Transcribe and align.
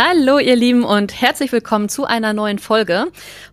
Hallo 0.00 0.38
ihr 0.38 0.54
Lieben 0.54 0.84
und 0.84 1.20
herzlich 1.20 1.50
willkommen 1.50 1.88
zu 1.88 2.04
einer 2.04 2.32
neuen 2.32 2.60
Folge. 2.60 3.06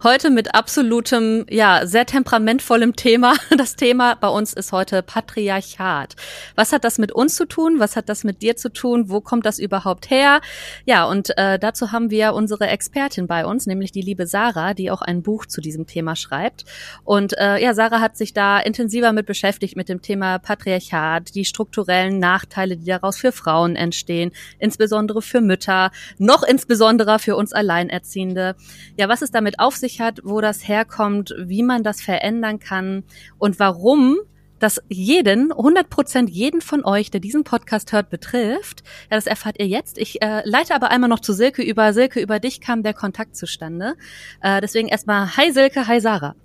Heute 0.04 0.30
mit 0.30 0.54
absolutem, 0.54 1.48
ja, 1.50 1.88
sehr 1.88 2.06
temperamentvollem 2.06 2.96
Thema. 2.96 3.34
Das 3.58 3.76
Thema 3.76 4.14
bei 4.14 4.28
uns 4.28 4.54
ist 4.54 4.72
heute 4.72 5.02
Patriarchat. 5.02 6.16
Was 6.54 6.72
hat 6.72 6.84
das 6.84 7.00
mit 7.00 7.12
uns 7.12 7.36
zu 7.36 7.46
tun? 7.48 7.80
Was 7.80 7.96
hat 7.96 8.10
das 8.10 8.24
mit 8.24 8.44
dir 8.44 8.56
zu 8.58 8.72
tun? 8.72 9.10
Wo 9.10 9.22
kommt 9.22 9.48
das 9.48 9.58
überhaupt 9.58 10.12
her? 10.12 10.40
Ja, 10.86 11.06
und 11.06 11.36
äh, 11.36 11.58
dazu 11.58 11.92
haben 11.92 12.12
wir 12.12 12.36
unsere 12.36 12.68
Expertin 12.68 13.26
bei 13.26 13.48
uns, 13.48 13.66
nämlich 13.66 13.92
die 13.92 14.04
liebe 14.04 14.28
Sarah, 14.28 14.76
die 14.76 14.92
auch 14.92 15.02
ein 15.02 15.24
Buch 15.24 15.48
zu 15.48 15.62
diesem 15.62 15.88
Thema 15.88 16.16
schreibt. 16.16 16.66
Und 17.04 17.36
äh, 17.40 17.58
ja, 17.58 17.74
Sarah 17.74 18.02
hat 18.02 18.18
sich 18.18 18.34
da 18.34 18.60
intensiver 18.60 19.14
mit 19.14 19.26
beschäftigt 19.26 19.76
mit 19.76 19.90
dem 19.90 20.04
Thema 20.04 20.38
Patriarchat, 20.38 21.34
die 21.34 21.46
strukturellen 21.46 22.20
Nachteile, 22.20 22.78
die 22.78 22.86
daraus 22.86 23.18
für 23.18 23.32
Frauen 23.32 23.76
entstehen, 23.76 24.32
insbesondere 24.60 25.24
für 25.24 25.42
Mütter. 25.42 25.90
Noch 26.20 26.35
noch 26.36 26.44
insbesondere 26.44 27.18
für 27.20 27.38
uns 27.38 27.54
Alleinerziehende. 27.54 28.56
Ja, 28.98 29.08
was 29.08 29.22
es 29.22 29.32
damit 29.32 29.60
auf 29.60 29.78
sich 29.78 30.02
hat, 30.02 30.20
wo 30.24 30.42
das 30.42 30.68
herkommt, 30.68 31.34
wie 31.38 31.64
man 31.64 31.82
das 31.82 32.02
verändern 32.02 32.60
kann 32.60 33.04
und 33.38 33.58
warum 33.58 34.18
das 34.60 34.82
jeden, 34.90 35.52
100 35.52 35.90
Prozent 35.90 36.30
jeden 36.30 36.60
von 36.60 36.84
euch, 36.84 37.10
der 37.12 37.22
diesen 37.22 37.44
Podcast 37.44 37.94
hört, 37.94 38.10
betrifft. 38.10 38.84
Ja, 39.10 39.16
das 39.16 39.28
erfahrt 39.28 39.60
ihr 39.60 39.68
jetzt. 39.68 39.98
Ich 39.98 40.22
äh, 40.22 40.42
leite 40.46 40.76
aber 40.76 40.92
einmal 40.92 41.10
noch 41.10 41.20
zu 41.22 41.34
Silke 41.34 41.62
über. 41.62 41.94
Silke, 41.94 42.20
über 42.20 42.40
dich 42.40 42.60
kam 42.60 42.84
der 42.84 42.94
Kontakt 42.94 43.38
zustande. 43.38 43.96
Äh, 44.42 44.60
deswegen 44.60 44.88
erstmal, 44.90 45.38
hi 45.38 45.52
Silke, 45.52 45.88
hi 45.88 46.02
Sarah. 46.02 46.36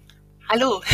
Hallo. 0.48 0.80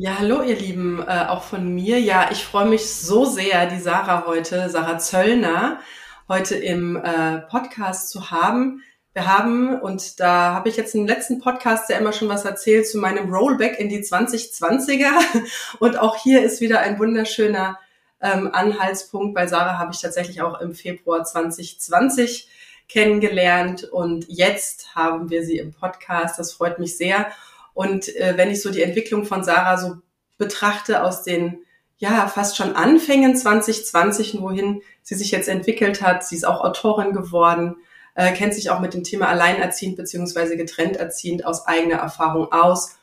Ja, 0.00 0.16
hallo 0.20 0.42
ihr 0.42 0.56
Lieben, 0.56 1.02
äh, 1.02 1.26
auch 1.26 1.42
von 1.42 1.74
mir. 1.74 1.98
Ja, 1.98 2.28
ich 2.30 2.44
freue 2.44 2.66
mich 2.66 2.88
so 2.88 3.24
sehr, 3.24 3.66
die 3.66 3.80
Sarah 3.80 4.24
heute, 4.28 4.68
Sarah 4.70 4.98
Zöllner, 4.98 5.80
heute 6.28 6.56
im 6.56 6.96
äh, 6.96 7.38
Podcast 7.48 8.10
zu 8.10 8.30
haben. 8.30 8.82
Wir 9.14 9.26
haben, 9.26 9.80
und 9.80 10.20
da 10.20 10.54
habe 10.54 10.68
ich 10.68 10.76
jetzt 10.76 10.94
im 10.94 11.06
letzten 11.06 11.40
Podcast 11.40 11.88
ja 11.88 11.96
immer 11.96 12.12
schon 12.12 12.28
was 12.28 12.44
erzählt 12.44 12.86
zu 12.86 12.98
meinem 12.98 13.32
Rollback 13.34 13.78
in 13.80 13.88
die 13.88 14.00
2020er. 14.00 15.10
Und 15.80 15.98
auch 15.98 16.16
hier 16.16 16.44
ist 16.44 16.60
wieder 16.60 16.80
ein 16.80 16.98
wunderschöner 16.98 17.78
ähm, 18.20 18.50
Anhaltspunkt. 18.52 19.34
Bei 19.34 19.46
Sarah 19.46 19.78
habe 19.78 19.92
ich 19.92 20.00
tatsächlich 20.00 20.42
auch 20.42 20.60
im 20.60 20.74
Februar 20.74 21.24
2020 21.24 22.48
kennengelernt 22.88 23.84
und 23.84 24.24
jetzt 24.28 24.94
haben 24.94 25.28
wir 25.30 25.44
sie 25.44 25.58
im 25.58 25.72
Podcast. 25.72 26.38
Das 26.38 26.52
freut 26.52 26.78
mich 26.78 26.96
sehr. 26.96 27.30
Und 27.74 28.14
äh, 28.16 28.34
wenn 28.36 28.50
ich 28.50 28.62
so 28.62 28.70
die 28.70 28.82
Entwicklung 28.82 29.24
von 29.24 29.44
Sarah 29.44 29.76
so 29.76 29.96
betrachte 30.38 31.02
aus 31.02 31.22
den 31.22 31.64
ja 31.98 32.28
fast 32.28 32.56
schon 32.56 32.76
Anfängen 32.76 33.36
2020, 33.36 34.40
wohin 34.40 34.82
sie 35.08 35.14
sich 35.14 35.30
jetzt 35.30 35.48
entwickelt 35.48 36.02
hat. 36.02 36.22
Sie 36.22 36.36
ist 36.36 36.46
auch 36.46 36.60
Autorin 36.60 37.14
geworden, 37.14 37.76
äh, 38.14 38.30
kennt 38.32 38.52
sich 38.52 38.68
auch 38.68 38.78
mit 38.78 38.92
dem 38.92 39.04
Thema 39.04 39.28
alleinerziehend 39.28 39.96
beziehungsweise 39.96 40.58
getrennt 40.58 40.96
erziehend 40.96 41.46
aus 41.46 41.66
eigener 41.66 41.96
Erfahrung 41.96 42.52
aus 42.52 42.98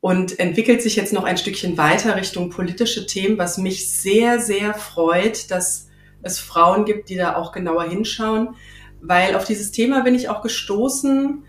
und 0.00 0.40
entwickelt 0.40 0.82
sich 0.82 0.96
jetzt 0.96 1.12
noch 1.12 1.22
ein 1.22 1.38
Stückchen 1.38 1.78
weiter 1.78 2.16
Richtung 2.16 2.50
politische 2.50 3.06
Themen, 3.06 3.38
was 3.38 3.58
mich 3.58 3.88
sehr, 3.92 4.40
sehr 4.40 4.74
freut, 4.74 5.52
dass 5.52 5.86
es 6.22 6.40
Frauen 6.40 6.84
gibt, 6.84 7.10
die 7.10 7.16
da 7.16 7.36
auch 7.36 7.52
genauer 7.52 7.84
hinschauen, 7.84 8.56
weil 9.00 9.36
auf 9.36 9.44
dieses 9.44 9.70
Thema 9.70 10.02
bin 10.02 10.16
ich 10.16 10.28
auch 10.28 10.42
gestoßen, 10.42 11.44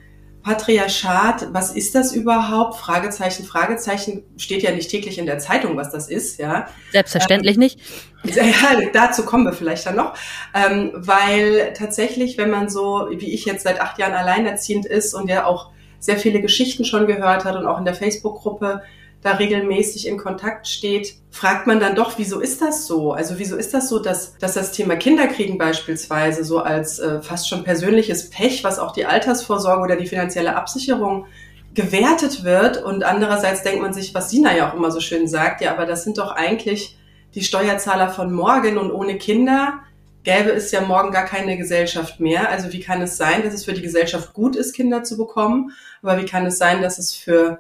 Patriarchat, 0.48 1.50
was 1.52 1.76
ist 1.76 1.94
das 1.94 2.14
überhaupt? 2.14 2.78
Fragezeichen, 2.78 3.44
Fragezeichen 3.44 4.24
steht 4.38 4.64
ja 4.64 4.72
nicht 4.72 4.90
täglich 4.90 5.18
in 5.18 5.26
der 5.26 5.40
Zeitung, 5.40 5.76
was 5.76 5.92
das 5.92 6.08
ist, 6.08 6.40
ja. 6.40 6.68
Selbstverständlich 6.94 7.56
ähm, 7.56 7.60
nicht. 7.60 7.80
Ja, 8.24 8.82
dazu 8.92 9.24
kommen 9.24 9.46
wir 9.46 9.54
vielleicht 9.54 9.86
dann 9.86 9.96
noch, 9.96 10.14
ähm, 10.54 10.92
weil 10.96 11.72
tatsächlich, 11.78 12.38
wenn 12.38 12.50
man 12.50 12.68
so 12.68 13.08
wie 13.12 13.34
ich 13.34 13.46
jetzt 13.46 13.64
seit 13.64 13.80
acht 13.80 14.00
Jahren 14.00 14.14
alleinerziehend 14.14 14.86
ist 14.86 15.14
und 15.14 15.30
ja 15.30 15.46
auch 15.46 15.70
sehr 16.00 16.18
viele 16.18 16.42
Geschichten 16.42 16.84
schon 16.84 17.08
gehört 17.08 17.46
hat 17.46 17.56
und 17.56 17.66
auch 17.66 17.78
in 17.78 17.86
der 17.86 17.94
Facebook-Gruppe 17.94 18.82
da 19.22 19.32
regelmäßig 19.32 20.08
in 20.08 20.18
Kontakt 20.18 20.68
steht, 20.68 21.16
fragt 21.32 21.68
man 21.68 21.80
dann 21.80 21.96
doch, 21.96 22.18
wieso 22.18 22.40
ist 22.40 22.62
das 22.62 22.86
so? 22.86 23.12
Also 23.14 23.40
wieso 23.40 23.56
ist 23.56 23.74
das 23.74 23.90
so, 23.90 24.00
dass, 24.00 24.38
dass 24.38 24.54
das 24.54 24.72
Thema 24.72 24.96
Kinderkriegen 24.96 25.58
beispielsweise 25.58 26.44
so 26.44 26.60
als 26.60 27.00
äh, 27.00 27.22
fast 27.22 27.50
schon 27.50 27.64
persönliches 27.64 28.30
Pech, 28.30 28.64
was 28.64 28.80
auch 28.80 28.94
die 28.94 29.06
Altersvorsorge 29.06 29.82
oder 29.82 29.96
die 29.96 30.08
finanzielle 30.08 30.56
Absicherung 30.56 31.26
gewertet 31.74 32.44
wird 32.44 32.84
und 32.84 33.04
andererseits 33.04 33.62
denkt 33.62 33.82
man 33.82 33.94
sich, 33.94 34.16
was 34.16 34.32
Sina 34.32 34.56
ja 34.56 34.70
auch 34.70 34.74
immer 34.74 34.90
so 34.90 35.00
schön 35.00 35.28
sagt, 35.28 35.62
ja, 35.62 35.72
aber 35.72 35.86
das 35.86 36.04
sind 36.04 36.18
doch 36.18 36.32
eigentlich 36.32 36.98
die 37.36 37.44
Steuerzahler 37.44 38.10
von 38.10 38.34
morgen 38.34 38.80
und 38.80 38.92
ohne 38.92 39.18
Kinder 39.18 39.82
gäbe 40.24 40.50
es 40.50 40.72
ja 40.72 40.82
morgen 40.82 41.12
gar 41.12 41.26
keine 41.26 41.56
Gesellschaft 41.56 42.20
mehr. 42.20 42.50
Also 42.50 42.74
wie 42.74 42.80
kann 42.80 43.02
es 43.02 43.16
sein, 43.16 43.44
dass 43.44 43.54
es 43.54 43.66
für 43.66 43.74
die 43.74 43.84
Gesellschaft 43.84 44.34
gut 44.34 44.56
ist, 44.56 44.74
Kinder 44.74 45.04
zu 45.04 45.18
bekommen, 45.18 45.72
aber 46.02 46.20
wie 46.20 46.26
kann 46.26 46.46
es 46.46 46.58
sein, 46.58 46.82
dass 46.82 46.98
es 46.98 47.14
für 47.14 47.60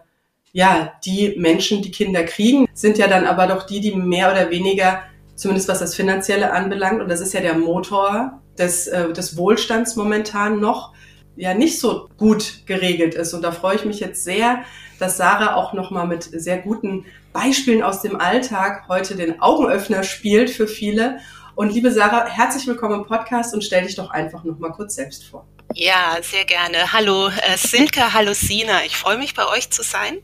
ja, 0.58 0.94
die 1.06 1.36
Menschen, 1.38 1.84
die 1.84 1.92
Kinder 1.92 2.24
kriegen, 2.24 2.68
sind 2.74 2.98
ja 2.98 3.08
dann 3.08 3.28
aber 3.28 3.46
doch 3.46 3.68
die, 3.68 3.80
die 3.80 3.94
mehr 3.94 4.32
oder 4.32 4.50
weniger, 4.50 5.04
zumindest 5.36 5.70
was 5.70 5.78
das 5.78 5.94
Finanzielle 5.94 6.52
anbelangt, 6.52 7.00
und 7.00 7.12
das 7.12 7.22
ist 7.22 7.32
ja 7.36 7.42
der 7.42 7.54
Motor 7.54 8.42
des, 8.58 8.88
äh, 8.88 9.14
des 9.14 9.38
Wohlstands 9.38 9.96
momentan 9.96 10.60
noch, 10.60 10.96
ja 11.36 11.54
nicht 11.54 11.80
so 11.80 12.10
gut 12.18 12.64
geregelt 12.66 13.14
ist. 13.14 13.36
Und 13.36 13.44
da 13.44 13.52
freue 13.52 13.76
ich 13.76 13.86
mich 13.86 14.00
jetzt 14.00 14.24
sehr, 14.24 14.64
dass 14.98 15.18
Sarah 15.18 15.58
auch 15.58 15.74
nochmal 15.74 16.08
mit 16.08 16.24
sehr 16.24 16.58
guten 16.58 17.06
Beispielen 17.34 17.84
aus 17.84 18.02
dem 18.02 18.20
Alltag 18.20 18.86
heute 18.90 19.14
den 19.14 19.40
Augenöffner 19.40 20.02
spielt 20.02 20.50
für 20.50 20.68
viele. 20.68 21.20
Und 21.54 21.72
liebe 21.72 21.92
Sarah, 21.92 22.26
herzlich 22.26 22.66
willkommen 22.66 23.02
im 23.02 23.06
Podcast 23.06 23.54
und 23.54 23.64
stell 23.64 23.84
dich 23.84 23.94
doch 23.94 24.10
einfach 24.10 24.44
nochmal 24.44 24.72
kurz 24.72 24.96
selbst 24.96 25.24
vor. 25.24 25.46
Ja, 25.80 26.18
sehr 26.24 26.44
gerne. 26.44 26.92
Hallo 26.92 27.28
äh, 27.28 27.56
Silke, 27.56 28.12
hallo 28.12 28.34
Sina. 28.34 28.84
Ich 28.86 28.98
freue 28.98 29.20
mich, 29.20 29.36
bei 29.36 29.48
euch 29.48 29.70
zu 29.70 29.84
sein. 29.84 30.18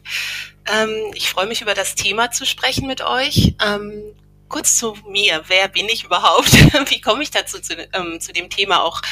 Ähm, 0.66 1.12
ich 1.14 1.30
freue 1.30 1.46
mich, 1.46 1.62
über 1.62 1.76
das 1.76 1.94
Thema 1.94 2.32
zu 2.32 2.44
sprechen 2.48 2.88
mit 2.88 3.02
euch. 3.02 3.54
Ähm, 3.64 4.16
kurz 4.50 4.78
zu 4.78 4.98
mir. 5.08 5.44
Wer 5.46 5.68
bin 5.68 5.88
ich 5.90 6.06
überhaupt? 6.06 6.52
Wie 6.90 7.02
komme 7.02 7.22
ich 7.22 7.30
dazu, 7.30 7.60
zu, 7.62 7.76
ähm, 7.94 8.20
zu 8.20 8.34
dem 8.34 8.50
Thema 8.50 8.82
auch 8.82 9.04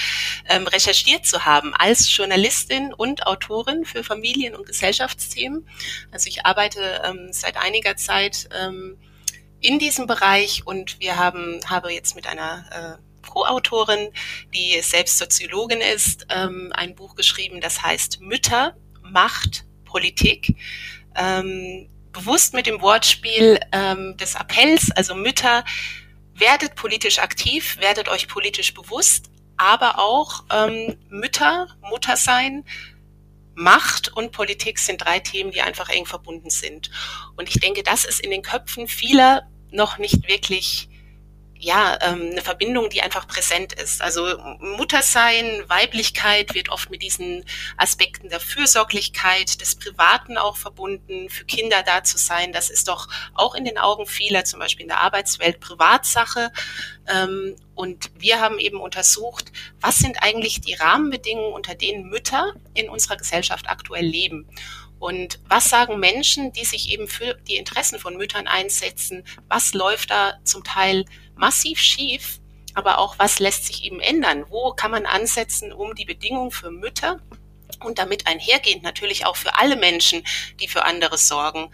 ähm, 0.50 0.66
recherchiert 0.66 1.28
zu 1.28 1.46
haben? 1.46 1.76
Als 1.76 2.18
Journalistin 2.18 2.92
und 2.92 3.28
Autorin 3.28 3.86
für 3.86 4.04
Familien- 4.04 4.56
und 4.56 4.66
Gesellschaftsthemen. 4.66 5.70
Also 6.10 6.28
ich 6.28 6.44
arbeite 6.44 7.04
ähm, 7.06 7.28
seit 7.30 7.56
einiger 7.58 7.98
Zeit 7.98 8.50
ähm, 8.60 8.98
in 9.60 9.78
diesem 9.78 10.08
Bereich 10.08 10.66
und 10.66 11.00
wir 11.00 11.18
haben, 11.18 11.60
habe 11.68 11.94
jetzt 11.94 12.16
mit 12.16 12.26
einer 12.26 12.98
äh, 12.98 13.11
Co-Autorin, 13.32 14.10
die 14.54 14.82
selbst 14.82 15.18
Soziologin 15.18 15.80
ist, 15.80 16.28
ähm, 16.30 16.72
ein 16.76 16.96
Buch 16.96 17.16
geschrieben, 17.16 17.62
das 17.62 17.82
heißt 17.82 18.20
Mütter, 18.20 18.76
Macht, 19.02 19.66
Politik. 19.86 20.56
Ähm, 21.16 21.90
bewusst 22.12 22.54
mit 22.54 22.68
dem 22.68 22.82
Wortspiel 22.82 23.60
ähm, 23.72 24.18
des 24.18 24.36
Appells, 24.36 24.92
also 24.92 25.16
Mütter, 25.16 25.64
werdet 26.34 26.76
politisch 26.76 27.20
aktiv, 27.20 27.78
werdet 27.80 28.10
euch 28.10 28.28
politisch 28.28 28.74
bewusst, 28.74 29.32
aber 29.56 29.98
auch 29.98 30.44
ähm, 30.52 30.98
Mütter, 31.10 31.68
Mutter 31.82 32.18
sein, 32.18 32.66
Macht 33.56 34.12
und 34.14 34.32
Politik 34.32 34.80
sind 34.80 35.06
drei 35.06 35.20
Themen, 35.20 35.52
die 35.52 35.62
einfach 35.62 35.90
eng 35.90 36.06
verbunden 36.06 36.50
sind. 36.50 36.90
Und 37.38 37.48
ich 37.48 37.60
denke, 37.60 37.84
das 37.84 38.04
ist 38.04 38.20
in 38.20 38.32
den 38.32 38.42
Köpfen 38.42 38.88
vieler 38.88 39.44
noch 39.72 39.98
nicht 39.98 40.28
wirklich 40.28 40.90
ja, 41.64 41.98
ähm, 42.02 42.30
eine 42.32 42.42
Verbindung, 42.42 42.90
die 42.90 43.02
einfach 43.02 43.28
präsent 43.28 43.74
ist. 43.74 44.02
Also 44.02 44.26
Muttersein, 44.60 45.64
Weiblichkeit 45.68 46.56
wird 46.56 46.70
oft 46.70 46.90
mit 46.90 47.04
diesen 47.04 47.46
Aspekten 47.78 48.30
der 48.30 48.40
Fürsorglichkeit, 48.40 49.62
des 49.62 49.76
Privaten 49.76 50.38
auch 50.38 50.58
verbunden, 50.58 51.30
für 51.30 51.46
Kinder 51.46 51.84
da 51.84 52.04
zu 52.04 52.18
sein. 52.18 52.52
Das 52.52 52.72
ist 52.72 52.88
doch 52.88 53.08
auch 53.36 53.54
in 53.54 53.64
den 53.64 53.78
Augen 53.78 54.08
vieler, 54.08 54.44
zum 54.44 54.60
Beispiel 54.60 54.84
in 54.84 54.90
der 54.90 55.02
Arbeitswelt, 55.02 55.60
Privatsache. 55.60 56.52
Ähm, 57.08 57.56
und 57.76 58.10
wir 58.18 58.42
haben 58.42 58.58
eben 58.58 58.82
untersucht, 58.82 59.52
was 59.80 60.00
sind 60.00 60.24
eigentlich 60.24 60.62
die 60.62 60.74
Rahmenbedingungen, 60.74 61.54
unter 61.54 61.76
denen 61.76 62.10
Mütter 62.10 62.54
in 62.74 62.90
unserer 62.90 63.18
Gesellschaft 63.18 63.70
aktuell 63.70 64.06
leben. 64.06 64.48
Und 64.98 65.40
was 65.48 65.70
sagen 65.70 66.00
Menschen, 66.00 66.54
die 66.54 66.66
sich 66.66 66.90
eben 66.90 67.08
für 67.08 67.36
die 67.48 67.56
Interessen 67.56 68.00
von 68.00 68.18
Müttern 68.18 68.48
einsetzen? 68.48 69.24
Was 69.48 69.74
läuft 69.74 70.12
da 70.12 70.36
zum 70.44 70.64
Teil 70.64 71.06
massiv 71.42 71.80
schief? 71.80 72.40
Aber 72.74 73.00
auch 73.00 73.20
was 73.20 73.40
lässt 73.40 73.66
sich 73.66 73.84
eben 73.84 74.00
ändern? 74.00 74.46
Wo 74.48 74.72
kann 74.72 74.92
man 74.92 75.06
ansetzen, 75.06 75.74
um 75.74 75.94
die 75.94 76.06
Bedingungen 76.06 76.52
für 76.52 76.72
Mütter 76.72 77.20
und 77.84 77.98
damit 77.98 78.28
einhergehend 78.28 78.84
natürlich 78.84 79.26
auch 79.26 79.36
für 79.36 79.58
alle 79.58 79.76
Menschen, 79.76 80.24
die 80.62 80.70
für 80.70 80.86
andere 80.86 81.18
sorgen, 81.18 81.72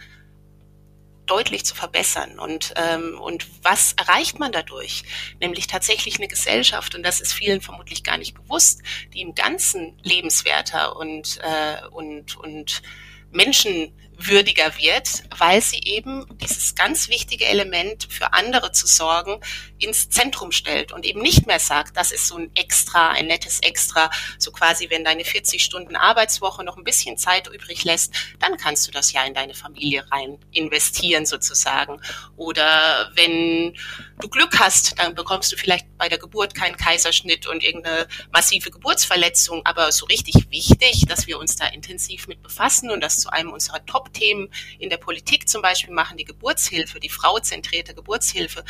deutlich 1.28 1.64
zu 1.64 1.74
verbessern. 1.74 2.38
Und, 2.38 2.72
ähm, 2.76 3.20
und 3.20 3.46
was 3.62 3.92
erreicht 3.92 4.38
man 4.38 4.50
dadurch? 4.50 5.04
Nämlich 5.40 5.66
tatsächlich 5.66 6.16
eine 6.16 6.26
Gesellschaft, 6.26 6.94
und 6.94 7.02
das 7.02 7.20
ist 7.20 7.32
vielen 7.32 7.60
vermutlich 7.60 8.02
gar 8.02 8.16
nicht 8.16 8.34
bewusst, 8.34 8.80
die 9.12 9.20
im 9.20 9.34
Ganzen 9.34 9.98
lebenswerter 10.02 10.96
und, 10.96 11.38
äh, 11.42 11.86
und, 11.88 12.36
und 12.36 12.82
menschenwürdiger 13.30 14.07
würdiger 14.18 14.76
wird, 14.76 15.24
weil 15.38 15.62
sie 15.62 15.80
eben 15.84 16.26
dieses 16.40 16.74
ganz 16.74 17.08
wichtige 17.08 17.46
Element 17.46 18.08
für 18.10 18.32
andere 18.32 18.72
zu 18.72 18.86
sorgen 18.86 19.40
ins 19.78 20.08
Zentrum 20.10 20.50
stellt 20.50 20.92
und 20.92 21.04
eben 21.04 21.20
nicht 21.20 21.46
mehr 21.46 21.60
sagt, 21.60 21.96
das 21.96 22.10
ist 22.10 22.26
so 22.26 22.36
ein 22.36 22.50
Extra, 22.54 23.10
ein 23.10 23.26
nettes 23.26 23.60
Extra, 23.60 24.10
so 24.38 24.50
quasi, 24.50 24.90
wenn 24.90 25.04
deine 25.04 25.24
40 25.24 25.62
Stunden 25.62 25.96
Arbeitswoche 25.96 26.64
noch 26.64 26.76
ein 26.76 26.84
bisschen 26.84 27.16
Zeit 27.16 27.48
übrig 27.48 27.84
lässt, 27.84 28.14
dann 28.40 28.56
kannst 28.56 28.86
du 28.88 28.90
das 28.90 29.12
ja 29.12 29.24
in 29.24 29.34
deine 29.34 29.54
Familie 29.54 30.10
rein 30.10 30.38
investieren 30.52 31.26
sozusagen. 31.26 32.00
Oder 32.36 33.10
wenn 33.14 33.76
du 34.20 34.28
Glück 34.28 34.58
hast, 34.58 34.98
dann 34.98 35.14
bekommst 35.14 35.52
du 35.52 35.56
vielleicht 35.56 35.86
bei 35.98 36.08
der 36.08 36.18
Geburt 36.18 36.54
keinen 36.54 36.76
Kaiserschnitt 36.76 37.46
und 37.46 37.62
irgendeine 37.62 38.08
massive 38.32 38.70
Geburtsverletzung, 38.70 39.62
aber 39.64 39.92
so 39.92 40.06
richtig 40.06 40.50
wichtig, 40.50 41.04
dass 41.06 41.26
wir 41.26 41.38
uns 41.38 41.56
da 41.56 41.66
intensiv 41.66 42.26
mit 42.26 42.42
befassen 42.42 42.90
und 42.90 43.00
das 43.00 43.18
zu 43.18 43.30
einem 43.30 43.52
unserer 43.52 43.84
Top 43.86 43.98
Top-Themen 43.98 44.48
in 44.78 44.90
der 44.90 44.96
Politik 44.96 45.48
zum 45.48 45.62
Beispiel 45.62 45.92
machen, 45.92 46.16
die 46.16 46.24
Geburtshilfe, 46.24 47.00
die 47.00 47.08
frauzentrierte 47.08 47.94
Geburtshilfe. 47.94 48.64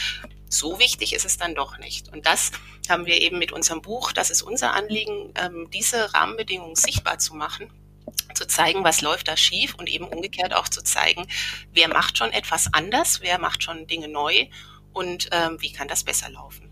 So 0.49 0.79
wichtig 0.79 1.15
ist 1.15 1.25
es 1.25 1.37
dann 1.37 1.55
doch 1.55 1.79
nicht. 1.79 2.09
Und 2.13 2.27
das 2.27 2.53
haben 2.89 3.07
wir 3.07 3.21
eben 3.21 3.39
mit 3.39 3.53
unserem 3.53 3.83
Buch, 3.83 4.13
das 4.13 4.31
ist 4.31 4.43
unser 4.43 4.73
Anliegen, 4.75 5.33
ähm, 5.35 5.69
diese 5.73 6.15
Rahmenbedingungen 6.15 6.77
sichtbar 6.77 7.19
zu 7.19 7.35
machen 7.35 7.71
zu 8.35 8.47
zeigen, 8.47 8.85
was 8.85 9.01
läuft 9.01 9.29
da 9.29 9.37
schief 9.37 9.75
und 9.75 9.89
eben 9.89 10.07
umgekehrt 10.07 10.55
auch 10.55 10.69
zu 10.69 10.83
zeigen, 10.83 11.27
wer 11.73 11.89
macht 11.89 12.19
schon 12.19 12.31
etwas 12.31 12.73
anders, 12.73 13.21
wer 13.21 13.39
macht 13.39 13.63
schon 13.63 13.87
Dinge 13.87 14.09
neu 14.09 14.47
und 14.93 15.29
ähm, 15.33 15.61
wie 15.61 15.73
kann 15.73 15.89
das 15.89 16.05
besser 16.05 16.31
laufen. 16.31 16.68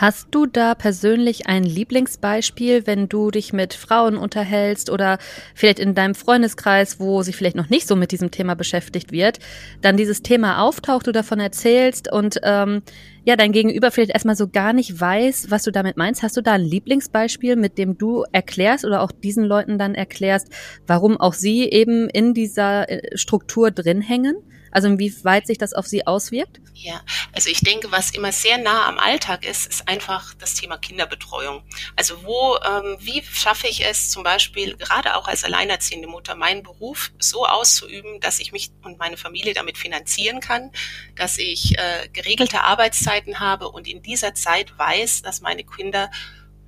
Hast 0.00 0.28
du 0.30 0.46
da 0.46 0.76
persönlich 0.76 1.48
ein 1.48 1.64
Lieblingsbeispiel, 1.64 2.86
wenn 2.86 3.08
du 3.08 3.32
dich 3.32 3.52
mit 3.52 3.74
Frauen 3.74 4.16
unterhältst 4.16 4.90
oder 4.90 5.18
vielleicht 5.56 5.80
in 5.80 5.96
deinem 5.96 6.14
Freundeskreis, 6.14 7.00
wo 7.00 7.22
sich 7.22 7.34
vielleicht 7.34 7.56
noch 7.56 7.68
nicht 7.68 7.88
so 7.88 7.96
mit 7.96 8.12
diesem 8.12 8.30
Thema 8.30 8.54
beschäftigt 8.54 9.10
wird, 9.10 9.40
dann 9.80 9.96
dieses 9.96 10.22
Thema 10.22 10.62
auftaucht, 10.62 11.08
du 11.08 11.12
davon 11.12 11.40
erzählst 11.40 12.12
und 12.12 12.38
ähm, 12.44 12.82
ja, 13.24 13.34
dein 13.34 13.50
Gegenüber 13.50 13.90
vielleicht 13.90 14.12
erstmal 14.12 14.36
so 14.36 14.46
gar 14.46 14.72
nicht 14.72 15.00
weiß, 15.00 15.50
was 15.50 15.64
du 15.64 15.72
damit 15.72 15.96
meinst. 15.96 16.22
Hast 16.22 16.36
du 16.36 16.42
da 16.42 16.52
ein 16.52 16.60
Lieblingsbeispiel, 16.60 17.56
mit 17.56 17.76
dem 17.76 17.98
du 17.98 18.24
erklärst 18.30 18.84
oder 18.84 19.02
auch 19.02 19.10
diesen 19.10 19.42
Leuten 19.42 19.78
dann 19.78 19.96
erklärst, 19.96 20.46
warum 20.86 21.16
auch 21.16 21.34
sie 21.34 21.64
eben 21.64 22.08
in 22.08 22.34
dieser 22.34 22.88
äh, 22.88 23.16
Struktur 23.16 23.72
drin 23.72 24.00
hängen? 24.00 24.36
Also 24.70 24.88
inwieweit 24.88 25.46
sich 25.46 25.58
das 25.58 25.72
auf 25.72 25.86
Sie 25.86 26.06
auswirkt? 26.06 26.60
Ja, 26.74 27.00
also 27.32 27.50
ich 27.50 27.60
denke, 27.60 27.90
was 27.90 28.10
immer 28.10 28.32
sehr 28.32 28.58
nah 28.58 28.86
am 28.86 28.98
Alltag 28.98 29.44
ist, 29.44 29.66
ist 29.66 29.88
einfach 29.88 30.34
das 30.34 30.54
Thema 30.54 30.78
Kinderbetreuung. 30.78 31.62
Also 31.96 32.22
wo, 32.24 32.56
ähm, 32.64 32.96
wie 33.00 33.22
schaffe 33.22 33.66
ich 33.66 33.84
es 33.84 34.10
zum 34.10 34.22
Beispiel 34.22 34.76
gerade 34.76 35.16
auch 35.16 35.26
als 35.26 35.44
alleinerziehende 35.44 36.08
Mutter, 36.08 36.34
meinen 36.34 36.62
Beruf 36.62 37.10
so 37.18 37.46
auszuüben, 37.46 38.20
dass 38.20 38.38
ich 38.38 38.52
mich 38.52 38.70
und 38.82 38.98
meine 38.98 39.16
Familie 39.16 39.54
damit 39.54 39.78
finanzieren 39.78 40.40
kann, 40.40 40.70
dass 41.16 41.38
ich 41.38 41.76
äh, 41.78 42.08
geregelte 42.12 42.62
Arbeitszeiten 42.62 43.40
habe 43.40 43.68
und 43.70 43.88
in 43.88 44.02
dieser 44.02 44.34
Zeit 44.34 44.78
weiß, 44.78 45.22
dass 45.22 45.40
meine 45.40 45.64
Kinder 45.64 46.10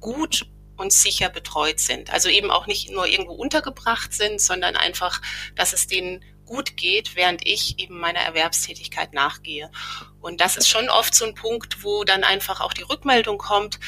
gut 0.00 0.46
und 0.80 0.92
sicher 0.92 1.28
betreut 1.28 1.78
sind. 1.78 2.10
Also 2.10 2.28
eben 2.28 2.50
auch 2.50 2.66
nicht 2.66 2.90
nur 2.90 3.06
irgendwo 3.06 3.34
untergebracht 3.34 4.12
sind, 4.14 4.40
sondern 4.40 4.76
einfach, 4.76 5.20
dass 5.54 5.72
es 5.72 5.86
denen 5.86 6.24
gut 6.50 6.76
geht, 6.76 7.14
während 7.14 7.46
ich 7.46 7.78
eben 7.78 7.98
meiner 7.98 8.20
Erwerbstätigkeit 8.20 9.14
nachgehe. 9.14 9.70
Und 10.20 10.40
das 10.40 10.56
ist 10.56 10.68
schon 10.68 10.90
oft 10.90 11.14
so 11.14 11.24
ein 11.24 11.36
Punkt, 11.36 11.84
wo 11.84 12.02
dann 12.02 12.24
einfach 12.24 12.60
auch 12.60 12.72
die 12.72 12.82
Rückmeldung 12.82 13.38
kommt, 13.38 13.78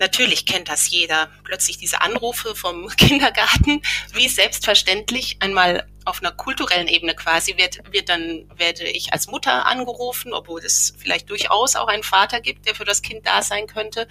Natürlich 0.00 0.46
kennt 0.46 0.68
das 0.68 0.88
jeder. 0.90 1.28
Plötzlich 1.42 1.76
diese 1.76 2.00
Anrufe 2.00 2.54
vom 2.54 2.88
Kindergarten, 2.96 3.82
wie 4.12 4.28
selbstverständlich 4.28 5.38
einmal 5.40 5.88
auf 6.04 6.20
einer 6.20 6.30
kulturellen 6.30 6.86
Ebene 6.86 7.14
quasi 7.14 7.56
wird, 7.56 7.80
wird 7.92 8.08
dann, 8.08 8.48
werde 8.56 8.84
ich 8.84 9.12
als 9.12 9.26
Mutter 9.26 9.66
angerufen, 9.66 10.32
obwohl 10.32 10.60
es 10.60 10.94
vielleicht 10.96 11.28
durchaus 11.28 11.76
auch 11.76 11.88
einen 11.88 12.04
Vater 12.04 12.40
gibt, 12.40 12.66
der 12.66 12.74
für 12.74 12.84
das 12.84 13.02
Kind 13.02 13.26
da 13.26 13.42
sein 13.42 13.66
könnte 13.66 14.06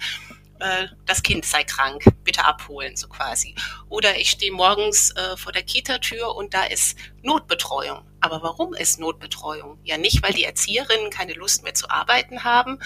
äh, 0.60 0.88
das 1.06 1.22
Kind 1.22 1.44
sei 1.44 1.64
krank, 1.64 2.04
bitte 2.24 2.44
abholen, 2.44 2.96
so 2.96 3.08
quasi. 3.08 3.54
Oder 3.88 4.18
ich 4.18 4.30
stehe 4.30 4.52
morgens 4.52 5.10
äh, 5.16 5.36
vor 5.36 5.52
der 5.52 5.62
Kita-Tür 5.62 6.34
und 6.34 6.54
da 6.54 6.64
ist 6.64 6.98
Notbetreuung. 7.22 8.04
Aber 8.20 8.42
warum 8.42 8.74
ist 8.74 8.98
Notbetreuung? 8.98 9.78
Ja, 9.84 9.96
nicht, 9.96 10.22
weil 10.22 10.32
die 10.32 10.44
Erzieherinnen 10.44 11.10
keine 11.10 11.34
Lust 11.34 11.62
mehr 11.62 11.74
zu 11.74 11.88
arbeiten 11.88 12.44
haben, 12.44 12.78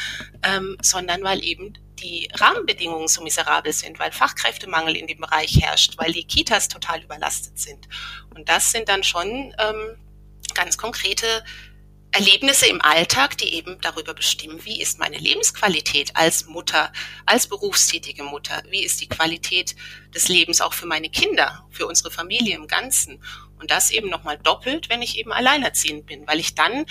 ähm, 0.43 0.77
sondern 0.83 1.23
weil 1.23 1.43
eben 1.43 1.73
die 1.99 2.29
Rahmenbedingungen 2.35 3.09
so 3.09 3.23
miserabel 3.23 3.73
sind, 3.73 3.99
weil 3.99 4.13
Fachkräftemangel 4.13 4.97
in 4.97 5.07
dem 5.07 5.21
Bereich 5.21 5.61
herrscht, 5.63 5.95
weil 5.99 6.13
die 6.13 6.25
Kitas 6.25 6.69
total 6.69 7.03
überlastet 7.03 7.59
sind. 7.59 7.89
Und 8.35 8.49
das 8.49 8.73
sind 8.73 8.89
dann 8.89 9.05
schon 9.05 9.55
ähm, 9.59 9.97
ganz 10.55 10.77
konkrete 10.77 11.45
Erlebnisse 12.15 12.67
im 12.67 12.83
Alltag, 12.83 13.39
die 13.39 13.55
eben 13.55 13.81
darüber 13.81 14.13
bestimmen, 14.13 14.63
wie 14.67 14.83
ist 14.83 14.99
meine 14.99 15.17
Lebensqualität 15.17 16.15
als 16.15 16.45
Mutter, 16.45 16.93
als 17.25 17.47
berufstätige 17.47 18.23
Mutter, 18.23 18.63
wie 18.69 18.85
ist 18.85 19.01
die 19.01 19.09
Qualität 19.09 19.75
des 20.15 20.29
Lebens 20.29 20.61
auch 20.61 20.75
für 20.75 20.85
meine 20.85 21.09
Kinder, 21.09 21.67
für 21.71 21.87
unsere 21.87 22.11
Familie 22.11 22.55
im 22.55 22.67
Ganzen. 22.67 23.25
Und 23.59 23.71
das 23.71 23.91
eben 23.91 24.11
nochmal 24.11 24.37
doppelt, 24.37 24.91
wenn 24.91 25.01
ich 25.01 25.17
eben 25.17 25.33
alleinerziehend 25.33 26.05
bin, 26.05 26.27
weil 26.27 26.39
ich 26.39 26.55
dann 26.55 26.85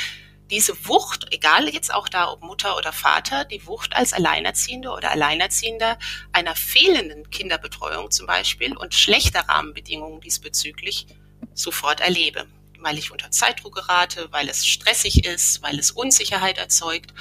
diese 0.49 0.87
Wucht, 0.87 1.27
egal 1.29 1.69
jetzt 1.69 1.93
auch 1.93 2.09
da, 2.09 2.31
ob 2.31 2.41
Mutter 2.41 2.75
oder 2.75 2.91
Vater, 2.91 3.45
die 3.45 3.67
Wucht 3.67 3.95
als 3.95 4.13
Alleinerziehende 4.13 4.89
oder 4.89 5.11
Alleinerziehender 5.11 5.99
einer 6.31 6.55
fehlenden 6.55 7.29
Kinderbetreuung 7.29 8.09
zum 8.09 8.25
Beispiel 8.25 8.75
und 8.75 8.95
schlechter 8.95 9.41
Rahmenbedingungen 9.41 10.19
diesbezüglich 10.19 11.05
sofort 11.53 12.01
erlebe 12.01 12.47
weil 12.81 12.97
ich 12.97 13.11
unter 13.11 13.31
Zeitdruck 13.31 13.75
gerate, 13.75 14.27
weil 14.31 14.49
es 14.49 14.65
stressig 14.65 15.25
ist, 15.25 15.61
weil 15.61 15.79
es 15.79 15.91
Unsicherheit 15.91 16.57
erzeugt. 16.57 17.13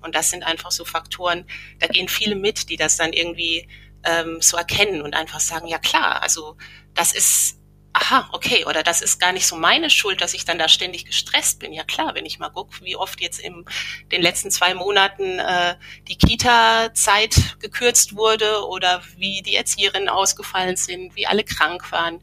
Und 0.00 0.14
das 0.14 0.30
sind 0.30 0.44
einfach 0.44 0.70
so 0.70 0.84
Faktoren, 0.84 1.44
da 1.80 1.88
gehen 1.88 2.08
viele 2.08 2.36
mit, 2.36 2.70
die 2.70 2.76
das 2.76 2.96
dann 2.96 3.12
irgendwie 3.12 3.68
ähm, 4.04 4.40
so 4.40 4.56
erkennen 4.56 5.02
und 5.02 5.14
einfach 5.14 5.40
sagen, 5.40 5.66
ja 5.66 5.78
klar, 5.78 6.22
also 6.22 6.56
das 6.94 7.12
ist, 7.12 7.58
aha, 7.92 8.28
okay, 8.32 8.64
oder 8.64 8.84
das 8.84 9.02
ist 9.02 9.18
gar 9.18 9.32
nicht 9.32 9.46
so 9.46 9.56
meine 9.56 9.90
Schuld, 9.90 10.20
dass 10.20 10.34
ich 10.34 10.44
dann 10.44 10.58
da 10.58 10.68
ständig 10.68 11.04
gestresst 11.04 11.58
bin. 11.58 11.72
Ja 11.72 11.82
klar, 11.82 12.14
wenn 12.14 12.26
ich 12.26 12.38
mal 12.38 12.50
gucke, 12.50 12.84
wie 12.84 12.94
oft 12.94 13.20
jetzt 13.20 13.40
in 13.40 13.64
den 14.12 14.22
letzten 14.22 14.52
zwei 14.52 14.72
Monaten 14.74 15.40
äh, 15.40 15.74
die 16.06 16.16
Kita-Zeit 16.16 17.58
gekürzt 17.58 18.14
wurde 18.14 18.64
oder 18.68 19.02
wie 19.16 19.42
die 19.42 19.56
Erzieherinnen 19.56 20.08
ausgefallen 20.08 20.76
sind, 20.76 21.16
wie 21.16 21.26
alle 21.26 21.42
krank 21.42 21.90
waren 21.90 22.20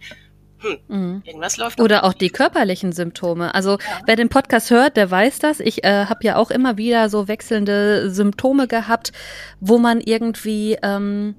hm, 0.66 0.78
mhm. 0.88 1.22
irgendwas 1.26 1.58
läuft. 1.58 1.80
Oder 1.80 2.04
auch 2.04 2.14
die 2.14 2.30
körperlichen 2.30 2.92
Symptome. 2.92 3.54
Also 3.54 3.72
ja. 3.72 4.02
wer 4.06 4.16
den 4.16 4.30
Podcast 4.30 4.72
hört, 4.72 4.98
der 4.98 5.10
weiß 5.10 5.40
das. 5.40 5.60
Ich 5.60 5.84
äh, 5.84 6.06
habe 6.06 6.24
ja 6.24 6.36
auch 6.36 6.52
immer 6.52 6.78
wieder 6.78 7.10
so 7.10 7.28
wechselnde 7.28 8.10
Symptome 8.10 8.68
gehabt, 8.68 9.12
wo 9.60 9.78
man 9.78 10.02
irgendwie 10.02 10.78
ähm, 10.82 11.36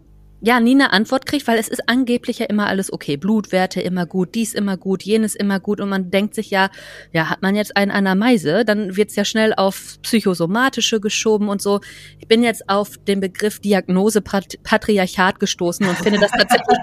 ja 0.47 0.61
nie 0.61 0.75
eine 0.75 0.93
Antwort 0.93 1.27
kriegt, 1.27 1.47
weil 1.49 1.59
es 1.59 1.69
ist 1.69 1.89
angeblich 1.89 2.39
ja 2.39 2.47
immer 2.47 2.69
alles 2.69 2.93
okay. 2.93 3.17
Blutwerte 3.17 3.81
immer 3.81 4.07
gut, 4.07 4.35
dies 4.35 4.55
immer 4.55 4.77
gut, 4.77 5.03
jenes 5.03 5.35
immer 5.35 5.59
gut 5.59 5.81
und 5.81 5.89
man 5.89 6.11
denkt 6.11 6.37
sich 6.37 6.51
ja, 6.51 6.71
ja, 7.13 7.31
hat 7.31 7.43
man 7.43 7.57
jetzt 7.57 7.77
einen 7.77 7.91
an 7.91 8.05
der 8.05 8.15
Meise, 8.15 8.65
dann 8.65 8.97
wird's 8.97 9.17
ja 9.17 9.25
schnell 9.25 9.53
auf 9.55 9.99
psychosomatische 10.03 11.01
geschoben 11.01 11.49
und 11.49 11.61
so. 11.61 11.81
Ich 12.21 12.29
bin 12.29 12.45
jetzt 12.45 12.69
auf 12.69 12.97
den 12.97 13.21
Begriff 13.21 13.59
Diagnose 13.59 14.21
Patriarchat 14.23 15.41
gestoßen 15.41 15.87
und 15.87 15.99
finde 15.99 16.21
das 16.21 16.31
tatsächlich, 16.31 16.79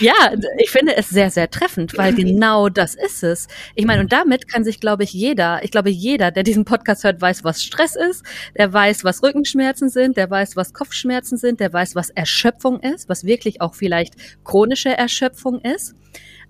ja, 0.00 0.32
ich 0.58 0.70
finde 0.70 0.94
es 0.96 1.08
sehr, 1.08 1.30
sehr 1.30 1.50
treffend, 1.50 1.96
weil 1.96 2.14
genau 2.14 2.68
das 2.68 2.94
ist 2.94 3.22
es. 3.22 3.48
Ich 3.74 3.86
meine, 3.86 4.02
und 4.02 4.12
damit 4.12 4.48
kann 4.48 4.64
sich, 4.64 4.80
glaube 4.80 5.04
ich, 5.04 5.12
jeder, 5.14 5.64
ich 5.64 5.70
glaube, 5.70 5.88
jeder, 5.88 6.30
der 6.30 6.42
diesen 6.42 6.66
Podcast 6.66 7.04
hört, 7.04 7.20
weiß, 7.20 7.42
was 7.42 7.62
Stress 7.62 7.96
ist, 7.96 8.22
der 8.56 8.70
weiß, 8.72 9.02
was 9.04 9.22
Rückenschmerzen 9.22 9.88
sind, 9.88 10.18
der 10.18 10.28
weiß, 10.28 10.56
was 10.56 10.74
Kopfschmerzen 10.74 11.38
sind, 11.38 11.60
der 11.60 11.72
weiß, 11.72 11.94
was 11.94 12.10
Erschöpfung 12.10 12.42
Erschöpfung 12.42 12.80
ist, 12.82 13.08
was 13.08 13.24
wirklich 13.24 13.60
auch 13.60 13.74
vielleicht 13.74 14.14
chronische 14.44 14.96
Erschöpfung 14.96 15.60
ist. 15.60 15.94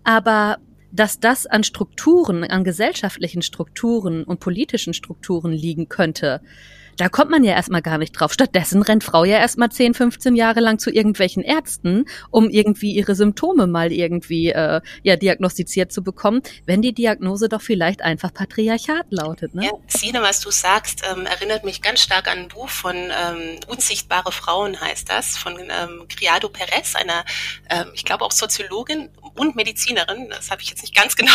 Aber 0.04 0.58
dass 0.92 1.20
das 1.20 1.46
an 1.46 1.64
Strukturen, 1.64 2.44
an 2.44 2.64
gesellschaftlichen 2.64 3.42
Strukturen 3.42 4.24
und 4.24 4.40
politischen 4.40 4.92
Strukturen 4.92 5.52
liegen 5.52 5.88
könnte, 5.88 6.42
da 6.96 7.08
kommt 7.08 7.30
man 7.30 7.44
ja 7.44 7.52
erstmal 7.52 7.82
gar 7.82 7.98
nicht 7.98 8.12
drauf. 8.12 8.32
Stattdessen 8.32 8.82
rennt 8.82 9.04
Frau 9.04 9.24
ja 9.24 9.38
erstmal 9.38 9.70
10, 9.70 9.94
15 9.94 10.36
Jahre 10.36 10.60
lang 10.60 10.78
zu 10.78 10.90
irgendwelchen 10.90 11.42
Ärzten, 11.42 12.04
um 12.30 12.48
irgendwie 12.50 12.92
ihre 12.92 13.14
Symptome 13.14 13.66
mal 13.66 13.92
irgendwie 13.92 14.50
äh, 14.50 14.80
ja 15.02 15.16
diagnostiziert 15.16 15.92
zu 15.92 16.02
bekommen, 16.02 16.42
wenn 16.66 16.82
die 16.82 16.92
Diagnose 16.92 17.48
doch 17.48 17.62
vielleicht 17.62 18.02
einfach 18.02 18.32
Patriarchat 18.32 19.06
lautet. 19.10 19.54
Ne? 19.54 19.64
Ja, 19.64 19.72
Sine, 19.88 20.22
was 20.22 20.40
du 20.40 20.50
sagst, 20.50 21.02
ähm, 21.10 21.26
erinnert 21.26 21.64
mich 21.64 21.82
ganz 21.82 22.00
stark 22.02 22.28
an 22.28 22.38
ein 22.38 22.48
Buch 22.48 22.68
von 22.68 22.96
ähm, 22.96 23.60
Unsichtbare 23.68 24.32
Frauen 24.32 24.80
heißt 24.80 25.08
das, 25.08 25.36
von 25.36 25.56
ähm, 25.58 26.06
Criado 26.08 26.48
Perez, 26.48 26.94
einer, 26.94 27.24
ähm, 27.70 27.86
ich 27.94 28.04
glaube 28.04 28.24
auch 28.24 28.32
Soziologin 28.32 29.10
und 29.36 29.56
Medizinerin. 29.56 30.28
Das 30.30 30.50
habe 30.50 30.62
ich 30.62 30.70
jetzt 30.70 30.82
nicht 30.82 30.94
ganz 30.94 31.16
genau 31.16 31.32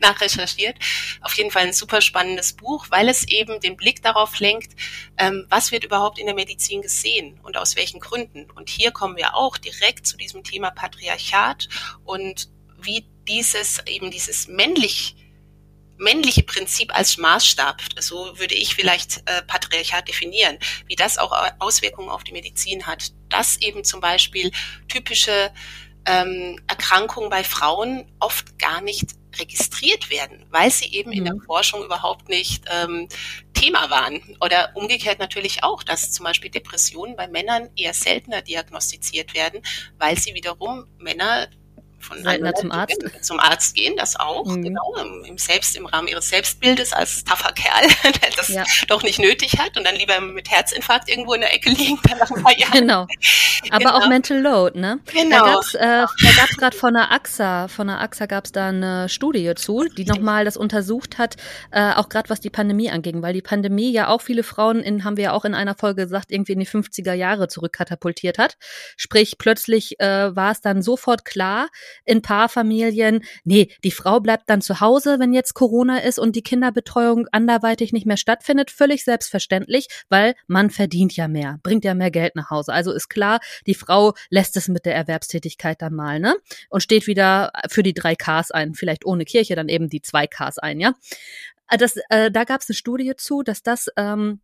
nachrecherchiert. 0.00 0.76
Auf 1.20 1.34
jeden 1.34 1.50
Fall 1.50 1.64
ein 1.64 1.72
super 1.72 2.00
spannendes 2.00 2.52
Buch, 2.52 2.86
weil 2.90 3.08
es 3.08 3.26
eben 3.28 3.60
den 3.60 3.76
Blick 3.76 4.02
darauf 4.02 4.38
lenkt, 4.38 4.75
ähm, 5.16 5.46
was 5.48 5.72
wird 5.72 5.84
überhaupt 5.84 6.18
in 6.18 6.26
der 6.26 6.34
Medizin 6.34 6.82
gesehen 6.82 7.38
und 7.42 7.56
aus 7.56 7.76
welchen 7.76 8.00
Gründen. 8.00 8.50
Und 8.50 8.68
hier 8.68 8.90
kommen 8.90 9.16
wir 9.16 9.34
auch 9.34 9.56
direkt 9.56 10.06
zu 10.06 10.16
diesem 10.16 10.44
Thema 10.44 10.70
Patriarchat 10.70 11.68
und 12.04 12.50
wie 12.78 13.06
dieses 13.26 13.80
eben 13.86 14.10
dieses 14.10 14.48
männlich 14.48 15.16
männliche 15.98 16.42
Prinzip 16.42 16.94
als 16.94 17.16
Maßstab, 17.16 17.80
so 17.98 18.38
würde 18.38 18.54
ich 18.54 18.74
vielleicht 18.74 19.22
äh, 19.26 19.42
Patriarchat 19.46 20.06
definieren, 20.08 20.58
wie 20.86 20.94
das 20.94 21.16
auch 21.18 21.32
Auswirkungen 21.58 22.10
auf 22.10 22.22
die 22.22 22.32
Medizin 22.32 22.86
hat, 22.86 23.12
dass 23.30 23.56
eben 23.58 23.82
zum 23.82 24.00
Beispiel 24.00 24.50
typische 24.88 25.52
ähm, 26.06 26.60
Erkrankungen 26.66 27.30
bei 27.30 27.44
Frauen 27.44 28.10
oft 28.20 28.58
gar 28.58 28.80
nicht 28.80 29.12
registriert 29.38 30.10
werden, 30.10 30.44
weil 30.50 30.70
sie 30.70 30.92
eben 30.92 31.12
in 31.12 31.24
der 31.24 31.34
mhm. 31.34 31.42
Forschung 31.42 31.84
überhaupt 31.84 32.28
nicht 32.28 32.64
ähm, 32.70 33.08
Thema 33.54 33.90
waren. 33.90 34.20
Oder 34.40 34.70
umgekehrt 34.74 35.18
natürlich 35.18 35.64
auch, 35.64 35.82
dass 35.82 36.12
zum 36.12 36.24
Beispiel 36.24 36.50
Depressionen 36.50 37.16
bei 37.16 37.28
Männern 37.28 37.70
eher 37.76 37.94
seltener 37.94 38.42
diagnostiziert 38.42 39.34
werden, 39.34 39.62
weil 39.98 40.18
sie 40.18 40.34
wiederum 40.34 40.86
Männer 40.98 41.48
von 42.06 42.22
Seltener 42.22 42.54
zum 42.54 42.72
Arzt. 42.72 43.02
Zum 43.22 43.40
Arzt 43.40 43.74
gehen, 43.74 43.96
das 43.96 44.16
auch, 44.18 44.46
mhm. 44.46 44.62
genau, 44.62 44.94
im, 45.24 45.38
Selbst, 45.38 45.76
im 45.76 45.86
Rahmen 45.86 46.08
ihres 46.08 46.28
Selbstbildes 46.28 46.92
als 46.92 47.24
taffer 47.24 47.52
Kerl, 47.52 47.88
der 48.04 48.30
das 48.36 48.48
ja. 48.48 48.64
doch 48.88 49.02
nicht 49.02 49.18
nötig 49.18 49.58
hat 49.58 49.76
und 49.76 49.84
dann 49.84 49.96
lieber 49.96 50.20
mit 50.20 50.50
Herzinfarkt 50.50 51.08
irgendwo 51.08 51.34
in 51.34 51.40
der 51.40 51.54
Ecke 51.54 51.70
liegen 51.70 51.98
dann 52.08 52.18
nach 52.18 52.30
ein 52.30 52.42
paar 52.42 52.56
Jahren. 52.58 52.72
Genau. 52.72 53.06
Aber 53.70 53.78
genau. 53.78 53.98
auch 53.98 54.08
Mental 54.08 54.38
Load, 54.38 54.78
ne? 54.78 55.00
Genau. 55.12 55.44
Da 55.44 55.52
gab's, 55.52 55.74
äh, 55.74 55.80
da 55.80 56.30
gab's 56.36 56.56
gerade 56.56 56.76
von 56.76 56.94
der 56.94 57.12
AXA, 57.12 57.68
von 57.68 57.88
der 57.88 58.00
AXA 58.00 58.26
gab's 58.26 58.52
da 58.52 58.68
eine 58.68 59.08
Studie 59.08 59.54
zu, 59.56 59.84
die 59.96 60.04
nochmal 60.04 60.44
das 60.44 60.56
untersucht 60.56 61.18
hat, 61.18 61.36
äh, 61.70 61.92
auch 61.92 62.08
gerade 62.08 62.30
was 62.30 62.40
die 62.40 62.50
Pandemie 62.50 62.90
anging, 62.90 63.22
weil 63.22 63.34
die 63.34 63.42
Pandemie 63.42 63.92
ja 63.92 64.08
auch 64.08 64.20
viele 64.20 64.42
Frauen 64.42 64.80
in, 64.80 65.04
haben 65.04 65.16
wir 65.16 65.24
ja 65.24 65.32
auch 65.32 65.44
in 65.44 65.54
einer 65.54 65.74
Folge 65.74 66.04
gesagt, 66.04 66.30
irgendwie 66.30 66.52
in 66.52 66.60
die 66.60 66.66
50er 66.66 67.12
Jahre 67.12 67.48
zurückkatapultiert 67.48 68.38
hat. 68.38 68.56
Sprich, 68.96 69.38
plötzlich 69.38 69.98
äh, 70.00 70.34
war 70.34 70.52
es 70.52 70.60
dann 70.60 70.82
sofort 70.82 71.24
klar, 71.24 71.68
in 72.04 72.22
Paarfamilien, 72.22 73.22
nee, 73.44 73.68
die 73.84 73.90
Frau 73.90 74.20
bleibt 74.20 74.48
dann 74.50 74.60
zu 74.60 74.80
Hause, 74.80 75.18
wenn 75.18 75.32
jetzt 75.32 75.54
Corona 75.54 75.98
ist 75.98 76.18
und 76.18 76.36
die 76.36 76.42
Kinderbetreuung 76.42 77.26
anderweitig 77.32 77.92
nicht 77.92 78.06
mehr 78.06 78.16
stattfindet, 78.16 78.70
völlig 78.70 79.04
selbstverständlich, 79.04 79.88
weil 80.08 80.34
man 80.46 80.70
verdient 80.70 81.16
ja 81.16 81.28
mehr, 81.28 81.58
bringt 81.62 81.84
ja 81.84 81.94
mehr 81.94 82.10
Geld 82.10 82.36
nach 82.36 82.50
Hause. 82.50 82.72
Also 82.72 82.92
ist 82.92 83.08
klar, 83.08 83.40
die 83.66 83.74
Frau 83.74 84.14
lässt 84.30 84.56
es 84.56 84.68
mit 84.68 84.84
der 84.86 84.94
Erwerbstätigkeit 84.94 85.80
dann 85.82 85.94
mal, 85.94 86.20
ne? 86.20 86.36
Und 86.68 86.82
steht 86.82 87.06
wieder 87.06 87.52
für 87.68 87.82
die 87.82 87.94
drei 87.94 88.14
Ks 88.14 88.50
ein, 88.50 88.74
vielleicht 88.74 89.04
ohne 89.06 89.24
Kirche 89.24 89.54
dann 89.56 89.68
eben 89.68 89.88
die 89.88 90.02
zwei 90.02 90.26
Ks 90.26 90.58
ein, 90.58 90.80
ja? 90.80 90.94
Das, 91.78 91.96
äh, 92.10 92.30
da 92.30 92.44
gab 92.44 92.60
es 92.60 92.68
eine 92.68 92.76
Studie 92.76 93.14
zu, 93.16 93.42
dass 93.42 93.62
das 93.62 93.88
ähm, 93.96 94.40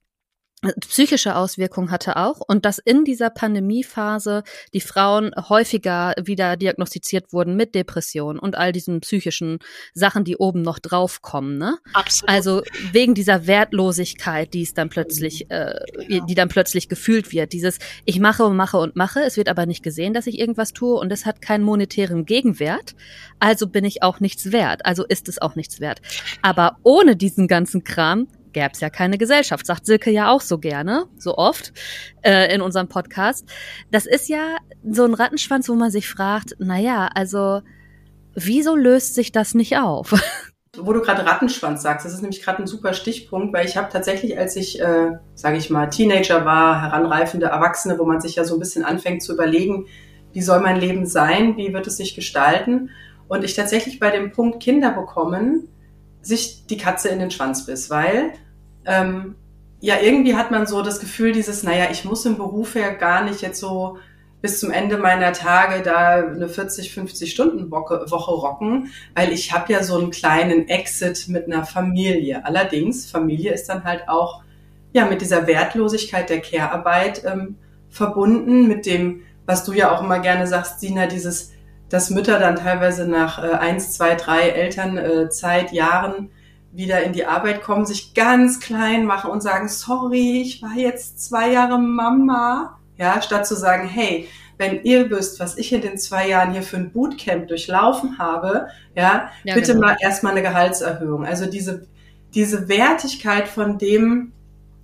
psychische 0.81 1.35
Auswirkungen 1.35 1.90
hatte 1.90 2.16
auch 2.16 2.40
und 2.40 2.64
dass 2.64 2.78
in 2.78 3.04
dieser 3.04 3.31
Pandemiephase 3.31 4.45
die 4.73 4.81
Frauen 4.81 5.33
häufiger 5.49 6.14
wieder 6.23 6.57
diagnostiziert 6.57 7.33
wurden 7.33 7.57
mit 7.57 7.75
Depressionen 7.75 8.38
und 8.38 8.57
all 8.57 8.73
diesen 8.73 9.00
psychischen 9.00 9.59
Sachen, 9.92 10.25
die 10.25 10.37
oben 10.37 10.62
noch 10.62 10.78
draufkommen. 10.78 11.59
Ne? 11.59 11.78
Absolut. 11.92 12.31
Also 12.31 12.62
wegen 12.92 13.14
dieser 13.14 13.47
Wertlosigkeit, 13.47 14.54
die 14.54 14.62
es 14.62 14.75
dann 14.75 14.88
plötzlich, 14.88 15.50
äh, 15.50 15.75
genau. 16.09 16.26
die 16.26 16.35
dann 16.35 16.49
plötzlich 16.49 16.88
gefühlt 16.88 17.33
wird. 17.33 17.52
Dieses 17.52 17.78
ich 18.04 18.21
mache 18.21 18.45
und 18.45 18.57
mache 18.57 18.78
und 18.78 18.95
mache, 18.95 19.21
es 19.21 19.37
wird 19.37 19.49
aber 19.49 19.66
nicht 19.66 19.83
gesehen, 19.83 20.14
dass 20.14 20.26
ich 20.28 20.38
irgendwas 20.38 20.73
tue 20.73 20.95
und 20.99 21.12
es 21.12 21.26
hat 21.26 21.42
keinen 21.42 21.64
monetären 21.64 22.25
Gegenwert. 22.25 22.95
Also 23.40 23.66
bin 23.66 23.85
ich 23.85 24.02
auch 24.02 24.21
nichts 24.21 24.52
wert. 24.52 24.87
Also 24.87 25.04
ist 25.04 25.28
es 25.28 25.42
auch 25.42 25.57
nichts 25.57 25.81
wert. 25.81 26.00
Aber 26.40 26.78
ohne 26.85 27.16
diesen 27.16 27.49
ganzen 27.49 27.83
Kram 27.83 28.28
gäbe 28.52 28.71
es 28.73 28.80
ja 28.80 28.90
keine 28.90 29.18
Gesellschaft, 29.18 29.66
sagt 29.66 29.87
Silke 29.87 30.11
ja 30.11 30.30
auch 30.30 30.40
so 30.40 30.59
gerne, 30.59 31.06
so 31.18 31.37
oft 31.37 31.73
äh, 32.23 32.54
in 32.54 32.61
unserem 32.61 32.88
Podcast. 32.88 33.47
Das 33.90 34.06
ist 34.06 34.28
ja 34.28 34.56
so 34.88 35.04
ein 35.04 35.14
Rattenschwanz, 35.14 35.68
wo 35.68 35.75
man 35.75 35.90
sich 35.90 36.09
fragt, 36.09 36.56
naja, 36.59 37.09
also 37.14 37.62
wieso 38.35 38.76
löst 38.76 39.14
sich 39.14 39.32
das 39.32 39.54
nicht 39.54 39.76
auf? 39.78 40.14
Wo 40.78 40.94
du 40.94 41.02
gerade 41.02 41.26
Rattenschwanz 41.26 41.82
sagst, 41.82 42.06
das 42.06 42.14
ist 42.14 42.23
nämlich 42.23 42.42
gerade 42.42 42.62
ein 42.62 42.66
super 42.66 42.94
Stichpunkt, 42.94 43.52
weil 43.52 43.66
ich 43.66 43.76
habe 43.76 43.92
tatsächlich, 43.92 44.38
als 44.38 44.56
ich, 44.56 44.80
äh, 44.80 45.11
sage 45.35 45.59
ich 45.59 45.68
mal, 45.68 45.90
Teenager 45.90 46.47
war, 46.47 46.80
heranreifende 46.80 47.47
Erwachsene, 47.47 47.99
wo 47.99 48.06
man 48.06 48.23
sich 48.23 48.37
ja 48.37 48.44
so 48.44 48.54
ein 48.54 48.59
bisschen 48.59 48.82
anfängt 48.82 49.23
zu 49.23 49.35
überlegen, 49.35 49.87
wie 50.32 50.40
soll 50.40 50.61
mein 50.61 50.80
Leben 50.80 51.04
sein, 51.04 51.59
wie 51.59 51.75
wird 51.75 51.87
es 51.87 51.99
sich 51.99 52.14
gestalten, 52.14 52.88
und 53.28 53.44
ich 53.44 53.54
tatsächlich 53.54 53.99
bei 53.99 54.11
dem 54.11 54.32
Punkt 54.32 54.62
Kinder 54.62 54.90
bekommen, 54.92 55.68
sich 56.22 56.66
die 56.66 56.76
Katze 56.76 57.08
in 57.08 57.18
den 57.18 57.30
Schwanz 57.30 57.66
biss, 57.66 57.90
weil 57.90 58.32
ähm, 58.86 59.36
ja, 59.80 59.96
irgendwie 60.00 60.36
hat 60.36 60.50
man 60.50 60.66
so 60.66 60.82
das 60.82 61.00
Gefühl, 61.00 61.32
dieses, 61.32 61.64
naja, 61.64 61.88
ich 61.90 62.04
muss 62.04 62.24
im 62.24 62.36
Beruf 62.36 62.76
ja 62.76 62.90
gar 62.90 63.24
nicht 63.24 63.42
jetzt 63.42 63.58
so 63.58 63.98
bis 64.40 64.58
zum 64.58 64.70
Ende 64.70 64.98
meiner 64.98 65.32
Tage 65.32 65.82
da 65.82 66.16
eine 66.16 66.48
40, 66.48 66.92
50 66.92 67.30
Stunden 67.30 67.70
Woche, 67.70 68.04
Woche 68.08 68.32
rocken, 68.32 68.90
weil 69.14 69.32
ich 69.32 69.52
habe 69.52 69.72
ja 69.72 69.82
so 69.82 69.98
einen 69.98 70.10
kleinen 70.10 70.68
Exit 70.68 71.28
mit 71.28 71.46
einer 71.46 71.64
Familie. 71.64 72.44
Allerdings, 72.44 73.10
Familie 73.10 73.52
ist 73.52 73.68
dann 73.68 73.84
halt 73.84 74.08
auch 74.08 74.42
ja 74.92 75.06
mit 75.06 75.20
dieser 75.20 75.46
Wertlosigkeit 75.46 76.28
der 76.28 76.40
Care-Arbeit 76.40 77.24
ähm, 77.24 77.56
verbunden, 77.88 78.66
mit 78.66 78.84
dem, 78.84 79.22
was 79.46 79.64
du 79.64 79.72
ja 79.72 79.94
auch 79.94 80.02
immer 80.02 80.18
gerne 80.18 80.46
sagst, 80.46 80.80
Sina, 80.80 81.06
dieses, 81.06 81.51
dass 81.92 82.08
Mütter 82.08 82.38
dann 82.38 82.56
teilweise 82.56 83.06
nach 83.06 83.44
äh, 83.44 83.49
eins, 83.52 83.92
zwei, 83.92 84.14
drei 84.14 84.49
Elternzeit, 84.49 85.72
äh, 85.72 85.76
Jahren 85.76 86.30
wieder 86.72 87.02
in 87.02 87.12
die 87.12 87.26
Arbeit 87.26 87.62
kommen, 87.62 87.84
sich 87.84 88.14
ganz 88.14 88.61
klein 88.61 89.04
machen 89.04 89.30
und 89.30 89.42
sagen, 89.42 89.68
sorry, 89.68 90.40
ich 90.40 90.62
war 90.62 90.72
jetzt 90.75 91.22
zwei 91.22 91.52
Jahre 91.52 91.78
Mama. 91.78 92.78
Ja, 92.96 93.20
statt 93.20 93.46
zu 93.46 93.54
sagen, 93.56 93.87
hey, 93.87 94.26
wenn 94.56 94.82
ihr 94.84 95.11
wisst, 95.11 95.38
was 95.38 95.58
ich 95.58 95.70
in 95.70 95.82
den 95.82 95.99
zwei 95.99 96.28
Jahren 96.28 96.52
hier 96.52 96.62
für 96.62 96.78
ein 96.78 96.92
Bootcamp 96.92 97.49
durchlaufen 97.49 98.16
habe, 98.16 98.68
ja, 98.94 99.30
ja 99.44 99.54
bitte 99.54 99.75
genau. 99.75 99.88
mal 99.88 99.96
erstmal 100.00 100.32
eine 100.32 100.40
Gehaltserhöhung. 100.40 101.26
Also 101.26 101.44
diese, 101.44 101.87
diese 102.34 102.68
Wertigkeit 102.68 103.49
von 103.49 103.76
dem, 103.76 104.32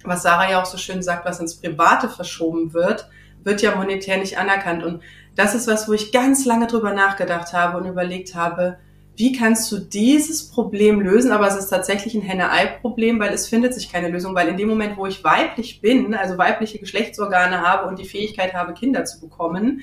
was 0.05 0.25
Sarah 0.25 0.51
ja 0.51 0.61
auch 0.61 0.67
so 0.67 0.77
schön 0.77 1.03
sagt, 1.03 1.25
was 1.25 1.41
ins 1.41 1.57
Private 1.57 2.11
verschoben 2.11 2.75
wird, 2.75 3.09
wird 3.45 3.63
ja 3.63 3.75
monetär 3.77 4.19
nicht 4.19 4.37
anerkannt. 4.37 4.85
Und 4.85 5.01
das 5.39 5.55
ist 5.55 5.69
was, 5.69 5.89
wo 5.89 5.93
ich 5.93 6.11
ganz 6.11 6.45
lange 6.45 6.67
drüber 6.67 6.93
nachgedacht 6.93 7.53
habe 7.53 7.79
und 7.79 7.87
überlegt 7.87 8.35
habe, 8.35 8.77
wie 9.15 9.31
kannst 9.31 9.71
du 9.71 9.79
dieses 9.79 10.51
Problem 10.51 11.01
lösen? 11.01 11.31
Aber 11.31 11.47
es 11.47 11.55
ist 11.55 11.69
tatsächlich 11.69 12.17
ein 12.17 12.23
Henne-Ei-Problem, 12.23 13.21
weil 13.21 13.33
es 13.33 13.47
findet 13.47 13.73
sich 13.73 13.93
keine 13.93 14.09
Lösung, 14.09 14.35
weil 14.35 14.49
in 14.49 14.57
dem 14.57 14.69
Moment, 14.69 14.97
wo 14.97 15.07
ich 15.07 15.23
weiblich 15.23 15.81
bin, 15.81 16.13
also 16.13 16.39
weibliche 16.39 16.81
Geschlechtsorgane 16.81 17.61
habe 17.63 17.87
und 17.87 18.01
die 18.01 18.05
Fähigkeit 18.05 18.53
habe, 18.53 18.75
Kinder 18.75 19.05
zu 19.05 19.21
bekommen, 19.21 19.83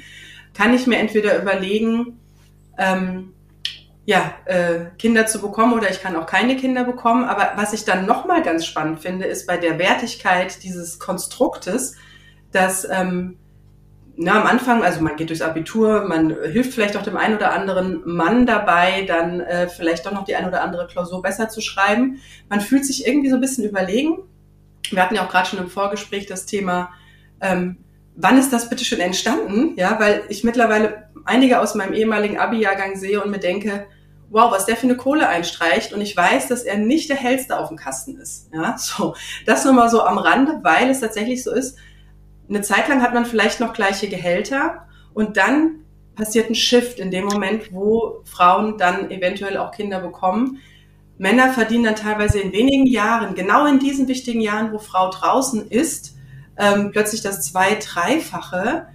kann 0.53 0.73
ich 0.73 0.87
mir 0.87 0.97
entweder 0.97 1.41
überlegen, 1.41 2.19
ähm, 2.77 3.31
ja, 4.03 4.33
äh, 4.43 4.87
Kinder 4.97 5.25
zu 5.25 5.39
bekommen 5.39 5.71
oder 5.71 5.89
ich 5.89 6.01
kann 6.01 6.17
auch 6.17 6.25
keine 6.25 6.57
Kinder 6.57 6.83
bekommen. 6.83 7.23
Aber 7.23 7.53
was 7.55 7.71
ich 7.71 7.85
dann 7.85 8.05
nochmal 8.05 8.43
ganz 8.43 8.65
spannend 8.65 8.99
finde, 8.99 9.23
ist 9.23 9.47
bei 9.47 9.55
der 9.55 9.79
Wertigkeit 9.79 10.63
dieses 10.63 10.99
Konstruktes, 10.99 11.95
dass 12.51 12.85
ähm, 12.91 13.37
na, 14.17 14.39
am 14.39 14.47
Anfang, 14.47 14.83
also 14.83 15.01
man 15.01 15.15
geht 15.17 15.29
durchs 15.29 15.41
Abitur, 15.41 16.05
man 16.07 16.29
hilft 16.29 16.73
vielleicht 16.73 16.95
auch 16.95 17.01
dem 17.01 17.17
einen 17.17 17.35
oder 17.35 17.51
anderen 17.51 18.01
Mann 18.05 18.45
dabei, 18.45 19.03
dann 19.07 19.41
äh, 19.41 19.67
vielleicht 19.67 20.05
doch 20.05 20.13
noch 20.13 20.23
die 20.23 20.35
eine 20.35 20.47
oder 20.47 20.61
andere 20.61 20.87
Klausur 20.87 21.21
besser 21.21 21.49
zu 21.49 21.61
schreiben. 21.61 22.21
Man 22.49 22.61
fühlt 22.61 22.85
sich 22.85 23.05
irgendwie 23.05 23.29
so 23.29 23.35
ein 23.35 23.41
bisschen 23.41 23.65
überlegen. 23.65 24.19
Wir 24.89 25.01
hatten 25.01 25.15
ja 25.15 25.25
auch 25.25 25.29
gerade 25.29 25.49
schon 25.49 25.59
im 25.59 25.69
Vorgespräch 25.69 26.27
das 26.27 26.45
Thema, 26.45 26.91
ähm, 27.41 27.77
wann 28.15 28.37
ist 28.37 28.53
das 28.53 28.69
bitte 28.69 28.85
schon 28.85 28.99
entstanden? 28.99 29.73
Ja, 29.75 29.99
weil 29.99 30.23
ich 30.29 30.43
mittlerweile 30.43 31.09
einige 31.25 31.59
aus 31.59 31.75
meinem 31.75 31.93
ehemaligen 31.93 32.39
Abi-Jahrgang 32.39 32.95
sehe 32.95 33.21
und 33.21 33.31
mir 33.31 33.39
denke, 33.39 33.87
wow, 34.29 34.51
was 34.51 34.65
der 34.65 34.77
für 34.77 34.87
eine 34.87 34.97
Kohle 34.97 35.27
einstreicht 35.27 35.93
und 35.93 36.01
ich 36.01 36.15
weiß, 36.15 36.47
dass 36.47 36.63
er 36.63 36.77
nicht 36.77 37.09
der 37.09 37.17
hellste 37.17 37.57
auf 37.59 37.67
dem 37.67 37.77
Kasten 37.77 38.17
ist. 38.17 38.49
Ja, 38.53 38.77
so. 38.77 39.15
Das 39.45 39.65
nur 39.65 39.73
mal 39.73 39.89
so 39.89 40.03
am 40.03 40.17
Rande, 40.17 40.59
weil 40.63 40.89
es 40.89 41.01
tatsächlich 41.01 41.43
so 41.43 41.53
ist, 41.53 41.77
eine 42.49 42.61
Zeit 42.61 42.87
lang 42.87 43.01
hat 43.01 43.13
man 43.13 43.25
vielleicht 43.25 43.59
noch 43.59 43.73
gleiche 43.73 44.07
Gehälter 44.07 44.87
und 45.13 45.37
dann 45.37 45.85
passiert 46.15 46.49
ein 46.49 46.55
Shift 46.55 46.99
in 46.99 47.11
dem 47.11 47.25
Moment, 47.25 47.73
wo 47.73 48.21
Frauen 48.23 48.77
dann 48.77 49.11
eventuell 49.11 49.57
auch 49.57 49.71
Kinder 49.71 49.99
bekommen. 49.99 50.59
Männer 51.17 51.53
verdienen 51.53 51.85
dann 51.85 51.95
teilweise 51.95 52.39
in 52.39 52.51
wenigen 52.51 52.85
Jahren, 52.87 53.35
genau 53.35 53.65
in 53.65 53.79
diesen 53.79 54.07
wichtigen 54.07 54.41
Jahren, 54.41 54.73
wo 54.73 54.79
Frau 54.79 55.09
draußen 55.09 55.69
ist, 55.69 56.15
ähm, 56.57 56.91
plötzlich 56.91 57.21
das 57.21 57.41
zwei-, 57.45 57.79
dreifache. 57.81 58.87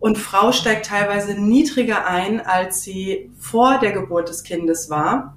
Und 0.00 0.18
Frau 0.18 0.52
steigt 0.52 0.86
teilweise 0.86 1.34
niedriger 1.34 2.06
ein, 2.06 2.40
als 2.40 2.82
sie 2.82 3.30
vor 3.38 3.78
der 3.78 3.92
Geburt 3.92 4.28
des 4.28 4.42
Kindes 4.42 4.90
war. 4.90 5.36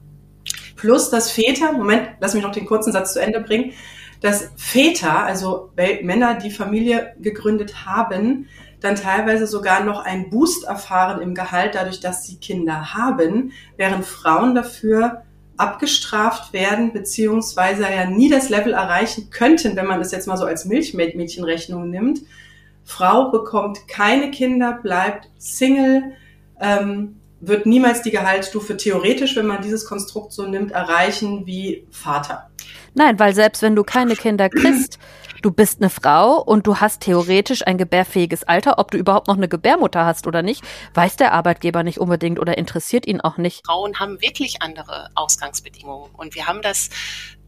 Plus, 0.75 1.09
dass 1.09 1.31
Väter, 1.31 1.71
Moment, 1.71 2.09
lass 2.19 2.33
mich 2.33 2.43
noch 2.43 2.51
den 2.51 2.65
kurzen 2.65 2.91
Satz 2.91 3.13
zu 3.13 3.21
Ende 3.21 3.39
bringen, 3.41 3.73
dass 4.21 4.51
Väter, 4.55 5.23
also 5.23 5.71
Männer, 6.01 6.35
die 6.35 6.51
Familie 6.51 7.15
gegründet 7.19 7.85
haben, 7.85 8.47
dann 8.81 8.95
teilweise 8.95 9.47
sogar 9.47 9.83
noch 9.83 10.03
einen 10.03 10.29
Boost 10.29 10.65
erfahren 10.65 11.21
im 11.21 11.33
Gehalt, 11.33 11.75
dadurch, 11.75 11.99
dass 11.99 12.25
sie 12.25 12.37
Kinder 12.37 12.93
haben, 12.93 13.51
während 13.77 14.05
Frauen 14.05 14.55
dafür 14.55 15.23
abgestraft 15.57 16.53
werden, 16.53 16.91
beziehungsweise 16.91 17.83
ja 17.83 18.05
nie 18.05 18.29
das 18.29 18.49
Level 18.49 18.73
erreichen 18.73 19.29
könnten, 19.29 19.75
wenn 19.75 19.87
man 19.87 19.99
das 19.99 20.11
jetzt 20.11 20.27
mal 20.27 20.37
so 20.37 20.45
als 20.45 20.65
Milchmädchenrechnung 20.65 21.89
nimmt. 21.89 22.21
Frau 22.83 23.31
bekommt 23.31 23.87
keine 23.87 24.31
Kinder, 24.31 24.79
bleibt 24.81 25.29
Single, 25.37 26.13
ähm, 26.59 27.15
wird 27.39 27.65
niemals 27.65 28.01
die 28.01 28.11
Gehaltsstufe 28.11 28.77
theoretisch, 28.77 29.35
wenn 29.35 29.47
man 29.47 29.61
dieses 29.61 29.85
Konstrukt 29.85 30.33
so 30.33 30.45
nimmt, 30.45 30.71
erreichen 30.71 31.45
wie 31.45 31.87
Vater. 31.89 32.49
Nein, 32.95 33.19
weil 33.19 33.35
selbst 33.35 33.61
wenn 33.61 33.75
du 33.75 33.83
keine 33.83 34.15
Kinder 34.15 34.49
kriegst, 34.49 34.99
du 35.41 35.51
bist 35.51 35.81
eine 35.81 35.89
Frau 35.89 36.41
und 36.41 36.65
du 36.65 36.77
hast 36.77 37.01
theoretisch 37.01 37.67
ein 37.67 37.77
gebärfähiges 37.77 38.43
Alter, 38.43 38.79
ob 38.79 38.89
du 38.89 38.97
überhaupt 38.97 39.27
noch 39.27 39.35
eine 39.35 39.49
Gebärmutter 39.49 40.05
hast 40.05 40.27
oder 40.27 40.41
nicht, 40.41 40.63
weiß 40.93 41.17
der 41.17 41.33
Arbeitgeber 41.33 41.83
nicht 41.83 41.99
unbedingt 41.99 42.39
oder 42.39 42.57
interessiert 42.57 43.05
ihn 43.05 43.19
auch 43.19 43.37
nicht. 43.37 43.65
Frauen 43.65 43.99
haben 43.99 44.21
wirklich 44.21 44.61
andere 44.61 45.09
Ausgangsbedingungen 45.13 46.09
und 46.15 46.35
wir 46.35 46.47
haben 46.47 46.61
das 46.61 46.89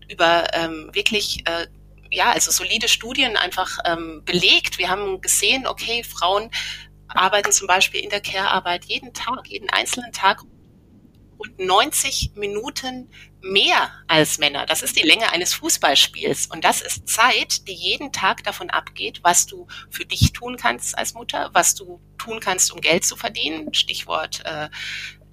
über 0.10 0.54
ähm, 0.54 0.90
wirklich 0.94 1.44
äh, 1.48 1.68
ja, 2.12 2.32
also 2.32 2.52
solide 2.52 2.88
Studien 2.88 3.38
einfach 3.38 3.80
ähm, 3.86 4.22
belegt. 4.26 4.78
Wir 4.78 4.90
haben 4.90 5.22
gesehen, 5.22 5.68
okay, 5.68 6.04
Frauen 6.04 6.52
arbeiten 7.08 7.52
zum 7.52 7.68
Beispiel 7.68 8.02
in 8.02 8.10
der 8.10 8.22
Care-Arbeit 8.22 8.86
jeden 8.86 9.14
Tag, 9.14 9.48
jeden 9.48 9.70
einzelnen 9.70 10.12
Tag 10.12 10.44
und 11.38 11.60
90 11.60 12.32
Minuten 12.36 13.10
mehr 13.52 13.92
als 14.08 14.38
Männer. 14.38 14.66
Das 14.66 14.82
ist 14.82 14.96
die 14.98 15.06
Länge 15.06 15.32
eines 15.32 15.54
Fußballspiels. 15.54 16.48
Und 16.48 16.64
das 16.64 16.82
ist 16.82 17.08
Zeit, 17.08 17.68
die 17.68 17.74
jeden 17.74 18.12
Tag 18.12 18.44
davon 18.44 18.70
abgeht, 18.70 19.20
was 19.24 19.46
du 19.46 19.68
für 19.90 20.06
dich 20.06 20.34
tun 20.34 20.58
kannst 20.58 20.98
als 20.98 21.14
Mutter, 21.14 21.50
was 21.54 21.76
du 21.76 22.00
tun 22.18 22.40
kannst, 22.40 22.72
um 22.72 22.82
Geld 22.82 23.06
zu 23.06 23.16
verdienen. 23.16 23.74
Stichwort 23.74 24.44
äh, 24.46 24.70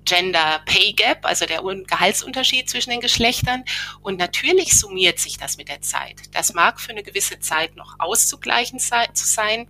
Gender 0.05 0.61
Pay 0.67 0.93
Gap, 0.93 1.25
also 1.25 1.47
der 1.47 1.63
Gehaltsunterschied 1.63 2.69
zwischen 2.69 2.91
den 2.91 3.01
Geschlechtern. 3.01 3.65
Und 4.01 4.19
natürlich 4.19 4.79
summiert 4.79 5.19
sich 5.19 5.39
das 5.39 5.57
mit 5.57 5.69
der 5.69 5.81
Zeit. 5.81 6.17
Das 6.33 6.53
mag 6.53 6.81
für 6.81 6.93
eine 6.93 7.03
gewisse 7.03 7.41
Zeit 7.41 7.75
noch 7.77 7.97
auszugleichen 7.99 8.79
zu 8.79 9.27
sein. 9.27 9.69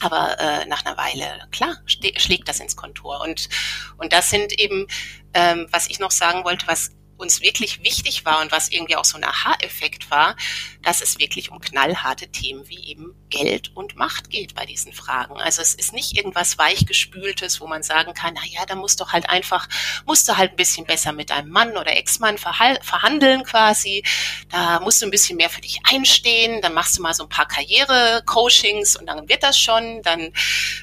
Aber 0.00 0.38
äh, 0.38 0.66
nach 0.66 0.84
einer 0.84 0.96
Weile, 0.96 1.48
klar, 1.50 1.76
schlägt 1.86 2.48
das 2.48 2.60
ins 2.60 2.76
Kontor. 2.76 3.20
Und, 3.20 3.48
und 3.96 4.12
das 4.12 4.30
sind 4.30 4.52
eben, 4.52 4.86
ähm, 5.34 5.66
was 5.70 5.88
ich 5.88 5.98
noch 5.98 6.12
sagen 6.12 6.44
wollte, 6.44 6.68
was 6.68 6.92
uns 7.18 7.40
wirklich 7.40 7.82
wichtig 7.82 8.24
war 8.24 8.40
und 8.40 8.52
was 8.52 8.70
irgendwie 8.70 8.96
auch 8.96 9.04
so 9.04 9.16
ein 9.16 9.24
Aha-Effekt 9.24 10.10
war, 10.10 10.36
dass 10.82 11.00
es 11.00 11.18
wirklich 11.18 11.50
um 11.50 11.60
knallharte 11.60 12.28
Themen 12.28 12.68
wie 12.68 12.84
eben 12.86 13.14
Geld 13.30 13.72
und 13.74 13.96
Macht 13.96 14.30
geht 14.30 14.54
bei 14.54 14.64
diesen 14.64 14.92
Fragen. 14.92 15.36
Also 15.36 15.60
es 15.60 15.74
ist 15.74 15.92
nicht 15.92 16.16
irgendwas 16.16 16.56
weichgespültes, 16.58 17.60
wo 17.60 17.66
man 17.66 17.82
sagen 17.82 18.14
kann, 18.14 18.34
na 18.34 18.46
ja, 18.46 18.64
da 18.66 18.74
musst 18.74 19.00
du 19.00 19.06
halt 19.06 19.28
einfach, 19.28 19.68
musst 20.06 20.28
du 20.28 20.36
halt 20.36 20.52
ein 20.52 20.56
bisschen 20.56 20.86
besser 20.86 21.12
mit 21.12 21.30
deinem 21.30 21.50
Mann 21.50 21.76
oder 21.76 21.96
Ex-Mann 21.96 22.38
verhandeln 22.38 23.44
quasi. 23.44 24.02
Da 24.48 24.80
musst 24.80 25.02
du 25.02 25.06
ein 25.06 25.10
bisschen 25.10 25.36
mehr 25.36 25.50
für 25.50 25.60
dich 25.60 25.80
einstehen. 25.84 26.62
Dann 26.62 26.72
machst 26.74 26.96
du 26.98 27.02
mal 27.02 27.14
so 27.14 27.24
ein 27.24 27.28
paar 27.28 27.48
Karriere-Coachings 27.48 28.96
und 28.96 29.06
dann 29.06 29.28
wird 29.28 29.42
das 29.42 29.58
schon. 29.58 30.02
Dann 30.02 30.32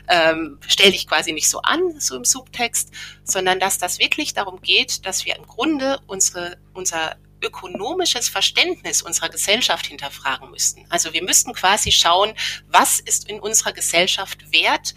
ähm, 0.07 0.59
stell 0.67 0.91
dich 0.91 1.07
quasi 1.07 1.33
nicht 1.33 1.49
so 1.49 1.61
an, 1.61 1.99
so 1.99 2.15
im 2.15 2.25
Subtext, 2.25 2.91
sondern 3.25 3.59
dass 3.59 3.77
das 3.77 3.99
wirklich 3.99 4.33
darum 4.33 4.61
geht, 4.61 5.05
dass 5.05 5.25
wir 5.25 5.35
im 5.35 5.45
Grunde 5.45 5.99
unsere, 6.07 6.57
unser 6.73 7.17
ökonomisches 7.41 8.29
Verständnis 8.29 9.01
unserer 9.01 9.29
Gesellschaft 9.29 9.87
hinterfragen 9.87 10.49
müssten. 10.51 10.85
Also 10.89 11.13
wir 11.13 11.23
müssten 11.23 11.53
quasi 11.53 11.91
schauen, 11.91 12.33
was 12.67 12.99
ist 12.99 13.29
in 13.29 13.39
unserer 13.39 13.73
Gesellschaft 13.73 14.51
wert 14.51 14.95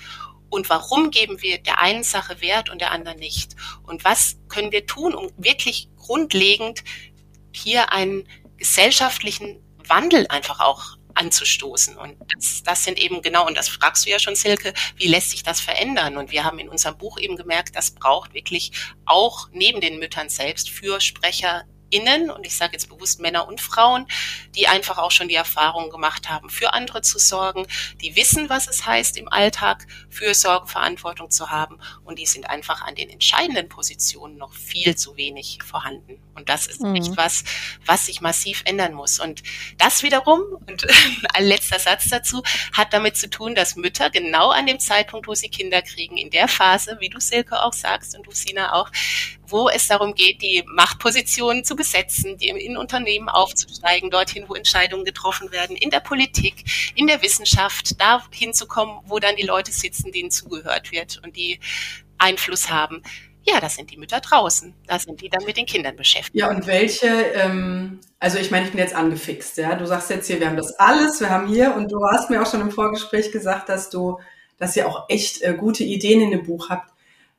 und 0.51 0.71
warum 0.71 1.11
geben 1.11 1.43
wir 1.43 1.59
der 1.59 1.81
einen 1.81 2.05
Sache 2.05 2.41
Wert 2.41 2.71
und 2.71 2.81
der 2.81 2.93
anderen 2.93 3.19
nicht? 3.19 3.55
Und 3.83 4.05
was 4.05 4.37
können 4.49 4.73
wir 4.73 4.87
tun, 4.87 5.15
um 5.15 5.31
wirklich 5.37 5.89
grundlegend 5.97 6.85
hier 7.53 7.93
einen 7.93 8.27
gesellschaftlichen 8.57 9.61
Wandel 9.87 10.27
einfach 10.29 10.61
auch 10.61 10.98
anzustoßen. 11.19 11.97
Und 11.97 12.17
das, 12.35 12.63
das 12.63 12.85
sind 12.85 12.99
eben 12.99 13.23
genau, 13.23 13.47
und 13.47 13.57
das 13.57 13.69
fragst 13.69 14.07
du 14.07 14.11
ja 14.11 14.19
schon, 14.19 14.37
Silke, 14.37 14.73
wie 14.97 15.09
lässt 15.09 15.31
sich 15.31 15.43
das 15.43 15.61
verändern? 15.61 16.17
Und 16.17 16.31
wir 16.31 16.45
haben 16.45 16.59
in 16.59 16.69
unserem 16.69 16.97
Buch 16.97 17.19
eben 17.19 17.37
gemerkt, 17.37 17.75
das 17.75 17.91
braucht 17.91 18.35
wirklich 18.35 18.73
auch 19.05 19.49
neben 19.53 19.81
den 19.81 19.99
Müttern 19.99 20.29
selbst 20.29 20.71
Fürsprecher 20.71 21.65
innen, 21.90 22.30
und 22.30 22.47
ich 22.47 22.57
sage 22.57 22.73
jetzt 22.73 22.88
bewusst 22.88 23.21
Männer 23.21 23.49
und 23.49 23.61
Frauen, 23.61 24.07
die 24.55 24.68
einfach 24.68 24.98
auch 24.98 25.11
schon 25.11 25.29
die 25.29 25.35
Erfahrung 25.35 25.90
gemacht 25.90 26.29
haben, 26.29 26.51
für 26.51 26.72
andere 26.72 27.03
zu 27.03 27.18
sorgen, 27.18 27.66
die 28.01 28.16
wissen, 28.16 28.48
was 28.48 28.68
es 28.68 28.87
heißt, 28.87 29.16
im 29.16 29.29
Alltag 29.29 29.87
Fürsorge, 30.11 30.66
Verantwortung 30.66 31.31
zu 31.31 31.51
haben, 31.51 31.79
und 32.05 32.18
die 32.18 32.27
sind 32.27 32.48
einfach 32.51 32.83
an 32.83 32.94
den 32.94 33.11
entscheidenden 33.11 33.68
Positionen 33.68 34.37
noch 34.37 34.55
viel 34.55 34.96
zu 34.96 35.16
wenig 35.16 35.59
vorhanden. 35.64 36.20
Und 36.35 36.48
das 36.48 36.66
ist 36.66 36.81
mhm. 36.81 36.94
echt 36.94 37.16
was, 37.16 37.44
was 37.85 38.07
sich 38.07 38.20
massiv 38.20 38.62
ändern 38.64 38.94
muss. 38.94 39.18
Und 39.18 39.42
das 39.77 40.03
wiederum, 40.03 40.40
und 40.66 40.87
ein 41.35 41.44
letzter 41.44 41.79
Satz 41.79 42.09
dazu, 42.09 42.42
hat 42.72 42.92
damit 42.92 43.16
zu 43.16 43.29
tun, 43.29 43.55
dass 43.55 43.77
Mütter 43.77 44.11
genau 44.11 44.51
an 44.51 44.66
dem 44.66 44.79
Zeitpunkt, 44.79 45.27
wo 45.27 45.35
sie 45.35 45.48
Kinder 45.48 45.83
kriegen, 45.83 46.16
in 46.16 46.31
der 46.31 46.48
Phase, 46.48 46.96
wie 47.01 47.09
du 47.09 47.20
Silke 47.20 47.62
auch 47.62 47.72
sagst 47.72 48.16
und 48.16 48.27
du 48.27 48.31
Sina 48.31 48.74
auch, 48.74 48.90
wo 49.51 49.69
es 49.69 49.89
darum 49.89 50.15
geht, 50.15 50.43
die 50.43 50.65
Machtpositionen 50.67 51.65
zu 51.65 51.77
besetzen, 51.77 52.37
die 52.37 52.49
in 52.49 52.77
Unternehmen 52.77 53.29
aufzusteigen, 53.29 54.11
dorthin, 54.11 54.45
wo 54.49 54.55
Entscheidungen 54.55 55.05
getroffen 55.05 55.51
werden, 55.53 55.77
in 55.77 55.91
der 55.91 56.01
Politik, 56.01 56.65
in 56.95 57.07
der 57.07 57.23
Wissenschaft, 57.23 58.01
da 58.01 58.23
hinzukommen, 58.31 58.99
wo 59.07 59.19
dann 59.19 59.37
die 59.37 59.47
Leute 59.47 59.73
sitzen, 59.73 60.13
denen 60.13 60.31
zugehört 60.31 60.93
wird 60.93 61.21
und 61.25 61.37
die 61.37 61.61
Einfluss 62.19 62.71
haben. 62.71 63.03
Ja, 63.45 63.61
das 63.61 63.77
sind 63.77 63.91
die 63.91 63.97
Mütter 63.97 64.21
draußen. 64.21 64.75
Da 64.87 64.99
sind 64.99 65.23
die 65.23 65.31
dann 65.31 65.45
mit 65.45 65.57
den 65.57 65.65
Kindern 65.65 65.97
beschäftigt. 65.97 66.35
Ja, 66.35 66.51
und 66.51 66.67
welche, 66.67 67.07
ähm, 67.07 68.01
also 68.19 68.37
ich 68.39 68.51
meine, 68.51 68.67
ich 68.67 68.73
bin 68.73 68.81
jetzt 68.81 68.95
angefixt, 68.95 69.57
ja. 69.57 69.75
Du 69.75 69.87
sagst 69.87 70.11
jetzt 70.11 70.27
hier, 70.27 70.39
wir 70.39 70.49
haben 70.49 70.57
das 70.57 70.79
alles, 70.79 71.21
wir 71.21 71.31
haben 71.31 71.49
hier, 71.49 71.75
und 71.75 71.91
du 71.91 72.05
hast 72.05 72.29
mir 72.29 72.43
auch 72.43 72.51
schon 72.51 72.61
im 72.61 72.71
Vorgespräch 72.71 73.33
gesagt, 73.33 73.71
dass 73.71 73.89
du, 73.89 74.19
dass 74.59 74.77
ihr 74.77 74.87
auch 74.87 75.09
echt 75.09 75.41
äh, 75.41 75.55
gute 75.55 75.83
Ideen 75.83 76.21
in 76.21 76.31
dem 76.31 76.45
Buch 76.45 76.69
habt 76.69 76.93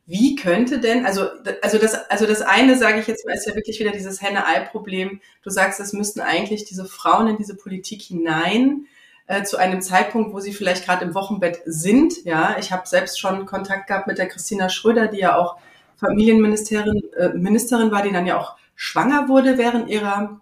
wie 0.10 0.36
könnte 0.36 0.80
denn, 0.80 1.06
also, 1.06 1.28
also 1.62 1.78
das, 1.78 1.94
also 2.10 2.26
das 2.26 2.42
eine, 2.42 2.76
sage 2.76 3.00
ich 3.00 3.06
jetzt 3.06 3.28
mal, 3.28 3.36
ist 3.36 3.46
ja 3.46 3.54
wirklich 3.54 3.80
wieder 3.80 3.92
dieses 3.92 4.24
Henne-Ei-Problem. 4.24 5.22
Du 5.44 5.52
sagst, 5.52 5.80
es 5.80 5.94
müssten 5.94 6.20
eigentlich 6.20 6.66
diese 6.66 6.86
Frauen 6.86 7.28
in 7.28 7.38
diese 7.38 7.56
Politik 7.56 8.02
hinein, 8.02 8.88
äh, 9.28 9.44
zu 9.44 9.58
einem 9.58 9.84
Zeitpunkt, 9.84 10.34
wo 10.34 10.40
sie 10.40 10.52
vielleicht 10.52 10.86
gerade 10.86 11.06
im 11.06 11.14
Wochenbett 11.14 11.62
sind. 11.66 12.26
Ja, 12.26 12.58
ich 12.60 12.72
habe 12.72 12.88
selbst 12.88 13.20
schon 13.20 13.46
Kontakt 13.46 13.86
gehabt 13.86 14.08
mit 14.08 14.18
der 14.18 14.28
Christina 14.28 14.70
Schröder, 14.70 15.06
die 15.06 15.20
ja 15.20 15.38
auch 15.38 15.58
Familienministerin 15.98 17.04
äh, 17.16 17.30
Ministerin 17.30 17.92
war, 17.92 18.02
die 18.02 18.12
dann 18.12 18.26
ja 18.26 18.40
auch 18.40 18.56
schwanger 18.74 19.30
wurde 19.30 19.60
während 19.60 19.90
ihrer 19.90 20.42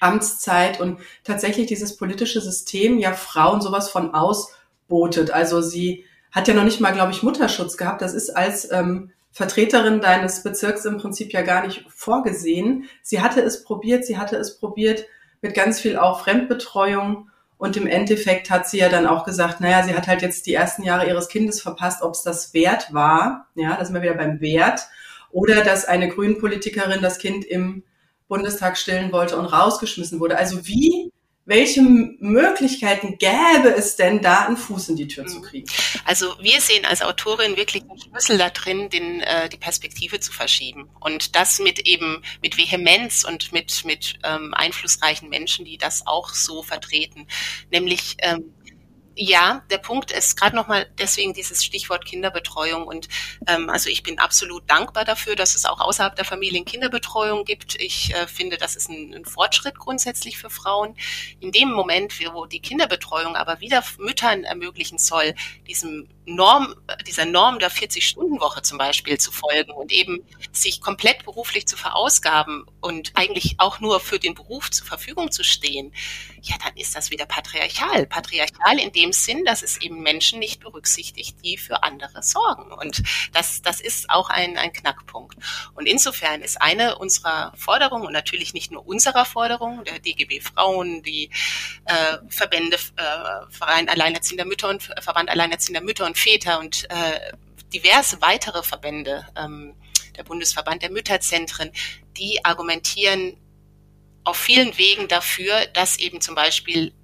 Amtszeit 0.00 0.80
und 0.80 0.98
tatsächlich 1.24 1.66
dieses 1.66 1.98
politische 1.98 2.40
System 2.40 2.98
ja 2.98 3.12
Frauen 3.12 3.60
sowas 3.60 3.90
von 3.90 4.14
ausbotet. 4.14 5.30
Also 5.30 5.60
sie 5.60 6.06
hat 6.34 6.48
ja 6.48 6.54
noch 6.54 6.64
nicht 6.64 6.80
mal, 6.80 6.92
glaube 6.92 7.12
ich, 7.12 7.22
Mutterschutz 7.22 7.76
gehabt. 7.76 8.02
Das 8.02 8.12
ist 8.12 8.30
als 8.30 8.70
ähm, 8.72 9.12
Vertreterin 9.30 10.00
deines 10.00 10.42
Bezirks 10.42 10.84
im 10.84 10.98
Prinzip 10.98 11.32
ja 11.32 11.42
gar 11.42 11.64
nicht 11.64 11.86
vorgesehen. 11.88 12.88
Sie 13.02 13.22
hatte 13.22 13.40
es 13.40 13.62
probiert, 13.62 14.04
sie 14.04 14.18
hatte 14.18 14.36
es 14.36 14.58
probiert 14.58 15.06
mit 15.42 15.54
ganz 15.54 15.80
viel 15.80 15.96
auch 15.96 16.20
Fremdbetreuung. 16.20 17.30
Und 17.56 17.76
im 17.76 17.86
Endeffekt 17.86 18.50
hat 18.50 18.68
sie 18.68 18.78
ja 18.78 18.88
dann 18.88 19.06
auch 19.06 19.24
gesagt, 19.24 19.60
naja, 19.60 19.84
sie 19.84 19.94
hat 19.94 20.08
halt 20.08 20.22
jetzt 20.22 20.46
die 20.46 20.54
ersten 20.54 20.82
Jahre 20.82 21.06
ihres 21.06 21.28
Kindes 21.28 21.62
verpasst, 21.62 22.02
ob 22.02 22.14
es 22.14 22.22
das 22.22 22.52
wert 22.52 22.92
war. 22.92 23.46
Ja, 23.54 23.76
da 23.76 23.84
sind 23.84 23.94
wir 23.94 24.02
wieder 24.02 24.14
beim 24.14 24.40
Wert. 24.40 24.80
Oder 25.30 25.62
dass 25.62 25.84
eine 25.84 26.08
Grünpolitikerin 26.08 27.00
das 27.00 27.18
Kind 27.18 27.44
im 27.44 27.84
Bundestag 28.26 28.76
stillen 28.76 29.12
wollte 29.12 29.36
und 29.36 29.46
rausgeschmissen 29.46 30.18
wurde. 30.18 30.36
Also 30.36 30.66
wie 30.66 31.12
welche 31.46 31.82
Möglichkeiten 31.82 33.18
gäbe 33.18 33.68
es 33.76 33.96
denn, 33.96 34.22
da 34.22 34.46
einen 34.46 34.56
Fuß 34.56 34.88
in 34.88 34.96
die 34.96 35.08
Tür 35.08 35.26
zu 35.26 35.42
kriegen? 35.42 35.66
Also 36.06 36.34
wir 36.40 36.60
sehen 36.60 36.86
als 36.86 37.02
Autorin 37.02 37.56
wirklich 37.56 37.82
einen 37.82 37.98
Schlüssel 37.98 38.38
da 38.38 38.48
drin, 38.48 38.88
den, 38.88 39.20
äh, 39.20 39.48
die 39.50 39.58
Perspektive 39.58 40.20
zu 40.20 40.32
verschieben. 40.32 40.88
Und 41.00 41.36
das 41.36 41.58
mit 41.58 41.80
eben 41.80 42.22
mit 42.42 42.56
Vehemenz 42.56 43.24
und 43.24 43.52
mit, 43.52 43.84
mit 43.84 44.14
ähm, 44.24 44.54
einflussreichen 44.54 45.28
Menschen, 45.28 45.66
die 45.66 45.76
das 45.76 46.06
auch 46.06 46.32
so 46.32 46.62
vertreten. 46.62 47.26
Nämlich 47.70 48.16
ähm, 48.20 48.54
ja, 49.16 49.62
der 49.70 49.78
Punkt 49.78 50.10
ist 50.10 50.36
gerade 50.36 50.56
nochmal 50.56 50.86
deswegen 50.98 51.34
dieses 51.34 51.64
Stichwort 51.64 52.04
Kinderbetreuung 52.04 52.86
und 52.86 53.08
ähm, 53.46 53.70
also 53.70 53.88
ich 53.88 54.02
bin 54.02 54.18
absolut 54.18 54.68
dankbar 54.68 55.04
dafür, 55.04 55.36
dass 55.36 55.54
es 55.54 55.64
auch 55.64 55.80
außerhalb 55.80 56.16
der 56.16 56.24
Familien 56.24 56.64
Kinderbetreuung 56.64 57.44
gibt. 57.44 57.80
Ich 57.80 58.14
äh, 58.14 58.26
finde, 58.26 58.56
das 58.56 58.76
ist 58.76 58.88
ein, 58.88 59.14
ein 59.14 59.24
Fortschritt 59.24 59.78
grundsätzlich 59.78 60.38
für 60.38 60.50
Frauen. 60.50 60.96
In 61.40 61.52
dem 61.52 61.70
Moment, 61.70 62.12
wo 62.32 62.46
die 62.46 62.60
Kinderbetreuung 62.60 63.36
aber 63.36 63.60
wieder 63.60 63.84
Müttern 63.98 64.44
ermöglichen 64.44 64.98
soll, 64.98 65.34
diesem 65.66 66.08
Norm, 66.26 66.74
dieser 67.06 67.26
Norm 67.26 67.58
der 67.58 67.70
40-Stunden-Woche 67.70 68.62
zum 68.62 68.78
Beispiel 68.78 69.18
zu 69.18 69.30
folgen 69.30 69.72
und 69.72 69.92
eben 69.92 70.24
sich 70.52 70.80
komplett 70.80 71.24
beruflich 71.24 71.66
zu 71.66 71.76
verausgaben 71.76 72.64
und 72.80 73.12
eigentlich 73.14 73.56
auch 73.58 73.80
nur 73.80 74.00
für 74.00 74.18
den 74.18 74.34
Beruf 74.34 74.70
zur 74.70 74.86
Verfügung 74.86 75.30
zu 75.30 75.44
stehen, 75.44 75.92
ja, 76.42 76.56
dann 76.62 76.76
ist 76.76 76.94
das 76.94 77.10
wieder 77.10 77.26
patriarchal. 77.26 78.06
Patriarchal 78.06 78.78
in 78.78 78.92
dem 78.92 79.12
Sinn, 79.12 79.44
dass 79.44 79.62
es 79.62 79.80
eben 79.80 80.02
Menschen 80.02 80.38
nicht 80.38 80.60
berücksichtigt, 80.60 81.36
die 81.44 81.56
für 81.58 81.82
andere 81.82 82.22
sorgen. 82.22 82.72
Und 82.72 83.02
das, 83.32 83.62
das 83.62 83.80
ist 83.80 84.10
auch 84.10 84.30
ein, 84.30 84.56
ein 84.56 84.72
Knackpunkt. 84.72 85.36
Und 85.74 85.86
insofern 85.86 86.40
ist 86.40 86.60
eine 86.60 86.96
unserer 86.98 87.52
Forderungen 87.56 88.06
und 88.06 88.12
natürlich 88.12 88.54
nicht 88.54 88.70
nur 88.70 88.86
unserer 88.86 89.24
Forderung, 89.24 89.84
der 89.84 89.98
DGB 89.98 90.40
Frauen, 90.40 91.02
die 91.02 91.30
äh, 91.86 92.18
Verbände, 92.28 92.76
äh, 92.76 93.50
Verein 93.50 93.88
Alleinerziehender 93.88 94.44
Mütter 94.44 94.68
und 94.68 94.82
Verband 95.00 95.30
Alleinerziehender 95.30 95.82
Mütter 95.82 96.13
Väter 96.14 96.58
und 96.60 96.88
äh, 96.90 97.32
diverse 97.72 98.20
weitere 98.20 98.62
Verbände, 98.62 99.26
ähm, 99.36 99.74
der 100.16 100.24
Bundesverband 100.24 100.82
der 100.82 100.90
Mütterzentren, 100.90 101.70
die 102.16 102.44
argumentieren 102.44 103.36
auf 104.22 104.36
vielen 104.36 104.76
Wegen 104.78 105.08
dafür, 105.08 105.66
dass 105.66 105.98
eben 105.98 106.20
zum 106.20 106.34
Beispiel 106.34 106.94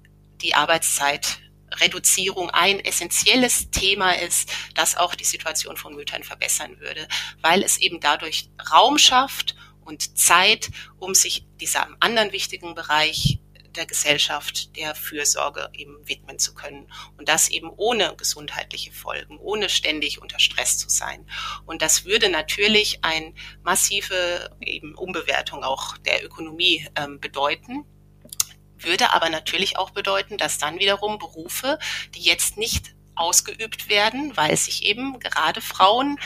die 0.41 0.55
Arbeitszeitreduzierung 0.55 2.49
ein 2.49 2.79
essentielles 2.79 3.69
Thema 3.69 4.11
ist, 4.11 4.51
das 4.73 4.97
auch 4.97 5.13
die 5.13 5.25
Situation 5.25 5.77
von 5.77 5.95
Müttern 5.95 6.23
verbessern 6.23 6.79
würde, 6.79 7.07
weil 7.41 7.63
es 7.63 7.77
eben 7.77 7.99
dadurch 7.99 8.49
Raum 8.71 8.97
schafft 8.97 9.55
und 9.81 10.17
Zeit, 10.17 10.69
um 10.97 11.13
sich 11.13 11.45
diesem 11.59 11.95
anderen 11.99 12.31
wichtigen 12.31 12.73
Bereich 12.75 13.39
der 13.75 13.85
Gesellschaft 13.85 14.75
der 14.75 14.95
Fürsorge 14.95 15.69
eben 15.73 15.97
widmen 16.07 16.39
zu 16.39 16.53
können. 16.53 16.91
Und 17.17 17.29
das 17.29 17.49
eben 17.49 17.69
ohne 17.75 18.15
gesundheitliche 18.15 18.91
Folgen, 18.91 19.37
ohne 19.39 19.69
ständig 19.69 20.21
unter 20.21 20.39
Stress 20.39 20.77
zu 20.77 20.89
sein. 20.89 21.25
Und 21.65 21.81
das 21.81 22.05
würde 22.05 22.29
natürlich 22.29 22.99
eine 23.03 23.33
massive 23.63 24.49
eben 24.61 24.95
Umbewertung 24.95 25.63
auch 25.63 25.97
der 25.97 26.23
Ökonomie 26.25 26.87
ähm, 26.95 27.19
bedeuten 27.19 27.85
würde 28.83 29.13
aber 29.13 29.29
natürlich 29.29 29.77
auch 29.77 29.91
bedeuten, 29.91 30.37
dass 30.37 30.57
dann 30.57 30.79
wiederum 30.79 31.19
Berufe, 31.19 31.77
die 32.15 32.21
jetzt 32.21 32.57
nicht 32.57 32.95
ausgeübt 33.15 33.89
werden, 33.89 34.35
weil 34.35 34.55
sich 34.57 34.83
eben 34.83 35.19
gerade 35.19 35.61
Frauen 35.61 36.17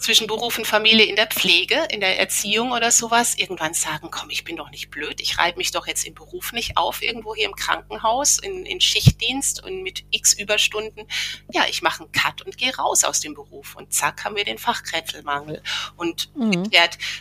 zwischen 0.00 0.26
Beruf 0.26 0.58
und 0.58 0.66
Familie 0.66 1.04
in 1.04 1.16
der 1.16 1.26
Pflege, 1.26 1.86
in 1.90 2.00
der 2.00 2.18
Erziehung 2.18 2.72
oder 2.72 2.90
sowas, 2.90 3.36
irgendwann 3.36 3.74
sagen, 3.74 4.08
komm, 4.10 4.30
ich 4.30 4.44
bin 4.44 4.56
doch 4.56 4.70
nicht 4.70 4.90
blöd, 4.90 5.20
ich 5.20 5.38
reibe 5.38 5.58
mich 5.58 5.70
doch 5.70 5.86
jetzt 5.86 6.06
im 6.06 6.14
Beruf 6.14 6.52
nicht 6.52 6.76
auf, 6.76 7.02
irgendwo 7.02 7.34
hier 7.34 7.44
im 7.44 7.54
Krankenhaus, 7.54 8.38
in, 8.38 8.64
in 8.64 8.80
Schichtdienst 8.80 9.62
und 9.62 9.82
mit 9.82 10.04
x 10.10 10.32
Überstunden. 10.32 11.06
Ja, 11.52 11.64
ich 11.68 11.82
mache 11.82 12.02
einen 12.02 12.12
Cut 12.12 12.42
und 12.42 12.56
gehe 12.56 12.74
raus 12.74 13.04
aus 13.04 13.20
dem 13.20 13.34
Beruf. 13.34 13.76
Und 13.76 13.92
zack, 13.92 14.24
haben 14.24 14.36
wir 14.36 14.44
den 14.44 14.58
Fachkräftemangel. 14.58 15.62
Und 15.96 16.34
mhm. 16.34 16.70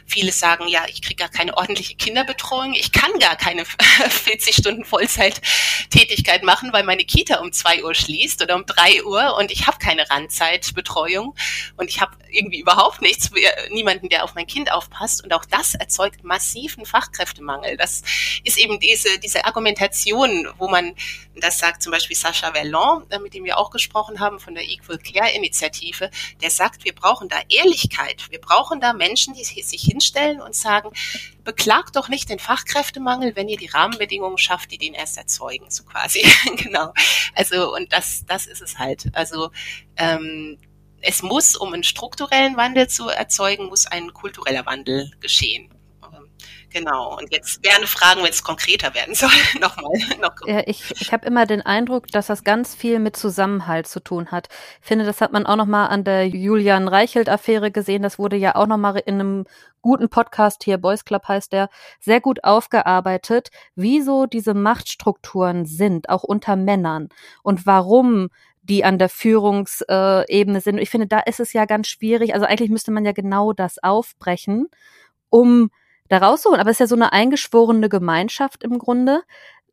viele 0.06 0.32
sagen, 0.32 0.68
ja, 0.68 0.86
ich 0.88 1.02
kriege 1.02 1.16
gar 1.16 1.30
keine 1.30 1.58
ordentliche 1.58 1.96
Kinderbetreuung, 1.96 2.74
ich 2.74 2.92
kann 2.92 3.12
gar 3.20 3.36
keine 3.36 3.66
40 4.10 4.56
Stunden 4.56 4.86
Vollzeittätigkeit 4.86 6.44
machen, 6.44 6.72
weil 6.72 6.84
meine 6.84 7.04
Kita 7.04 7.40
um 7.40 7.52
zwei 7.52 7.84
Uhr 7.84 7.94
schließt 7.94 8.42
oder 8.42 8.56
um 8.56 8.66
drei 8.66 9.04
Uhr 9.04 9.36
und 9.38 9.52
ich 9.52 9.68
habe 9.68 9.78
keine 9.80 10.10
Randzeitbetreuung 10.10 11.36
und 11.76 11.90
ich 11.90 12.00
habe 12.00 12.16
irgendwie 12.32 12.60
überhaupt 12.70 13.02
nichts, 13.02 13.32
niemanden, 13.72 14.10
der 14.10 14.24
auf 14.24 14.36
mein 14.36 14.46
Kind 14.46 14.72
aufpasst. 14.72 15.24
Und 15.24 15.34
auch 15.34 15.46
das 15.46 15.74
erzeugt 15.74 16.24
massiven 16.24 16.86
Fachkräftemangel. 16.86 17.78
Das 17.78 18.04
ist 18.44 18.58
eben 18.58 18.80
diese, 18.80 19.18
diese 19.20 19.46
Argumentation, 19.46 20.48
wo 20.58 20.68
man, 20.68 20.94
das 21.36 21.58
sagt 21.58 21.82
zum 21.82 21.92
Beispiel 21.92 22.16
Sascha 22.16 22.52
Verlon, 22.52 23.06
äh, 23.10 23.20
mit 23.20 23.34
dem 23.34 23.44
wir 23.44 23.58
auch 23.58 23.72
gesprochen 23.72 24.20
haben 24.20 24.40
von 24.40 24.54
der 24.54 24.64
Equal 24.64 25.00
Care 25.00 25.32
Initiative, 25.32 26.12
der 26.42 26.52
sagt, 26.52 26.86
wir 26.86 26.94
brauchen 26.94 27.28
da 27.28 27.38
Ehrlichkeit. 27.50 28.30
Wir 28.30 28.40
brauchen 28.40 28.80
da 28.80 28.94
Menschen, 28.94 29.34
die 29.34 29.44
sich 29.44 29.82
hinstellen 29.82 30.40
und 30.40 30.56
sagen, 30.56 30.92
beklagt 31.44 31.96
doch 31.96 32.08
nicht 32.08 32.30
den 32.30 32.40
Fachkräftemangel, 32.40 33.36
wenn 33.36 33.50
ihr 33.50 33.58
die 33.58 33.68
Rahmenbedingungen 33.68 34.38
schafft, 34.38 34.72
die 34.72 34.78
den 34.78 34.94
erst 34.94 35.18
erzeugen, 35.18 35.66
so 35.70 35.84
quasi. 35.84 36.24
genau. 36.56 36.94
Also, 37.34 37.74
und 37.74 37.92
das, 37.92 38.26
das 38.28 38.46
ist 38.46 38.62
es 38.62 38.78
halt. 38.78 39.10
Also, 39.14 39.50
ähm, 39.98 40.60
es 41.02 41.24
muss, 41.24 41.56
um 41.56 41.74
einen 41.74 41.84
strukturellen 41.84 42.58
Wandel 42.58 42.88
zu 42.88 43.10
erzeugen, 43.10 43.68
muss 43.68 43.88
ein 43.88 44.14
kultureller 44.14 44.66
Wandel 44.66 45.12
geschehen. 45.20 45.70
Ähm, 46.04 46.30
genau. 46.70 47.18
Und 47.18 47.32
jetzt 47.32 47.62
gerne 47.62 47.88
fragen, 47.88 48.24
wenn 48.24 48.30
es 48.30 48.44
konkreter 48.44 48.94
werden 48.94 49.16
soll. 49.16 49.30
Nochmal. 49.62 49.92
Noch. 50.22 50.36
Ja, 50.46 50.64
ich 50.66 50.92
ich 51.00 51.12
habe 51.14 51.26
immer 51.26 51.46
den 51.46 51.62
Eindruck, 51.62 52.08
dass 52.08 52.28
das 52.28 52.44
ganz 52.44 52.76
viel 52.76 53.00
mit 53.00 53.16
Zusammenhalt 53.16 53.88
zu 53.88 54.00
tun 54.00 54.32
hat. 54.32 54.48
Ich 54.82 54.88
finde, 54.88 55.06
das 55.06 55.22
hat 55.22 55.32
man 55.32 55.46
auch 55.46 55.56
nochmal 55.56 55.90
an 55.90 56.04
der 56.04 56.28
Julian 56.28 56.88
Reichelt-Affäre 56.88 57.72
gesehen. 57.72 58.04
Das 58.04 58.20
wurde 58.20 58.36
ja 58.36 58.56
auch 58.56 58.68
nochmal 58.68 59.02
in 59.06 59.16
einem 59.16 59.46
guten 59.82 60.10
Podcast 60.10 60.64
hier, 60.64 60.78
Boys 60.78 61.06
Club 61.06 61.28
heißt 61.28 61.54
der, 61.54 61.70
sehr 62.00 62.20
gut 62.20 62.44
aufgearbeitet, 62.44 63.50
wieso 63.76 64.26
diese 64.26 64.54
Machtstrukturen 64.54 65.66
sind, 65.66 66.10
auch 66.10 66.24
unter 66.24 66.58
Männern 66.58 67.08
und 67.44 67.66
warum 67.66 68.30
die 68.70 68.86
an 68.86 68.98
der 68.98 69.10
Führungsebene 69.10 70.62
sind. 70.62 70.78
Ich 70.78 70.90
finde, 70.90 71.08
da 71.08 71.20
ist 71.20 71.40
es 71.40 71.54
ja 71.54 71.66
ganz 71.66 71.88
schwierig. 71.88 72.34
Also 72.34 72.46
eigentlich 72.46 72.70
müsste 72.70 72.92
man 72.92 73.04
ja 73.04 73.12
genau 73.12 73.52
das 73.52 73.82
aufbrechen, 73.82 74.68
um 75.30 75.72
da 76.08 76.20
rauszuholen. 76.20 76.62
Aber 76.62 76.70
es 76.70 76.76
ist 76.76 76.82
ja 76.82 76.88
so 76.88 76.96
eine 76.96 77.12
eingeschworene 77.12 77.90
Gemeinschaft 77.90 78.64
im 78.64 78.78
Grunde. 78.78 79.22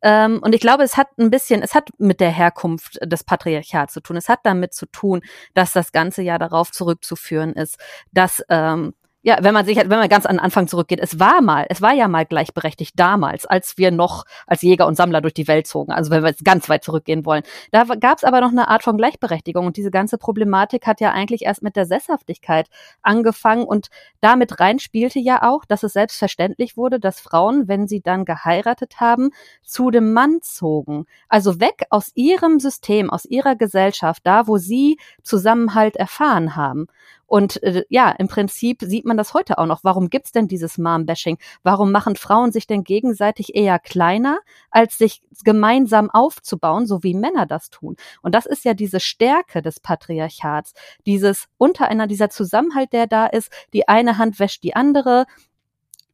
Ähm, 0.01 0.39
und 0.41 0.53
ich 0.53 0.61
glaube, 0.61 0.83
es 0.83 0.97
hat 0.97 1.17
ein 1.17 1.29
bisschen, 1.29 1.61
es 1.61 1.73
hat 1.75 1.89
mit 1.97 2.19
der 2.19 2.31
Herkunft 2.31 2.99
des 3.03 3.23
Patriarchats 3.23 3.93
zu 3.93 4.01
tun. 4.01 4.17
Es 4.17 4.29
hat 4.29 4.39
damit 4.43 4.73
zu 4.73 4.85
tun, 4.87 5.21
dass 5.53 5.73
das 5.73 5.91
Ganze 5.91 6.21
ja 6.21 6.37
darauf 6.37 6.71
zurückzuführen 6.71 7.53
ist, 7.53 7.77
dass 8.11 8.43
ähm, 8.49 8.93
ja, 9.27 9.39
wenn 9.41 9.53
man 9.53 9.65
sich, 9.65 9.75
wenn 9.75 9.89
man 9.89 10.07
ganz 10.07 10.25
an 10.25 10.37
den 10.37 10.39
Anfang 10.39 10.69
zurückgeht, 10.69 11.01
es 11.01 11.19
war 11.19 11.41
mal, 11.41 11.65
es 11.67 11.81
war 11.81 11.91
ja 11.91 12.07
mal 12.07 12.25
gleichberechtigt 12.25 12.97
damals, 12.97 13.45
als 13.45 13.77
wir 13.77 13.91
noch 13.91 14.23
als 14.45 14.61
Jäger 14.61 14.87
und 14.87 14.95
Sammler 14.95 15.19
durch 15.19 15.33
die 15.33 15.49
Welt 15.49 15.67
zogen. 15.67 15.91
Also 15.91 16.11
wenn 16.11 16.23
wir 16.23 16.29
jetzt 16.29 16.45
ganz 16.45 16.69
weit 16.69 16.81
zurückgehen 16.81 17.25
wollen. 17.25 17.43
Da 17.73 17.83
gab 17.83 18.19
es 18.19 18.23
aber 18.23 18.39
noch 18.39 18.51
eine 18.51 18.69
Art 18.69 18.83
von 18.83 18.95
Gleichberechtigung 18.95 19.65
und 19.65 19.75
diese 19.75 19.91
ganze 19.91 20.17
Problematik 20.17 20.87
hat 20.87 21.01
ja 21.01 21.11
eigentlich 21.11 21.41
erst 21.41 21.61
mit 21.61 21.75
der 21.75 21.85
Sesshaftigkeit 21.85 22.69
angefangen 23.01 23.65
und 23.65 23.89
damit 24.21 24.61
rein 24.61 24.79
spielte 24.79 25.19
ja 25.19 25.43
auch, 25.43 25.65
dass 25.65 25.83
es 25.83 25.91
selbstverständlich 25.91 26.77
wurde, 26.77 26.97
dass 26.97 27.19
Frauen, 27.19 27.67
wenn 27.67 27.85
sie 27.85 27.99
dann 27.99 28.23
geheiratet 28.23 29.01
haben, 29.01 29.31
zu 29.61 29.91
dem 29.91 30.13
Mann 30.13 30.37
zogen. 30.41 31.05
Also 31.27 31.59
weg 31.59 31.83
aus 31.89 32.13
ihrem 32.15 32.61
System, 32.61 33.09
aus 33.09 33.25
ihrer 33.25 33.57
Gesellschaft, 33.57 34.21
da 34.25 34.47
wo 34.47 34.57
sie 34.57 34.97
Zusammenhalt 35.21 35.97
erfahren 35.97 36.55
haben. 36.55 36.87
Und 37.27 37.61
äh, 37.61 37.83
ja, 37.89 38.09
im 38.11 38.27
Prinzip 38.27 38.81
sieht 38.81 39.05
man 39.05 39.17
das 39.17 39.33
heute 39.33 39.57
auch 39.57 39.65
noch. 39.65 39.83
Warum 39.83 40.09
gibt's 40.09 40.31
denn 40.31 40.47
dieses 40.47 40.77
Mom-Bashing? 40.77 41.37
Warum 41.61 41.91
machen 41.91 42.15
Frauen 42.15 42.51
sich 42.51 42.65
denn 42.65 42.83
gegenseitig 42.83 43.53
eher 43.53 43.79
kleiner, 43.79 44.39
als 44.71 44.97
sich 44.97 45.21
gemeinsam 45.43 46.09
aufzubauen, 46.09 46.87
so 46.87 47.03
wie 47.03 47.13
Männer 47.13 47.45
das 47.45 47.69
tun? 47.69 47.97
Und 48.21 48.33
das 48.33 48.45
ist 48.45 48.65
ja 48.65 48.73
diese 48.73 48.99
Stärke 48.99 49.61
des 49.61 49.79
Patriarchats, 49.79 50.73
dieses 51.05 51.47
untereinander, 51.57 52.07
dieser 52.07 52.29
Zusammenhalt, 52.29 52.93
der 52.93 53.07
da 53.07 53.27
ist. 53.27 53.51
Die 53.73 53.87
eine 53.87 54.17
Hand 54.17 54.39
wäscht 54.39 54.63
die 54.63 54.75
andere, 54.75 55.25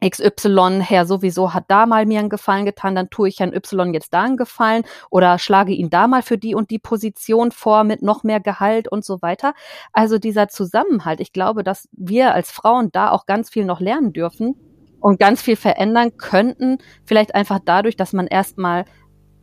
XY, 0.09 0.81
Herr 0.81 1.05
sowieso 1.05 1.53
hat 1.53 1.65
da 1.67 1.85
mal 1.85 2.05
mir 2.05 2.19
einen 2.19 2.29
Gefallen 2.29 2.65
getan, 2.65 2.95
dann 2.95 3.09
tue 3.09 3.29
ich 3.29 3.39
Herrn 3.39 3.53
Y 3.53 3.93
jetzt 3.93 4.13
da 4.13 4.23
einen 4.23 4.37
Gefallen 4.37 4.83
oder 5.09 5.39
schlage 5.39 5.73
ihn 5.73 5.89
da 5.89 6.07
mal 6.07 6.21
für 6.21 6.37
die 6.37 6.55
und 6.55 6.69
die 6.69 6.79
Position 6.79 7.51
vor 7.51 7.83
mit 7.83 8.01
noch 8.01 8.23
mehr 8.23 8.39
Gehalt 8.39 8.87
und 8.87 9.05
so 9.05 9.21
weiter. 9.21 9.53
Also 9.91 10.17
dieser 10.17 10.49
Zusammenhalt, 10.49 11.19
ich 11.19 11.33
glaube, 11.33 11.63
dass 11.63 11.87
wir 11.93 12.33
als 12.33 12.51
Frauen 12.51 12.91
da 12.91 13.11
auch 13.11 13.25
ganz 13.25 13.49
viel 13.49 13.65
noch 13.65 13.79
lernen 13.79 14.13
dürfen 14.13 14.55
und 14.99 15.19
ganz 15.19 15.41
viel 15.41 15.55
verändern 15.55 16.17
könnten, 16.17 16.77
vielleicht 17.05 17.35
einfach 17.35 17.59
dadurch, 17.63 17.97
dass 17.97 18.13
man 18.13 18.27
erstmal 18.27 18.85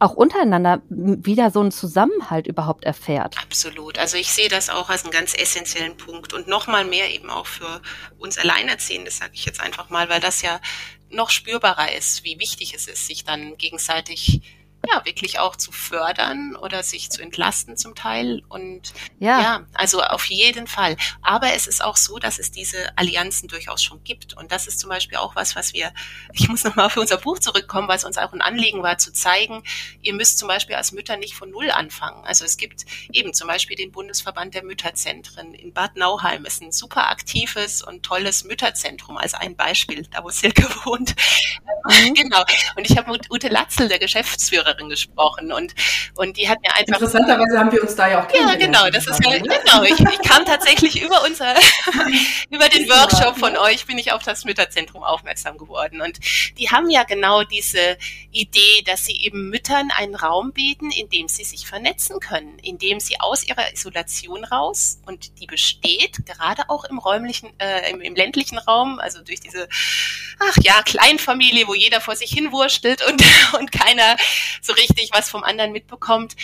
auch 0.00 0.14
untereinander 0.14 0.82
wieder 0.88 1.50
so 1.50 1.60
einen 1.60 1.70
Zusammenhalt 1.70 2.46
überhaupt 2.46 2.84
erfährt. 2.84 3.36
Absolut. 3.40 3.98
Also 3.98 4.16
ich 4.16 4.32
sehe 4.32 4.48
das 4.48 4.70
auch 4.70 4.88
als 4.88 5.04
einen 5.04 5.12
ganz 5.12 5.34
essentiellen 5.34 5.96
Punkt 5.96 6.32
und 6.32 6.48
nochmal 6.48 6.84
mehr 6.84 7.12
eben 7.12 7.30
auch 7.30 7.46
für 7.46 7.82
uns 8.18 8.38
Alleinerziehende, 8.38 9.10
sage 9.10 9.32
ich 9.34 9.44
jetzt 9.44 9.60
einfach 9.60 9.90
mal, 9.90 10.08
weil 10.08 10.20
das 10.20 10.42
ja 10.42 10.60
noch 11.10 11.30
spürbarer 11.30 11.92
ist, 11.92 12.24
wie 12.24 12.38
wichtig 12.40 12.74
es 12.74 12.88
ist, 12.88 13.06
sich 13.06 13.24
dann 13.24 13.56
gegenseitig 13.58 14.40
ja, 14.88 15.04
wirklich 15.04 15.38
auch 15.38 15.56
zu 15.56 15.72
fördern 15.72 16.56
oder 16.56 16.82
sich 16.82 17.10
zu 17.10 17.22
entlasten 17.22 17.76
zum 17.76 17.94
Teil. 17.94 18.42
Und 18.48 18.92
ja. 19.18 19.40
ja, 19.40 19.66
also 19.74 20.02
auf 20.02 20.24
jeden 20.26 20.66
Fall. 20.66 20.96
Aber 21.22 21.52
es 21.52 21.66
ist 21.66 21.84
auch 21.84 21.96
so, 21.96 22.18
dass 22.18 22.38
es 22.38 22.50
diese 22.50 22.96
Allianzen 22.96 23.48
durchaus 23.48 23.82
schon 23.82 24.02
gibt. 24.04 24.36
Und 24.36 24.52
das 24.52 24.66
ist 24.66 24.80
zum 24.80 24.90
Beispiel 24.90 25.18
auch 25.18 25.36
was, 25.36 25.54
was 25.54 25.74
wir, 25.74 25.92
ich 26.32 26.48
muss 26.48 26.64
nochmal 26.64 26.86
auf 26.86 26.96
unser 26.96 27.18
Buch 27.18 27.38
zurückkommen, 27.38 27.88
es 28.00 28.04
uns 28.04 28.18
auch 28.18 28.32
ein 28.32 28.40
Anliegen 28.40 28.82
war, 28.82 28.98
zu 28.98 29.12
zeigen, 29.12 29.62
ihr 30.02 30.14
müsst 30.14 30.38
zum 30.38 30.48
Beispiel 30.48 30.76
als 30.76 30.92
Mütter 30.92 31.16
nicht 31.16 31.34
von 31.34 31.50
Null 31.50 31.70
anfangen. 31.70 32.24
Also 32.24 32.44
es 32.44 32.56
gibt 32.56 32.84
eben 33.12 33.34
zum 33.34 33.48
Beispiel 33.48 33.76
den 33.76 33.92
Bundesverband 33.92 34.54
der 34.54 34.64
Mütterzentren 34.64 35.54
in 35.54 35.72
Bad 35.72 35.96
Nauheim. 35.96 36.44
ist 36.46 36.62
ein 36.62 36.72
super 36.72 37.08
aktives 37.10 37.82
und 37.82 38.02
tolles 38.02 38.44
Mütterzentrum 38.44 39.16
als 39.16 39.34
ein 39.34 39.56
Beispiel, 39.56 40.06
da 40.10 40.24
wo 40.24 40.30
Silke 40.30 40.62
wohnt. 40.84 41.14
Mhm. 41.84 42.14
Genau. 42.14 42.44
Und 42.76 42.90
ich 42.90 42.96
habe 42.96 43.10
mit 43.12 43.30
Ute 43.30 43.48
Latzel, 43.48 43.88
der 43.88 43.98
Geschäftsführer, 43.98 44.69
Lehrerin 44.70 44.88
gesprochen 44.88 45.52
und, 45.52 45.74
und 46.16 46.36
die 46.36 46.48
hat 46.48 46.60
mir 46.62 46.74
einfach. 46.74 47.00
Interessanterweise 47.00 47.58
haben 47.58 47.72
wir 47.72 47.82
uns 47.82 47.94
da 47.94 48.08
ja 48.08 48.22
auch 48.22 48.28
kennengelernt. 48.28 48.60
Ja, 48.62 48.66
genau, 48.66 48.90
das 48.90 49.06
ist 49.06 49.24
ja, 49.24 49.38
genau. 49.38 49.82
Ich, 49.82 50.00
ich 50.00 50.28
kam 50.28 50.44
tatsächlich 50.44 51.02
über 51.02 51.22
unser, 51.24 51.54
über 52.50 52.68
den 52.68 52.88
Workshop 52.88 53.38
von 53.38 53.56
euch 53.56 53.86
bin 53.86 53.98
ich 53.98 54.12
auf 54.12 54.22
das 54.22 54.44
Mütterzentrum 54.44 55.02
aufmerksam 55.02 55.58
geworden 55.58 56.00
und 56.00 56.18
die 56.58 56.70
haben 56.70 56.90
ja 56.90 57.04
genau 57.04 57.42
diese 57.44 57.98
Idee, 58.30 58.82
dass 58.84 59.04
sie 59.04 59.16
eben 59.16 59.50
Müttern 59.50 59.90
einen 59.96 60.14
Raum 60.14 60.52
bieten, 60.52 60.90
in 60.90 61.08
dem 61.08 61.28
sie 61.28 61.44
sich 61.44 61.66
vernetzen 61.66 62.20
können, 62.20 62.58
in 62.60 62.78
dem 62.78 63.00
sie 63.00 63.20
aus 63.20 63.46
ihrer 63.46 63.72
Isolation 63.72 64.44
raus 64.44 65.00
und 65.06 65.40
die 65.40 65.46
besteht 65.46 66.24
gerade 66.26 66.68
auch 66.68 66.84
im 66.84 66.98
räumlichen, 66.98 67.50
äh, 67.58 67.90
im, 67.90 68.00
im 68.00 68.14
ländlichen 68.14 68.58
Raum, 68.58 68.98
also 68.98 69.22
durch 69.22 69.40
diese, 69.40 69.68
ach 70.38 70.56
ja, 70.62 70.82
Kleinfamilie, 70.82 71.66
wo 71.66 71.74
jeder 71.74 72.00
vor 72.00 72.16
sich 72.16 72.30
hin 72.30 72.52
wurstelt 72.52 73.02
und, 73.06 73.22
und 73.58 73.72
keiner 73.72 74.16
so 74.60 74.72
richtig 74.72 75.10
was 75.12 75.30
vom 75.30 75.42
anderen 75.42 75.72
mitbekommt, 75.72 76.36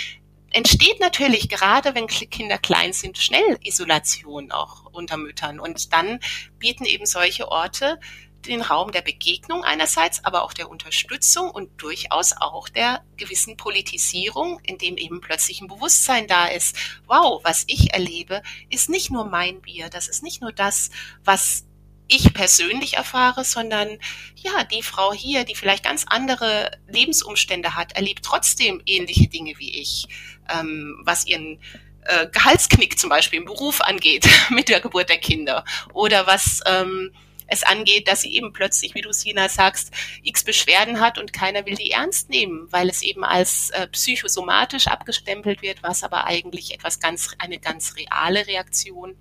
entsteht 0.50 1.00
natürlich 1.00 1.48
gerade, 1.48 1.94
wenn 1.94 2.07
Kinder 2.07 2.59
klein 2.59 2.92
sind, 2.92 3.18
schnell 3.18 3.59
Isolation 3.62 4.52
auch 4.52 4.85
unter 4.92 5.16
Müttern. 5.16 5.61
Und 5.61 5.92
dann 5.92 6.20
bieten 6.59 6.85
eben 6.85 7.07
solche 7.07 7.48
Orte 7.48 7.98
den 8.46 8.62
Raum 8.62 8.92
der 8.92 9.02
Begegnung 9.02 9.64
einerseits, 9.64 10.24
aber 10.24 10.44
auch 10.44 10.52
der 10.52 10.70
Unterstützung 10.70 11.50
und 11.50 11.83
durchaus 11.83 12.33
auch 12.38 12.68
der 12.68 13.05
gewissen 13.16 13.57
Politisierung, 13.57 14.61
in 14.62 14.79
dem 14.79 14.96
eben 14.96 15.20
plötzlich 15.20 15.61
ein 15.61 15.68
Bewusstsein 15.68 16.26
da 16.26 16.46
ist. 16.46 16.76
Wow, 17.07 17.40
was 17.44 17.64
ich 17.66 17.92
erlebe, 17.92 18.42
ist 18.70 18.88
nicht 18.88 19.11
nur 19.11 19.24
mein 19.24 19.61
Bier, 19.61 19.88
das 19.90 20.09
ist 20.09 20.22
nicht 20.22 20.40
nur 20.40 20.52
das, 20.52 20.90
was 21.24 21.65
ich 22.09 22.33
persönlich 22.35 22.95
erfahre, 22.95 23.45
sondern 23.45 23.99
ja, 24.37 24.64
die 24.64 24.83
Frau 24.83 25.12
hier, 25.12 25.45
die 25.45 25.55
vielleicht 25.55 25.85
ganz 25.85 26.05
andere 26.09 26.71
Lebensumstände 26.88 27.75
hat, 27.75 27.92
erlebt 27.92 28.25
trotzdem 28.25 28.83
ähnliche 28.87 29.29
Dinge 29.29 29.55
wie 29.59 29.81
ich, 29.81 30.07
ähm, 30.49 31.01
was 31.05 31.27
ihren 31.27 31.59
äh, 32.05 32.29
Gehaltsknick 32.29 32.99
zum 32.99 33.11
Beispiel 33.11 33.40
im 33.40 33.47
Beruf 33.47 33.81
angeht 33.81 34.29
mit 34.51 34.69
der 34.69 34.81
Geburt 34.81 35.09
der 35.09 35.19
Kinder 35.19 35.64
oder 35.92 36.27
was 36.27 36.61
ähm, 36.66 37.12
es 37.49 37.62
angeht, 37.62 38.09
dass 38.09 38.23
sie 38.23 38.35
eben 38.35 38.53
plötzlich, 38.53 38.95
wie 38.95 39.03
du 39.03 39.12
Sina 39.12 39.49
sagst, 39.49 39.92
x 40.23 40.42
Beschwerden 40.42 41.01
hat 41.01 41.19
und 41.19 41.33
keiner 41.33 41.64
will 41.64 41.77
die 41.77 41.92
ernst 41.92 42.29
nehmen, 42.29 42.66
weil 42.71 42.88
es 42.88 43.03
eben 43.03 43.25
als 43.25 43.71
äh, 43.71 43.87
psychosomatisch 43.88 44.88
abgestempelt 44.88 45.62
wird, 45.62 45.83
was 45.83 46.03
aber 46.03 46.25
eigentlich 46.27 46.75
etwas 46.75 46.99
ganz, 46.99 47.31
eine 47.38 47.59
ganz 47.59 47.95
reale 47.97 48.47
Reaktion 48.47 49.16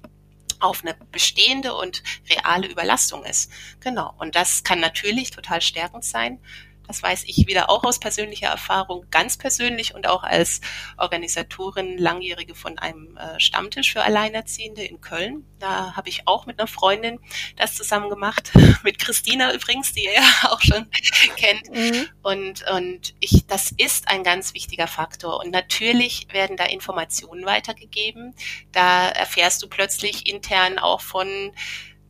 auf 0.59 0.83
eine 0.83 0.95
bestehende 1.11 1.73
und 1.73 2.03
reale 2.29 2.67
Überlastung 2.67 3.23
ist. 3.25 3.51
Genau. 3.79 4.13
Und 4.17 4.35
das 4.35 4.63
kann 4.63 4.79
natürlich 4.79 5.31
total 5.31 5.61
stärkend 5.61 6.03
sein, 6.03 6.39
das 6.87 7.01
weiß 7.01 7.23
ich 7.25 7.47
wieder 7.47 7.69
auch 7.69 7.83
aus 7.83 7.99
persönlicher 7.99 8.47
Erfahrung, 8.47 9.05
ganz 9.11 9.37
persönlich 9.37 9.95
und 9.95 10.07
auch 10.07 10.23
als 10.23 10.61
Organisatorin 10.97 11.97
langjährige 11.97 12.55
von 12.55 12.77
einem 12.77 13.17
äh, 13.17 13.39
Stammtisch 13.39 13.93
für 13.93 14.03
Alleinerziehende 14.03 14.83
in 14.83 15.01
Köln. 15.01 15.45
Da 15.59 15.95
habe 15.95 16.09
ich 16.09 16.27
auch 16.27 16.45
mit 16.45 16.59
einer 16.59 16.67
Freundin 16.67 17.19
das 17.55 17.75
zusammen 17.75 18.09
gemacht, 18.09 18.51
mit 18.83 18.99
Christina 18.99 19.53
übrigens, 19.53 19.93
die 19.93 20.05
ihr 20.05 20.13
ja 20.13 20.21
auch 20.49 20.61
schon 20.61 20.89
kennt. 21.35 21.69
Mhm. 21.71 22.07
Und, 22.21 22.69
und 22.71 23.15
ich, 23.19 23.45
das 23.47 23.71
ist 23.71 24.07
ein 24.07 24.23
ganz 24.23 24.53
wichtiger 24.53 24.87
Faktor. 24.87 25.39
Und 25.39 25.51
natürlich 25.51 26.27
werden 26.31 26.57
da 26.57 26.65
Informationen 26.65 27.45
weitergegeben. 27.45 28.35
Da 28.71 29.09
erfährst 29.09 29.61
du 29.63 29.67
plötzlich 29.67 30.29
intern 30.29 30.79
auch 30.79 31.01
von 31.01 31.53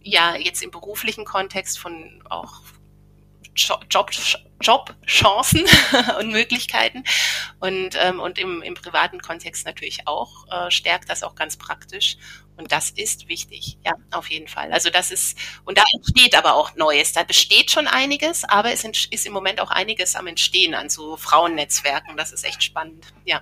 ja, 0.08 0.36
jetzt 0.36 0.62
im 0.62 0.70
beruflichen 0.70 1.26
Kontext 1.26 1.80
von 1.80 2.22
auch 2.30 2.62
Job, 3.56 3.86
Jobchancen 4.62 5.64
und 6.20 6.32
Möglichkeiten 6.32 7.04
und, 7.60 7.98
ähm, 8.00 8.20
und 8.20 8.38
im, 8.40 8.62
im 8.62 8.74
privaten 8.74 9.20
Kontext 9.20 9.66
natürlich 9.66 10.08
auch 10.08 10.46
äh, 10.52 10.72
stärkt 10.72 11.10
das 11.10 11.24
auch 11.24 11.36
ganz 11.36 11.58
praktisch. 11.58 12.18
Und 12.58 12.72
das 12.72 12.90
ist 12.92 13.28
wichtig, 13.28 13.78
ja, 13.84 13.94
auf 14.12 14.30
jeden 14.30 14.48
Fall. 14.48 14.72
Also 14.72 14.90
das 14.90 15.12
ist, 15.12 15.38
und 15.66 15.78
da 15.78 15.84
entsteht 15.94 16.38
aber 16.38 16.56
auch 16.56 16.76
Neues. 16.76 17.12
Da 17.12 17.24
besteht 17.24 17.70
schon 17.70 17.88
einiges, 17.88 18.46
aber 18.46 18.72
es 18.72 18.86
ist 18.86 19.26
im 19.26 19.34
Moment 19.34 19.60
auch 19.60 19.72
einiges 19.72 20.16
am 20.16 20.28
Entstehen 20.28 20.74
an 20.74 20.90
so 20.90 21.18
Frauennetzwerken. 21.18 22.16
Das 22.16 22.32
ist 22.32 22.46
echt 22.46 22.64
spannend, 22.64 23.14
ja. 23.26 23.42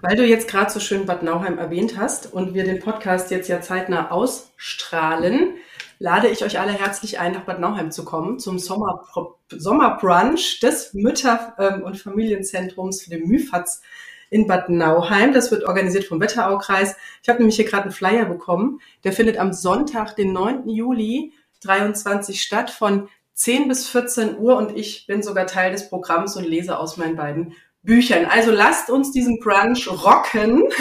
Weil 0.00 0.16
du 0.16 0.26
jetzt 0.26 0.48
gerade 0.48 0.70
so 0.70 0.80
schön 0.80 1.06
Bad 1.06 1.22
Nauheim 1.22 1.58
erwähnt 1.58 1.96
hast 1.96 2.32
und 2.32 2.54
wir 2.54 2.64
den 2.64 2.80
Podcast 2.80 3.30
jetzt 3.30 3.48
ja 3.48 3.60
zeitnah 3.60 4.10
ausstrahlen, 4.10 5.56
lade 5.98 6.28
ich 6.28 6.44
euch 6.44 6.58
alle 6.58 6.72
herzlich 6.72 7.18
ein, 7.18 7.32
nach 7.32 7.44
Bad 7.44 7.60
Nauheim 7.60 7.90
zu 7.90 8.04
kommen 8.04 8.38
zum 8.38 8.58
Sommer, 8.58 9.04
Sommerbrunch 9.48 10.60
des 10.60 10.94
Mütter- 10.94 11.54
ähm, 11.58 11.82
und 11.82 11.98
Familienzentrums 11.98 13.02
für 13.02 13.10
den 13.10 13.28
MÜFATS 13.28 13.82
in 14.30 14.46
Bad 14.46 14.68
Nauheim. 14.68 15.32
Das 15.32 15.50
wird 15.50 15.64
organisiert 15.64 16.04
vom 16.04 16.20
Wetteraukreis. 16.20 16.96
Ich 17.22 17.28
habe 17.28 17.38
nämlich 17.38 17.56
hier 17.56 17.64
gerade 17.64 17.84
einen 17.84 17.92
Flyer 17.92 18.24
bekommen. 18.24 18.80
Der 19.04 19.12
findet 19.12 19.38
am 19.38 19.52
Sonntag, 19.52 20.16
den 20.16 20.32
9. 20.32 20.68
Juli 20.68 21.32
23 21.62 22.42
statt 22.42 22.70
von 22.70 23.08
10 23.34 23.68
bis 23.68 23.88
14 23.88 24.38
Uhr 24.38 24.56
und 24.56 24.76
ich 24.76 25.06
bin 25.06 25.22
sogar 25.22 25.46
Teil 25.46 25.72
des 25.72 25.88
Programms 25.88 26.36
und 26.36 26.44
lese 26.44 26.78
aus 26.78 26.96
meinen 26.96 27.16
beiden 27.16 27.54
Büchern. 27.82 28.26
Also 28.26 28.50
lasst 28.50 28.90
uns 28.90 29.12
diesen 29.12 29.38
Brunch 29.40 29.88
rocken. 29.88 30.64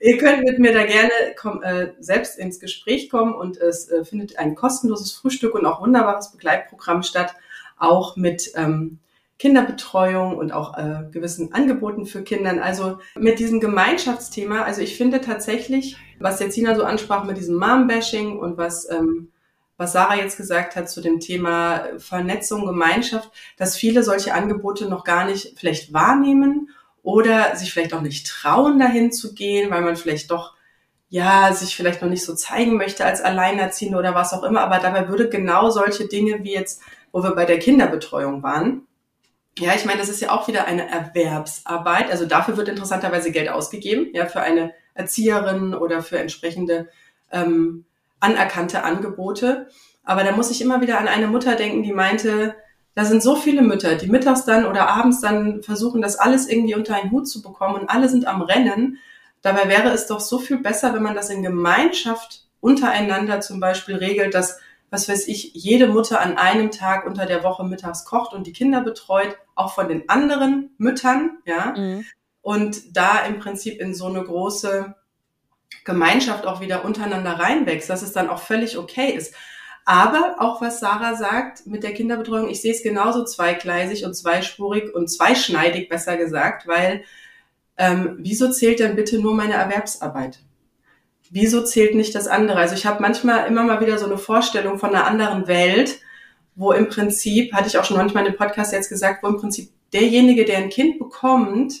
Ihr 0.00 0.18
könnt 0.18 0.44
mit 0.44 0.58
mir 0.58 0.72
da 0.72 0.84
gerne 0.84 1.10
komm, 1.36 1.62
äh, 1.62 1.92
selbst 1.98 2.38
ins 2.38 2.60
Gespräch 2.60 3.08
kommen 3.08 3.34
und 3.34 3.56
es 3.56 3.88
äh, 3.88 4.04
findet 4.04 4.38
ein 4.38 4.54
kostenloses 4.54 5.12
Frühstück 5.12 5.54
und 5.54 5.66
auch 5.66 5.80
wunderbares 5.80 6.32
Begleitprogramm 6.32 7.02
statt, 7.02 7.34
auch 7.78 8.16
mit 8.16 8.52
ähm, 8.56 8.98
Kinderbetreuung 9.38 10.36
und 10.36 10.52
auch 10.52 10.76
äh, 10.78 11.04
gewissen 11.10 11.52
Angeboten 11.52 12.06
für 12.06 12.22
Kindern. 12.22 12.58
Also 12.58 12.98
mit 13.16 13.38
diesem 13.38 13.60
Gemeinschaftsthema, 13.60 14.62
also 14.62 14.80
ich 14.80 14.96
finde 14.96 15.20
tatsächlich, 15.20 15.96
was 16.18 16.40
jetzt 16.40 16.54
Sina 16.54 16.74
so 16.74 16.84
ansprach 16.84 17.24
mit 17.24 17.36
diesem 17.36 17.56
Mom-Bashing 17.56 18.38
und 18.38 18.56
was, 18.56 18.90
ähm, 18.90 19.32
was 19.76 19.92
Sarah 19.92 20.16
jetzt 20.16 20.38
gesagt 20.38 20.74
hat 20.74 20.88
zu 20.88 21.02
dem 21.02 21.20
Thema 21.20 21.84
Vernetzung, 21.98 22.64
Gemeinschaft, 22.64 23.30
dass 23.58 23.76
viele 23.76 24.02
solche 24.02 24.32
Angebote 24.32 24.88
noch 24.88 25.04
gar 25.04 25.26
nicht 25.26 25.58
vielleicht 25.58 25.92
wahrnehmen 25.92 26.70
oder 27.06 27.54
sich 27.54 27.72
vielleicht 27.72 27.94
auch 27.94 28.00
nicht 28.00 28.26
trauen, 28.26 28.80
dahin 28.80 29.12
zu 29.12 29.32
gehen, 29.32 29.70
weil 29.70 29.82
man 29.82 29.94
vielleicht 29.94 30.32
doch 30.32 30.54
ja, 31.08 31.52
sich 31.52 31.76
vielleicht 31.76 32.02
noch 32.02 32.08
nicht 32.08 32.24
so 32.24 32.34
zeigen 32.34 32.76
möchte 32.76 33.04
als 33.04 33.20
Alleinerziehende 33.20 33.96
oder 33.96 34.16
was 34.16 34.32
auch 34.32 34.42
immer, 34.42 34.62
aber 34.62 34.80
dabei 34.80 35.08
würde 35.08 35.28
genau 35.28 35.70
solche 35.70 36.08
Dinge 36.08 36.42
wie 36.42 36.52
jetzt, 36.52 36.82
wo 37.12 37.22
wir 37.22 37.36
bei 37.36 37.44
der 37.44 37.60
Kinderbetreuung 37.60 38.42
waren, 38.42 38.88
ja, 39.56 39.72
ich 39.74 39.84
meine, 39.84 40.00
das 40.00 40.08
ist 40.08 40.20
ja 40.20 40.32
auch 40.32 40.48
wieder 40.48 40.66
eine 40.66 40.90
Erwerbsarbeit. 40.90 42.10
Also 42.10 42.26
dafür 42.26 42.56
wird 42.56 42.68
interessanterweise 42.68 43.30
Geld 43.30 43.48
ausgegeben, 43.48 44.08
ja, 44.12 44.26
für 44.26 44.40
eine 44.40 44.74
Erzieherin 44.92 45.74
oder 45.74 46.02
für 46.02 46.18
entsprechende 46.18 46.88
ähm, 47.30 47.86
anerkannte 48.20 48.82
Angebote. 48.82 49.68
Aber 50.02 50.24
da 50.24 50.32
muss 50.32 50.50
ich 50.50 50.60
immer 50.60 50.80
wieder 50.80 50.98
an 50.98 51.08
eine 51.08 51.28
Mutter 51.28 51.54
denken, 51.54 51.84
die 51.84 51.92
meinte, 51.92 52.56
da 52.96 53.04
sind 53.04 53.22
so 53.22 53.36
viele 53.36 53.60
Mütter, 53.60 53.94
die 53.94 54.08
mittags 54.08 54.46
dann 54.46 54.64
oder 54.64 54.88
abends 54.88 55.20
dann 55.20 55.62
versuchen, 55.62 56.00
das 56.00 56.16
alles 56.16 56.48
irgendwie 56.48 56.74
unter 56.74 56.96
einen 56.96 57.10
Hut 57.10 57.28
zu 57.28 57.42
bekommen 57.42 57.74
und 57.74 57.90
alle 57.90 58.08
sind 58.08 58.26
am 58.26 58.40
Rennen. 58.40 58.98
Dabei 59.42 59.68
wäre 59.68 59.90
es 59.90 60.06
doch 60.06 60.18
so 60.18 60.38
viel 60.38 60.56
besser, 60.56 60.94
wenn 60.94 61.02
man 61.02 61.14
das 61.14 61.28
in 61.28 61.42
Gemeinschaft 61.42 62.46
untereinander 62.60 63.42
zum 63.42 63.60
Beispiel 63.60 63.96
regelt, 63.96 64.32
dass, 64.32 64.58
was 64.88 65.10
weiß 65.10 65.28
ich, 65.28 65.52
jede 65.52 65.88
Mutter 65.88 66.22
an 66.22 66.38
einem 66.38 66.70
Tag 66.70 67.06
unter 67.06 67.26
der 67.26 67.44
Woche 67.44 67.64
mittags 67.64 68.06
kocht 68.06 68.32
und 68.32 68.46
die 68.46 68.54
Kinder 68.54 68.80
betreut, 68.80 69.36
auch 69.54 69.74
von 69.74 69.88
den 69.88 70.08
anderen 70.08 70.70
Müttern, 70.78 71.36
ja. 71.44 71.74
Mhm. 71.76 72.06
Und 72.40 72.96
da 72.96 73.26
im 73.26 73.40
Prinzip 73.40 73.78
in 73.78 73.92
so 73.94 74.06
eine 74.06 74.24
große 74.24 74.94
Gemeinschaft 75.84 76.46
auch 76.46 76.62
wieder 76.62 76.82
untereinander 76.86 77.32
reinwächst, 77.32 77.90
dass 77.90 78.00
es 78.00 78.12
dann 78.12 78.30
auch 78.30 78.40
völlig 78.40 78.78
okay 78.78 79.10
ist. 79.10 79.34
Aber 79.88 80.34
auch 80.40 80.60
was 80.60 80.80
Sarah 80.80 81.14
sagt 81.14 81.64
mit 81.68 81.84
der 81.84 81.94
Kinderbetreuung, 81.94 82.50
ich 82.50 82.60
sehe 82.60 82.72
es 82.72 82.82
genauso 82.82 83.24
zweigleisig 83.24 84.04
und 84.04 84.14
zweispurig 84.14 84.92
und 84.92 85.08
zweischneidig 85.08 85.88
besser 85.88 86.16
gesagt, 86.16 86.66
weil 86.66 87.04
ähm, 87.78 88.16
wieso 88.18 88.50
zählt 88.50 88.80
denn 88.80 88.96
bitte 88.96 89.20
nur 89.20 89.34
meine 89.34 89.54
Erwerbsarbeit? 89.54 90.40
Wieso 91.30 91.64
zählt 91.64 91.94
nicht 91.94 92.16
das 92.16 92.26
andere? 92.26 92.58
Also 92.58 92.74
ich 92.74 92.84
habe 92.84 93.00
manchmal 93.00 93.46
immer 93.46 93.62
mal 93.62 93.80
wieder 93.80 93.96
so 93.96 94.06
eine 94.06 94.18
Vorstellung 94.18 94.80
von 94.80 94.90
einer 94.90 95.06
anderen 95.06 95.46
Welt, 95.46 96.00
wo 96.56 96.72
im 96.72 96.88
Prinzip, 96.88 97.52
hatte 97.52 97.68
ich 97.68 97.78
auch 97.78 97.84
schon 97.84 97.96
manchmal 97.96 98.26
in 98.26 98.32
dem 98.32 98.38
Podcast 98.38 98.72
jetzt 98.72 98.88
gesagt, 98.88 99.22
wo 99.22 99.28
im 99.28 99.36
Prinzip 99.36 99.70
derjenige, 99.92 100.44
der 100.44 100.58
ein 100.58 100.68
Kind 100.68 100.98
bekommt, 100.98 101.74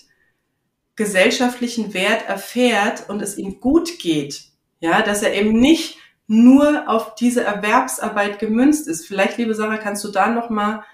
gesellschaftlichen 0.94 1.92
Wert 1.92 2.28
erfährt 2.28 3.08
und 3.08 3.20
es 3.20 3.36
ihm 3.36 3.58
gut 3.58 3.98
geht. 3.98 4.44
Ja, 4.78 5.02
dass 5.02 5.24
er 5.24 5.34
eben 5.34 5.58
nicht 5.58 5.98
nur 6.26 6.88
auf 6.88 7.14
diese 7.14 7.44
Erwerbsarbeit 7.44 8.38
gemünzt 8.38 8.88
ist. 8.88 9.06
Vielleicht, 9.06 9.38
liebe 9.38 9.54
Sarah, 9.54 9.78
kannst 9.78 10.04
du 10.04 10.08
da 10.08 10.28
noch 10.28 10.50
mal 10.50 10.84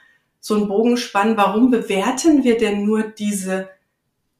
so 0.40 0.54
einen 0.54 0.68
Bogen 0.68 0.96
spannen. 0.96 1.36
Warum 1.36 1.70
bewerten 1.70 2.44
wir 2.44 2.58
denn 2.58 2.84
nur 2.84 3.02
diese, 3.02 3.70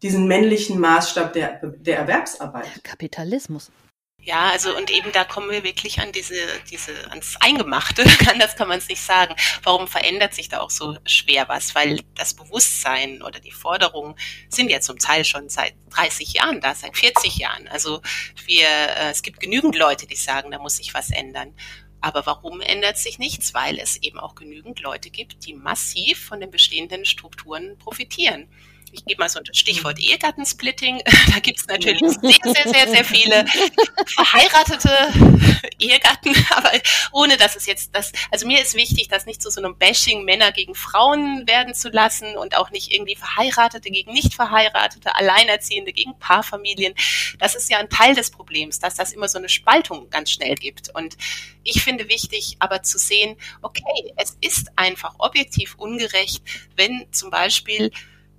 diesen 0.03 0.27
männlichen 0.27 0.79
Maßstab 0.79 1.33
der, 1.33 1.61
der 1.63 1.99
Erwerbsarbeit? 1.99 2.85
Kapitalismus. 2.85 3.71
Ja, 4.25 4.51
also 4.51 4.77
und 4.77 4.89
eben 4.91 5.11
da 5.11 5.25
kommen 5.25 5.51
wir 5.51 5.65
wirklich 5.65 5.99
an 5.99 6.13
diese, 6.13 6.37
diese, 6.71 6.93
ans 7.11 7.37
Eingemachte, 7.41 8.05
anders 8.29 8.55
kann 8.57 8.69
man 8.69 8.79
es 8.79 8.87
nicht 8.87 9.03
sagen. 9.03 9.35
Warum 9.65 9.89
verändert 9.89 10.33
sich 10.33 10.49
da 10.49 10.61
auch 10.61 10.71
so 10.71 10.97
schwer 11.05 11.49
was? 11.49 11.75
Weil 11.75 12.03
das 12.15 12.33
Bewusstsein 12.35 13.21
oder 13.23 13.41
die 13.41 13.51
Forderungen 13.51 14.15
sind 14.49 14.71
ja 14.71 14.81
zum 14.81 15.01
Teil 15.01 15.25
schon 15.25 15.49
seit 15.49 15.75
30 15.91 16.35
Jahren 16.35 16.61
da, 16.61 16.73
seit 16.77 16.97
40 16.97 17.37
Jahren. 17.37 17.67
Also 17.67 18.01
wir, 18.47 18.69
äh, 18.69 19.11
es 19.11 19.23
gibt 19.23 19.41
genügend 19.41 19.77
Leute, 19.77 20.07
die 20.07 20.15
sagen, 20.15 20.53
da 20.53 20.61
muss 20.61 20.77
sich 20.77 20.95
was 20.95 21.11
ändern. 21.11 21.53
Aber 22.01 22.25
warum 22.25 22.61
ändert 22.61 22.99
sich 22.99 23.19
nichts? 23.19 23.55
Weil 23.55 23.81
es 23.81 23.97
eben 23.97 24.21
auch 24.21 24.37
genügend 24.37 24.79
Leute 24.81 25.11
gibt, 25.11 25.47
die 25.47 25.55
massiv 25.55 26.25
von 26.25 26.39
den 26.39 26.51
bestehenden 26.53 27.05
Strukturen 27.05 27.77
profitieren. 27.79 28.49
Ich 28.93 29.05
gebe 29.07 29.21
mal 29.21 29.29
so 29.29 29.39
ein 29.39 29.55
Stichwort 29.55 29.99
Ehegattensplitting. 29.99 31.03
Da 31.33 31.39
gibt 31.39 31.61
es 31.61 31.67
natürlich 31.67 32.01
sehr, 32.01 32.55
sehr, 32.55 32.69
sehr, 32.69 32.89
sehr 32.89 33.05
viele 33.05 33.47
verheiratete 34.07 34.91
Ehegatten, 35.79 36.35
aber 36.51 36.71
ohne 37.13 37.37
dass 37.37 37.57
es 37.57 37.65
jetzt 37.65 37.95
das, 37.95 38.13
also 38.31 38.47
mir 38.47 38.61
ist 38.61 38.75
wichtig, 38.75 39.09
das 39.09 39.25
nicht 39.25 39.41
zu 39.41 39.51
so 39.51 39.63
einem 39.63 39.77
Bashing 39.77 40.25
Männer 40.25 40.53
gegen 40.53 40.75
Frauen 40.75 41.47
werden 41.47 41.75
zu 41.75 41.89
lassen 41.89 42.37
und 42.37 42.57
auch 42.57 42.71
nicht 42.71 42.93
irgendwie 42.93 43.17
Verheiratete 43.17 43.91
gegen 43.91 44.13
nicht 44.13 44.35
Verheiratete, 44.35 45.15
Alleinerziehende 45.15 45.93
gegen 45.93 46.19
Paarfamilien. 46.19 46.95
Das 47.39 47.55
ist 47.55 47.71
ja 47.71 47.79
ein 47.79 47.89
Teil 47.89 48.15
des 48.15 48.31
Problems, 48.31 48.79
dass 48.79 48.95
das 48.95 49.13
immer 49.13 49.29
so 49.29 49.39
eine 49.39 49.49
Spaltung 49.49 50.11
ganz 50.11 50.31
schnell 50.31 50.57
gibt. 50.57 50.95
Und 50.95 51.17
ich 51.65 51.83
finde 51.83 52.09
wichtig, 52.09 52.57
aber 52.59 52.83
zu 52.83 52.99
sehen, 52.99 53.37
okay, 53.63 54.13
es 54.17 54.37
ist 54.41 54.71
einfach 54.77 55.15
objektiv 55.19 55.77
ungerecht, 55.77 56.43
wenn 56.77 57.07
zum 57.13 57.31
Beispiel 57.31 57.91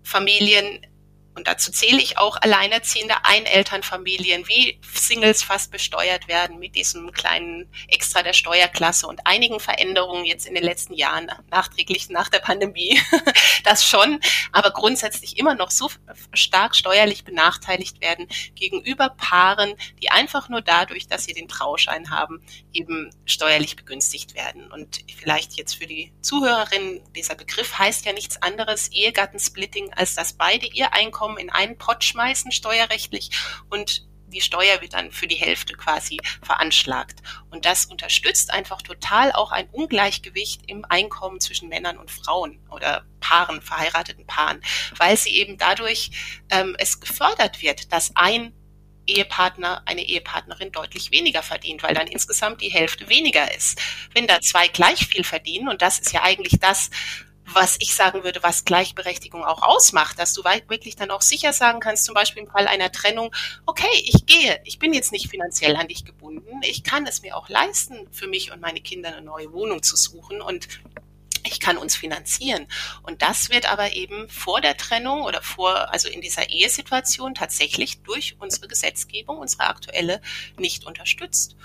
Familien 0.04 0.82
und 1.36 1.48
dazu 1.48 1.72
zähle 1.72 2.02
ich 2.02 2.18
auch 2.18 2.38
alleinerziehende 2.42 3.26
Einelternfamilien, 3.26 4.48
wie 4.48 4.80
Singles 4.94 5.42
fast 5.42 5.72
besteuert 5.72 6.28
werden 6.28 6.60
mit 6.60 6.76
diesem 6.76 7.12
kleinen 7.12 7.72
Extra 7.88 8.22
der 8.22 8.34
Steuerklasse 8.34 9.08
und 9.08 9.26
einigen 9.26 9.60
Veränderungen 9.60 10.26
jetzt 10.26 10.46
in 10.46 10.54
den 10.54 10.64
letzten 10.64 10.94
Jahren, 10.94 11.32
nachträglich 11.50 12.10
nach 12.10 12.30
der 12.30 12.40
Pandemie, 12.40 13.00
das 13.64 13.88
schon, 13.88 14.20
aber 14.52 14.72
grundsätzlich 14.72 15.38
immer 15.38 15.56
noch 15.56 15.72
so 15.72 15.90
stark 16.34 16.76
steuerlich 16.76 17.24
benachteiligt 17.24 18.02
werden 18.02 18.28
gegenüber 18.56 19.10
Paaren, 19.10 19.74
die 20.02 20.12
einfach 20.12 20.50
nur 20.50 20.62
dadurch, 20.62 21.08
dass 21.08 21.26
sie 21.26 21.34
den 21.34 21.48
Trauschein 21.48 22.12
haben, 22.12 22.44
eben 22.74 23.10
steuerlich 23.26 23.76
begünstigt 23.76 24.36
werden. 24.36 24.72
Und 24.72 25.00
vielleicht 25.18 25.54
jetzt 25.54 25.76
für 25.76 25.88
die 25.88 26.14
Zuhörerinnen, 26.22 27.02
dieser 27.16 27.36
Begriff 27.36 27.78
heißt 27.78 28.06
ja 28.06 28.14
nichts 28.14 28.42
anderes, 28.42 28.92
Ehegattensplitting, 28.92 29.94
als 29.94 30.16
dass 30.16 30.34
beide 30.34 30.68
ihr 30.68 30.94
Einkommen 30.94 31.23
Einkommen 31.24 31.38
in 31.38 31.50
einen 31.50 31.78
Pott 31.78 32.04
schmeißen, 32.04 32.52
steuerrechtlich, 32.52 33.30
und 33.70 34.06
die 34.28 34.42
Steuer 34.42 34.82
wird 34.82 34.94
dann 34.94 35.12
für 35.12 35.28
die 35.28 35.36
Hälfte 35.36 35.74
quasi 35.74 36.20
veranschlagt. 36.42 37.22
Und 37.50 37.66
das 37.66 37.86
unterstützt 37.86 38.52
einfach 38.52 38.82
total 38.82 39.32
auch 39.32 39.52
ein 39.52 39.70
Ungleichgewicht 39.70 40.64
im 40.68 40.84
Einkommen 40.90 41.40
zwischen 41.40 41.70
Männern 41.70 41.98
und 41.98 42.12
Frauen 42.12 42.60
oder 42.70 43.06
Paaren, 43.22 43.62
verheirateten 43.62 44.26
Paaren, 44.26 44.60
weil 44.98 45.16
sie 45.16 45.38
eben 45.38 45.58
dadurch 45.58 46.12
ähm, 46.50 46.76
es 46.78 47.00
gefördert 47.00 47.62
wird, 47.62 47.94
dass 47.94 48.12
ein 48.16 48.54
Ehepartner, 49.06 49.84
eine 49.86 50.02
Ehepartnerin 50.02 50.72
deutlich 50.72 51.12
weniger 51.12 51.44
verdient, 51.44 51.84
weil 51.84 51.94
dann 51.94 52.08
insgesamt 52.08 52.62
die 52.62 52.72
Hälfte 52.72 53.08
weniger 53.10 53.56
ist. 53.56 53.80
Wenn 54.14 54.28
da 54.28 54.42
zwei 54.42 54.68
gleich 54.68 55.08
viel 55.08 55.24
verdienen, 55.24 55.70
und 55.70 55.82
das 55.82 56.00
ist 56.00 56.12
ja 56.12 56.24
eigentlich 56.24 56.60
das, 56.60 56.90
was 57.46 57.78
ich 57.80 57.94
sagen 57.94 58.24
würde, 58.24 58.42
was 58.44 58.66
Gleichberechtigung 58.66 59.44
auch 59.44 59.62
ausmacht, 59.62 60.20
dass 60.20 60.34
du 60.34 60.44
wirklich 60.44 60.96
dann 60.96 61.12
auch 61.12 61.22
sicher 61.22 61.54
sagen 61.54 61.80
kannst, 61.80 62.06
zum 62.06 62.16
Beispiel 62.16 62.44
im 62.44 62.50
Fall 62.50 62.68
einer 62.68 62.92
Trennung, 62.92 63.34
okay, 63.66 63.88
ich 64.04 64.26
gehe, 64.26 64.60
ich 64.64 64.80
bin 64.80 64.94
jetzt 64.94 65.12
nicht 65.12 65.30
finanziell 65.30 65.76
an 65.76 65.88
dich 65.88 66.06
gebunden, 66.06 66.62
ich 66.64 66.84
kann 66.84 67.06
es 67.06 67.22
mir 67.22 67.36
auch 67.36 67.50
leisten, 67.50 68.08
für 68.12 68.28
mich 68.28 68.52
und 68.52 68.62
meine 68.62 68.82
Kinder 68.82 69.10
eine 69.10 69.22
neue 69.22 69.52
Wohnung 69.52 69.84
zu 69.84 69.96
suchen 69.96 70.42
und 70.42 70.68
ich 71.46 71.60
kann 71.60 71.78
uns 71.78 71.96
finanzieren. 71.96 72.68
Und 73.04 73.22
das 73.22 73.50
wird 73.50 73.70
aber 73.72 73.94
eben 73.94 74.30
vor 74.30 74.62
der 74.62 74.78
Trennung 74.78 75.24
oder 75.24 75.42
vor, 75.42 75.92
also 75.92 76.08
in 76.08 76.22
dieser 76.22 76.50
Ehesituation 76.50 77.36
tatsächlich 77.36 78.02
durch 78.02 78.38
unsere 78.40 78.68
Gesetzgebung, 78.68 79.38
unsere 79.38 79.68
aktuelle, 79.68 80.22
nicht 80.58 80.86
unterstützt. 80.86 81.56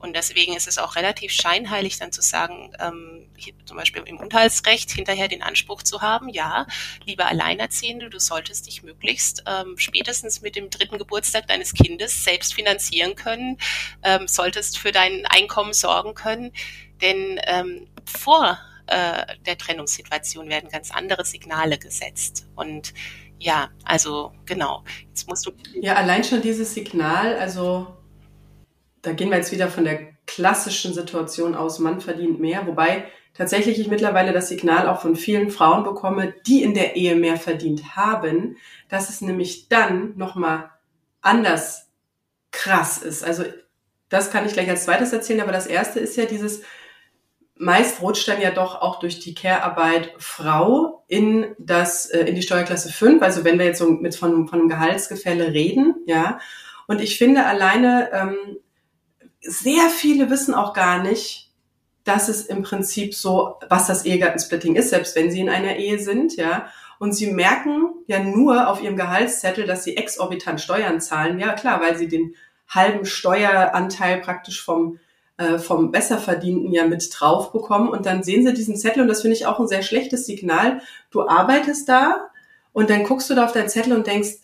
Und 0.00 0.16
deswegen 0.16 0.56
ist 0.56 0.66
es 0.66 0.78
auch 0.78 0.96
relativ 0.96 1.30
scheinheilig, 1.30 1.98
dann 1.98 2.10
zu 2.10 2.22
sagen, 2.22 2.72
ähm, 2.80 3.28
zum 3.66 3.76
Beispiel 3.76 4.02
im 4.06 4.18
Unterhaltsrecht 4.18 4.90
hinterher 4.90 5.28
den 5.28 5.42
Anspruch 5.42 5.82
zu 5.82 6.00
haben, 6.00 6.28
ja, 6.30 6.66
lieber 7.04 7.26
Alleinerziehende, 7.26 8.08
du 8.08 8.18
solltest 8.18 8.66
dich 8.66 8.82
möglichst 8.82 9.44
ähm, 9.46 9.76
spätestens 9.78 10.40
mit 10.40 10.56
dem 10.56 10.70
dritten 10.70 10.98
Geburtstag 10.98 11.46
deines 11.46 11.74
Kindes 11.74 12.24
selbst 12.24 12.54
finanzieren 12.54 13.14
können, 13.14 13.58
ähm, 14.02 14.26
solltest 14.26 14.78
für 14.78 14.90
dein 14.90 15.26
Einkommen 15.26 15.74
sorgen 15.74 16.14
können, 16.14 16.52
denn 17.02 17.38
ähm, 17.44 17.86
vor 18.06 18.58
äh, 18.86 19.36
der 19.46 19.58
Trennungssituation 19.58 20.48
werden 20.48 20.70
ganz 20.70 20.90
andere 20.90 21.24
Signale 21.24 21.78
gesetzt. 21.78 22.48
Und 22.56 22.94
ja, 23.38 23.70
also 23.84 24.32
genau, 24.46 24.82
jetzt 25.08 25.28
musst 25.28 25.46
du. 25.46 25.52
Ja, 25.80 25.94
allein 25.94 26.24
schon 26.24 26.42
dieses 26.42 26.74
Signal, 26.74 27.36
also 27.38 27.99
da 29.02 29.12
gehen 29.12 29.30
wir 29.30 29.36
jetzt 29.36 29.52
wieder 29.52 29.68
von 29.68 29.84
der 29.84 30.08
klassischen 30.26 30.94
Situation 30.94 31.54
aus, 31.54 31.78
Mann 31.78 32.00
verdient 32.00 32.40
mehr, 32.40 32.66
wobei 32.66 33.04
tatsächlich 33.34 33.78
ich 33.78 33.88
mittlerweile 33.88 34.32
das 34.32 34.48
Signal 34.48 34.88
auch 34.88 35.00
von 35.00 35.16
vielen 35.16 35.50
Frauen 35.50 35.84
bekomme, 35.84 36.34
die 36.46 36.62
in 36.62 36.74
der 36.74 36.96
Ehe 36.96 37.16
mehr 37.16 37.36
verdient 37.36 37.96
haben, 37.96 38.56
dass 38.88 39.08
es 39.08 39.20
nämlich 39.20 39.68
dann 39.68 40.16
nochmal 40.16 40.70
anders 41.20 41.88
krass 42.50 42.98
ist. 42.98 43.24
Also 43.24 43.44
das 44.08 44.30
kann 44.30 44.46
ich 44.46 44.52
gleich 44.52 44.68
als 44.68 44.84
zweites 44.84 45.12
erzählen, 45.12 45.40
aber 45.40 45.52
das 45.52 45.66
erste 45.66 46.00
ist 46.00 46.16
ja 46.16 46.26
dieses, 46.26 46.62
meist 47.60 48.00
rutscht 48.00 48.26
dann 48.26 48.40
ja 48.40 48.50
doch 48.50 48.80
auch 48.80 48.98
durch 48.98 49.20
die 49.20 49.34
Care-Arbeit 49.34 50.14
Frau 50.18 51.04
in 51.08 51.54
das, 51.58 52.06
äh, 52.06 52.20
in 52.20 52.34
die 52.34 52.42
Steuerklasse 52.42 52.90
5, 52.92 53.22
also 53.22 53.44
wenn 53.44 53.58
wir 53.58 53.66
jetzt 53.66 53.78
so 53.78 53.88
mit 53.88 54.16
von, 54.16 54.48
von 54.48 54.60
einem 54.60 54.68
Gehaltsgefälle 54.68 55.52
reden, 55.52 55.94
ja. 56.06 56.40
Und 56.86 57.00
ich 57.00 57.18
finde 57.18 57.46
alleine, 57.46 58.10
ähm, 58.12 58.58
sehr 59.40 59.88
viele 59.88 60.30
wissen 60.30 60.54
auch 60.54 60.74
gar 60.74 61.02
nicht, 61.02 61.50
dass 62.04 62.28
es 62.28 62.46
im 62.46 62.62
Prinzip 62.62 63.14
so, 63.14 63.56
was 63.68 63.86
das 63.86 64.04
Ehegattensplitting 64.04 64.74
ist, 64.74 64.90
selbst 64.90 65.14
wenn 65.16 65.30
sie 65.30 65.40
in 65.40 65.48
einer 65.48 65.76
Ehe 65.76 65.98
sind, 65.98 66.36
ja. 66.36 66.68
Und 66.98 67.12
sie 67.12 67.32
merken 67.32 67.94
ja 68.06 68.22
nur 68.22 68.68
auf 68.68 68.82
ihrem 68.82 68.96
Gehaltszettel, 68.96 69.66
dass 69.66 69.84
sie 69.84 69.96
exorbitant 69.96 70.60
Steuern 70.60 71.00
zahlen. 71.00 71.38
Ja, 71.38 71.54
klar, 71.54 71.80
weil 71.80 71.96
sie 71.96 72.08
den 72.08 72.34
halben 72.68 73.06
Steueranteil 73.06 74.20
praktisch 74.20 74.62
vom, 74.62 74.98
äh, 75.38 75.58
vom 75.58 75.92
Besserverdienten 75.92 76.72
ja 76.72 76.86
mit 76.86 77.08
drauf 77.12 77.52
bekommen. 77.52 77.88
Und 77.88 78.04
dann 78.04 78.22
sehen 78.22 78.46
sie 78.46 78.52
diesen 78.52 78.76
Zettel 78.76 79.02
und 79.02 79.08
das 79.08 79.22
finde 79.22 79.36
ich 79.36 79.46
auch 79.46 79.58
ein 79.58 79.68
sehr 79.68 79.82
schlechtes 79.82 80.26
Signal. 80.26 80.82
Du 81.10 81.26
arbeitest 81.26 81.88
da 81.88 82.28
und 82.72 82.90
dann 82.90 83.04
guckst 83.04 83.30
du 83.30 83.34
da 83.34 83.46
auf 83.46 83.52
deinen 83.52 83.70
Zettel 83.70 83.94
und 83.94 84.06
denkst, 84.06 84.36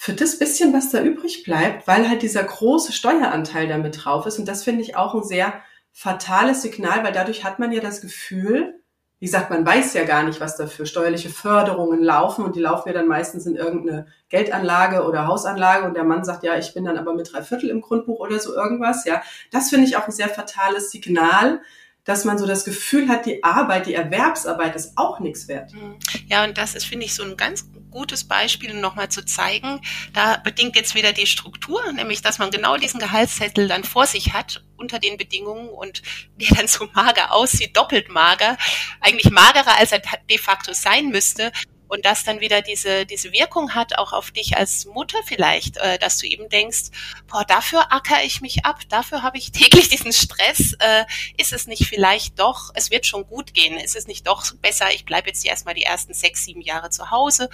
für 0.00 0.12
das 0.12 0.38
bisschen, 0.38 0.72
was 0.72 0.90
da 0.90 1.02
übrig 1.02 1.42
bleibt, 1.42 1.88
weil 1.88 2.08
halt 2.08 2.22
dieser 2.22 2.44
große 2.44 2.92
Steueranteil 2.92 3.66
damit 3.66 4.04
drauf 4.04 4.26
ist. 4.26 4.38
Und 4.38 4.46
das 4.46 4.62
finde 4.62 4.82
ich 4.82 4.94
auch 4.94 5.12
ein 5.12 5.24
sehr 5.24 5.54
fatales 5.90 6.62
Signal, 6.62 7.02
weil 7.02 7.12
dadurch 7.12 7.42
hat 7.42 7.58
man 7.58 7.72
ja 7.72 7.80
das 7.80 8.00
Gefühl, 8.00 8.80
wie 9.18 9.26
gesagt, 9.26 9.50
man 9.50 9.66
weiß 9.66 9.94
ja 9.94 10.04
gar 10.04 10.22
nicht, 10.22 10.40
was 10.40 10.56
da 10.56 10.68
für 10.68 10.86
steuerliche 10.86 11.30
Förderungen 11.30 12.00
laufen 12.00 12.44
und 12.44 12.54
die 12.54 12.60
laufen 12.60 12.90
ja 12.90 12.94
dann 12.94 13.08
meistens 13.08 13.44
in 13.44 13.56
irgendeine 13.56 14.06
Geldanlage 14.28 15.02
oder 15.02 15.26
Hausanlage 15.26 15.84
und 15.84 15.94
der 15.94 16.04
Mann 16.04 16.24
sagt, 16.24 16.44
ja, 16.44 16.56
ich 16.56 16.74
bin 16.74 16.84
dann 16.84 16.96
aber 16.96 17.12
mit 17.14 17.32
drei 17.32 17.42
Viertel 17.42 17.68
im 17.68 17.80
Grundbuch 17.80 18.20
oder 18.20 18.38
so 18.38 18.54
irgendwas, 18.54 19.04
ja. 19.04 19.20
Das 19.50 19.68
finde 19.68 19.88
ich 19.88 19.96
auch 19.96 20.06
ein 20.06 20.12
sehr 20.12 20.28
fatales 20.28 20.92
Signal, 20.92 21.60
dass 22.04 22.24
man 22.24 22.38
so 22.38 22.46
das 22.46 22.64
Gefühl 22.64 23.08
hat, 23.08 23.26
die 23.26 23.42
Arbeit, 23.42 23.86
die 23.86 23.94
Erwerbsarbeit 23.94 24.76
ist 24.76 24.92
auch 24.96 25.18
nichts 25.18 25.48
wert. 25.48 25.74
Mhm. 25.74 25.98
Ja, 26.28 26.44
und 26.44 26.56
das 26.56 26.76
ist, 26.76 26.86
finde 26.86 27.04
ich, 27.04 27.16
so 27.16 27.24
ein 27.24 27.36
ganz 27.36 27.68
gutes 27.98 28.22
Beispiel, 28.22 28.70
um 28.70 28.80
nochmal 28.80 29.08
zu 29.08 29.24
zeigen, 29.24 29.80
da 30.12 30.36
bedingt 30.36 30.76
jetzt 30.76 30.94
wieder 30.94 31.12
die 31.12 31.26
Struktur, 31.26 31.80
nämlich, 31.92 32.22
dass 32.22 32.38
man 32.38 32.52
genau 32.52 32.76
diesen 32.76 33.00
Gehaltszettel 33.00 33.66
dann 33.66 33.82
vor 33.82 34.06
sich 34.06 34.32
hat 34.32 34.62
unter 34.76 35.00
den 35.00 35.16
Bedingungen 35.18 35.68
und 35.68 36.02
der 36.36 36.56
dann 36.56 36.68
so 36.68 36.88
mager 36.92 37.32
aussieht, 37.32 37.76
doppelt 37.76 38.08
mager, 38.08 38.56
eigentlich 39.00 39.32
magerer, 39.32 39.76
als 39.78 39.90
er 39.90 40.00
de 40.30 40.38
facto 40.38 40.72
sein 40.72 41.08
müsste, 41.08 41.50
und 41.88 42.04
das 42.04 42.24
dann 42.24 42.40
wieder 42.40 42.62
diese, 42.62 43.06
diese 43.06 43.32
Wirkung 43.32 43.74
hat, 43.74 43.98
auch 43.98 44.12
auf 44.12 44.30
dich 44.30 44.56
als 44.56 44.84
Mutter 44.86 45.18
vielleicht, 45.24 45.78
äh, 45.78 45.98
dass 45.98 46.18
du 46.18 46.26
eben 46.26 46.48
denkst, 46.48 46.90
boah, 47.26 47.44
dafür 47.44 47.92
acker 47.92 48.22
ich 48.24 48.40
mich 48.40 48.64
ab, 48.64 48.80
dafür 48.88 49.22
habe 49.22 49.38
ich 49.38 49.50
täglich 49.52 49.88
diesen 49.88 50.12
Stress, 50.12 50.74
äh, 50.78 51.04
ist 51.36 51.52
es 51.52 51.66
nicht 51.66 51.86
vielleicht 51.86 52.38
doch, 52.38 52.70
es 52.74 52.90
wird 52.90 53.06
schon 53.06 53.26
gut 53.26 53.54
gehen, 53.54 53.76
ist 53.78 53.96
es 53.96 54.06
nicht 54.06 54.26
doch 54.26 54.44
besser, 54.56 54.92
ich 54.92 55.04
bleibe 55.04 55.28
jetzt 55.28 55.44
erstmal 55.44 55.74
die 55.74 55.82
ersten 55.82 56.14
sechs, 56.14 56.44
sieben 56.44 56.60
Jahre 56.60 56.90
zu 56.90 57.10
Hause, 57.10 57.48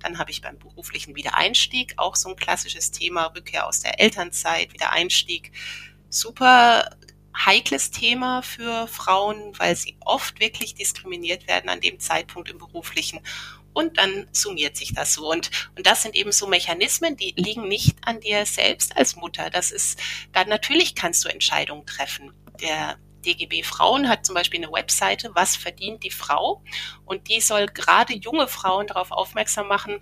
dann 0.00 0.18
habe 0.18 0.30
ich 0.30 0.40
beim 0.40 0.58
beruflichen 0.58 1.14
Wiedereinstieg 1.16 1.94
auch 1.96 2.16
so 2.16 2.30
ein 2.30 2.36
klassisches 2.36 2.90
Thema, 2.90 3.26
Rückkehr 3.26 3.66
aus 3.66 3.80
der 3.80 4.00
Elternzeit, 4.00 4.72
Wiedereinstieg, 4.72 5.52
super 6.08 6.90
heikles 7.34 7.90
Thema 7.90 8.42
für 8.42 8.86
Frauen, 8.88 9.52
weil 9.58 9.76
sie 9.76 9.96
oft 10.00 10.40
wirklich 10.40 10.74
diskriminiert 10.74 11.46
werden 11.46 11.70
an 11.70 11.80
dem 11.80 12.00
Zeitpunkt 12.00 12.50
im 12.50 12.58
beruflichen 12.58 13.20
und 13.72 13.98
dann 13.98 14.28
summiert 14.32 14.76
sich 14.76 14.94
das 14.94 15.14
so. 15.14 15.30
Und, 15.30 15.50
und 15.76 15.86
das 15.86 16.02
sind 16.02 16.14
eben 16.16 16.32
so 16.32 16.46
Mechanismen, 16.46 17.16
die 17.16 17.34
liegen 17.36 17.68
nicht 17.68 17.96
an 18.04 18.20
dir 18.20 18.46
selbst 18.46 18.96
als 18.96 19.16
Mutter. 19.16 19.50
Das 19.50 19.70
ist, 19.70 19.98
dann 20.32 20.48
natürlich 20.48 20.94
kannst 20.94 21.24
du 21.24 21.28
Entscheidungen 21.28 21.86
treffen. 21.86 22.32
Der 22.60 22.98
DGB 23.24 23.62
Frauen 23.62 24.08
hat 24.08 24.24
zum 24.24 24.34
Beispiel 24.34 24.62
eine 24.62 24.72
Webseite, 24.72 25.30
was 25.34 25.56
verdient 25.56 26.02
die 26.04 26.10
Frau? 26.10 26.62
Und 27.04 27.28
die 27.28 27.40
soll 27.40 27.66
gerade 27.66 28.14
junge 28.14 28.48
Frauen 28.48 28.86
darauf 28.86 29.10
aufmerksam 29.10 29.68
machen, 29.68 30.00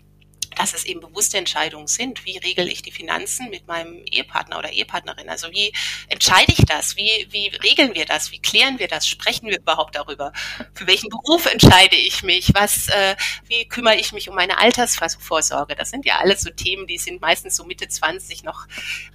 dass 0.58 0.74
es 0.74 0.84
eben 0.84 1.00
bewusste 1.00 1.38
Entscheidungen 1.38 1.86
sind. 1.86 2.24
Wie 2.26 2.36
regel 2.38 2.68
ich 2.68 2.82
die 2.82 2.90
Finanzen 2.90 3.48
mit 3.48 3.66
meinem 3.66 4.02
Ehepartner 4.10 4.58
oder 4.58 4.72
Ehepartnerin? 4.72 5.28
Also 5.28 5.50
wie 5.52 5.72
entscheide 6.08 6.52
ich 6.52 6.64
das? 6.66 6.96
Wie, 6.96 7.28
wie 7.30 7.48
regeln 7.62 7.94
wir 7.94 8.04
das? 8.04 8.32
Wie 8.32 8.40
klären 8.40 8.78
wir 8.78 8.88
das? 8.88 9.06
Sprechen 9.06 9.48
wir 9.48 9.58
überhaupt 9.58 9.94
darüber? 9.94 10.32
Für 10.74 10.86
welchen 10.86 11.10
Beruf 11.10 11.46
entscheide 11.46 11.96
ich 11.96 12.22
mich? 12.22 12.50
Was, 12.54 12.88
äh, 12.88 13.14
wie 13.46 13.66
kümmere 13.68 13.96
ich 13.96 14.12
mich 14.12 14.28
um 14.28 14.34
meine 14.34 14.58
Altersvorsorge? 14.58 15.76
Das 15.76 15.90
sind 15.90 16.04
ja 16.04 16.18
alles 16.18 16.42
so 16.42 16.50
Themen, 16.50 16.86
die 16.86 16.98
sind 16.98 17.20
meistens 17.20 17.56
so 17.56 17.64
Mitte 17.64 17.88
20 17.88 18.42
noch 18.42 18.66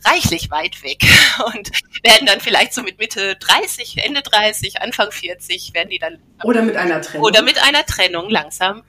reichlich 0.06 0.50
weit 0.50 0.82
weg 0.84 1.04
und 1.54 1.72
werden 2.04 2.26
dann 2.26 2.40
vielleicht 2.40 2.74
so 2.74 2.84
mit 2.84 3.00
Mitte 3.00 3.36
30, 3.36 3.98
Ende 4.06 4.22
30, 4.22 4.82
Anfang 4.82 5.12
40 5.12 5.74
werden 5.74 5.90
die 5.90 6.00
dann 6.00 6.20
oder 6.44 6.62
mit 6.62 6.76
einer 6.76 7.02
Trennung 7.02 7.26
oder 7.26 7.42
mit 7.42 7.62
einer 7.62 7.86
Trennung 7.86 8.30
langsam 8.30 8.84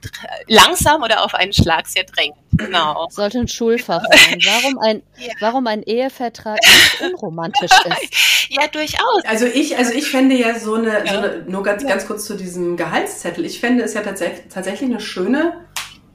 langsam 0.47 1.03
oder 1.03 1.23
auf 1.23 1.33
einen 1.33 1.53
Schlag 1.53 1.87
sehr 1.87 2.03
drängend. 2.03 2.37
Genau. 2.57 3.07
Sollte 3.09 3.39
ein 3.39 3.47
Schulfach 3.47 4.03
sein. 4.03 4.39
Warum 4.43 4.79
ein 4.79 5.03
ja. 5.17 5.33
warum 5.39 5.67
ein 5.67 5.83
Ehevertrag 5.83 6.59
nicht 6.61 7.01
unromantisch 7.01 7.71
ist? 7.71 8.49
Ja, 8.49 8.67
durchaus. 8.67 9.23
Also 9.25 9.45
ich 9.45 9.77
also 9.77 9.93
ich 9.93 10.09
fände 10.09 10.35
ja 10.35 10.57
so 10.57 10.75
eine, 10.75 11.05
ja. 11.05 11.13
so 11.13 11.17
eine 11.17 11.43
nur 11.47 11.63
ganz 11.63 11.85
ganz 11.85 12.07
kurz 12.07 12.25
zu 12.25 12.35
diesem 12.35 12.77
Gehaltszettel. 12.77 13.45
Ich 13.45 13.59
fände 13.59 13.83
es 13.83 13.93
ja 13.93 14.01
tatsächlich 14.01 14.47
tatsächlich 14.49 14.89
eine 14.89 14.99
schöne 14.99 15.65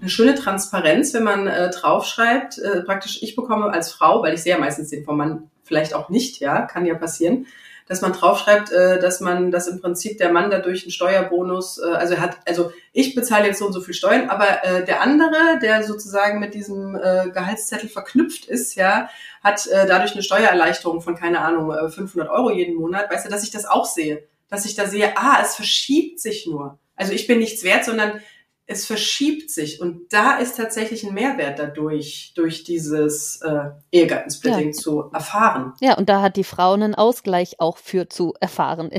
eine 0.00 0.08
schöne 0.08 0.34
Transparenz, 0.34 1.12
wenn 1.12 1.24
man 1.24 1.46
äh, 1.46 1.70
draufschreibt, 1.70 2.58
äh, 2.58 2.82
praktisch 2.82 3.22
ich 3.22 3.36
bekomme 3.36 3.66
als 3.70 3.92
Frau, 3.92 4.22
weil 4.22 4.34
ich 4.34 4.42
sehe 4.42 4.52
ja 4.52 4.58
meistens 4.58 4.88
den 4.88 5.04
vom 5.04 5.18
Mann 5.18 5.50
vielleicht 5.62 5.94
auch 5.94 6.08
nicht, 6.08 6.40
ja, 6.40 6.62
kann 6.62 6.86
ja 6.86 6.94
passieren, 6.94 7.46
dass 7.90 8.02
man 8.02 8.12
draufschreibt, 8.12 8.70
äh, 8.70 9.00
dass 9.00 9.18
man, 9.18 9.50
dass 9.50 9.66
im 9.66 9.80
Prinzip 9.80 10.16
der 10.16 10.30
Mann 10.30 10.48
dadurch 10.48 10.84
einen 10.84 10.92
Steuerbonus, 10.92 11.78
äh, 11.78 11.90
also 11.90 12.14
er 12.14 12.20
hat, 12.20 12.38
also 12.46 12.70
ich 12.92 13.16
bezahle 13.16 13.48
jetzt 13.48 13.58
so 13.58 13.66
und 13.66 13.72
so 13.72 13.80
viel 13.80 13.94
Steuern, 13.94 14.30
aber 14.30 14.64
äh, 14.64 14.84
der 14.84 15.00
andere, 15.00 15.58
der 15.60 15.82
sozusagen 15.82 16.38
mit 16.38 16.54
diesem 16.54 16.94
äh, 16.94 17.30
Gehaltszettel 17.30 17.88
verknüpft 17.88 18.44
ist, 18.44 18.76
ja, 18.76 19.10
hat 19.42 19.66
äh, 19.66 19.88
dadurch 19.88 20.12
eine 20.12 20.22
Steuererleichterung 20.22 21.00
von 21.00 21.16
keine 21.16 21.40
Ahnung 21.40 21.72
500 21.90 22.28
äh, 22.28 22.30
Euro 22.30 22.52
jeden 22.52 22.76
Monat, 22.76 23.10
weißt 23.10 23.26
du, 23.26 23.28
dass 23.28 23.42
ich 23.42 23.50
das 23.50 23.64
auch 23.64 23.86
sehe, 23.86 24.22
dass 24.48 24.66
ich 24.66 24.76
da 24.76 24.86
sehe, 24.86 25.16
ah, 25.16 25.40
es 25.42 25.56
verschiebt 25.56 26.20
sich 26.20 26.46
nur. 26.46 26.78
Also 26.94 27.12
ich 27.12 27.26
bin 27.26 27.40
nichts 27.40 27.64
wert, 27.64 27.84
sondern 27.84 28.20
es 28.70 28.86
verschiebt 28.86 29.50
sich 29.50 29.80
und 29.80 30.12
da 30.12 30.38
ist 30.38 30.56
tatsächlich 30.56 31.02
ein 31.02 31.12
Mehrwert 31.12 31.58
dadurch, 31.58 32.32
durch 32.36 32.62
dieses 32.62 33.40
äh, 33.42 33.70
Ehegattensplitting 33.90 34.68
ja. 34.68 34.72
zu 34.72 35.10
erfahren. 35.12 35.74
Ja, 35.80 35.98
und 35.98 36.08
da 36.08 36.22
hat 36.22 36.36
die 36.36 36.44
Frau 36.44 36.72
einen 36.74 36.94
Ausgleich 36.94 37.58
auch 37.58 37.78
für 37.78 38.08
zu 38.08 38.32
erfahren. 38.40 38.90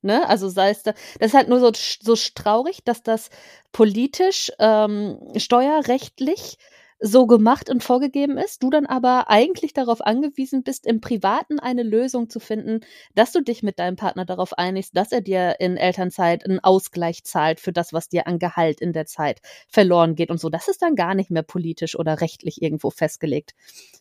Ne? 0.00 0.28
Also 0.28 0.48
sei 0.48 0.70
es 0.70 0.84
da, 0.84 0.92
das 1.18 1.30
ist 1.30 1.34
halt 1.34 1.48
nur 1.48 1.58
so, 1.58 1.72
so 1.74 2.14
traurig, 2.34 2.84
dass 2.84 3.02
das 3.02 3.30
politisch, 3.72 4.52
ähm, 4.60 5.18
steuerrechtlich 5.36 6.58
so 6.98 7.26
gemacht 7.26 7.68
und 7.68 7.82
vorgegeben 7.82 8.38
ist, 8.38 8.62
du 8.62 8.70
dann 8.70 8.86
aber 8.86 9.28
eigentlich 9.28 9.72
darauf 9.74 10.00
angewiesen 10.00 10.62
bist, 10.62 10.86
im 10.86 11.00
Privaten 11.00 11.58
eine 11.58 11.82
Lösung 11.82 12.30
zu 12.30 12.40
finden, 12.40 12.80
dass 13.14 13.32
du 13.32 13.42
dich 13.42 13.62
mit 13.62 13.78
deinem 13.78 13.96
Partner 13.96 14.24
darauf 14.24 14.56
einigst, 14.56 14.96
dass 14.96 15.12
er 15.12 15.20
dir 15.20 15.56
in 15.60 15.76
Elternzeit 15.76 16.44
einen 16.44 16.60
Ausgleich 16.60 17.24
zahlt 17.24 17.60
für 17.60 17.72
das, 17.72 17.92
was 17.92 18.08
dir 18.08 18.26
an 18.26 18.38
Gehalt 18.38 18.80
in 18.80 18.92
der 18.92 19.06
Zeit 19.06 19.40
verloren 19.68 20.14
geht 20.14 20.30
und 20.30 20.40
so. 20.40 20.48
Das 20.48 20.68
ist 20.68 20.82
dann 20.82 20.94
gar 20.94 21.14
nicht 21.14 21.30
mehr 21.30 21.42
politisch 21.42 21.98
oder 21.98 22.20
rechtlich 22.20 22.62
irgendwo 22.62 22.90
festgelegt. 22.90 23.54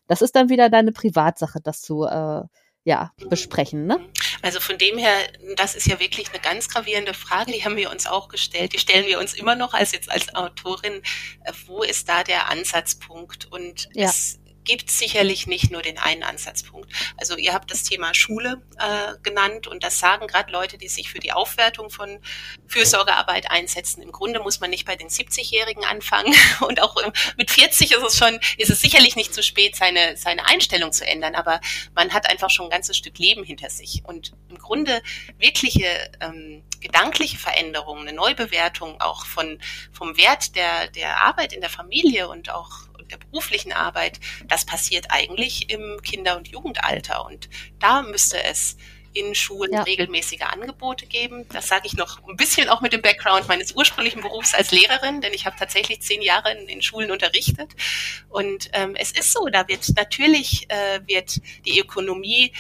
Das 0.08 0.22
ist 0.22 0.36
dann 0.36 0.50
wieder 0.50 0.70
deine 0.70 0.92
Privatsache, 0.92 1.60
das 1.62 1.82
zu 1.82 2.06
äh, 2.06 2.44
ja, 2.86 3.12
besprechen, 3.30 3.88
ne? 3.88 4.00
Also 4.46 4.60
von 4.60 4.78
dem 4.78 5.00
her, 5.00 5.18
das 5.56 5.74
ist 5.74 5.88
ja 5.88 6.00
wirklich 6.00 6.30
eine 6.30 6.40
ganz 6.40 6.70
gravierende 6.70 7.16
Frage, 7.16 7.52
die 7.52 7.66
haben 7.66 7.78
wir 7.78 7.90
uns 7.90 8.06
auch 8.06 8.30
gestellt, 8.30 8.74
die 8.74 8.78
stellen 8.78 9.08
wir 9.08 9.18
uns 9.20 9.34
immer 9.34 9.56
noch 9.56 9.74
als 9.74 9.92
jetzt 9.92 10.12
als 10.12 10.36
Autorin, 10.36 11.02
äh, 11.46 11.52
wo 11.66 11.82
ist 11.82 12.08
da 12.08 12.24
der 12.24 12.48
Ansatzpunkt? 12.52 13.52
Und 13.52 13.90
ja. 13.96 14.06
es 14.08 14.38
gibt 14.66 14.90
sicherlich 14.90 15.48
nicht 15.48 15.72
nur 15.72 15.82
den 15.82 15.98
einen 15.98 16.24
Ansatzpunkt. 16.24 16.92
Also 17.18 17.38
ihr 17.38 17.54
habt 17.54 17.72
das 17.72 17.84
Thema 17.84 18.14
Schule 18.14 18.62
äh, 18.78 19.14
genannt 19.24 19.68
und 19.68 19.84
das 19.84 20.00
sagen 20.00 20.28
gerade 20.28 20.52
Leute, 20.52 20.78
die 20.78 20.90
sich 20.90 21.10
für 21.10 21.20
die 21.20 21.32
Aufwertung 21.32 21.90
von 21.90 22.20
Fürsorgearbeit 22.68 23.50
einsetzen. 23.50 24.02
Im 24.02 24.12
Grunde 24.12 24.40
muss 24.42 24.60
man 24.60 24.70
nicht 24.70 24.86
bei 24.86 24.96
den 24.96 25.08
70-Jährigen 25.08 25.86
anfangen 25.86 26.34
und 26.62 26.82
auch 26.82 26.96
mit 27.38 27.52
40 27.52 27.92
ist 27.92 28.04
es 28.04 28.18
schon, 28.18 28.40
ist 28.58 28.70
es 28.70 28.82
sicherlich 28.82 29.16
nicht 29.16 29.34
zu 29.34 29.44
spät, 29.44 29.76
seine, 29.76 30.18
seine 30.18 30.46
Einstellung 30.46 30.92
zu 30.92 31.06
ändern, 31.08 31.36
aber 31.36 31.62
man 31.94 32.12
hat 32.12 32.30
einfach 32.30 32.50
schon 32.50 32.66
ein 32.66 32.72
ganzes 32.72 32.98
Stück 32.98 33.18
Leben 33.18 33.44
hinter 33.44 33.70
sich 33.70 34.04
und 34.06 34.34
im 34.50 34.58
Grunde 34.58 35.02
wirkliche 35.38 35.86
ähm, 36.20 36.64
gedankliche 36.82 37.38
Veränderungen, 37.38 38.08
eine 38.08 38.16
Neubewertung 38.16 39.00
auch 39.02 39.26
von, 39.26 39.60
vom 39.92 40.18
Wert 40.18 40.56
der, 40.56 40.88
der 40.90 41.22
Arbeit 41.22 41.54
in 41.54 41.62
der 41.62 41.70
Familie 41.70 42.28
und 42.28 42.50
auch 42.50 42.72
der 43.12 43.18
beruflichen 43.18 43.72
Arbeit, 43.72 44.20
das 44.48 44.66
passiert 44.66 45.08
eigentlich 45.10 45.70
im 45.70 46.02
Kinder- 46.02 46.38
und 46.38 46.48
Jugendalter. 46.48 47.26
Und 47.26 47.50
da 47.80 48.02
müsste 48.02 48.44
es 48.44 48.78
in 49.16 49.34
Schulen 49.34 49.72
ja. 49.72 49.84
regelmäßige 49.84 50.42
Angebote 50.42 51.06
geben. 51.06 51.48
Das 51.50 51.70
sage 51.70 51.88
ich 51.88 51.94
noch 51.94 52.22
ein 52.28 52.36
bisschen 52.36 52.68
auch 52.68 52.82
mit 52.82 52.92
dem 52.92 53.02
Background 53.02 53.48
meines 53.48 53.72
ursprünglichen 53.72 54.22
Berufs 54.22 54.54
als 54.54 54.72
Lehrerin, 54.72 55.22
denn 55.22 55.34
ich 55.34 55.46
habe 55.46 55.56
tatsächlich 55.58 56.02
zehn 56.02 56.22
Jahre 56.22 56.52
in, 56.52 56.68
in 56.68 56.82
Schulen 56.82 57.12
unterrichtet. 57.12 57.74
Und 58.30 58.70
ähm, 58.74 58.96
es 58.96 59.12
ist 59.12 59.32
so, 59.32 59.48
da 59.48 59.68
wird 59.70 59.88
natürlich 59.96 60.70
äh, 60.70 61.00
wird 61.06 61.40
die 61.66 61.80
Ökonomie 61.80 62.52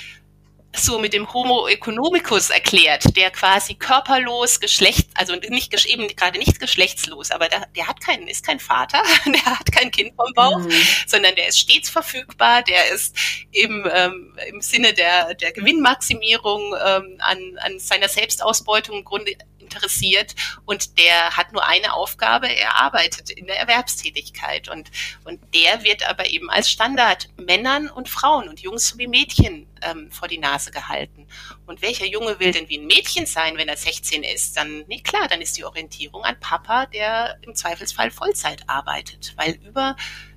so 0.77 0.99
mit 0.99 1.13
dem 1.13 1.31
Homo 1.33 1.67
economicus 1.67 2.49
erklärt, 2.49 3.15
der 3.15 3.31
quasi 3.31 3.75
körperlos, 3.75 4.59
geschlecht, 4.59 5.09
also 5.15 5.35
nicht 5.35 5.73
eben 5.87 6.07
gerade 6.15 6.39
nicht 6.39 6.59
geschlechtslos, 6.59 7.31
aber 7.31 7.47
der, 7.49 7.67
der 7.75 7.87
hat 7.87 8.01
keinen, 8.01 8.27
ist 8.27 8.45
kein 8.45 8.59
Vater, 8.59 9.01
der 9.25 9.45
hat 9.45 9.71
kein 9.71 9.91
Kind 9.91 10.15
vom 10.15 10.31
Bauch, 10.33 10.59
mhm. 10.59 10.71
sondern 11.07 11.35
der 11.35 11.47
ist 11.47 11.59
stets 11.59 11.89
verfügbar, 11.89 12.63
der 12.63 12.89
ist 12.93 13.15
im, 13.51 13.87
ähm, 13.91 14.37
im 14.47 14.61
Sinne 14.61 14.93
der, 14.93 15.33
der 15.35 15.51
Gewinnmaximierung 15.51 16.75
ähm, 16.85 17.17
an, 17.19 17.57
an 17.59 17.79
seiner 17.79 18.09
Selbstausbeutung 18.09 18.99
im 18.99 19.05
Grunde 19.05 19.33
interessiert 19.75 20.35
und 20.65 20.97
der 20.97 21.35
hat 21.35 21.51
nur 21.53 21.65
eine 21.65 21.93
Aufgabe, 21.93 22.47
er 22.47 22.75
arbeitet 22.75 23.29
in 23.29 23.45
der 23.47 23.59
Erwerbstätigkeit 23.59 24.69
und, 24.69 24.91
und 25.23 25.39
der 25.53 25.83
wird 25.83 26.07
aber 26.07 26.29
eben 26.29 26.49
als 26.49 26.69
Standard 26.69 27.29
Männern 27.37 27.89
und 27.89 28.09
Frauen 28.09 28.47
und 28.47 28.61
Jungs 28.61 28.89
sowie 28.89 29.07
Mädchen 29.07 29.67
ähm, 29.81 30.11
vor 30.11 30.27
die 30.27 30.37
Nase 30.37 30.71
gehalten. 30.71 31.27
Und 31.65 31.81
welcher 31.81 32.05
Junge 32.05 32.39
will 32.39 32.51
denn 32.51 32.69
wie 32.69 32.77
ein 32.77 32.87
Mädchen 32.87 33.25
sein, 33.25 33.57
wenn 33.57 33.67
er 33.67 33.77
16 33.77 34.23
ist? 34.23 34.57
Dann, 34.57 34.83
nee, 34.87 35.01
klar, 35.01 35.27
dann 35.27 35.41
ist 35.41 35.57
die 35.57 35.65
Orientierung 35.65 36.23
an 36.23 36.39
Papa, 36.39 36.85
der 36.87 37.37
im 37.41 37.55
Zweifelsfall 37.55 38.11
Vollzeit 38.11 38.63
arbeitet, 38.67 39.33
weil 39.37 39.53
über 39.65 39.95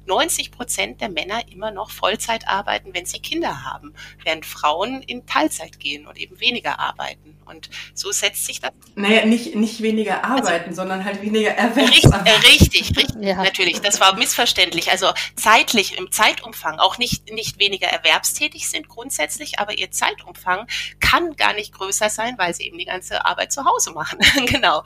90 0.09 0.51
Prozent 0.51 1.01
der 1.01 1.09
Männer 1.09 1.43
immer 1.53 1.71
noch 1.71 1.91
Vollzeit 1.91 2.49
arbeiten, 2.49 2.95
wenn 2.95 3.07
sie 3.07 3.21
Kinder 3.21 3.65
haben, 3.65 3.95
während 4.25 4.45
Frauen 4.45 5.03
in 5.03 5.27
Teilzeit 5.27 5.79
gehen 5.79 6.07
und 6.07 6.19
eben 6.19 6.41
weniger 6.41 6.81
arbeiten. 6.81 7.37
Und 7.45 7.71
so 7.95 8.11
setzt 8.11 8.45
sich 8.47 8.61
das. 8.61 8.73
Naja, 8.95 9.25
nicht, 9.25 9.55
nicht 9.55 9.83
weniger 9.83 10.25
also 10.25 10.49
arbeiten, 10.49 10.71
also, 10.71 10.83
sondern 10.83 11.05
halt 11.05 11.23
weniger 11.23 11.51
Erwerbsarbeit. 11.51 12.45
Richtig, 12.45 12.89
richtig, 12.97 13.17
ja. 13.21 13.43
natürlich. 13.43 13.81
Das 13.81 14.01
war 14.01 14.17
missverständlich. 14.17 14.91
Also 14.91 15.09
zeitlich, 15.37 15.97
im 15.97 16.11
Zeitumfang, 16.11 16.79
auch 16.79 16.99
nicht, 16.99 17.33
nicht 17.33 17.59
weniger 17.59 17.87
erwerbstätig 17.87 18.69
sind 18.69 18.89
grundsätzlich, 18.89 19.59
aber 19.59 19.79
ihr 19.79 19.91
Zeitumfang 19.91 20.67
kann 21.09 21.37
gar 21.37 21.55
nicht 21.55 21.73
größer 21.73 22.11
sein, 22.11 22.35
weil 22.37 22.55
sie 22.55 22.65
eben 22.65 22.79
die 22.79 22.85
ganze 22.85 23.25
Arbeit 23.25 23.53
zu 23.53 23.65
Hause 23.65 23.93
machen. 23.93 24.19
genau. 24.47 24.83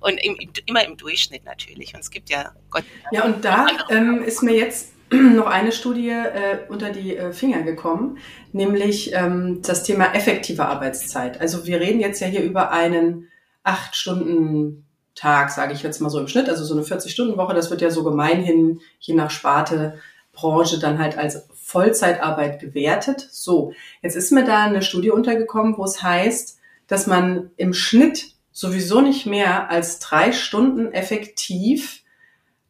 Und 0.00 0.18
im, 0.22 0.36
immer 0.66 0.84
im 0.84 0.96
Durchschnitt 0.96 1.44
natürlich. 1.44 1.94
Und 1.94 2.00
es 2.00 2.10
gibt 2.10 2.30
ja 2.30 2.52
Gott. 2.70 2.84
Ja, 3.10 3.24
und 3.24 3.44
da 3.44 3.66
ähm, 3.90 4.22
ist 4.22 4.42
mir 4.42 4.54
jetzt 4.54 4.92
noch 5.10 5.46
eine 5.46 5.72
Studie 5.72 6.10
äh, 6.10 6.58
unter 6.68 6.90
die 6.90 7.16
äh, 7.16 7.32
Finger 7.32 7.62
gekommen, 7.62 8.18
nämlich 8.52 9.12
ähm, 9.12 9.60
das 9.62 9.82
Thema 9.82 10.14
effektive 10.14 10.66
Arbeitszeit. 10.66 11.40
Also 11.40 11.66
wir 11.66 11.80
reden 11.80 12.00
jetzt 12.00 12.20
ja 12.20 12.26
hier 12.26 12.42
über 12.42 12.70
einen 12.70 13.28
acht 13.62 13.96
Stunden 13.96 14.86
Tag, 15.14 15.50
sage 15.50 15.72
ich 15.72 15.82
jetzt 15.82 16.00
mal 16.00 16.10
so 16.10 16.20
im 16.20 16.28
Schnitt, 16.28 16.48
also 16.48 16.64
so 16.64 16.74
eine 16.74 16.84
40-Stunden-Woche. 16.84 17.54
Das 17.54 17.70
wird 17.70 17.80
ja 17.80 17.90
so 17.90 18.04
gemeinhin 18.04 18.80
je 19.00 19.14
nach 19.14 19.30
Sparte, 19.30 19.98
Branche 20.32 20.78
dann 20.78 20.98
halt 20.98 21.16
als 21.16 21.48
Vollzeitarbeit 21.66 22.60
gewertet. 22.60 23.26
So, 23.32 23.72
jetzt 24.00 24.14
ist 24.14 24.30
mir 24.30 24.44
da 24.44 24.62
eine 24.62 24.82
Studie 24.82 25.10
untergekommen, 25.10 25.76
wo 25.76 25.82
es 25.82 26.00
heißt, 26.00 26.60
dass 26.86 27.08
man 27.08 27.50
im 27.56 27.74
Schnitt 27.74 28.36
sowieso 28.52 29.00
nicht 29.00 29.26
mehr 29.26 29.68
als 29.68 29.98
drei 29.98 30.30
Stunden 30.30 30.92
effektiv 30.92 32.04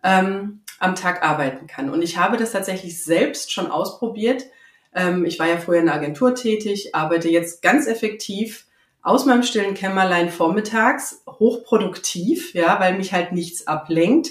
ähm, 0.03 0.63
am 0.79 0.95
Tag 0.95 1.23
arbeiten 1.23 1.67
kann. 1.67 1.91
Und 1.91 2.01
ich 2.01 2.17
habe 2.17 2.39
das 2.39 2.53
tatsächlich 2.53 3.05
selbst 3.05 3.53
schon 3.53 3.71
ausprobiert. 3.71 4.47
Ähm, 4.95 5.27
ich 5.27 5.39
war 5.39 5.47
ja 5.47 5.59
vorher 5.59 5.83
in 5.83 5.89
der 5.89 5.97
Agentur 5.97 6.35
tätig, 6.35 6.95
arbeite 6.95 7.29
jetzt 7.29 7.61
ganz 7.61 7.87
effektiv 7.87 8.65
aus 9.03 9.27
meinem 9.27 9.43
stillen 9.43 9.75
Kämmerlein 9.75 10.31
vormittags, 10.31 11.23
hochproduktiv, 11.27 12.55
ja, 12.55 12.81
weil 12.81 12.97
mich 12.97 13.13
halt 13.13 13.33
nichts 13.33 13.67
ablenkt. 13.67 14.31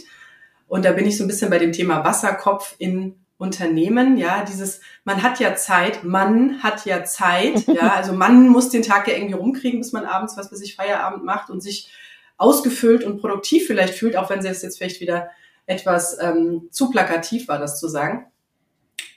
Und 0.68 0.86
da 0.86 0.92
bin 0.92 1.06
ich 1.06 1.18
so 1.18 1.24
ein 1.24 1.28
bisschen 1.28 1.52
bei 1.52 1.60
dem 1.60 1.72
Thema 1.72 2.04
Wasserkopf 2.04 2.74
in 2.80 3.24
Unternehmen, 3.38 4.18
ja, 4.18 4.46
dieses, 4.46 4.80
man 5.04 5.22
hat 5.22 5.40
ja 5.40 5.56
Zeit, 5.56 6.04
man 6.04 6.64
hat 6.64 6.86
ja 6.86 7.04
Zeit, 7.04 7.68
ja, 7.68 7.94
also 7.96 8.14
man 8.14 8.48
muss 8.48 8.70
den 8.70 8.84
Tag 8.84 9.08
ja 9.08 9.16
irgendwie 9.16 9.36
rumkriegen, 9.36 9.80
bis 9.80 9.92
man 9.92 10.06
abends 10.06 10.38
was 10.38 10.50
für 10.50 10.56
sich 10.56 10.76
Feierabend 10.76 11.24
macht 11.24 11.50
und 11.50 11.62
sich 11.62 11.92
ausgefüllt 12.38 13.04
und 13.04 13.20
produktiv 13.20 13.68
vielleicht 13.68 13.96
fühlt, 13.96 14.16
auch 14.16 14.30
wenn 14.30 14.40
es 14.40 14.62
jetzt 14.62 14.78
vielleicht 14.78 15.02
wieder 15.02 15.30
etwas 15.66 16.18
ähm, 16.22 16.68
zu 16.72 16.90
plakativ 16.90 17.48
war, 17.48 17.60
das 17.60 17.80
zu 17.80 17.88
sagen. 17.88 18.28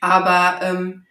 Aber 0.01 0.61
ähm, 0.63 1.07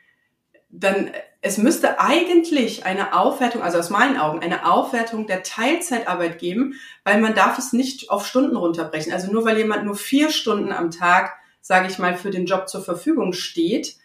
dann, 0.70 1.12
es 1.42 1.58
müsste 1.58 2.00
eigentlich 2.00 2.86
eine 2.86 3.14
Aufwertung, 3.14 3.62
also 3.62 3.78
aus 3.78 3.90
meinen 3.90 4.18
Augen, 4.18 4.40
eine 4.40 4.70
Aufwertung 4.70 5.28
der 5.28 5.44
Teilzeitarbeit 5.44 6.40
geben, 6.40 6.76
weil 7.04 7.22
man 7.22 7.36
darf 7.36 7.58
es 7.58 7.74
nicht 7.74 8.10
auf 8.10 8.26
Stunden 8.26 8.56
runterbrechen. 8.56 9.14
Also 9.14 9.32
nur 9.32 9.46
weil 9.46 9.58
jemand 9.58 9.86
nur 9.86 9.96
vier 9.96 10.30
Stunden 10.30 10.72
am 10.72 10.92
Tag, 10.92 11.38
sage 11.68 11.90
ich 11.90 12.00
mal, 12.00 12.16
für 12.16 12.32
den 12.32 12.46
Job 12.46 12.70
zur 12.70 12.82
Verfügung 12.82 13.34
steht, 13.34 13.98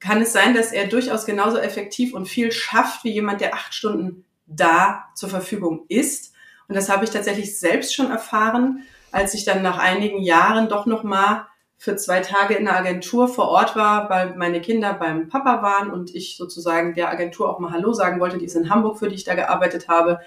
kann 0.00 0.20
es 0.20 0.32
sein, 0.32 0.54
dass 0.54 0.72
er 0.72 0.88
durchaus 0.88 1.24
genauso 1.24 1.56
effektiv 1.56 2.12
und 2.14 2.26
viel 2.26 2.50
schafft 2.50 3.04
wie 3.04 3.12
jemand, 3.12 3.40
der 3.40 3.54
acht 3.54 3.72
Stunden 3.72 4.24
da 4.46 5.04
zur 5.14 5.28
Verfügung 5.28 5.84
ist. 5.88 6.34
Und 6.66 6.74
das 6.74 6.88
habe 6.88 7.04
ich 7.04 7.10
tatsächlich 7.10 7.60
selbst 7.60 7.94
schon 7.94 8.10
erfahren, 8.10 8.82
als 9.12 9.34
ich 9.34 9.44
dann 9.44 9.62
nach 9.62 9.78
einigen 9.78 10.20
Jahren 10.20 10.68
doch 10.68 10.84
noch 10.84 11.04
mal 11.04 11.46
für 11.78 11.94
zwei 11.94 12.18
Tage 12.18 12.54
in 12.54 12.64
der 12.64 12.76
Agentur 12.76 13.28
vor 13.28 13.50
Ort 13.50 13.76
war, 13.76 14.10
weil 14.10 14.34
meine 14.34 14.60
Kinder 14.60 14.92
beim 14.92 15.28
Papa 15.28 15.62
waren 15.62 15.92
und 15.92 16.12
ich 16.12 16.36
sozusagen 16.36 16.94
der 16.94 17.08
Agentur 17.08 17.48
auch 17.48 17.60
mal 17.60 17.70
Hallo 17.70 17.92
sagen 17.92 18.18
wollte, 18.18 18.38
die 18.38 18.46
ist 18.46 18.56
in 18.56 18.68
Hamburg, 18.68 18.98
für 18.98 19.08
die 19.08 19.14
ich 19.14 19.22
da 19.22 19.36
gearbeitet 19.36 19.86
habe 19.86 20.18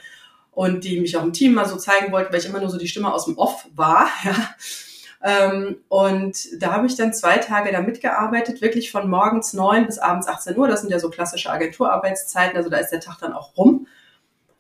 und 0.51 0.85
die 0.85 1.01
mich 1.01 1.17
auch 1.17 1.23
im 1.23 1.33
Team 1.33 1.55
mal 1.55 1.67
so 1.67 1.75
zeigen 1.75 2.13
wollten, 2.13 2.31
weil 2.31 2.39
ich 2.39 2.45
immer 2.45 2.61
nur 2.61 2.69
so 2.69 2.77
die 2.77 2.87
Stimme 2.87 3.13
aus 3.13 3.25
dem 3.25 3.37
Off 3.37 3.67
war. 3.75 4.07
Ja. 4.23 4.33
Ähm, 5.21 5.77
und 5.89 6.61
da 6.61 6.73
habe 6.73 6.87
ich 6.87 6.95
dann 6.95 7.13
zwei 7.13 7.37
Tage 7.37 7.71
da 7.71 7.81
mitgearbeitet, 7.81 8.61
wirklich 8.61 8.91
von 8.91 9.09
morgens 9.09 9.53
neun 9.53 9.85
bis 9.85 9.99
abends 9.99 10.27
18 10.27 10.57
Uhr. 10.57 10.67
Das 10.67 10.81
sind 10.81 10.91
ja 10.91 10.99
so 10.99 11.09
klassische 11.09 11.51
Agenturarbeitszeiten, 11.51 12.55
also 12.55 12.69
da 12.69 12.77
ist 12.77 12.91
der 12.91 13.01
Tag 13.01 13.17
dann 13.19 13.33
auch 13.33 13.57
rum. 13.57 13.87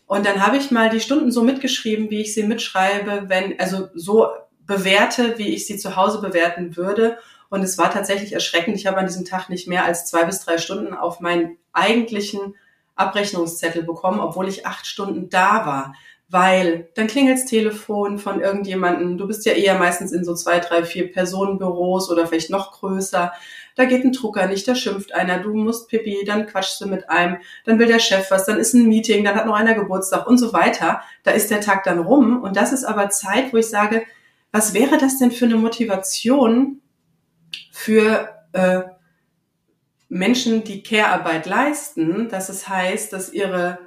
Und 0.05 0.25
dann 0.25 0.45
habe 0.45 0.57
ich 0.57 0.71
mal 0.71 0.89
die 0.89 0.99
Stunden 0.99 1.31
so 1.31 1.43
mitgeschrieben, 1.43 2.09
wie 2.09 2.21
ich 2.21 2.33
sie 2.33 2.43
mitschreibe, 2.43 3.25
wenn, 3.27 3.59
also 3.59 3.89
so 3.93 4.27
bewerte, 4.65 5.37
wie 5.37 5.49
ich 5.49 5.65
sie 5.67 5.77
zu 5.77 5.95
Hause 5.95 6.19
bewerten 6.19 6.75
würde. 6.75 7.17
Und 7.49 7.63
es 7.63 7.77
war 7.77 7.91
tatsächlich 7.91 8.33
erschreckend. 8.33 8.75
Ich 8.75 8.87
habe 8.87 8.97
an 8.97 9.07
diesem 9.07 9.25
Tag 9.25 9.49
nicht 9.49 9.67
mehr 9.67 9.85
als 9.85 10.05
zwei 10.05 10.23
bis 10.23 10.39
drei 10.39 10.57
Stunden 10.57 10.93
auf 10.93 11.19
meinen 11.19 11.57
eigentlichen 11.73 12.55
Abrechnungszettel 12.95 13.83
bekommen, 13.83 14.19
obwohl 14.19 14.47
ich 14.47 14.65
acht 14.65 14.85
Stunden 14.85 15.29
da 15.29 15.65
war. 15.65 15.93
Weil 16.29 16.89
dann 16.93 17.07
klingelt's 17.07 17.45
Telefon 17.45 18.19
von 18.19 18.39
irgendjemanden. 18.39 19.17
Du 19.17 19.25
bist 19.25 19.45
ja 19.45 19.53
eher 19.53 19.79
meistens 19.79 20.11
in 20.11 20.23
so 20.23 20.35
zwei, 20.35 20.59
drei, 20.59 20.83
vier 20.85 21.11
Personenbüros 21.11 22.11
oder 22.11 22.27
vielleicht 22.27 22.51
noch 22.51 22.71
größer. 22.71 23.33
Da 23.75 23.85
geht 23.85 24.03
ein 24.03 24.11
Drucker 24.11 24.45
nicht, 24.45 24.67
da 24.67 24.75
schimpft 24.75 25.13
einer, 25.15 25.39
du 25.39 25.53
musst 25.53 25.87
pipi, 25.87 26.23
dann 26.25 26.45
quatschst 26.45 26.81
du 26.81 26.87
mit 26.87 27.09
einem, 27.09 27.37
dann 27.65 27.79
will 27.79 27.87
der 27.87 27.99
Chef 27.99 28.29
was, 28.29 28.45
dann 28.45 28.59
ist 28.59 28.73
ein 28.73 28.89
Meeting, 28.89 29.23
dann 29.23 29.35
hat 29.35 29.45
noch 29.45 29.55
einer 29.55 29.73
Geburtstag 29.73 30.27
und 30.27 30.37
so 30.37 30.51
weiter. 30.51 31.01
Da 31.23 31.31
ist 31.31 31.49
der 31.49 31.61
Tag 31.61 31.83
dann 31.85 31.99
rum 31.99 32.43
und 32.43 32.57
das 32.57 32.73
ist 32.73 32.83
aber 32.83 33.09
Zeit, 33.09 33.53
wo 33.53 33.57
ich 33.57 33.67
sage, 33.67 34.03
was 34.51 34.73
wäre 34.73 34.97
das 34.97 35.17
denn 35.17 35.31
für 35.31 35.45
eine 35.45 35.55
Motivation 35.55 36.81
für 37.71 38.29
äh, 38.51 38.81
Menschen, 40.09 40.63
die 40.63 40.83
Care-Arbeit 40.83 41.45
leisten, 41.45 42.29
dass 42.29 42.49
es 42.49 42.67
heißt, 42.67 43.13
dass 43.13 43.31
ihre 43.31 43.77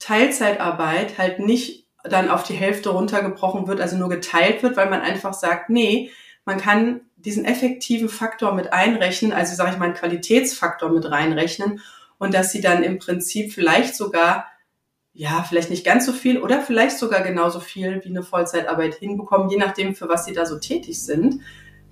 Teilzeitarbeit 0.00 1.18
halt 1.18 1.38
nicht 1.38 1.86
dann 2.02 2.30
auf 2.30 2.42
die 2.42 2.54
Hälfte 2.54 2.90
runtergebrochen 2.90 3.68
wird, 3.68 3.80
also 3.80 3.96
nur 3.96 4.08
geteilt 4.08 4.62
wird, 4.62 4.76
weil 4.76 4.90
man 4.90 5.02
einfach 5.02 5.34
sagt, 5.34 5.70
nee, 5.70 6.10
man 6.44 6.58
kann 6.58 7.02
diesen 7.16 7.44
effektiven 7.44 8.08
Faktor 8.08 8.54
mit 8.54 8.72
einrechnen, 8.72 9.32
also 9.32 9.54
sage 9.54 9.72
ich 9.72 9.78
mal 9.78 9.84
einen 9.84 9.94
Qualitätsfaktor 9.94 10.88
mit 10.90 11.08
reinrechnen 11.08 11.80
und 12.18 12.34
dass 12.34 12.50
sie 12.50 12.60
dann 12.60 12.82
im 12.82 12.98
Prinzip 12.98 13.52
vielleicht 13.52 13.94
sogar 13.94 14.46
ja, 15.12 15.42
vielleicht 15.42 15.70
nicht 15.70 15.84
ganz 15.84 16.06
so 16.06 16.12
viel 16.12 16.38
oder 16.38 16.60
vielleicht 16.60 16.98
sogar 16.98 17.22
genauso 17.22 17.60
viel 17.60 18.00
wie 18.04 18.08
eine 18.08 18.22
Vollzeitarbeit 18.22 18.94
hinbekommen, 18.94 19.50
je 19.50 19.56
nachdem, 19.56 19.94
für 19.94 20.08
was 20.08 20.24
sie 20.24 20.32
da 20.32 20.46
so 20.46 20.58
tätig 20.58 21.02
sind. 21.02 21.42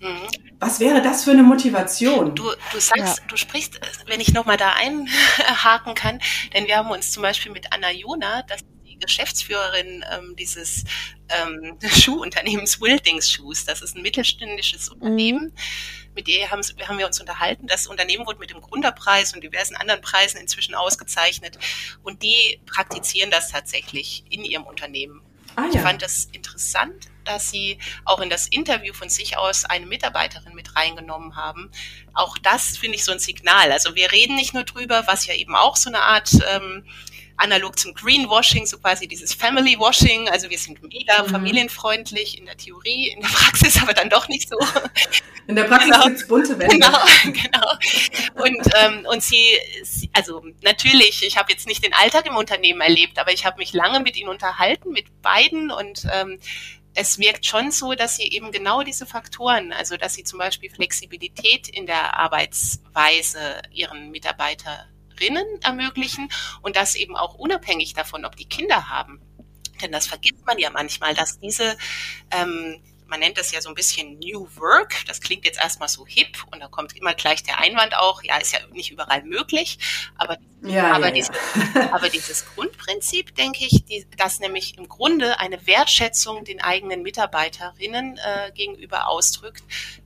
Mhm. 0.01 0.29
Was 0.59 0.81
wäre 0.81 1.03
das 1.03 1.25
für 1.25 1.33
eine 1.33 1.43
Motivation? 1.43 2.35
Du, 2.35 2.51
du 2.73 2.81
sagst, 2.81 3.19
ja. 3.19 3.25
du 3.29 3.37
sprichst, 3.37 3.81
wenn 4.07 4.21
ich 4.21 4.33
nochmal 4.33 4.57
da 4.57 4.73
einhaken 4.73 5.95
kann, 5.95 6.21
denn 6.55 6.67
wir 6.67 6.77
haben 6.77 6.91
uns 6.91 7.13
zum 7.13 7.23
Beispiel 7.23 7.53
mit 7.53 7.73
Anna 7.73 7.91
Jona, 7.93 8.43
das 8.43 8.61
Geschäftsführerin 9.01 10.05
ähm, 10.13 10.35
dieses 10.37 10.83
ähm, 11.29 11.79
Schuhunternehmens 11.89 12.81
Wildings 12.81 13.31
Shoes, 13.31 13.65
das 13.65 13.81
ist 13.81 13.97
ein 13.97 14.03
mittelständisches 14.03 14.91
mhm. 14.91 14.95
Unternehmen, 14.95 15.45
mhm 15.45 15.53
mit 16.19 16.27
ihr 16.27 16.51
haben, 16.51 16.63
haben 16.63 16.99
wir 16.99 17.07
uns 17.07 17.21
unterhalten. 17.21 17.69
Das 17.69 17.87
Unternehmen 17.87 18.27
wurde 18.27 18.41
mit 18.41 18.51
dem 18.51 18.61
Gründerpreis 18.61 19.35
und 19.35 19.45
diversen 19.45 19.77
anderen 19.77 20.01
Preisen 20.01 20.41
inzwischen 20.41 20.75
ausgezeichnet. 20.75 21.59
Und 22.03 22.25
die 22.25 22.61
praktizieren 22.67 23.31
das 23.31 23.51
tatsächlich 23.51 24.25
in 24.29 24.45
ihrem 24.45 24.65
Unternehmen. 24.65 25.23
Ah, 25.55 25.63
ja. 25.67 25.71
Ich 25.75 25.81
fand 25.81 26.03
das 26.03 26.25
interessant, 26.33 27.07
dass 27.29 27.51
sie 27.51 27.79
auch 28.05 28.21
in 28.21 28.31
das 28.31 28.49
Interview 28.49 28.93
von 28.93 29.09
sich 29.09 29.37
aus 29.37 29.65
eine 29.65 29.87
Mitarbeiterin 29.87 30.55
mit 30.55 30.75
reingenommen 30.75 31.37
haben. 31.37 31.71
Auch 32.15 32.39
das 32.39 32.77
finde 32.77 32.97
ich 32.97 33.05
so 33.05 33.13
ein 33.13 33.19
Signal. 33.19 33.71
Also 33.71 33.95
wir 33.95 34.11
reden 34.13 34.35
nicht 34.37 34.55
nur 34.55 34.65
drüber, 34.65 35.05
was 35.07 35.27
ja 35.27 35.35
eben 35.35 35.55
auch 35.55 35.77
so 35.77 35.91
eine 35.91 36.03
Art 36.03 36.31
ähm, 36.53 36.85
analog 37.39 37.79
zum 37.79 37.95
Greenwashing, 37.95 38.67
so 38.67 38.79
quasi 38.79 39.07
dieses 39.07 39.33
Family 39.33 39.79
Washing. 39.79 40.29
Also 40.29 40.51
wir 40.51 40.59
sind 40.59 40.83
mega 40.83 41.23
mhm. 41.23 41.29
familienfreundlich 41.29 42.37
in 42.37 42.47
der 42.47 42.57
Theorie, 42.57 43.09
in 43.09 43.21
der 43.21 43.29
Praxis 43.29 43.81
aber 43.81 43.95
dann 43.95 44.11
doch 44.11 44.29
nicht 44.29 44.49
so. 44.49 44.59
In 45.47 45.57
der 45.57 45.65
Praxis 45.65 45.91
genau. 45.91 46.07
gibt's 46.07 46.29
bunte 46.29 46.59
Wände. 46.59 46.77
Genau, 46.77 46.99
genau. 47.25 48.45
Und, 48.45 48.69
ähm, 48.83 49.07
und 49.11 49.23
sie, 49.23 49.57
also 50.13 50.45
natürlich, 50.63 51.23
ich 51.25 51.37
habe 51.37 51.51
jetzt 51.51 51.67
nicht 51.67 51.85
den 51.85 51.95
Alltag 51.95 52.27
im 52.27 52.37
Unternehmen 52.37 52.81
erlebt, 52.81 53.19
aber 53.19 53.33
ich 53.33 53.47
habe 53.47 53.59
mich 53.59 53.73
lange 53.73 54.01
mit 54.01 54.17
ihnen 54.17 54.29
unterhalten, 54.29 54.91
mit 54.91 55.23
beiden 55.23 55.71
und 55.71 56.07
ähm, 56.13 56.39
es 56.99 57.17
wirkt 57.21 57.47
schon 57.47 57.71
so, 57.71 57.95
dass 57.95 58.17
sie 58.17 58.29
eben 58.29 58.51
genau 58.51 58.83
diese 58.83 59.07
Faktoren, 59.07 59.73
also 59.73 59.97
dass 59.97 60.15
sie 60.15 60.25
zum 60.25 60.41
Beispiel 60.41 60.69
Flexibilität 60.69 61.69
in 61.69 61.87
der 61.87 62.19
Arbeitsweise 62.19 63.63
ihren 63.71 64.11
Mitarbeiter 64.11 64.89
Rinnen 65.21 65.47
ermöglichen 65.63 66.29
und 66.61 66.75
das 66.75 66.97
eben 66.97 67.17
auch 67.17 67.35
unabhängig 67.35 67.95
davon, 67.95 68.25
ob 68.25 68.35
die 68.35 68.49
Kinder 68.49 68.89
haben. 68.89 69.21
Denn 69.81 69.93
das 69.93 70.09
vergisst 70.09 70.45
man 70.45 70.59
ja 70.59 70.71
manchmal, 70.71 71.15
dass 71.15 71.39
diese 71.39 71.77
ähm, 72.33 72.83
man 73.09 73.21
nennt 73.21 73.39
das 73.39 73.53
ja 73.53 73.61
so 73.61 73.71
ein 73.71 73.75
bisschen 73.75 74.19
New 74.19 74.49
Work. 74.57 75.07
Das 75.07 75.21
klingt 75.21 75.45
jetzt 75.45 75.59
erstmal 75.59 75.89
so 75.89 76.07
hip 76.07 76.45
und 76.53 76.61
da 76.61 76.69
kommt 76.69 76.97
immer 76.97 77.15
gleich 77.15 77.43
der 77.43 77.59
Einwand 77.59 77.97
auch, 77.97 78.23
ja, 78.23 78.37
ist 78.37 78.53
ja 78.53 78.61
nicht 78.73 78.91
überall 78.91 79.23
möglich, 79.23 79.79
aber, 80.17 80.37
ja, 80.63 80.93
aber, 80.93 81.07
ja, 81.07 81.11
diese, 81.13 81.33
ja. 81.75 81.93
aber 81.93 82.09
dieses 82.09 82.45
Grundprinzip, 82.55 83.35
denke 83.35 83.65
ich, 83.65 83.85
die, 83.85 84.07
das 84.17 84.41
nämlich 84.41 84.77
im 84.79 84.89
Grunde 84.89 85.39
eine 85.39 85.67
Wertschätzung 85.67 86.45
den 86.45 86.61
eigenen 86.61 87.03
Mitarbeiterinnen 87.03 88.19
äh, 88.19 88.53
gegenüber 88.53 89.09
ausdrückt, 89.09 89.63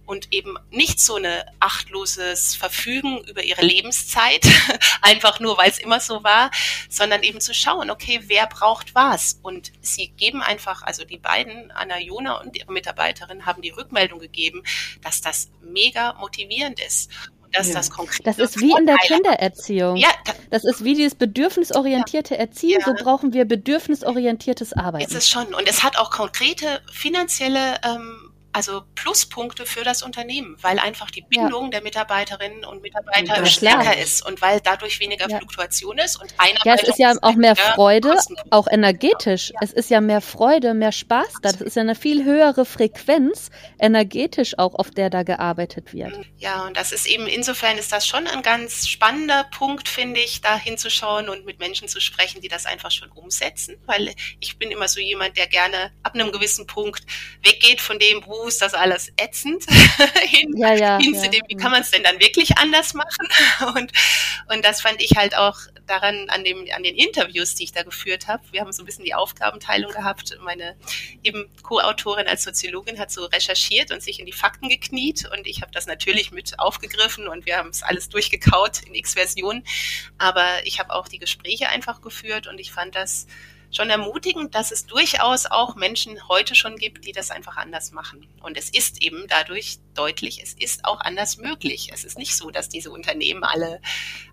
und 0.06 0.32
eben 0.32 0.56
nicht 0.70 1.00
so 1.00 1.16
eine 1.16 1.46
achtloses 1.60 2.54
Verfügen 2.54 3.24
über 3.24 3.42
ihre 3.42 3.62
Lebenszeit, 3.62 4.44
einfach 5.02 5.40
nur, 5.40 5.56
weil 5.56 5.70
es 5.70 5.78
immer 5.78 6.00
so 6.00 6.22
war, 6.24 6.50
sondern 6.88 7.22
eben 7.22 7.40
zu 7.40 7.54
schauen, 7.54 7.90
okay, 7.90 8.20
wer 8.24 8.46
braucht 8.46 8.94
was? 8.94 9.38
Und 9.42 9.72
sie 9.80 10.08
geben 10.08 10.42
einfach, 10.42 10.82
also 10.82 11.04
die 11.04 11.18
beiden, 11.18 11.70
Anna 11.70 11.98
Jona 11.98 12.40
und 12.40 12.56
ihre 12.56 12.72
Mitarbeiterin, 12.72 13.46
haben 13.46 13.62
die 13.62 13.70
Rückmeldung 13.70 14.18
gegeben, 14.18 14.62
dass 15.02 15.20
das 15.20 15.50
mega 15.62 16.14
motivierend 16.14 16.80
ist 16.80 17.10
dass 17.52 17.68
ja. 17.68 17.74
das 17.74 17.90
konkret 17.90 18.26
Das 18.26 18.38
ist 18.38 18.60
wie 18.60 18.72
in 18.76 18.86
der 18.86 18.96
Kindererziehung. 18.96 19.96
Ja, 19.96 20.08
das 20.50 20.64
ist 20.64 20.84
wie 20.84 20.94
dieses 20.94 21.14
bedürfnisorientierte 21.14 22.36
Erziehen. 22.36 22.80
Ja. 22.80 22.86
So 22.86 22.94
brauchen 22.94 23.32
wir 23.32 23.44
bedürfnisorientiertes 23.44 24.72
Arbeiten. 24.72 25.04
Ist 25.04 25.14
es 25.14 25.28
schon. 25.28 25.54
Und 25.54 25.68
es 25.68 25.82
hat 25.82 25.98
auch 25.98 26.10
konkrete 26.10 26.80
finanzielle 26.92 27.80
ähm, 27.84 28.31
also 28.52 28.82
Pluspunkte 28.94 29.66
für 29.66 29.82
das 29.82 30.02
Unternehmen, 30.02 30.56
weil 30.60 30.78
einfach 30.78 31.10
die 31.10 31.22
Bindung 31.22 31.64
ja. 31.64 31.70
der 31.70 31.82
Mitarbeiterinnen 31.82 32.64
und 32.64 32.82
Mitarbeiter 32.82 33.44
stärker 33.46 33.96
ist 33.96 34.24
und 34.26 34.42
weil 34.42 34.60
dadurch 34.60 35.00
weniger 35.00 35.28
ja. 35.28 35.38
Fluktuation 35.38 35.98
ist 35.98 36.20
und 36.20 36.32
Einarbeitung. 36.38 36.66
Ja, 36.66 36.74
es 36.74 36.88
ist 36.88 36.98
ja 36.98 37.14
auch 37.22 37.34
mehr 37.34 37.56
Freude, 37.56 38.14
auch 38.50 38.66
energetisch. 38.70 39.52
Es 39.60 39.72
ist 39.72 39.90
ja 39.90 40.00
mehr 40.00 40.20
Freude, 40.20 40.74
mehr 40.74 40.92
Spaß 40.92 41.34
da. 41.42 41.52
Das 41.52 41.60
ist 41.60 41.76
ja 41.76 41.82
eine 41.82 41.94
viel 41.94 42.24
höhere 42.24 42.64
Frequenz, 42.64 43.50
energetisch 43.78 44.58
auch, 44.58 44.74
auf 44.74 44.90
der 44.90 45.10
da 45.10 45.22
gearbeitet 45.22 45.92
wird. 45.94 46.12
Ja, 46.38 46.66
und 46.66 46.76
das 46.76 46.92
ist 46.92 47.06
eben, 47.06 47.26
insofern 47.26 47.78
ist 47.78 47.92
das 47.92 48.06
schon 48.06 48.26
ein 48.26 48.42
ganz 48.42 48.86
spannender 48.86 49.44
Punkt, 49.44 49.88
finde 49.88 50.20
ich, 50.20 50.40
da 50.40 50.56
hinzuschauen 50.56 51.28
und 51.28 51.46
mit 51.46 51.58
Menschen 51.58 51.88
zu 51.88 52.00
sprechen, 52.00 52.40
die 52.42 52.48
das 52.48 52.66
einfach 52.66 52.90
schon 52.90 53.10
umsetzen, 53.12 53.76
weil 53.86 54.14
ich 54.40 54.58
bin 54.58 54.70
immer 54.70 54.88
so 54.88 55.00
jemand, 55.00 55.36
der 55.36 55.46
gerne 55.46 55.92
ab 56.02 56.14
einem 56.14 56.32
gewissen 56.32 56.66
Punkt 56.66 57.04
weggeht 57.42 57.80
von 57.80 57.98
dem, 57.98 58.22
wo 58.26 58.41
ist 58.46 58.62
das 58.62 58.74
alles 58.74 59.12
ätzend, 59.16 59.64
hin, 60.22 60.56
ja, 60.56 60.74
ja, 60.74 60.98
hin 60.98 61.14
zu 61.14 61.28
dem, 61.28 61.42
wie 61.48 61.56
kann 61.56 61.70
man 61.70 61.82
es 61.82 61.90
denn 61.90 62.02
dann 62.02 62.20
wirklich 62.20 62.58
anders 62.58 62.94
machen? 62.94 63.28
Und, 63.74 63.92
und 64.48 64.64
das 64.64 64.80
fand 64.80 65.00
ich 65.00 65.16
halt 65.16 65.36
auch 65.36 65.56
daran, 65.86 66.28
an, 66.28 66.44
dem, 66.44 66.66
an 66.74 66.82
den 66.82 66.96
Interviews, 66.96 67.54
die 67.54 67.64
ich 67.64 67.72
da 67.72 67.82
geführt 67.82 68.26
habe. 68.28 68.42
Wir 68.50 68.60
haben 68.60 68.72
so 68.72 68.82
ein 68.82 68.86
bisschen 68.86 69.04
die 69.04 69.14
Aufgabenteilung 69.14 69.92
gehabt. 69.92 70.36
Meine 70.42 70.76
eben 71.22 71.48
Co-Autorin 71.62 72.26
als 72.26 72.42
Soziologin 72.42 72.98
hat 72.98 73.10
so 73.10 73.24
recherchiert 73.26 73.92
und 73.92 74.02
sich 74.02 74.20
in 74.20 74.26
die 74.26 74.32
Fakten 74.32 74.68
gekniet 74.68 75.28
und 75.30 75.46
ich 75.46 75.62
habe 75.62 75.72
das 75.72 75.86
natürlich 75.86 76.30
mit 76.32 76.58
aufgegriffen 76.58 77.28
und 77.28 77.46
wir 77.46 77.56
haben 77.56 77.70
es 77.70 77.82
alles 77.82 78.08
durchgekaut 78.08 78.82
in 78.82 78.94
x 78.94 79.14
Versionen. 79.14 79.64
Aber 80.18 80.46
ich 80.64 80.78
habe 80.78 80.92
auch 80.94 81.08
die 81.08 81.18
Gespräche 81.18 81.68
einfach 81.68 82.00
geführt 82.00 82.46
und 82.46 82.58
ich 82.58 82.72
fand 82.72 82.94
das 82.94 83.26
schon 83.72 83.90
ermutigend, 83.90 84.54
dass 84.54 84.70
es 84.70 84.86
durchaus 84.86 85.46
auch 85.46 85.74
Menschen 85.74 86.28
heute 86.28 86.54
schon 86.54 86.76
gibt, 86.76 87.06
die 87.06 87.12
das 87.12 87.30
einfach 87.30 87.56
anders 87.56 87.90
machen. 87.90 88.28
Und 88.42 88.56
es 88.56 88.70
ist 88.70 89.02
eben 89.02 89.26
dadurch 89.28 89.78
deutlich, 89.94 90.42
es 90.42 90.52
ist 90.52 90.84
auch 90.84 91.00
anders 91.00 91.38
möglich. 91.38 91.88
Es 91.92 92.04
ist 92.04 92.18
nicht 92.18 92.36
so, 92.36 92.50
dass 92.50 92.68
diese 92.68 92.90
Unternehmen 92.90 93.42
alle 93.42 93.80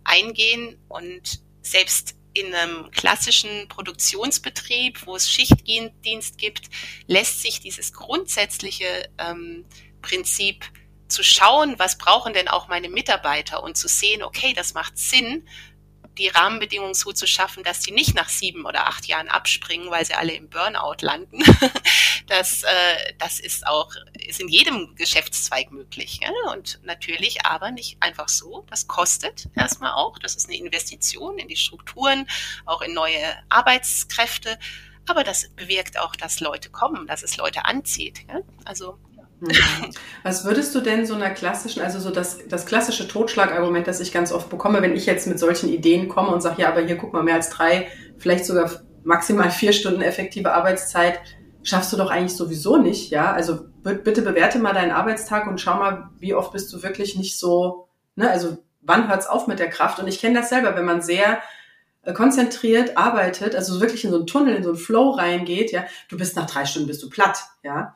eingehen 0.03 0.77
und 0.89 1.41
selbst 1.61 2.15
in 2.33 2.53
einem 2.53 2.91
klassischen 2.91 3.67
Produktionsbetrieb, 3.69 5.05
wo 5.07 5.15
es 5.15 5.29
Schichtdienst 5.29 6.37
gibt, 6.37 6.69
lässt 7.07 7.41
sich 7.41 7.59
dieses 7.59 7.93
grundsätzliche 7.93 9.09
ähm, 9.17 9.65
Prinzip 10.01 10.65
zu 11.07 11.23
schauen, 11.23 11.79
was 11.79 11.97
brauchen 11.97 12.33
denn 12.33 12.47
auch 12.47 12.67
meine 12.67 12.89
Mitarbeiter 12.89 13.63
und 13.63 13.77
zu 13.77 13.87
sehen, 13.87 14.21
okay, 14.21 14.53
das 14.53 14.73
macht 14.73 14.97
Sinn, 14.97 15.47
die 16.19 16.27
Rahmenbedingungen 16.27 16.93
so 16.93 17.11
zu 17.11 17.25
schaffen, 17.25 17.63
dass 17.63 17.79
die 17.79 17.91
nicht 17.91 18.13
nach 18.13 18.29
sieben 18.29 18.65
oder 18.65 18.87
acht 18.87 19.05
Jahren 19.07 19.29
abspringen, 19.29 19.89
weil 19.89 20.05
sie 20.05 20.13
alle 20.13 20.33
im 20.33 20.49
Burnout 20.49 20.97
landen. 21.01 21.43
Das, 22.27 22.61
äh, 22.61 23.13
das 23.17 23.39
ist 23.39 23.65
auch 23.65 23.91
ist 24.13 24.39
in 24.39 24.49
jedem 24.49 24.93
Geschäftszweig 24.93 25.71
möglich. 25.71 26.19
Ja? 26.21 26.29
Und 26.53 26.79
natürlich 26.83 27.43
aber 27.43 27.71
nicht 27.71 27.97
einfach 28.01 28.29
so. 28.29 28.67
Das 28.69 28.87
kostet 28.87 29.47
erstmal 29.55 29.93
auch. 29.93 30.19
Das 30.19 30.35
ist 30.35 30.47
eine 30.47 30.57
Investition 30.57 31.39
in 31.39 31.47
die 31.47 31.55
Strukturen, 31.55 32.27
auch 32.67 32.81
in 32.81 32.93
neue 32.93 33.23
Arbeitskräfte. 33.49 34.59
Aber 35.07 35.23
das 35.23 35.49
bewirkt 35.55 35.97
auch, 35.97 36.15
dass 36.15 36.39
Leute 36.39 36.69
kommen, 36.69 37.07
dass 37.07 37.23
es 37.23 37.35
Leute 37.37 37.65
anzieht. 37.65 38.19
Ja? 38.27 38.41
Also. 38.63 38.99
Was 40.23 40.43
würdest 40.45 40.75
du 40.75 40.81
denn 40.81 41.05
so 41.05 41.13
einer 41.13 41.29
klassischen, 41.29 41.81
also 41.81 41.99
so 41.99 42.09
das, 42.09 42.39
das 42.47 42.65
klassische 42.65 43.07
Totschlagargument, 43.07 43.87
das 43.87 43.99
ich 43.99 44.11
ganz 44.11 44.31
oft 44.31 44.49
bekomme, 44.49 44.81
wenn 44.81 44.95
ich 44.95 45.05
jetzt 45.05 45.27
mit 45.27 45.39
solchen 45.39 45.69
Ideen 45.69 46.09
komme 46.09 46.29
und 46.29 46.41
sage, 46.41 46.61
ja, 46.61 46.69
aber 46.69 46.81
hier 46.81 46.97
guck 46.97 47.13
mal, 47.13 47.23
mehr 47.23 47.35
als 47.35 47.49
drei, 47.49 47.87
vielleicht 48.17 48.45
sogar 48.45 48.69
maximal 49.03 49.49
vier 49.49 49.71
Stunden 49.71 50.01
effektive 50.01 50.53
Arbeitszeit, 50.53 51.21
schaffst 51.63 51.91
du 51.93 51.97
doch 51.97 52.09
eigentlich 52.09 52.35
sowieso 52.35 52.77
nicht, 52.77 53.11
ja? 53.11 53.31
Also 53.31 53.65
bitte 53.83 54.21
bewerte 54.21 54.59
mal 54.59 54.73
deinen 54.73 54.91
Arbeitstag 54.91 55.47
und 55.47 55.59
schau 55.61 55.75
mal, 55.75 56.09
wie 56.19 56.33
oft 56.33 56.51
bist 56.51 56.71
du 56.73 56.83
wirklich 56.83 57.15
nicht 57.15 57.37
so, 57.37 57.87
ne, 58.15 58.29
also 58.29 58.57
wann 58.81 59.07
hört's 59.07 59.27
auf 59.27 59.47
mit 59.47 59.59
der 59.59 59.69
Kraft? 59.69 59.99
Und 59.99 60.07
ich 60.07 60.19
kenne 60.19 60.39
das 60.39 60.49
selber, 60.49 60.75
wenn 60.75 60.85
man 60.85 61.01
sehr 61.01 61.39
äh, 62.03 62.13
konzentriert 62.13 62.97
arbeitet, 62.97 63.55
also 63.55 63.81
wirklich 63.81 64.05
in 64.05 64.11
so 64.11 64.17
einen 64.17 64.27
Tunnel, 64.27 64.55
in 64.55 64.63
so 64.63 64.69
einen 64.69 64.77
Flow 64.77 65.11
reingeht, 65.11 65.71
ja, 65.71 65.85
du 66.09 66.17
bist 66.17 66.35
nach 66.35 66.45
drei 66.45 66.65
Stunden 66.65 66.87
bist 66.87 67.03
du 67.03 67.09
platt, 67.09 67.39
ja. 67.63 67.95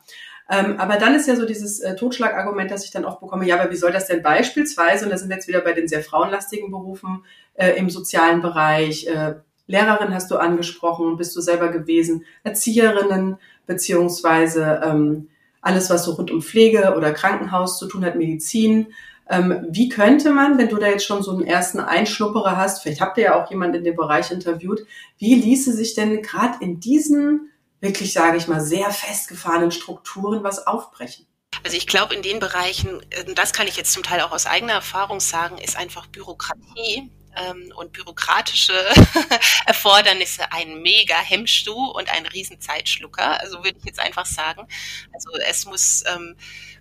Ähm, 0.53 0.79
aber 0.79 0.97
dann 0.97 1.15
ist 1.15 1.27
ja 1.27 1.35
so 1.35 1.45
dieses 1.45 1.79
äh, 1.79 1.95
Totschlagargument, 1.95 2.69
das 2.69 2.85
ich 2.85 2.91
dann 2.91 3.05
oft 3.05 3.19
bekomme, 3.19 3.47
ja, 3.47 3.59
aber 3.59 3.71
wie 3.71 3.75
soll 3.75 3.91
das 3.91 4.05
denn 4.05 4.21
beispielsweise, 4.21 5.05
und 5.05 5.11
da 5.11 5.17
sind 5.17 5.29
wir 5.29 5.37
jetzt 5.37 5.47
wieder 5.47 5.61
bei 5.61 5.73
den 5.73 5.87
sehr 5.87 6.01
frauenlastigen 6.01 6.69
Berufen 6.69 7.23
äh, 7.55 7.71
im 7.71 7.89
sozialen 7.89 8.41
Bereich, 8.41 9.07
äh, 9.07 9.35
Lehrerin 9.65 10.13
hast 10.13 10.29
du 10.29 10.35
angesprochen, 10.35 11.17
bist 11.17 11.35
du 11.35 11.41
selber 11.41 11.69
gewesen, 11.69 12.25
Erzieherinnen, 12.43 13.37
beziehungsweise 13.65 14.81
ähm, 14.83 15.29
alles, 15.61 15.89
was 15.89 16.03
so 16.03 16.11
rund 16.11 16.29
um 16.29 16.41
Pflege 16.41 16.93
oder 16.97 17.13
Krankenhaus 17.13 17.79
zu 17.79 17.87
tun 17.87 18.03
hat, 18.05 18.15
Medizin. 18.15 18.87
Ähm, 19.29 19.65
wie 19.69 19.87
könnte 19.87 20.31
man, 20.31 20.57
wenn 20.57 20.67
du 20.67 20.75
da 20.75 20.87
jetzt 20.87 21.05
schon 21.05 21.23
so 21.23 21.31
einen 21.31 21.45
ersten 21.45 21.79
Einschnupperer 21.79 22.57
hast, 22.57 22.83
vielleicht 22.83 22.99
habt 22.99 23.17
ihr 23.17 23.23
ja 23.23 23.41
auch 23.41 23.49
jemanden 23.49 23.77
in 23.77 23.83
dem 23.85 23.95
Bereich 23.95 24.29
interviewt, 24.31 24.85
wie 25.17 25.35
ließe 25.35 25.71
sich 25.71 25.95
denn 25.95 26.21
gerade 26.21 26.57
in 26.59 26.81
diesen 26.81 27.49
wirklich, 27.83 28.13
sage 28.13 28.37
ich 28.37 28.47
mal, 28.47 28.61
sehr 28.61 28.89
festgefahrenen 28.91 29.71
Strukturen 29.71 30.43
was 30.43 30.65
aufbrechen? 30.65 31.27
Also 31.63 31.77
ich 31.77 31.85
glaube, 31.85 32.15
in 32.15 32.23
den 32.23 32.39
Bereichen, 32.39 33.01
äh, 33.11 33.33
das 33.35 33.53
kann 33.53 33.67
ich 33.67 33.75
jetzt 33.75 33.91
zum 33.91 34.03
Teil 34.03 34.21
auch 34.21 34.31
aus 34.31 34.47
eigener 34.47 34.73
Erfahrung 34.73 35.19
sagen, 35.19 35.57
ist 35.57 35.75
einfach 35.75 36.07
Bürokratie 36.07 37.11
ähm, 37.35 37.73
und 37.75 37.91
bürokratische 37.91 38.73
Erfordernisse 39.65 40.51
ein 40.51 40.81
mega 40.81 41.15
Hemmstuh 41.15 41.91
und 41.91 42.09
ein 42.09 42.25
Riesenzeitschlucker. 42.25 43.39
Also 43.41 43.63
würde 43.63 43.77
ich 43.77 43.85
jetzt 43.85 43.99
einfach 43.99 44.25
sagen. 44.25 44.65
Also 45.13 45.29
es 45.47 45.65
muss 45.65 46.03
ähm, 46.07 46.37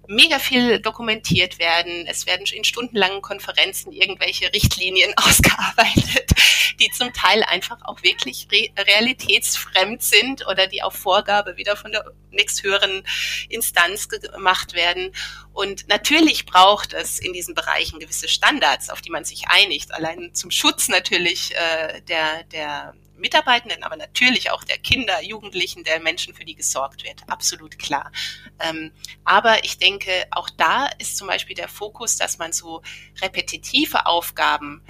mega 0.09 0.39
viel 0.39 0.81
dokumentiert 0.81 1.59
werden. 1.59 2.07
Es 2.07 2.27
werden 2.27 2.47
in 2.53 2.65
stundenlangen 2.65 3.23
Konferenzen 3.23 3.93
irgendwelche 3.93 4.53
Richtlinien 4.53 5.13
ausgearbeitet, 5.17 6.33
die 6.81 6.91
zum 6.91 7.13
Teil 7.13 7.43
einfach 7.45 7.79
auch 7.85 8.03
wirklich 8.03 8.49
re 8.51 8.69
realitätsfremd 8.77 10.03
sind 10.03 10.47
oder 10.47 10.67
die 10.67 10.83
auf 10.83 10.95
Vorgabe 10.95 11.57
wieder 11.57 11.77
von 11.77 11.93
der 11.93 12.13
nächsthöheren 12.31 13.05
Instanz 13.49 14.09
gemacht 14.09 14.75
werden. 14.75 15.15
Und 15.53 15.89
natürlich 15.89 16.47
braucht 16.47 16.95
es 16.95 17.19
in 17.19 17.33
diesen 17.33 17.55
Bereichen 17.55 17.99
gewisse 17.99 18.29
Standards, 18.29 18.91
auf 18.91 19.03
die 19.03 19.11
man 19.11 19.25
sich 19.25 19.49
einigt. 19.49 19.93
Allein 19.93 20.35
zum 20.35 20.51
Schutz 20.51 20.89
natürlich 20.89 21.55
äh, 21.55 22.01
der, 22.03 22.45
der 22.45 22.95
Mitarbeitenden, 23.23 23.85
aber 23.85 23.97
natürlich 23.97 24.51
auch 24.51 24.65
der 24.65 24.79
Kinder, 24.79 25.23
Jugendlichen, 25.23 25.85
der 25.85 26.01
Menschen, 26.01 26.35
für 26.35 26.45
die 26.45 26.57
gesorgt 26.57 27.05
wird. 27.05 27.23
Absolut 27.29 27.79
klar. 27.79 28.13
Ähm, 28.61 28.93
aber 29.25 29.65
ich 29.65 29.79
denke, 29.79 30.11
auch 30.31 30.51
da 30.51 30.89
ist 30.99 31.17
zum 31.17 31.29
Beispiel 31.29 31.57
der 31.57 31.69
Fokus, 31.69 32.17
dass 32.17 32.39
man 32.39 32.53
so 32.53 32.83
repetitive 33.23 34.07
Aufgaben 34.07 34.85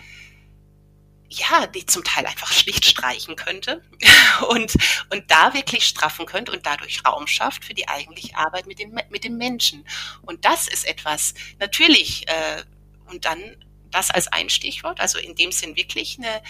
ja, 1.28 1.66
die 1.66 1.87
zum 1.87 2.05
Teil 2.05 2.26
einfach 2.26 2.53
schlicht 2.53 2.85
streichen 2.85 3.37
könnte 3.37 3.83
und, 4.49 4.74
und 5.11 5.30
da 5.30 5.55
wirklich 5.55 5.87
straffen 5.87 6.26
könnte 6.26 6.53
und 6.53 6.66
dadurch 6.66 7.05
Raum 7.07 7.26
schafft 7.26 7.64
für 7.64 7.74
die 7.74 7.89
eigentliche 7.89 8.37
Arbeit 8.37 8.66
mit 8.66 8.78
den, 8.78 8.93
mit 9.11 9.24
den 9.24 9.37
Menschen. 9.37 9.87
Und 10.22 10.45
das 10.45 10.68
ist 10.68 10.87
etwas, 10.87 11.35
natürlich, 11.59 12.28
äh, 12.28 12.62
und 13.07 13.24
dann 13.24 13.57
das 13.91 14.11
als 14.11 14.28
ein 14.28 14.49
Stichwort, 14.49 15.01
also 15.01 15.18
in 15.18 15.35
dem 15.35 15.53
Sinn 15.53 15.76
wirklich 15.76 16.18
eine 16.18 16.43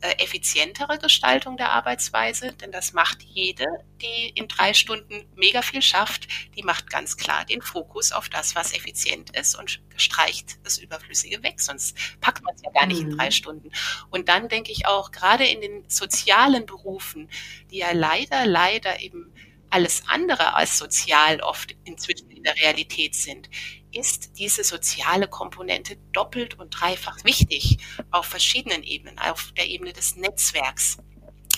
effizientere 0.00 0.98
Gestaltung 0.98 1.56
der 1.56 1.70
Arbeitsweise, 1.72 2.52
denn 2.52 2.70
das 2.70 2.92
macht 2.92 3.22
jede, 3.22 3.66
die 4.02 4.28
in 4.34 4.46
drei 4.46 4.74
Stunden 4.74 5.24
mega 5.34 5.62
viel 5.62 5.80
schafft, 5.80 6.28
die 6.54 6.62
macht 6.62 6.90
ganz 6.90 7.16
klar 7.16 7.44
den 7.44 7.62
Fokus 7.62 8.12
auf 8.12 8.28
das, 8.28 8.54
was 8.54 8.74
effizient 8.74 9.36
ist 9.36 9.54
und 9.54 9.80
streicht 9.96 10.58
das 10.64 10.78
Überflüssige 10.78 11.42
weg, 11.42 11.60
sonst 11.60 11.96
packt 12.20 12.44
man 12.44 12.54
es 12.54 12.62
ja 12.62 12.70
gar 12.72 12.86
nicht 12.86 13.02
mhm. 13.02 13.10
in 13.10 13.16
drei 13.16 13.30
Stunden. 13.30 13.70
Und 14.10 14.28
dann 14.28 14.48
denke 14.48 14.70
ich 14.70 14.86
auch, 14.86 15.12
gerade 15.12 15.46
in 15.46 15.60
den 15.60 15.88
sozialen 15.88 16.66
Berufen, 16.66 17.30
die 17.70 17.78
ja 17.78 17.92
leider, 17.92 18.46
leider 18.46 19.00
eben 19.00 19.32
alles 19.70 20.02
andere 20.06 20.54
als 20.54 20.78
sozial 20.78 21.40
oft 21.40 21.74
inzwischen 21.84 22.30
in 22.30 22.42
der 22.42 22.56
Realität 22.56 23.14
sind, 23.14 23.48
ist 23.96 24.38
diese 24.38 24.64
soziale 24.64 25.28
Komponente 25.28 25.96
doppelt 26.12 26.58
und 26.58 26.70
dreifach 26.70 27.24
wichtig 27.24 27.78
auf 28.10 28.26
verschiedenen 28.26 28.82
Ebenen, 28.82 29.18
auf 29.18 29.52
der 29.56 29.68
Ebene 29.68 29.92
des 29.92 30.16
Netzwerks. 30.16 30.98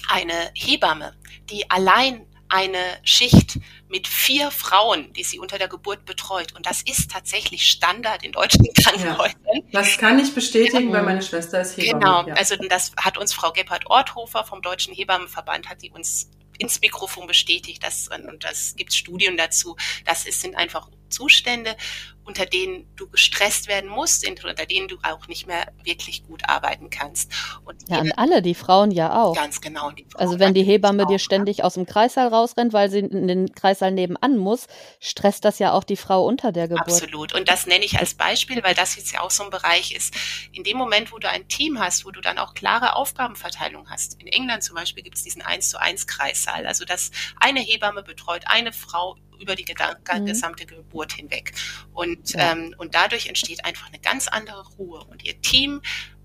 Eine 0.08 0.50
Hebamme, 0.54 1.14
die 1.50 1.70
allein 1.70 2.26
eine 2.48 2.98
Schicht 3.02 3.58
mit 3.88 4.06
vier 4.06 4.50
Frauen, 4.50 5.12
die 5.12 5.22
sie 5.22 5.38
unter 5.38 5.58
der 5.58 5.68
Geburt 5.68 6.04
betreut. 6.04 6.54
Und 6.54 6.66
das 6.66 6.82
ist 6.82 7.10
tatsächlich 7.10 7.70
Standard 7.70 8.22
in 8.22 8.32
deutschen 8.32 8.66
Krankenhäusern. 8.74 9.40
Ja, 9.44 9.62
das 9.72 9.98
kann 9.98 10.18
ich 10.18 10.34
bestätigen, 10.34 10.92
weil 10.92 11.02
meine 11.02 11.22
Schwester 11.22 11.60
ist 11.60 11.76
Hebamme. 11.76 12.00
Genau, 12.00 12.28
ja. 12.28 12.34
also 12.34 12.56
das 12.68 12.92
hat 12.96 13.18
uns 13.18 13.32
Frau 13.32 13.52
Gebhardt-Orthofer 13.52 14.44
vom 14.44 14.62
Deutschen 14.62 14.94
Hebammenverband, 14.94 15.68
hat 15.68 15.82
die 15.82 15.90
uns 15.90 16.30
ins 16.58 16.80
Mikrofon 16.80 17.26
bestätigt, 17.26 17.82
das, 17.82 18.08
und 18.08 18.44
das 18.44 18.74
gibt 18.76 18.92
Studien 18.92 19.36
dazu. 19.36 19.76
Das 20.04 20.24
sind 20.24 20.56
einfach 20.56 20.88
Zustände, 21.08 21.76
unter 22.28 22.44
denen 22.44 22.86
du 22.94 23.08
gestresst 23.08 23.68
werden 23.68 23.88
musst, 23.88 24.28
unter 24.28 24.54
denen 24.66 24.86
du 24.86 24.98
auch 25.02 25.26
nicht 25.28 25.46
mehr 25.46 25.72
wirklich 25.82 26.24
gut 26.26 26.42
arbeiten 26.46 26.90
kannst. 26.90 27.32
Und 27.64 27.88
ja, 27.88 28.00
und 28.00 28.12
alle, 28.18 28.42
die 28.42 28.54
Frauen 28.54 28.90
ja 28.90 29.22
auch. 29.22 29.34
Ganz 29.34 29.62
genau. 29.62 29.90
also 30.14 30.38
wenn 30.38 30.52
die 30.52 30.62
Hebamme 30.62 31.06
dir 31.06 31.18
ständig 31.18 31.64
aus 31.64 31.74
dem 31.74 31.86
Kreissaal 31.86 32.28
rausrennt, 32.28 32.74
weil 32.74 32.90
sie 32.90 32.98
in 32.98 33.26
den 33.26 33.54
Kreissaal 33.54 33.92
nebenan 33.92 34.36
muss, 34.36 34.66
stresst 35.00 35.46
das 35.46 35.58
ja 35.58 35.72
auch 35.72 35.84
die 35.84 35.96
Frau 35.96 36.26
unter 36.26 36.52
der 36.52 36.68
Geburt. 36.68 36.86
Absolut. 36.86 37.34
Und 37.34 37.48
das 37.48 37.66
nenne 37.66 37.84
ich 37.84 37.98
als 37.98 38.14
Beispiel, 38.14 38.62
weil 38.62 38.74
das 38.74 38.96
jetzt 38.96 39.10
ja 39.12 39.20
auch 39.22 39.30
so 39.30 39.44
ein 39.44 39.50
Bereich 39.50 39.92
ist. 39.92 40.14
In 40.52 40.64
dem 40.64 40.76
Moment, 40.76 41.10
wo 41.12 41.18
du 41.18 41.30
ein 41.30 41.48
Team 41.48 41.80
hast, 41.80 42.04
wo 42.04 42.10
du 42.10 42.20
dann 42.20 42.36
auch 42.36 42.52
klare 42.52 42.94
Aufgabenverteilung 42.94 43.88
hast. 43.88 44.20
In 44.20 44.26
England 44.26 44.62
zum 44.62 44.76
Beispiel 44.76 45.02
gibt 45.02 45.16
es 45.16 45.24
diesen 45.24 45.40
1 45.40 45.70
zu 45.70 45.80
1 45.80 46.06
Kreissaal. 46.06 46.66
Also 46.66 46.84
dass 46.84 47.10
eine 47.40 47.60
Hebamme 47.60 48.02
betreut 48.02 48.42
eine 48.46 48.74
Frau 48.74 49.16
über 49.40 49.54
die 49.54 49.64
mhm. 49.64 50.26
gesamte 50.26 50.66
Geburt 50.66 51.12
hinweg. 51.12 51.52
Und, 51.92 52.32
ja. 52.32 52.52
ähm, 52.52 52.74
und 52.78 52.94
dadurch 52.94 53.26
entsteht 53.26 53.64
einfach 53.64 53.88
eine 53.88 53.98
ganz 53.98 54.28
andere 54.28 54.66
Ruhe. 54.76 55.04
Und 55.04 55.24
ihr 55.24 55.40
Team 55.40 55.80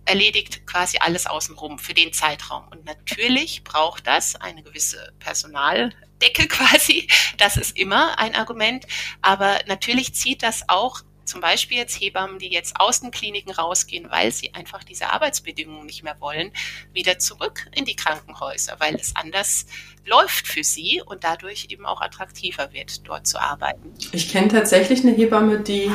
erledigt 0.05 0.66
quasi 0.66 0.97
alles 0.99 1.28
außenrum 1.28 1.80
für 1.80 1.93
den 1.93 2.14
Zeitraum. 2.14 2.68
Und 2.70 2.86
natürlich 2.86 3.64
braucht 3.64 4.07
das 4.07 4.36
eine 4.36 4.64
gewisse 4.64 5.14
Personaldecke 5.20 6.47
quasi. 6.49 7.07
Das 7.38 7.57
ist 7.57 7.78
immer 7.78 8.20
ein 8.20 8.36
Argument. 8.36 8.86
Aber 9.22 9.59
natürlich 9.68 10.14
zieht 10.14 10.43
das 10.43 10.68
auch 10.68 11.01
zum 11.26 11.42
Beispiel 11.42 11.78
jetzt 11.78 12.00
Hebammen, 12.00 12.40
die 12.40 12.50
jetzt 12.50 12.80
aus 12.80 13.02
den 13.02 13.12
Kliniken 13.12 13.52
rausgehen, 13.52 14.10
weil 14.10 14.32
sie 14.32 14.54
einfach 14.54 14.84
diese 14.84 15.12
Arbeitsbedingungen 15.12 15.86
nicht 15.86 16.04
mehr 16.04 16.16
wollen, 16.20 16.52
wieder 16.94 17.20
zurück 17.20 17.68
in 17.74 17.86
die 17.86 17.96
Krankenhäuser, 17.96 18.76
weil 18.80 18.96
es 18.96 19.16
anders 19.16 19.66
läuft 20.06 20.48
für 20.48 20.64
sie 20.64 21.02
und 21.06 21.24
dadurch 21.24 21.68
eben 21.70 21.86
auch 21.86 22.02
attraktiver 22.02 22.74
wird, 22.74 23.08
dort 23.08 23.26
zu 23.26 23.42
arbeiten. 23.42 23.94
Ich 24.12 24.30
kenne 24.30 24.50
tatsächlich 24.50 25.04
eine 25.04 25.14
Hebamme, 25.14 25.60
die 25.60 25.92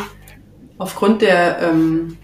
aufgrund 0.79 1.22
der, 1.22 1.61
ähm, 1.61 2.18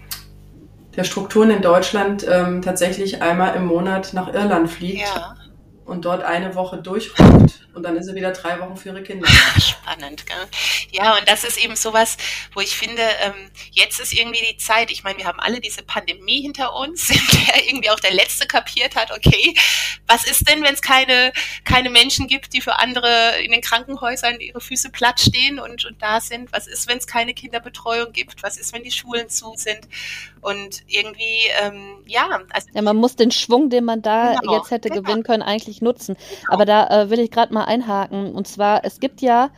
der 0.95 1.03
Strukturen 1.03 1.51
in 1.51 1.61
Deutschland 1.61 2.25
ähm, 2.27 2.61
tatsächlich 2.61 3.21
einmal 3.21 3.55
im 3.55 3.65
Monat 3.65 4.13
nach 4.13 4.33
Irland 4.33 4.69
fliegt. 4.71 5.01
Ja 5.01 5.35
und 5.85 6.03
dort 6.03 6.23
eine 6.23 6.55
Woche 6.55 6.77
durchrockt 6.77 7.65
und 7.75 7.83
dann 7.83 7.95
ist 7.97 8.05
sie 8.05 8.15
wieder 8.15 8.31
drei 8.31 8.59
Wochen 8.59 8.75
für 8.75 8.89
ihre 8.89 9.03
Kinder. 9.03 9.27
Spannend, 9.59 10.25
gell? 10.25 10.47
Ja, 10.91 11.17
und 11.17 11.29
das 11.29 11.43
ist 11.43 11.63
eben 11.63 11.75
sowas, 11.75 12.17
wo 12.53 12.61
ich 12.61 12.75
finde, 12.75 13.01
ähm, 13.21 13.33
jetzt 13.71 13.99
ist 13.99 14.13
irgendwie 14.13 14.43
die 14.49 14.57
Zeit. 14.57 14.91
Ich 14.91 15.03
meine, 15.03 15.17
wir 15.17 15.25
haben 15.25 15.39
alle 15.39 15.59
diese 15.59 15.83
Pandemie 15.83 16.41
hinter 16.41 16.73
uns, 16.73 17.09
in 17.11 17.19
der 17.33 17.67
irgendwie 17.67 17.89
auch 17.89 17.99
der 17.99 18.13
Letzte 18.13 18.47
kapiert 18.47 18.95
hat, 18.95 19.11
okay, 19.11 19.53
was 20.07 20.25
ist 20.25 20.49
denn, 20.49 20.63
wenn 20.63 20.73
es 20.73 20.81
keine, 20.81 21.33
keine 21.65 21.89
Menschen 21.89 22.27
gibt, 22.27 22.53
die 22.53 22.61
für 22.61 22.79
andere 22.79 23.41
in 23.43 23.51
den 23.51 23.61
Krankenhäusern 23.61 24.39
ihre 24.39 24.61
Füße 24.61 24.89
platt 24.89 25.19
stehen 25.19 25.59
und, 25.59 25.85
und 25.85 26.01
da 26.01 26.21
sind? 26.21 26.51
Was 26.53 26.67
ist, 26.67 26.87
wenn 26.87 26.97
es 26.97 27.07
keine 27.07 27.33
Kinderbetreuung 27.33 28.11
gibt? 28.11 28.41
Was 28.41 28.57
ist, 28.57 28.73
wenn 28.73 28.83
die 28.83 28.91
Schulen 28.91 29.29
zu 29.29 29.53
sind? 29.55 29.87
Und 30.41 30.83
irgendwie, 30.87 31.39
ähm, 31.61 32.03
ja. 32.05 32.41
Also 32.51 32.67
ja, 32.73 32.81
man 32.83 32.95
muss 32.95 33.15
den 33.15 33.31
Schwung, 33.31 33.69
den 33.69 33.83
man 33.83 34.01
da 34.01 34.35
genau, 34.39 34.57
jetzt 34.57 34.71
hätte 34.71 34.89
genau. 34.89 35.01
gewinnen 35.01 35.23
können, 35.23 35.41
eigentlich 35.41 35.74
nutzen. 35.81 36.15
Genau. 36.15 36.53
Aber 36.53 36.65
da 36.65 36.87
äh, 36.87 37.09
will 37.09 37.19
ich 37.19 37.31
gerade 37.31 37.53
mal 37.53 37.65
einhaken. 37.65 38.33
Und 38.33 38.47
zwar, 38.47 38.83
es 38.85 38.99
gibt 38.99 39.21
ja 39.21 39.51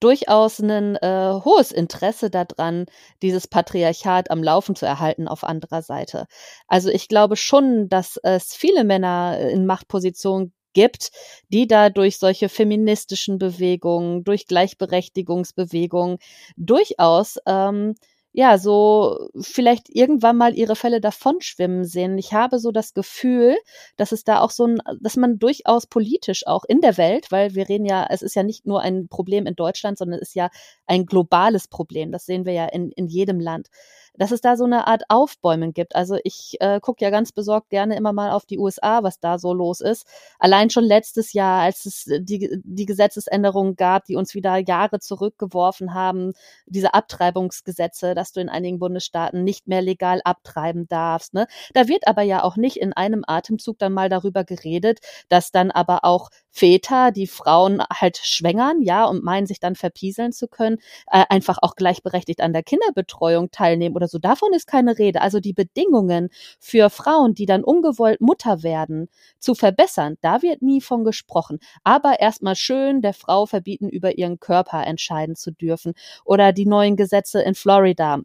durchaus 0.00 0.58
ein 0.58 0.96
äh, 0.96 1.40
hohes 1.44 1.70
Interesse 1.70 2.28
daran, 2.28 2.86
dieses 3.22 3.46
Patriarchat 3.46 4.30
am 4.30 4.42
Laufen 4.42 4.74
zu 4.74 4.84
erhalten 4.84 5.28
auf 5.28 5.44
anderer 5.44 5.82
Seite. 5.82 6.26
Also 6.66 6.88
ich 6.90 7.08
glaube 7.08 7.36
schon, 7.36 7.88
dass 7.88 8.18
es 8.22 8.54
viele 8.54 8.82
Männer 8.82 9.38
in 9.38 9.64
Machtpositionen 9.64 10.52
gibt, 10.72 11.10
die 11.48 11.66
da 11.66 11.90
durch 11.90 12.18
solche 12.18 12.48
feministischen 12.48 13.38
Bewegungen, 13.38 14.24
durch 14.24 14.46
Gleichberechtigungsbewegungen 14.46 16.18
durchaus 16.56 17.38
ähm, 17.46 17.94
ja, 18.32 18.56
so 18.56 19.28
vielleicht 19.38 19.90
irgendwann 19.90 20.38
mal 20.38 20.54
ihre 20.54 20.74
Fälle 20.74 21.00
davonschwimmen 21.00 21.84
sehen. 21.84 22.16
Ich 22.16 22.32
habe 22.32 22.58
so 22.58 22.72
das 22.72 22.94
Gefühl, 22.94 23.56
dass 23.96 24.12
es 24.12 24.24
da 24.24 24.40
auch 24.40 24.50
so 24.50 24.66
ein, 24.66 24.78
dass 25.00 25.16
man 25.16 25.38
durchaus 25.38 25.86
politisch 25.86 26.46
auch 26.46 26.64
in 26.64 26.80
der 26.80 26.96
Welt, 26.96 27.30
weil 27.30 27.54
wir 27.54 27.68
reden 27.68 27.84
ja, 27.84 28.06
es 28.08 28.22
ist 28.22 28.34
ja 28.34 28.42
nicht 28.42 28.66
nur 28.66 28.80
ein 28.80 29.08
Problem 29.08 29.46
in 29.46 29.54
Deutschland, 29.54 29.98
sondern 29.98 30.20
es 30.20 30.28
ist 30.30 30.34
ja 30.34 30.48
ein 30.86 31.04
globales 31.04 31.68
Problem. 31.68 32.10
Das 32.10 32.24
sehen 32.24 32.46
wir 32.46 32.54
ja 32.54 32.66
in, 32.66 32.90
in 32.92 33.06
jedem 33.06 33.38
Land 33.38 33.68
dass 34.16 34.30
es 34.30 34.40
da 34.40 34.56
so 34.56 34.64
eine 34.64 34.86
Art 34.86 35.02
Aufbäumen 35.08 35.72
gibt. 35.72 35.96
Also 35.96 36.18
ich 36.24 36.56
äh, 36.60 36.80
gucke 36.80 37.04
ja 37.04 37.10
ganz 37.10 37.32
besorgt 37.32 37.70
gerne 37.70 37.96
immer 37.96 38.12
mal 38.12 38.30
auf 38.30 38.46
die 38.46 38.58
USA, 38.58 39.02
was 39.02 39.20
da 39.20 39.38
so 39.38 39.54
los 39.54 39.80
ist. 39.80 40.06
Allein 40.38 40.70
schon 40.70 40.84
letztes 40.84 41.32
Jahr, 41.32 41.62
als 41.62 41.86
es 41.86 42.06
äh, 42.06 42.20
die, 42.20 42.60
die 42.64 42.86
Gesetzesänderungen 42.86 43.76
gab, 43.76 44.04
die 44.04 44.16
uns 44.16 44.34
wieder 44.34 44.56
Jahre 44.56 45.00
zurückgeworfen 45.00 45.94
haben, 45.94 46.32
diese 46.66 46.94
Abtreibungsgesetze, 46.94 48.14
dass 48.14 48.32
du 48.32 48.40
in 48.40 48.48
einigen 48.48 48.78
Bundesstaaten 48.78 49.44
nicht 49.44 49.66
mehr 49.68 49.82
legal 49.82 50.20
abtreiben 50.24 50.88
darfst. 50.88 51.34
Ne? 51.34 51.46
Da 51.74 51.88
wird 51.88 52.06
aber 52.06 52.22
ja 52.22 52.42
auch 52.42 52.56
nicht 52.56 52.76
in 52.76 52.92
einem 52.92 53.24
Atemzug 53.26 53.78
dann 53.78 53.92
mal 53.92 54.08
darüber 54.08 54.44
geredet, 54.44 55.00
dass 55.28 55.50
dann 55.50 55.70
aber 55.70 56.04
auch 56.04 56.30
Väter, 56.50 57.12
die 57.12 57.26
Frauen 57.26 57.82
halt 57.90 58.18
schwängern, 58.18 58.82
ja, 58.82 59.06
und 59.06 59.24
meinen, 59.24 59.46
sich 59.46 59.58
dann 59.58 59.74
verpieseln 59.74 60.32
zu 60.32 60.48
können, 60.48 60.78
äh, 61.10 61.24
einfach 61.30 61.58
auch 61.62 61.76
gleichberechtigt 61.76 62.42
an 62.42 62.52
der 62.52 62.62
Kinderbetreuung 62.62 63.50
teilnehmen 63.50 63.96
oder 64.02 64.08
so. 64.08 64.18
Davon 64.18 64.52
ist 64.52 64.66
keine 64.66 64.98
Rede. 64.98 65.20
Also 65.22 65.40
die 65.40 65.52
Bedingungen 65.52 66.28
für 66.60 66.90
Frauen, 66.90 67.34
die 67.34 67.46
dann 67.46 67.64
ungewollt 67.64 68.20
Mutter 68.20 68.62
werden, 68.62 69.08
zu 69.38 69.54
verbessern, 69.54 70.16
da 70.20 70.42
wird 70.42 70.62
nie 70.62 70.80
von 70.80 71.04
gesprochen. 71.04 71.58
Aber 71.84 72.20
erstmal 72.20 72.56
schön 72.56 73.00
der 73.02 73.14
Frau 73.14 73.46
verbieten, 73.46 73.88
über 73.88 74.18
ihren 74.18 74.40
Körper 74.40 74.84
entscheiden 74.86 75.36
zu 75.36 75.52
dürfen. 75.52 75.94
Oder 76.24 76.52
die 76.52 76.66
neuen 76.66 76.96
Gesetze 76.96 77.40
in 77.42 77.54
Florida 77.54 78.20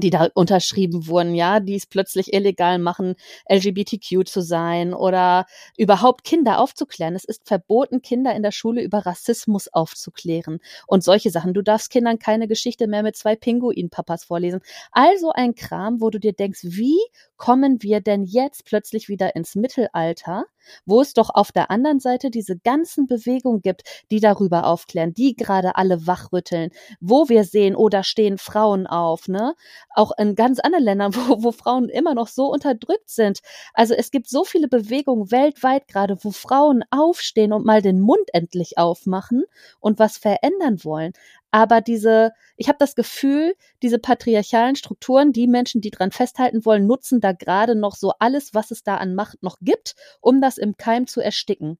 die 0.00 0.10
da 0.10 0.28
unterschrieben 0.34 1.06
wurden, 1.06 1.34
ja, 1.34 1.60
die 1.60 1.74
es 1.74 1.86
plötzlich 1.86 2.32
illegal 2.32 2.78
machen, 2.78 3.14
LGBTQ 3.50 4.26
zu 4.26 4.40
sein 4.40 4.94
oder 4.94 5.46
überhaupt 5.76 6.24
Kinder 6.24 6.60
aufzuklären. 6.60 7.14
Es 7.14 7.24
ist 7.24 7.46
verboten, 7.46 8.02
Kinder 8.02 8.34
in 8.34 8.42
der 8.42 8.52
Schule 8.52 8.82
über 8.82 9.06
Rassismus 9.06 9.68
aufzuklären 9.68 10.58
und 10.86 11.04
solche 11.04 11.30
Sachen. 11.30 11.54
Du 11.54 11.62
darfst 11.62 11.90
Kindern 11.90 12.18
keine 12.18 12.48
Geschichte 12.48 12.86
mehr 12.86 13.02
mit 13.02 13.16
zwei 13.16 13.36
Pinguin-Papas 13.36 14.24
vorlesen. 14.24 14.60
Also 14.92 15.32
ein 15.32 15.54
Kram, 15.54 16.00
wo 16.00 16.10
du 16.10 16.18
dir 16.18 16.32
denkst, 16.32 16.60
wie 16.62 16.98
kommen 17.36 17.82
wir 17.82 18.00
denn 18.00 18.24
jetzt 18.24 18.64
plötzlich 18.64 19.08
wieder 19.08 19.36
ins 19.36 19.54
Mittelalter? 19.54 20.44
Wo 20.84 21.00
es 21.00 21.14
doch 21.14 21.30
auf 21.30 21.52
der 21.52 21.70
anderen 21.70 22.00
Seite 22.00 22.30
diese 22.30 22.56
ganzen 22.58 23.06
Bewegungen 23.06 23.62
gibt, 23.62 23.82
die 24.10 24.20
darüber 24.20 24.66
aufklären, 24.66 25.14
die 25.14 25.34
gerade 25.34 25.76
alle 25.76 26.06
wachrütteln, 26.06 26.70
wo 27.00 27.28
wir 27.28 27.44
sehen, 27.44 27.76
oh, 27.76 27.88
da 27.88 28.02
stehen 28.02 28.38
Frauen 28.38 28.86
auf, 28.86 29.28
ne? 29.28 29.54
Auch 29.94 30.12
in 30.18 30.34
ganz 30.34 30.60
anderen 30.60 30.84
Ländern, 30.84 31.14
wo, 31.16 31.42
wo 31.42 31.52
Frauen 31.52 31.88
immer 31.88 32.14
noch 32.14 32.28
so 32.28 32.46
unterdrückt 32.46 33.10
sind. 33.10 33.40
Also 33.74 33.94
es 33.94 34.10
gibt 34.10 34.28
so 34.28 34.44
viele 34.44 34.68
Bewegungen 34.68 35.30
weltweit 35.30 35.88
gerade, 35.88 36.16
wo 36.22 36.30
Frauen 36.30 36.84
aufstehen 36.90 37.52
und 37.52 37.64
mal 37.64 37.82
den 37.82 38.00
Mund 38.00 38.28
endlich 38.32 38.78
aufmachen 38.78 39.44
und 39.80 39.98
was 39.98 40.16
verändern 40.18 40.84
wollen. 40.84 41.12
Aber 41.50 41.80
diese, 41.80 42.32
ich 42.56 42.68
habe 42.68 42.78
das 42.78 42.94
Gefühl, 42.94 43.54
diese 43.82 43.98
patriarchalen 43.98 44.76
Strukturen, 44.76 45.32
die 45.32 45.46
Menschen, 45.46 45.80
die 45.80 45.90
dran 45.90 46.10
festhalten 46.10 46.64
wollen, 46.64 46.86
nutzen 46.86 47.20
da 47.20 47.32
gerade 47.32 47.74
noch 47.74 47.94
so 47.94 48.12
alles, 48.18 48.54
was 48.54 48.70
es 48.70 48.82
da 48.82 48.96
an 48.96 49.14
Macht 49.14 49.42
noch 49.42 49.58
gibt, 49.60 49.94
um 50.20 50.40
das 50.40 50.58
im 50.58 50.76
Keim 50.76 51.06
zu 51.06 51.20
ersticken. 51.20 51.78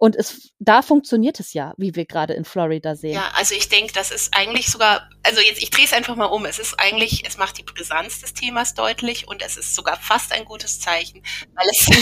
Und 0.00 0.14
es, 0.14 0.52
da 0.60 0.82
funktioniert 0.82 1.40
es 1.40 1.54
ja, 1.54 1.74
wie 1.76 1.96
wir 1.96 2.06
gerade 2.06 2.32
in 2.32 2.44
Florida 2.44 2.94
sehen. 2.94 3.14
Ja, 3.14 3.32
also 3.34 3.56
ich 3.56 3.68
denke, 3.68 3.92
das 3.92 4.12
ist 4.12 4.32
eigentlich 4.32 4.68
sogar, 4.68 5.10
also 5.24 5.40
jetzt, 5.40 5.60
ich 5.60 5.70
drehe 5.70 5.86
es 5.86 5.92
einfach 5.92 6.14
mal 6.14 6.26
um. 6.26 6.46
Es 6.46 6.60
ist 6.60 6.78
eigentlich, 6.78 7.24
es 7.26 7.36
macht 7.36 7.58
die 7.58 7.64
Brisanz 7.64 8.20
des 8.20 8.32
Themas 8.32 8.74
deutlich 8.74 9.26
und 9.26 9.42
es 9.42 9.56
ist 9.56 9.74
sogar 9.74 9.96
fast 9.96 10.32
ein 10.32 10.44
gutes 10.44 10.78
Zeichen, 10.78 11.20
weil 11.52 11.66
es, 11.68 11.88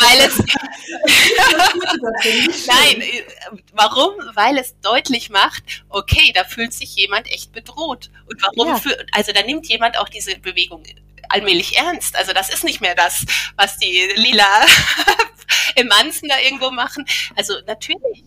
weil 0.00 0.28
es, 0.28 0.38
nein, 2.68 3.00
äh, 3.00 3.24
warum? 3.72 4.14
Weil 4.34 4.56
es 4.56 4.78
deutlich 4.80 5.28
macht, 5.28 5.64
okay, 5.88 6.30
da 6.36 6.44
fühlt 6.44 6.72
sich 6.72 6.94
jemand 6.94 7.26
echt 7.32 7.50
bedroht. 7.50 8.10
Und 8.28 8.40
warum? 8.42 8.68
Ja. 8.68 8.76
Für, 8.76 8.96
also 9.10 9.32
da 9.32 9.42
nimmt 9.42 9.66
jemand 9.66 9.98
auch 9.98 10.08
diese 10.08 10.38
Bewegung 10.38 10.84
allmählich 11.28 11.76
ernst. 11.76 12.16
Also 12.16 12.32
das 12.32 12.48
ist 12.48 12.64
nicht 12.64 12.80
mehr 12.80 12.94
das, 12.94 13.24
was 13.56 13.76
die 13.76 14.10
lila 14.16 14.66
Emanzen 15.76 16.28
da 16.28 16.38
irgendwo 16.38 16.70
machen. 16.70 17.04
Also 17.36 17.54
natürlich. 17.66 18.24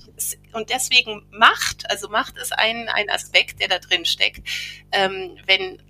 Und 0.54 0.70
deswegen 0.70 1.26
Macht, 1.32 1.90
also 1.90 2.10
Macht 2.10 2.38
ist 2.38 2.58
ein, 2.58 2.90
ein 2.90 3.10
Aspekt, 3.10 3.60
der 3.60 3.68
da 3.68 3.80
drin 3.80 4.06
steckt. 4.06 4.48
Ähm, 4.92 5.38
wenn 5.46 5.82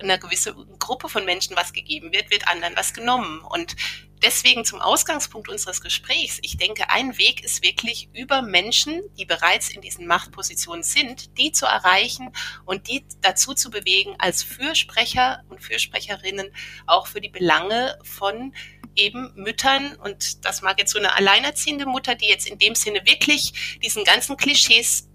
einer 0.00 0.18
gewissen 0.18 0.54
Gruppe 0.78 1.08
von 1.08 1.24
Menschen 1.24 1.56
was 1.56 1.72
gegeben 1.72 2.12
wird, 2.12 2.30
wird 2.30 2.48
anderen 2.48 2.76
was 2.76 2.94
genommen. 2.94 3.40
Und 3.40 3.74
deswegen 4.22 4.64
zum 4.64 4.80
Ausgangspunkt 4.80 5.48
unseres 5.48 5.80
Gesprächs. 5.80 6.38
Ich 6.42 6.56
denke, 6.56 6.90
ein 6.90 7.18
Weg 7.18 7.44
ist 7.44 7.62
wirklich 7.62 8.08
über 8.12 8.42
Menschen, 8.42 9.02
die 9.18 9.24
bereits 9.24 9.70
in 9.70 9.80
diesen 9.80 10.06
Machtpositionen 10.06 10.82
sind, 10.82 11.36
die 11.38 11.52
zu 11.52 11.66
erreichen 11.66 12.32
und 12.64 12.88
die 12.88 13.04
dazu 13.20 13.54
zu 13.54 13.70
bewegen, 13.70 14.14
als 14.18 14.42
Fürsprecher 14.42 15.42
und 15.48 15.62
Fürsprecherinnen 15.62 16.50
auch 16.86 17.06
für 17.06 17.20
die 17.20 17.28
Belange 17.28 17.98
von 18.02 18.54
eben 18.94 19.32
Müttern 19.34 19.94
und 19.96 20.44
das 20.44 20.62
mag 20.62 20.78
jetzt 20.78 20.92
so 20.92 20.98
eine 20.98 21.14
alleinerziehende 21.14 21.86
Mutter, 21.86 22.14
die 22.14 22.26
jetzt 22.26 22.48
in 22.48 22.58
dem 22.58 22.74
Sinne 22.74 23.04
wirklich 23.04 23.78
diesen 23.82 24.04
ganzen 24.04 24.36
Klischees 24.36 25.08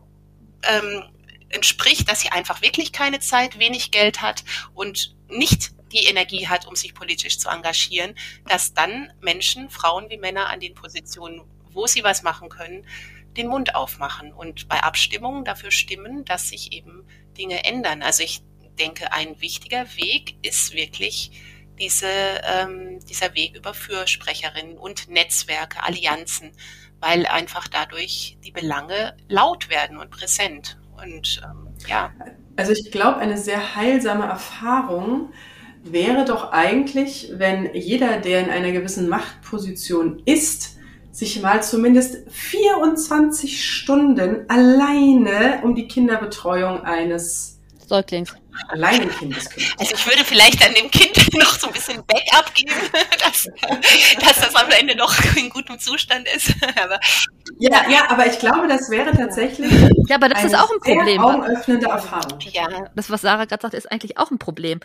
ähm, 0.64 1.04
entspricht, 1.49 2.10
dass 2.10 2.22
sie 2.22 2.32
einfach 2.32 2.62
wirklich 2.62 2.91
keine 2.91 3.20
Zeit, 3.20 3.60
wenig 3.60 3.91
Geld 3.91 4.22
hat 4.22 4.43
und 4.74 5.16
nicht 5.30 5.72
die 5.93 6.05
Energie 6.05 6.47
hat, 6.47 6.67
um 6.67 6.75
sich 6.75 6.93
politisch 6.93 7.39
zu 7.39 7.49
engagieren, 7.49 8.15
dass 8.47 8.73
dann 8.73 9.13
Menschen, 9.21 9.69
Frauen 9.69 10.09
wie 10.09 10.17
Männer 10.17 10.49
an 10.49 10.59
den 10.59 10.73
Positionen, 10.73 11.41
wo 11.71 11.87
sie 11.87 12.03
was 12.03 12.23
machen 12.23 12.49
können, 12.49 12.85
den 13.37 13.47
Mund 13.47 13.75
aufmachen 13.75 14.31
und 14.31 14.67
bei 14.67 14.81
Abstimmungen 14.81 15.45
dafür 15.45 15.71
stimmen, 15.71 16.25
dass 16.25 16.49
sich 16.49 16.71
eben 16.73 17.05
Dinge 17.37 17.63
ändern. 17.63 18.01
Also 18.01 18.23
ich 18.23 18.43
denke, 18.79 19.11
ein 19.11 19.39
wichtiger 19.41 19.85
Weg 19.95 20.35
ist 20.41 20.73
wirklich 20.73 21.31
diese, 21.79 22.07
ähm, 22.43 22.99
dieser 23.05 23.33
Weg 23.33 23.55
über 23.55 23.73
Fürsprecherinnen 23.73 24.77
und 24.77 25.09
Netzwerke, 25.09 25.83
Allianzen, 25.83 26.51
weil 26.99 27.25
einfach 27.25 27.67
dadurch 27.67 28.37
die 28.43 28.51
Belange 28.51 29.17
laut 29.27 29.69
werden 29.69 29.97
und 29.97 30.11
präsent. 30.11 30.77
Und 31.01 31.41
ähm, 31.43 31.73
ja. 31.87 32.13
Also 32.55 32.71
ich 32.71 32.91
glaube, 32.91 33.17
eine 33.17 33.37
sehr 33.37 33.75
heilsame 33.75 34.25
Erfahrung 34.25 35.33
wäre 35.84 36.25
doch 36.25 36.51
eigentlich, 36.51 37.31
wenn 37.36 37.73
jeder, 37.75 38.17
der 38.17 38.41
in 38.41 38.49
einer 38.49 38.71
gewissen 38.71 39.09
Machtposition 39.09 40.21
ist, 40.25 40.77
sich 41.11 41.41
mal 41.41 41.61
zumindest 41.61 42.29
24 42.31 43.63
Stunden 43.63 44.49
alleine 44.49 45.61
um 45.63 45.75
die 45.75 45.88
Kinderbetreuung 45.88 46.84
eines 46.84 47.59
Säuglings 47.86 48.34
allein 48.69 49.01
ein 49.01 49.09
Kind 49.09 49.38
ist 49.38 49.51
kümmert. 49.51 49.75
Also 49.79 49.95
ich 49.95 50.05
würde 50.05 50.23
vielleicht 50.23 50.65
an 50.65 50.73
dem 50.73 50.89
Kind 50.89 51.34
noch 51.39 51.57
so 51.57 51.67
ein 51.67 51.73
bisschen 51.73 52.03
Backup 52.05 52.53
geben, 52.53 52.71
dass, 53.23 53.47
dass 54.19 54.39
das 54.39 54.55
am 54.55 54.69
Ende 54.71 54.95
noch 54.95 55.13
in 55.36 55.49
gutem 55.49 55.79
Zustand 55.79 56.27
ist. 56.36 56.53
aber, 56.81 56.99
ja, 57.59 57.89
ja, 57.89 58.09
aber 58.09 58.27
ich 58.27 58.39
glaube, 58.39 58.67
das 58.67 58.89
wäre 58.89 59.11
tatsächlich. 59.11 59.71
Ja, 60.08 60.16
aber 60.18 60.30
das 60.30 60.43
ist 60.43 60.56
auch 60.56 60.70
ein 60.72 60.80
Problem. 60.80 61.22
Augenöffnende 61.22 61.88
Erfahrung. 61.88 62.39
Ja, 62.51 62.68
das, 62.95 63.10
was 63.10 63.22
Sarah 63.22 63.45
gerade 63.45 63.62
sagt, 63.62 63.74
ist 63.74 63.91
eigentlich 63.91 64.18
auch 64.18 64.32
ein 64.32 64.38
Problem. 64.38 64.80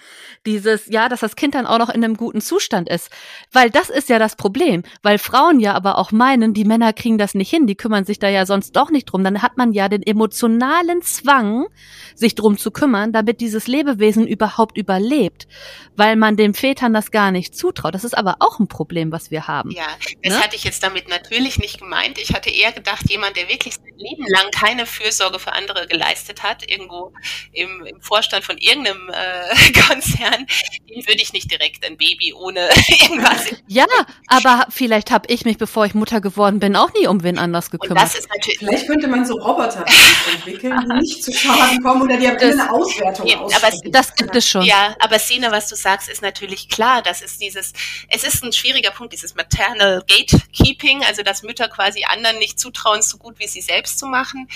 Dieses, 0.47 0.87
ja, 0.87 1.09
dass 1.09 1.21
das 1.21 1.37
Kind 1.37 1.55
dann 1.55 1.67
auch 1.67 1.79
noch 1.79 1.89
in 1.89 2.05
einem 2.05 2.17
guten 2.17 2.41
Zustand 2.41 2.89
ist. 2.89 3.11
Weil 3.53 3.71
das 3.71 3.91
ist 3.91 4.09
ja 4.09 4.19
das 4.19 4.37
Problem. 4.37 4.83
Weil 5.03 5.19
Frauen 5.19 5.61
ja 5.61 5.75
aber 5.75 5.99
auch 5.99 6.13
meinen, 6.13 6.55
die 6.55 6.65
Männer 6.65 6.93
kriegen 6.93 7.19
das 7.19 7.35
nicht 7.35 7.51
hin, 7.51 7.67
die 7.67 7.75
kümmern 7.75 8.05
sich 8.05 8.19
da 8.19 8.29
ja 8.29 8.47
sonst 8.47 8.77
doch 8.77 8.91
nicht 8.91 9.07
drum. 9.07 9.25
Dann 9.25 9.43
hat 9.43 9.57
man 9.57 9.73
ja 9.73 9.89
den 9.89 10.03
emotionalen 10.03 11.03
Zwang, 11.03 11.67
sich 12.15 12.35
drum 12.35 12.59
zu 12.59 12.71
kümmern, 12.71 13.13
damit 13.13 13.41
dieses 13.41 13.67
Lebewesen 13.67 14.27
überhaupt 14.27 14.77
überlebt. 14.77 15.49
Weil 15.97 16.17
man 16.17 16.37
den 16.37 16.55
Vätern 16.55 16.93
das 16.93 17.11
gar 17.11 17.31
nicht 17.31 17.57
zutraut. 17.57 17.95
Das 17.95 18.05
ist 18.05 18.17
aber 18.17 18.37
auch 18.41 18.59
ein 18.59 18.69
Problem, 18.69 19.13
was 19.13 19.31
wir 19.31 19.49
haben. 19.49 19.71
Ja, 19.71 19.87
das 20.23 20.35
ne? 20.35 20.41
hatte 20.41 20.57
ich 20.57 20.65
jetzt 20.65 20.83
damit 20.83 21.09
natürlich 21.09 21.59
nicht 21.59 21.79
gemeint. 21.81 22.19
Ich 22.19 22.35
hatte 22.35 22.51
eher 22.51 22.73
gedacht, 22.73 23.09
jemand, 23.11 23.37
der 23.37 23.49
wirklich 23.49 23.75
sein 23.75 23.97
Leben 23.97 24.25
lang 24.29 24.51
keine 24.53 24.87
Fürsorge 25.09 25.39
für 25.39 25.53
andere 25.53 25.87
geleistet 25.87 26.43
hat, 26.43 26.69
irgendwo 26.69 27.13
im, 27.53 27.87
im 27.87 28.01
Vorstand 28.01 28.45
von 28.45 28.59
irgendeinem 28.59 29.09
äh, 29.09 29.73
Konzern, 29.89 30.47
den 30.89 31.07
würde 31.07 31.23
ich 31.23 31.33
nicht 31.33 31.51
direkt 31.51 31.85
ein 31.85 31.97
Baby 31.97 32.35
ohne 32.35 32.69
irgendwas. 33.01 33.47
Ja, 33.67 33.87
aber 34.27 34.67
vielleicht 34.69 35.11
habe 35.11 35.27
ich 35.33 35.45
mich, 35.45 35.57
bevor 35.57 35.87
ich 35.87 35.95
Mutter 35.95 36.21
geworden 36.21 36.61
bin, 36.61 36.77
auch 36.77 36.93
nie 36.93 37.07
um 37.07 37.23
wen 37.23 37.39
anders 37.39 37.71
gekümmert. 37.71 38.03
das 38.03 38.19
ist 38.19 38.29
natürlich 38.29 38.59
vielleicht 38.59 38.87
könnte 38.87 39.09
man 39.09 39.25
so 39.25 39.35
Roboter 39.35 39.85
entwickeln, 40.33 40.79
die 40.83 40.95
nicht 41.01 41.25
zu 41.25 41.33
Schaden 41.33 41.83
kommen 41.83 42.03
oder 42.03 42.17
die 42.17 42.29
haben 42.29 42.39
das, 42.39 42.59
eine 42.59 42.71
Auswertung 42.71 43.27
ja, 43.27 43.39
aber 43.39 43.71
Das 43.87 44.15
gibt 44.15 44.37
es 44.37 44.49
schon. 44.49 44.63
Ja, 44.63 44.95
aber 44.99 45.19
Sina, 45.19 45.51
was 45.51 45.69
du 45.69 45.77
sagst, 45.77 46.09
ist 46.09 46.23
natürlich 46.23 46.69
klar. 46.69 47.03
Das 47.03 47.23
ist 47.23 47.41
dieses, 47.41 47.73
es 48.09 48.25
ist 48.25 48.45
ein 48.45 48.53
schwieriger 48.53 48.91
Punkt, 48.91 49.13
dieses 49.13 49.35
Maternal 49.35 50.03
Gatekeeping, 50.07 51.03
also 51.05 51.23
dass 51.23 51.43
Mütter 51.43 51.69
quasi 51.69 52.05
anderen 52.05 52.39
nicht 52.39 52.59
zutrauen, 52.59 53.03
so 53.03 53.19
gut 53.19 53.39
wie 53.39 53.47
sie 53.47 53.61
selbst 53.61 53.99
zu 53.99 54.07
machen. 54.07 54.49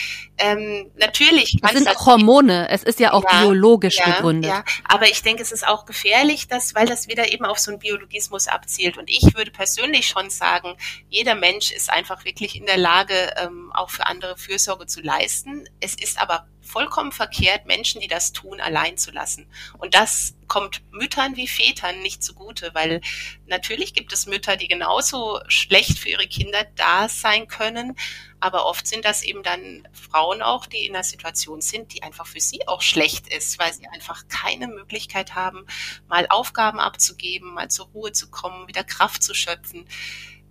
Ähm, 0.43 0.91
natürlich. 0.97 1.57
Es 1.63 1.73
sind 1.73 1.89
auch 1.89 2.07
Hormone. 2.07 2.69
Es 2.69 2.83
ist 2.83 2.99
ja 2.99 3.13
auch 3.13 3.25
ja, 3.25 3.43
biologisch 3.43 3.99
ja, 3.99 4.07
gegründet. 4.07 4.51
Ja, 4.51 4.65
aber 4.85 5.07
ich 5.07 5.23
denke, 5.23 5.43
es 5.43 5.53
ist 5.53 5.67
auch 5.67 5.87
gefährlich, 5.87 6.49
dass, 6.49 6.75
weil 6.75 6.87
das 6.87 7.07
wieder 7.09 7.33
eben 7.33 7.45
auf 7.45 7.59
so 7.59 7.71
einen 7.71 7.79
Biologismus 7.79 8.49
abzielt. 8.49 8.99
Und 8.99 9.09
ich 9.09 9.35
würde 9.35 9.53
persönlich 9.53 10.09
schon 10.09 10.31
sagen, 10.31 10.77
jeder 11.09 11.37
Mensch 11.37 11.71
ist 11.71 11.91
einfach 11.91 12.25
wirklich 12.25 12.57
in 12.57 12.67
der 12.67 12.79
Lage, 12.79 13.15
ähm, 13.37 13.71
auch 13.73 13.91
für 13.91 14.07
andere 14.07 14.37
Fürsorge 14.37 14.87
zu 14.87 15.01
leisten. 15.01 15.69
Es 15.81 15.95
ist 15.95 16.21
aber 16.21 16.47
vollkommen 16.63 17.13
verkehrt, 17.13 17.67
Menschen, 17.67 18.01
die 18.01 18.09
das 18.09 18.33
tun, 18.33 18.61
allein 18.61 18.97
zu 18.97 19.11
lassen. 19.11 19.47
Und 19.79 19.95
das 19.95 20.35
kommt 20.47 20.83
Müttern 20.91 21.37
wie 21.37 21.49
Vätern 21.49 22.01
nicht 22.01 22.23
zugute, 22.23 22.71
weil 22.75 23.01
natürlich 23.47 23.95
gibt 23.95 24.13
es 24.13 24.27
Mütter, 24.27 24.57
die 24.57 24.69
genauso 24.69 25.41
schlecht 25.49 25.99
für 25.99 26.11
ihre 26.11 26.27
Kinder 26.27 26.65
da 26.77 27.09
sein 27.09 27.49
können, 27.49 27.97
aber 28.39 28.67
oft 28.67 28.87
sind 28.87 29.05
das 29.05 29.23
eben 29.23 29.43
dann 29.43 29.87
Frauen 29.93 30.43
auch, 30.43 30.67
die 30.67 30.87
in 30.87 30.95
einer 30.95 31.05
Situation 31.05 31.61
sind, 31.61 31.95
die 31.95 32.03
einfach 32.03 32.27
für 32.27 32.41
sie 32.41 32.67
auch 32.67 32.83
schlecht 32.83 33.33
ist, 33.33 33.59
weil 33.59 33.73
sie 33.73 33.87
einfach 33.89 34.27
keine 34.29 34.67
Möglichkeit 34.67 35.35
haben, 35.35 35.67
mal 36.09 36.27
Aufgaben 36.29 36.81
abzugeben, 36.81 37.55
mal 37.55 37.71
zur 37.71 37.87
Ruhe 37.87 38.13
zu 38.13 38.31
kommen, 38.31 38.69
wieder 38.69 38.85
Kraft 38.85 39.23
zu 39.23 39.35
schöpfen 39.35 39.87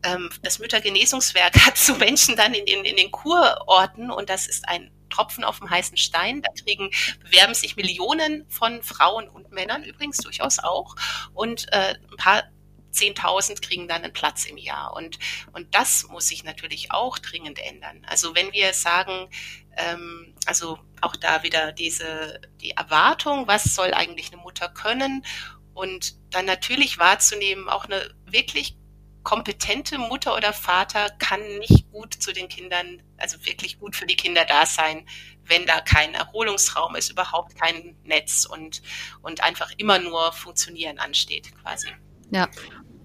ähm, 0.03 0.29
das 0.41 0.59
Müttergenesungswerk 0.59 1.53
hat 1.65 1.77
so 1.77 1.95
Menschen 1.95 2.35
dann 2.35 2.53
in 2.53 2.65
den, 2.65 2.85
in 2.85 2.97
den 2.97 3.11
Kurorten 3.11 4.09
und 4.11 4.29
das 4.29 4.47
ist 4.47 4.67
ein 4.67 4.89
Tropfen 5.11 5.43
auf 5.43 5.59
dem 5.59 5.69
heißen 5.69 5.97
Stein. 5.97 6.41
Da 6.41 6.51
kriegen, 6.63 6.89
bewerben 7.19 7.53
sich 7.53 7.75
Millionen 7.75 8.45
von 8.49 8.81
Frauen 8.81 9.29
und 9.29 9.51
Männern 9.51 9.83
übrigens 9.83 10.17
durchaus 10.17 10.59
auch. 10.59 10.95
Und 11.33 11.71
äh, 11.71 11.95
ein 12.09 12.17
paar 12.17 12.43
Zehntausend 12.91 13.61
kriegen 13.61 13.87
dann 13.87 14.03
einen 14.03 14.13
Platz 14.13 14.45
im 14.45 14.57
Jahr. 14.57 14.93
Und, 14.93 15.17
und 15.53 15.73
das 15.73 16.07
muss 16.09 16.27
sich 16.27 16.43
natürlich 16.43 16.91
auch 16.91 17.17
dringend 17.17 17.59
ändern. 17.59 18.05
Also 18.07 18.35
wenn 18.35 18.51
wir 18.51 18.73
sagen, 18.73 19.29
ähm, 19.77 20.35
also 20.45 20.77
auch 21.01 21.15
da 21.15 21.43
wieder 21.43 21.71
diese, 21.71 22.41
die 22.61 22.71
Erwartung, 22.71 23.47
was 23.47 23.75
soll 23.75 23.93
eigentlich 23.93 24.31
eine 24.31 24.41
Mutter 24.41 24.69
können? 24.69 25.25
Und 25.73 26.15
dann 26.33 26.45
natürlich 26.45 26.97
wahrzunehmen, 26.97 27.69
auch 27.69 27.85
eine 27.85 28.13
wirklich 28.25 28.75
kompetente 29.23 29.97
Mutter 29.97 30.35
oder 30.35 30.53
Vater 30.53 31.09
kann 31.19 31.39
nicht 31.59 31.91
gut 31.91 32.13
zu 32.13 32.33
den 32.33 32.47
Kindern, 32.47 33.01
also 33.17 33.37
wirklich 33.45 33.79
gut 33.79 33.95
für 33.95 34.05
die 34.05 34.15
Kinder 34.15 34.45
da 34.47 34.65
sein, 34.65 35.05
wenn 35.45 35.65
da 35.65 35.81
kein 35.81 36.13
Erholungsraum 36.13 36.95
ist, 36.95 37.11
überhaupt 37.11 37.55
kein 37.55 37.95
Netz 38.03 38.45
und, 38.45 38.81
und 39.21 39.43
einfach 39.43 39.71
immer 39.77 39.99
nur 39.99 40.31
Funktionieren 40.31 40.97
ansteht, 40.97 41.51
quasi. 41.61 41.89
Ja. 42.31 42.47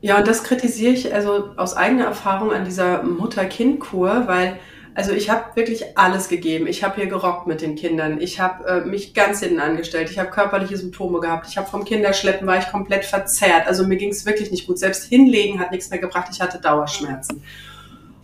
Ja, 0.03 0.19
und 0.19 0.29
das 0.29 0.45
kritisiere 0.45 0.93
ich 0.93 1.13
also 1.13 1.55
aus 1.57 1.75
eigener 1.75 2.05
Erfahrung 2.05 2.53
an 2.53 2.65
dieser 2.65 3.03
Mutter-Kind-Kur, 3.03 4.29
weil 4.29 4.61
also 4.97 5.13
ich 5.13 5.29
habe 5.29 5.55
wirklich 5.57 5.99
alles 5.99 6.29
gegeben. 6.29 6.67
Ich 6.67 6.83
habe 6.83 6.97
hier 6.97 7.07
gerockt 7.07 7.47
mit 7.47 7.61
den 7.61 7.77
Kindern. 7.77 8.19
Ich 8.19 8.41
habe 8.41 8.67
äh, 8.67 8.81
mich 8.81 9.13
ganz 9.13 9.41
hinten 9.41 9.61
angestellt. 9.61 10.11
Ich 10.11 10.19
habe 10.19 10.31
körperliche 10.31 10.79
Symptome 10.79 11.21
gehabt. 11.21 11.47
Ich 11.51 11.59
habe 11.59 11.69
vom 11.69 11.85
Kinderschleppen 11.85 12.47
war 12.47 12.57
ich 12.57 12.69
komplett 12.69 13.05
verzerrt. 13.05 13.67
Also 13.67 13.87
mir 13.87 13.99
ging 13.99 14.09
es 14.09 14.25
wirklich 14.25 14.51
nicht 14.51 14.67
gut. 14.67 14.79
Selbst 14.79 15.05
hinlegen 15.05 15.61
hat 15.61 15.71
nichts 15.71 15.91
mehr 15.91 15.99
gebracht. 15.99 16.29
Ich 16.33 16.41
hatte 16.41 16.59
Dauerschmerzen. 16.59 17.43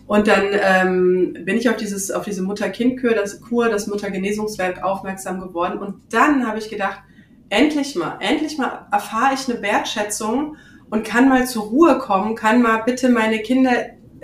Und 0.07 0.27
dann 0.27 0.45
ähm, 0.51 1.45
bin 1.45 1.57
ich 1.57 1.69
auf 1.69 1.75
dieses 1.75 2.09
auf 2.09 2.25
diese 2.25 2.41
Mutter-Kind-Kur, 2.41 3.11
das 3.11 3.39
Kur, 3.39 3.69
das 3.69 3.85
Muttergenesungswerk 3.85 4.83
aufmerksam 4.83 5.41
geworden. 5.41 5.77
Und 5.77 6.01
dann 6.11 6.47
habe 6.47 6.57
ich 6.57 6.71
gedacht, 6.71 7.01
endlich 7.49 7.95
mal, 7.95 8.17
endlich 8.19 8.57
mal 8.57 8.87
erfahre 8.91 9.35
ich 9.35 9.47
eine 9.47 9.61
Wertschätzung 9.61 10.57
und 10.89 11.05
kann 11.05 11.29
mal 11.29 11.45
zur 11.45 11.65
Ruhe 11.65 11.99
kommen, 11.99 12.33
kann 12.35 12.63
mal 12.63 12.77
bitte 12.77 13.09
meine 13.09 13.43
Kinder 13.43 13.71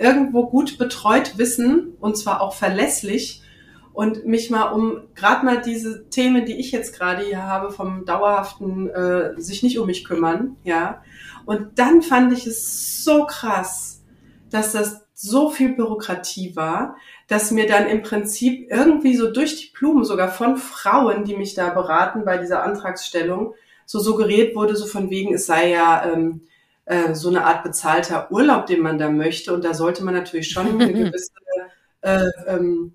irgendwo 0.00 0.46
gut 0.46 0.78
betreut 0.78 1.36
wissen 1.36 1.94
und 2.00 2.16
zwar 2.16 2.40
auch 2.40 2.54
verlässlich 2.54 3.42
und 3.92 4.24
mich 4.24 4.50
mal 4.50 4.70
um 4.70 5.02
gerade 5.14 5.44
mal 5.44 5.60
diese 5.60 6.08
Themen, 6.08 6.46
die 6.46 6.56
ich 6.56 6.72
jetzt 6.72 6.96
gerade 6.96 7.22
hier 7.24 7.42
habe, 7.42 7.70
vom 7.70 8.04
dauerhaften 8.04 8.88
äh, 8.88 9.40
sich 9.40 9.62
nicht 9.62 9.78
um 9.78 9.86
mich 9.86 10.04
kümmern, 10.04 10.56
ja. 10.64 11.02
Und 11.44 11.78
dann 11.78 12.02
fand 12.02 12.32
ich 12.32 12.46
es 12.46 13.04
so 13.04 13.26
krass, 13.26 14.02
dass 14.50 14.72
das 14.72 15.06
so 15.14 15.50
viel 15.50 15.74
Bürokratie 15.74 16.56
war, 16.56 16.96
dass 17.28 17.50
mir 17.50 17.66
dann 17.66 17.86
im 17.86 18.02
Prinzip 18.02 18.70
irgendwie 18.70 19.16
so 19.16 19.30
durch 19.30 19.56
die 19.56 19.70
Blumen 19.76 20.04
sogar 20.04 20.30
von 20.30 20.56
Frauen, 20.56 21.24
die 21.24 21.36
mich 21.36 21.54
da 21.54 21.70
beraten 21.70 22.24
bei 22.24 22.38
dieser 22.38 22.62
Antragsstellung, 22.62 23.54
so 23.84 23.98
suggeriert 23.98 24.54
wurde, 24.56 24.76
so 24.76 24.86
von 24.86 25.10
wegen, 25.10 25.34
es 25.34 25.46
sei 25.46 25.70
ja 25.70 26.10
ähm, 26.10 26.42
äh, 26.90 27.14
so 27.14 27.28
eine 27.28 27.44
Art 27.44 27.62
bezahlter 27.62 28.32
Urlaub, 28.32 28.66
den 28.66 28.80
man 28.80 28.98
da 28.98 29.08
möchte. 29.08 29.54
Und 29.54 29.64
da 29.64 29.74
sollte 29.74 30.02
man 30.02 30.12
natürlich 30.12 30.50
schon 30.50 30.80
eine 30.80 30.92
gewisse, 30.92 31.30
äh, 32.00 32.26
ähm, 32.48 32.92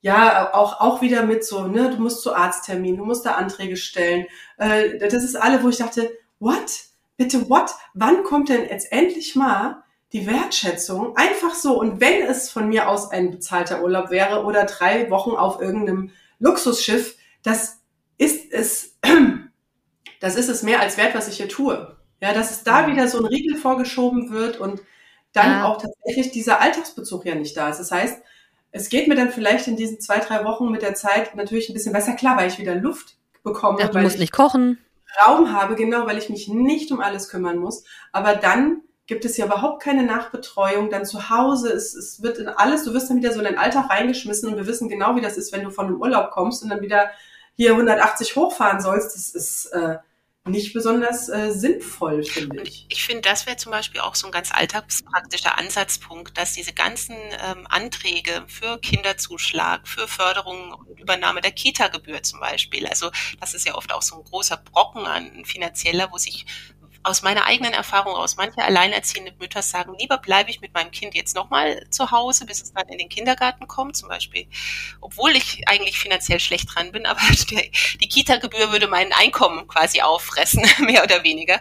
ja, 0.00 0.54
auch, 0.54 0.80
auch 0.80 1.02
wieder 1.02 1.24
mit 1.24 1.44
so, 1.44 1.66
ne, 1.66 1.90
du 1.90 1.98
musst 2.00 2.22
zu 2.22 2.34
Arzttermin, 2.34 2.96
du 2.96 3.04
musst 3.04 3.26
da 3.26 3.32
Anträge 3.32 3.76
stellen. 3.76 4.24
Äh, 4.56 4.96
das 4.98 5.12
ist 5.12 5.36
alle, 5.36 5.62
wo 5.62 5.68
ich 5.68 5.76
dachte, 5.76 6.10
what? 6.38 6.84
Bitte 7.18 7.50
what? 7.50 7.70
Wann 7.92 8.24
kommt 8.24 8.48
denn 8.48 8.66
jetzt 8.66 8.90
endlich 8.90 9.36
mal 9.36 9.82
die 10.14 10.26
Wertschätzung? 10.26 11.14
Einfach 11.14 11.54
so. 11.54 11.78
Und 11.78 12.00
wenn 12.00 12.22
es 12.22 12.50
von 12.50 12.70
mir 12.70 12.88
aus 12.88 13.10
ein 13.10 13.30
bezahlter 13.30 13.82
Urlaub 13.82 14.10
wäre 14.10 14.44
oder 14.44 14.64
drei 14.64 15.10
Wochen 15.10 15.32
auf 15.32 15.60
irgendeinem 15.60 16.12
Luxusschiff, 16.38 17.16
das 17.42 17.82
ist 18.16 18.50
es, 18.52 18.96
das 20.20 20.36
ist 20.36 20.48
es 20.48 20.62
mehr 20.62 20.80
als 20.80 20.96
wert, 20.96 21.14
was 21.14 21.28
ich 21.28 21.36
hier 21.36 21.48
tue. 21.50 21.94
Ja, 22.20 22.32
dass 22.32 22.50
es 22.50 22.64
da 22.64 22.86
wieder 22.86 23.08
so 23.08 23.18
ein 23.18 23.26
Riegel 23.26 23.56
vorgeschoben 23.56 24.30
wird 24.30 24.58
und 24.58 24.80
dann 25.32 25.50
ja. 25.50 25.64
auch 25.64 25.80
tatsächlich 25.80 26.30
dieser 26.30 26.60
Alltagsbezug 26.60 27.26
ja 27.26 27.34
nicht 27.34 27.56
da 27.56 27.68
ist. 27.68 27.78
Das 27.78 27.90
heißt, 27.90 28.22
es 28.70 28.88
geht 28.88 29.08
mir 29.08 29.14
dann 29.14 29.30
vielleicht 29.30 29.68
in 29.68 29.76
diesen 29.76 30.00
zwei, 30.00 30.18
drei 30.18 30.44
Wochen 30.44 30.70
mit 30.70 30.82
der 30.82 30.94
Zeit 30.94 31.34
natürlich 31.36 31.68
ein 31.68 31.74
bisschen 31.74 31.92
besser. 31.92 32.14
Klar, 32.14 32.36
weil 32.36 32.48
ich 32.48 32.58
wieder 32.58 32.74
Luft 32.74 33.16
bekomme. 33.42 33.80
Ja, 33.80 33.88
du 33.88 33.94
weil 33.94 34.02
musst 34.02 34.18
nicht 34.18 34.32
kochen. 34.32 34.78
Raum 35.24 35.52
habe, 35.52 35.76
genau, 35.76 36.06
weil 36.06 36.18
ich 36.18 36.28
mich 36.28 36.48
nicht 36.48 36.90
um 36.90 37.00
alles 37.00 37.28
kümmern 37.28 37.58
muss. 37.58 37.84
Aber 38.10 38.34
dann 38.34 38.82
gibt 39.06 39.24
es 39.24 39.36
ja 39.36 39.46
überhaupt 39.46 39.82
keine 39.82 40.02
Nachbetreuung. 40.02 40.90
Dann 40.90 41.04
zu 41.04 41.30
Hause, 41.30 41.72
es, 41.72 41.94
es 41.94 42.22
wird 42.22 42.38
in 42.38 42.48
alles, 42.48 42.84
du 42.84 42.94
wirst 42.94 43.10
dann 43.10 43.18
wieder 43.18 43.32
so 43.32 43.38
in 43.38 43.44
den 43.44 43.58
Alltag 43.58 43.90
reingeschmissen 43.90 44.48
und 44.48 44.56
wir 44.56 44.66
wissen 44.66 44.88
genau, 44.88 45.14
wie 45.14 45.20
das 45.20 45.36
ist, 45.36 45.52
wenn 45.52 45.62
du 45.62 45.70
von 45.70 45.86
einem 45.86 46.00
Urlaub 46.00 46.30
kommst 46.30 46.62
und 46.62 46.70
dann 46.70 46.80
wieder 46.80 47.10
hier 47.56 47.72
180 47.72 48.34
hochfahren 48.34 48.80
sollst. 48.80 49.14
Das 49.14 49.28
ist, 49.28 49.66
äh, 49.66 49.98
nicht 50.46 50.74
besonders 50.74 51.30
äh, 51.30 51.50
sinnvoll, 51.52 52.22
finde 52.22 52.62
ich. 52.62 52.84
Ich 52.90 53.04
finde, 53.04 53.22
das 53.22 53.46
wäre 53.46 53.56
zum 53.56 53.72
Beispiel 53.72 54.02
auch 54.02 54.14
so 54.14 54.26
ein 54.26 54.32
ganz 54.32 54.52
alltagspraktischer 54.52 55.56
Ansatzpunkt, 55.56 56.36
dass 56.36 56.52
diese 56.52 56.74
ganzen 56.74 57.16
ähm, 57.16 57.66
Anträge 57.70 58.44
für 58.46 58.78
Kinderzuschlag, 58.78 59.88
für 59.88 60.06
Förderung 60.06 60.72
und 60.72 61.00
Übernahme 61.00 61.40
der 61.40 61.52
Kita-Gebühr 61.52 62.22
zum 62.22 62.40
Beispiel, 62.40 62.86
also 62.86 63.10
das 63.40 63.54
ist 63.54 63.66
ja 63.66 63.74
oft 63.74 63.92
auch 63.92 64.02
so 64.02 64.16
ein 64.16 64.24
großer 64.24 64.58
Brocken 64.58 65.06
an 65.06 65.44
finanzieller, 65.46 66.08
wo 66.12 66.18
sich 66.18 66.44
aus 67.04 67.22
meiner 67.22 67.44
eigenen 67.44 67.74
Erfahrung 67.74 68.14
aus, 68.14 68.36
manche 68.36 68.62
alleinerziehende 68.62 69.32
Mütter 69.38 69.62
sagen, 69.62 69.94
lieber 69.98 70.18
bleibe 70.18 70.50
ich 70.50 70.60
mit 70.62 70.72
meinem 70.72 70.90
Kind 70.90 71.14
jetzt 71.14 71.36
nochmal 71.36 71.86
zu 71.90 72.10
Hause, 72.10 72.46
bis 72.46 72.62
es 72.62 72.72
dann 72.72 72.88
in 72.88 72.98
den 72.98 73.10
Kindergarten 73.10 73.68
kommt, 73.68 73.96
zum 73.96 74.08
Beispiel, 74.08 74.46
obwohl 75.00 75.36
ich 75.36 75.68
eigentlich 75.68 75.98
finanziell 75.98 76.40
schlecht 76.40 76.74
dran 76.74 76.92
bin, 76.92 77.06
aber 77.06 77.20
die, 77.50 77.70
die 78.00 78.08
Kita-Gebühr 78.08 78.72
würde 78.72 78.88
mein 78.88 79.12
Einkommen 79.12 79.68
quasi 79.68 80.00
auffressen, 80.00 80.64
mehr 80.80 81.04
oder 81.04 81.22
weniger. 81.22 81.60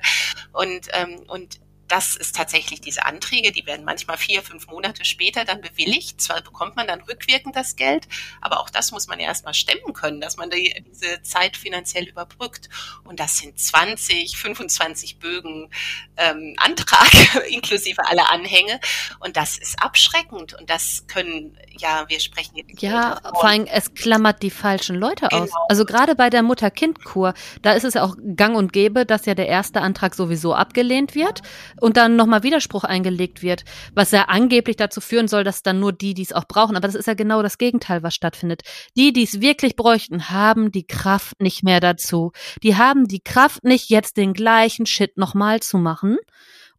Und, 0.53 0.87
ähm, 0.93 1.19
und 1.27 1.59
das 1.93 2.15
ist 2.15 2.35
tatsächlich 2.35 2.81
diese 2.81 3.05
Anträge, 3.05 3.51
die 3.51 3.67
werden 3.67 3.85
manchmal 3.85 4.17
vier, 4.17 4.41
fünf 4.41 4.65
Monate 4.65 5.05
später 5.05 5.45
dann 5.45 5.61
bewilligt. 5.61 6.19
Zwar 6.19 6.41
bekommt 6.41 6.75
man 6.75 6.87
dann 6.87 7.01
rückwirkend 7.01 7.55
das 7.55 7.75
Geld, 7.75 8.07
aber 8.41 8.61
auch 8.61 8.71
das 8.71 8.91
muss 8.91 9.07
man 9.07 9.19
ja 9.19 9.27
erstmal 9.27 9.53
stemmen 9.53 9.93
können, 9.93 10.19
dass 10.19 10.35
man 10.35 10.49
die, 10.49 10.83
diese 10.91 11.21
Zeit 11.21 11.55
finanziell 11.55 12.05
überbrückt. 12.05 12.67
Und 13.03 13.19
das 13.19 13.37
sind 13.37 13.59
20, 13.59 14.35
25 14.35 15.19
Bögen 15.19 15.69
ähm, 16.17 16.55
Antrag, 16.57 17.11
inklusive 17.47 18.03
aller 18.07 18.31
Anhänge. 18.31 18.79
Und 19.19 19.37
das 19.37 19.59
ist 19.59 19.79
abschreckend. 19.79 20.55
Und 20.55 20.71
das 20.71 21.05
können, 21.05 21.55
ja, 21.77 22.05
wir 22.07 22.19
sprechen 22.19 22.55
jetzt. 22.55 22.81
Ja, 22.81 23.21
vor 23.23 23.45
allem, 23.45 23.67
es 23.67 23.93
klammert 23.93 24.41
die 24.41 24.49
falschen 24.49 24.95
Leute 24.95 25.27
genau. 25.27 25.43
aus. 25.43 25.51
Also 25.69 25.85
gerade 25.85 26.15
bei 26.15 26.31
der 26.31 26.41
Mutter-Kind-Kur, 26.41 27.35
da 27.61 27.73
ist 27.73 27.83
es 27.83 27.93
ja 27.93 28.01
auch 28.01 28.15
gang 28.35 28.55
und 28.55 28.73
gäbe, 28.73 29.05
dass 29.05 29.27
ja 29.27 29.35
der 29.35 29.47
erste 29.47 29.81
Antrag 29.81 30.15
sowieso 30.15 30.55
abgelehnt 30.55 31.13
wird 31.13 31.43
und 31.83 31.97
dann 31.97 32.15
nochmal 32.15 32.43
Widerspruch 32.43 32.85
eingelegt 32.85 33.43
wird, 33.43 33.65
was 33.93 34.11
ja 34.11 34.29
angeblich 34.29 34.77
dazu 34.77 35.01
führen 35.01 35.27
soll, 35.27 35.43
dass 35.43 35.63
dann 35.63 35.81
nur 35.81 35.91
die, 35.91 36.13
die 36.13 36.21
es 36.21 36.31
auch 36.31 36.45
brauchen. 36.47 36.77
Aber 36.77 36.87
das 36.87 36.95
ist 36.95 37.07
ja 37.07 37.13
genau 37.13 37.43
das 37.43 37.57
Gegenteil, 37.57 38.03
was 38.03 38.15
stattfindet. 38.15 38.61
Die, 38.95 39.11
die 39.11 39.23
es 39.23 39.41
wirklich 39.41 39.75
bräuchten, 39.75 40.29
haben 40.29 40.71
die 40.71 40.87
Kraft 40.87 41.41
nicht 41.41 41.61
mehr 41.61 41.81
dazu. 41.81 42.31
Die 42.63 42.77
haben 42.77 43.09
die 43.09 43.19
Kraft 43.19 43.65
nicht, 43.65 43.89
jetzt 43.89 44.15
den 44.15 44.31
gleichen 44.31 44.85
Shit 44.85 45.17
nochmal 45.17 45.59
zu 45.59 45.77
machen. 45.77 46.15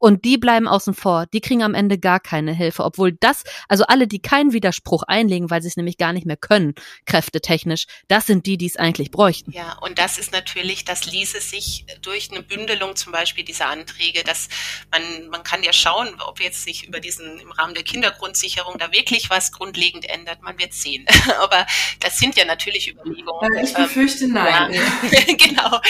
Und 0.04 0.26
die 0.26 0.36
bleiben 0.36 0.68
außen 0.68 0.92
vor. 0.92 1.24
Die 1.32 1.40
kriegen 1.40 1.62
am 1.62 1.72
Ende 1.72 1.96
gar 1.96 2.20
keine 2.20 2.52
Hilfe. 2.52 2.84
Obwohl 2.84 3.12
das, 3.12 3.42
also 3.70 3.84
alle, 3.84 4.06
die 4.06 4.18
keinen 4.18 4.52
Widerspruch 4.52 5.02
einlegen, 5.04 5.48
weil 5.48 5.62
sie 5.62 5.68
es 5.68 5.78
nämlich 5.78 5.96
gar 5.96 6.12
nicht 6.12 6.26
mehr 6.26 6.36
können, 6.36 6.74
kräftetechnisch, 7.06 7.86
das 8.08 8.26
sind 8.26 8.44
die, 8.44 8.58
die 8.58 8.66
es 8.66 8.76
eigentlich 8.76 9.10
bräuchten. 9.10 9.50
Ja, 9.50 9.78
und 9.80 9.98
das 9.98 10.18
ist 10.18 10.30
natürlich, 10.30 10.84
das 10.84 11.06
ließe 11.06 11.40
sich 11.40 11.86
durch 12.02 12.30
eine 12.30 12.42
Bündelung 12.42 12.96
zum 12.96 13.12
Beispiel 13.12 13.44
dieser 13.44 13.68
Anträge, 13.68 14.24
dass 14.24 14.50
man, 14.92 15.28
man 15.30 15.42
kann 15.42 15.62
ja 15.62 15.72
schauen, 15.72 16.08
ob 16.26 16.38
jetzt 16.38 16.64
sich 16.64 16.86
über 16.86 17.00
diesen, 17.00 17.40
im 17.40 17.50
Rahmen 17.52 17.72
der 17.72 17.82
Kindergrundsicherung 17.82 18.76
da 18.76 18.92
wirklich 18.92 19.30
was 19.30 19.52
grundlegend 19.52 20.06
ändert. 20.10 20.42
Man 20.42 20.58
wird 20.58 20.74
sehen. 20.74 21.06
Aber 21.40 21.66
das 22.00 22.18
sind 22.18 22.36
ja 22.36 22.44
natürlich 22.44 22.88
Überlegungen. 22.88 23.64
Ich 23.64 23.72
befürchte 23.72 24.28
nein. 24.28 24.74
Ja. 24.74 25.34
genau. 25.34 25.80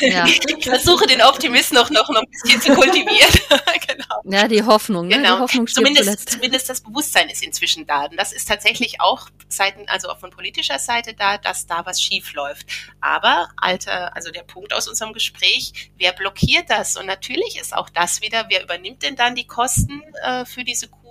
Ja. 0.00 0.26
Ich 0.26 0.64
versuche 0.64 1.06
den 1.06 1.22
Optimismus 1.22 1.74
noch, 1.80 1.88
noch 1.88 2.10
ein 2.10 2.26
bisschen 2.30 2.60
zu 2.60 2.74
kultivieren. 2.74 3.53
genau. 3.86 4.20
Ja, 4.24 4.48
die 4.48 4.62
Hoffnung. 4.62 5.08
Ne? 5.08 5.16
Genau. 5.16 5.36
Die 5.36 5.42
Hoffnung 5.42 5.66
zumindest, 5.66 6.30
zumindest 6.30 6.68
das 6.68 6.80
Bewusstsein 6.80 7.28
ist 7.28 7.42
inzwischen 7.42 7.86
da. 7.86 8.06
Und 8.06 8.16
das 8.16 8.32
ist 8.32 8.48
tatsächlich 8.48 9.00
auch 9.00 9.28
Seiten, 9.48 9.88
also 9.88 10.08
auch 10.08 10.18
von 10.18 10.30
politischer 10.30 10.78
Seite 10.78 11.14
da, 11.14 11.38
dass 11.38 11.66
da 11.66 11.84
was 11.86 12.00
schief 12.00 12.32
läuft. 12.34 12.66
Aber, 13.00 13.48
alter, 13.56 14.14
also 14.16 14.30
der 14.30 14.42
Punkt 14.42 14.72
aus 14.72 14.88
unserem 14.88 15.12
Gespräch, 15.12 15.90
wer 15.96 16.12
blockiert 16.12 16.70
das? 16.70 16.96
Und 16.96 17.06
natürlich 17.06 17.58
ist 17.60 17.74
auch 17.74 17.88
das 17.90 18.20
wieder, 18.22 18.46
wer 18.48 18.62
übernimmt 18.62 19.02
denn 19.02 19.16
dann 19.16 19.34
die 19.34 19.46
Kosten 19.46 20.02
äh, 20.22 20.44
für 20.44 20.64
diese 20.64 20.88
Kuren? 20.88 21.03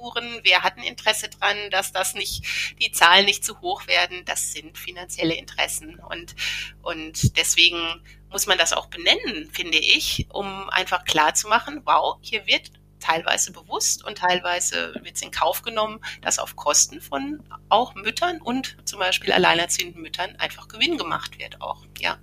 Wer 0.44 0.64
hat 0.64 0.78
ein 0.78 0.84
Interesse 0.84 1.30
dran, 1.30 1.58
dass 1.72 1.92
das 1.92 2.14
nicht, 2.14 2.44
die 2.82 2.92
Zahlen 2.92 3.26
nicht 3.26 3.46
zu 3.46 3.62
hoch 3.62 3.88
werden? 3.88 4.26
Das 4.26 4.52
sind 4.52 4.78
finanzielle 4.78 5.36
Interessen. 5.36 6.00
Und, 6.00 6.36
und 6.82 7.38
deswegen 7.38 8.04
muss 8.30 8.48
man 8.48 8.58
das 8.58 8.74
auch 8.74 8.88
benennen, 8.88 9.50
finde 9.52 9.78
ich, 9.78 10.28
um 10.30 10.70
einfach 10.70 11.06
klar 11.06 11.34
zu 11.34 11.48
machen, 11.48 11.82
wow, 11.86 12.18
hier 12.22 12.46
wird 12.48 12.72
teilweise 13.00 13.52
bewusst 13.52 14.04
und 14.06 14.18
teilweise 14.18 14.94
wird 15.02 15.16
es 15.16 15.22
in 15.22 15.32
Kauf 15.32 15.62
genommen, 15.62 16.00
dass 16.22 16.40
auf 16.40 16.56
Kosten 16.56 17.02
von 17.02 17.44
auch 17.70 17.96
Müttern 17.96 18.42
und 18.42 18.78
zum 18.86 19.00
Beispiel 19.00 19.34
alleinerziehenden 19.34 20.02
Müttern 20.02 20.36
einfach 20.38 20.68
Gewinn 20.68 20.98
gemacht 20.98 21.38
wird 21.38 21.62
auch. 21.62 21.86
Ja 22.00 22.18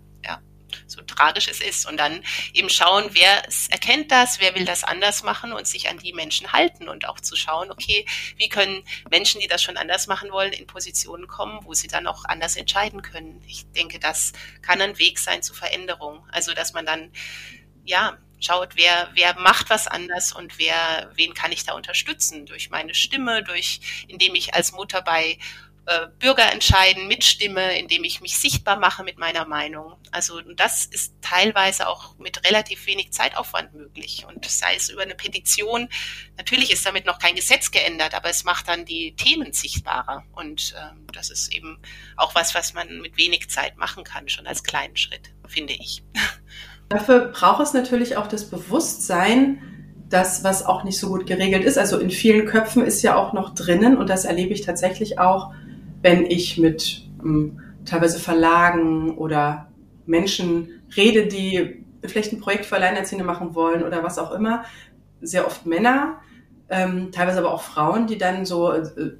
so 0.90 1.00
tragisch 1.02 1.48
es 1.48 1.60
ist. 1.60 1.86
Und 1.86 1.96
dann 1.98 2.22
eben 2.52 2.68
schauen, 2.68 3.10
wer 3.12 3.42
erkennt 3.70 4.10
das, 4.10 4.40
wer 4.40 4.54
will 4.54 4.64
das 4.64 4.84
anders 4.84 5.22
machen 5.22 5.52
und 5.52 5.66
sich 5.66 5.88
an 5.88 5.98
die 5.98 6.12
Menschen 6.12 6.52
halten 6.52 6.88
und 6.88 7.08
auch 7.08 7.20
zu 7.20 7.36
schauen, 7.36 7.70
okay, 7.70 8.04
wie 8.36 8.48
können 8.48 8.82
Menschen, 9.10 9.40
die 9.40 9.48
das 9.48 9.62
schon 9.62 9.76
anders 9.76 10.06
machen 10.06 10.30
wollen, 10.32 10.52
in 10.52 10.66
Positionen 10.66 11.26
kommen, 11.26 11.60
wo 11.64 11.74
sie 11.74 11.88
dann 11.88 12.06
auch 12.06 12.24
anders 12.24 12.56
entscheiden 12.56 13.02
können. 13.02 13.42
Ich 13.46 13.70
denke, 13.72 13.98
das 13.98 14.32
kann 14.62 14.80
ein 14.80 14.98
Weg 14.98 15.18
sein 15.18 15.42
zur 15.42 15.56
Veränderung. 15.56 16.26
Also, 16.32 16.52
dass 16.54 16.72
man 16.72 16.86
dann, 16.86 17.12
ja, 17.84 18.18
schaut, 18.40 18.76
wer, 18.76 19.10
wer 19.14 19.38
macht 19.38 19.70
was 19.70 19.86
anders 19.86 20.32
und 20.32 20.58
wer, 20.58 21.10
wen 21.14 21.34
kann 21.34 21.52
ich 21.52 21.64
da 21.64 21.74
unterstützen? 21.74 22.46
Durch 22.46 22.70
meine 22.70 22.94
Stimme, 22.94 23.42
durch, 23.42 24.06
indem 24.08 24.34
ich 24.34 24.54
als 24.54 24.72
Mutter 24.72 25.02
bei 25.02 25.38
äh, 25.86 26.06
Bürger 26.18 26.52
entscheiden, 26.52 27.08
mitstimme, 27.08 27.78
indem 27.78 28.04
ich 28.04 28.20
mich 28.20 28.38
sichtbar 28.38 28.78
mache 28.78 29.02
mit 29.02 29.18
meiner 29.18 29.46
Meinung. 29.46 29.96
Also 30.10 30.40
das 30.40 30.84
ist 30.84 31.14
teilweise 31.22 31.88
auch 31.88 32.16
mit 32.18 32.44
relativ 32.44 32.86
wenig 32.86 33.12
Zeitaufwand 33.12 33.74
möglich. 33.74 34.24
Und 34.28 34.44
sei 34.44 34.74
es 34.76 34.90
über 34.90 35.02
eine 35.02 35.14
Petition, 35.14 35.88
natürlich 36.36 36.72
ist 36.72 36.84
damit 36.84 37.06
noch 37.06 37.18
kein 37.18 37.34
Gesetz 37.34 37.70
geändert, 37.70 38.14
aber 38.14 38.28
es 38.28 38.44
macht 38.44 38.68
dann 38.68 38.84
die 38.84 39.16
Themen 39.16 39.52
sichtbarer. 39.52 40.24
Und 40.32 40.74
ähm, 40.78 41.06
das 41.12 41.30
ist 41.30 41.52
eben 41.52 41.78
auch 42.16 42.34
was, 42.34 42.54
was 42.54 42.74
man 42.74 43.00
mit 43.00 43.16
wenig 43.16 43.48
Zeit 43.48 43.76
machen 43.76 44.04
kann, 44.04 44.28
schon 44.28 44.46
als 44.46 44.62
kleinen 44.62 44.96
Schritt, 44.96 45.32
finde 45.48 45.72
ich. 45.72 46.02
Dafür 46.90 47.28
braucht 47.28 47.62
es 47.62 47.72
natürlich 47.72 48.16
auch 48.16 48.26
das 48.26 48.50
Bewusstsein, 48.50 49.62
das, 50.08 50.42
was 50.42 50.64
auch 50.64 50.84
nicht 50.84 50.98
so 50.98 51.08
gut 51.08 51.26
geregelt 51.26 51.64
ist. 51.64 51.78
Also 51.78 51.98
in 51.98 52.10
vielen 52.10 52.46
Köpfen 52.46 52.84
ist 52.84 53.02
ja 53.02 53.16
auch 53.16 53.32
noch 53.32 53.54
drinnen 53.54 53.96
und 53.96 54.10
das 54.10 54.24
erlebe 54.24 54.52
ich 54.52 54.62
tatsächlich 54.62 55.18
auch 55.18 55.52
wenn 56.02 56.26
ich 56.26 56.58
mit 56.58 57.08
ähm, 57.22 57.60
teilweise 57.84 58.18
Verlagen 58.18 59.16
oder 59.16 59.68
Menschen 60.06 60.82
rede, 60.96 61.26
die 61.26 61.84
vielleicht 62.04 62.32
ein 62.32 62.40
Projekt 62.40 62.66
für 62.66 62.76
Alleinerziehende 62.76 63.24
machen 63.24 63.54
wollen 63.54 63.82
oder 63.82 64.02
was 64.02 64.18
auch 64.18 64.32
immer, 64.32 64.64
sehr 65.20 65.46
oft 65.46 65.66
Männer, 65.66 66.20
ähm, 66.70 67.10
teilweise 67.12 67.38
aber 67.38 67.52
auch 67.52 67.62
Frauen, 67.62 68.06
die 68.06 68.18
dann 68.18 68.44
so 68.44 68.72
äh, 68.72 69.12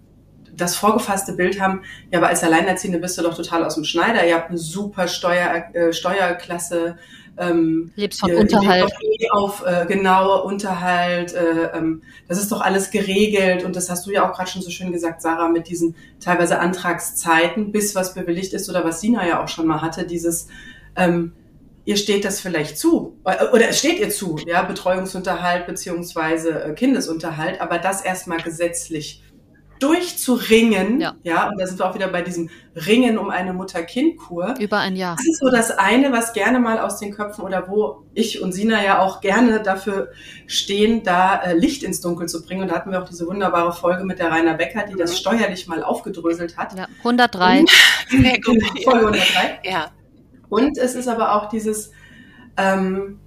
das 0.57 0.76
vorgefasste 0.76 1.35
Bild 1.35 1.61
haben, 1.61 1.83
ja, 2.11 2.18
aber 2.18 2.28
als 2.28 2.43
Alleinerziehende 2.43 2.99
bist 2.99 3.18
du 3.18 3.22
doch 3.22 3.37
total 3.37 3.64
aus 3.64 3.74
dem 3.74 3.85
Schneider, 3.85 4.26
ihr 4.26 4.35
habt 4.35 4.49
eine 4.49 4.59
super 4.59 5.09
Steuer, 5.09 5.64
äh, 5.74 5.93
Steuerklasse, 5.93 6.97
ähm, 7.41 7.91
Lebst 7.97 8.20
von 8.20 8.34
Unterhalt. 8.34 8.93
Eh 9.01 9.30
auf 9.30 9.64
äh, 9.66 9.86
genau 9.86 10.45
Unterhalt, 10.45 11.34
äh, 11.34 11.76
ähm, 11.76 12.03
das 12.28 12.38
ist 12.38 12.53
doch 12.53 12.61
alles 12.61 12.91
geregelt 12.91 13.64
und 13.64 13.74
das 13.74 13.88
hast 13.91 14.07
du 14.07 14.11
ja 14.11 14.28
auch 14.28 14.36
gerade 14.36 14.51
schon 14.51 14.62
so 14.62 14.70
schön 14.70 14.93
gesagt, 14.93 15.22
Sarah, 15.22 15.49
mit 15.49 15.68
diesen 15.68 15.97
teilweise 16.20 16.59
Antragszeiten, 16.59 17.72
bis 17.72 17.95
was 17.95 18.14
bewilligt 18.14 18.53
ist 18.53 18.68
oder 18.68 18.84
was 18.84 19.01
Sina 19.01 19.26
ja 19.26 19.43
auch 19.43 19.49
schon 19.49 19.66
mal 19.66 19.80
hatte, 19.80 20.07
dieses 20.07 20.49
ähm, 20.97 21.32
ihr 21.86 21.97
steht 21.97 22.24
das 22.24 22.41
vielleicht 22.41 22.78
zu 22.78 23.16
äh, 23.24 23.47
oder 23.53 23.70
es 23.70 23.78
steht 23.78 23.99
ihr 23.99 24.11
zu, 24.11 24.38
ja, 24.47 24.62
Betreuungsunterhalt 24.62 25.66
beziehungsweise 25.66 26.62
äh, 26.62 26.74
Kindesunterhalt, 26.74 27.61
aber 27.61 27.78
das 27.78 28.03
erstmal 28.03 28.38
gesetzlich 28.38 29.22
durchzuringen. 29.81 31.01
Ja. 31.01 31.14
ja, 31.22 31.49
und 31.49 31.59
da 31.59 31.66
sind 31.66 31.78
wir 31.81 31.89
auch 31.89 31.95
wieder 31.95 32.09
bei 32.09 32.22
diesem 32.22 32.51
Ringen 32.74 33.18
um 33.18 33.31
eine 33.31 33.53
Mutter-Kind-Kur. 33.53 34.55
Über 34.61 34.78
ein 34.78 34.95
Jahr. 34.95 35.16
Das 35.16 35.26
ist 35.26 35.41
so 35.41 35.51
das 35.51 35.70
eine, 35.72 36.12
was 36.12 36.33
gerne 36.33 36.61
mal 36.61 36.78
aus 36.78 36.99
den 36.99 37.12
Köpfen 37.12 37.43
oder 37.45 37.68
wo 37.68 38.05
ich 38.14 38.43
und 38.43 38.53
Sina 38.53 38.85
ja 38.85 39.01
auch 39.01 39.20
gerne 39.20 39.62
dafür 39.62 40.11
stehen, 40.47 41.03
da 41.03 41.43
äh, 41.43 41.55
Licht 41.55 41.83
ins 41.83 42.01
Dunkel 42.01 42.28
zu 42.28 42.45
bringen. 42.45 42.62
Und 42.62 42.68
da 42.68 42.76
hatten 42.76 42.93
wir 42.93 43.03
auch 43.03 43.09
diese 43.09 43.26
wunderbare 43.26 43.72
Folge 43.72 44.05
mit 44.05 44.18
der 44.18 44.31
Rainer 44.31 44.55
Becker, 44.55 44.85
die 44.87 44.95
das 44.95 45.18
steuerlich 45.18 45.66
mal 45.66 45.83
aufgedröselt 45.83 46.57
hat. 46.57 46.76
Ja, 46.76 46.87
103. 46.99 47.61
Und. 47.61 47.70
Folge 47.70 48.49
103. 48.87 49.61
Ja. 49.64 49.91
Und 50.49 50.78
es 50.78 50.95
ist 50.95 51.09
aber 51.09 51.35
auch 51.35 51.49
dieses, 51.49 51.93
ähm, 52.57 53.20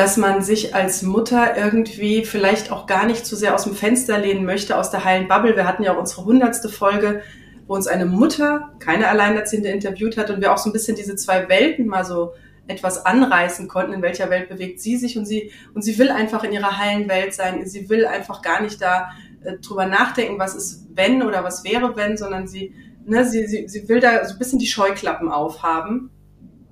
dass 0.00 0.16
man 0.16 0.40
sich 0.40 0.74
als 0.74 1.02
Mutter 1.02 1.58
irgendwie 1.58 2.24
vielleicht 2.24 2.72
auch 2.72 2.86
gar 2.86 3.04
nicht 3.04 3.26
zu 3.26 3.36
sehr 3.36 3.54
aus 3.54 3.64
dem 3.64 3.74
Fenster 3.74 4.16
lehnen 4.16 4.46
möchte, 4.46 4.78
aus 4.78 4.90
der 4.90 5.04
heilen 5.04 5.28
Bubble. 5.28 5.56
Wir 5.56 5.66
hatten 5.66 5.82
ja 5.82 5.92
auch 5.94 5.98
unsere 5.98 6.24
hundertste 6.24 6.70
Folge, 6.70 7.20
wo 7.66 7.74
uns 7.74 7.86
eine 7.86 8.06
Mutter, 8.06 8.72
keine 8.78 9.08
Alleinerziehende, 9.08 9.68
interviewt 9.68 10.16
hat 10.16 10.30
und 10.30 10.40
wir 10.40 10.54
auch 10.54 10.56
so 10.56 10.70
ein 10.70 10.72
bisschen 10.72 10.96
diese 10.96 11.16
zwei 11.16 11.50
Welten 11.50 11.86
mal 11.86 12.06
so 12.06 12.32
etwas 12.66 13.04
anreißen 13.04 13.68
konnten, 13.68 13.92
in 13.92 14.00
welcher 14.00 14.30
Welt 14.30 14.48
bewegt 14.48 14.80
sie 14.80 14.96
sich 14.96 15.18
und 15.18 15.26
sie, 15.26 15.52
und 15.74 15.82
sie 15.82 15.98
will 15.98 16.08
einfach 16.08 16.44
in 16.44 16.52
ihrer 16.52 16.78
heilen 16.78 17.06
Welt 17.10 17.34
sein. 17.34 17.66
Sie 17.66 17.90
will 17.90 18.06
einfach 18.06 18.40
gar 18.40 18.62
nicht 18.62 18.80
da 18.80 19.10
äh, 19.44 19.58
drüber 19.58 19.84
nachdenken, 19.84 20.38
was 20.38 20.54
ist 20.54 20.86
wenn 20.94 21.22
oder 21.22 21.44
was 21.44 21.62
wäre 21.62 21.94
wenn, 21.96 22.16
sondern 22.16 22.48
sie, 22.48 22.72
ne, 23.04 23.26
sie, 23.26 23.46
sie, 23.46 23.68
sie 23.68 23.86
will 23.86 24.00
da 24.00 24.24
so 24.24 24.32
ein 24.32 24.38
bisschen 24.38 24.60
die 24.60 24.66
Scheuklappen 24.66 25.28
aufhaben 25.28 26.10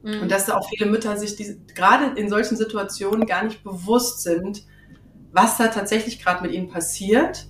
Mhm. 0.03 0.23
Und 0.23 0.31
dass 0.31 0.47
da 0.47 0.57
auch 0.57 0.69
viele 0.69 0.91
Mütter 0.91 1.17
sich 1.17 1.37
die, 1.37 1.61
gerade 1.75 2.19
in 2.19 2.29
solchen 2.29 2.57
Situationen 2.57 3.27
gar 3.27 3.45
nicht 3.45 3.63
bewusst 3.65 4.23
sind, 4.23 4.65
was 5.33 5.57
da 5.57 5.69
tatsächlich 5.69 6.23
gerade 6.23 6.43
mit 6.43 6.53
ihnen 6.53 6.69
passiert 6.69 7.47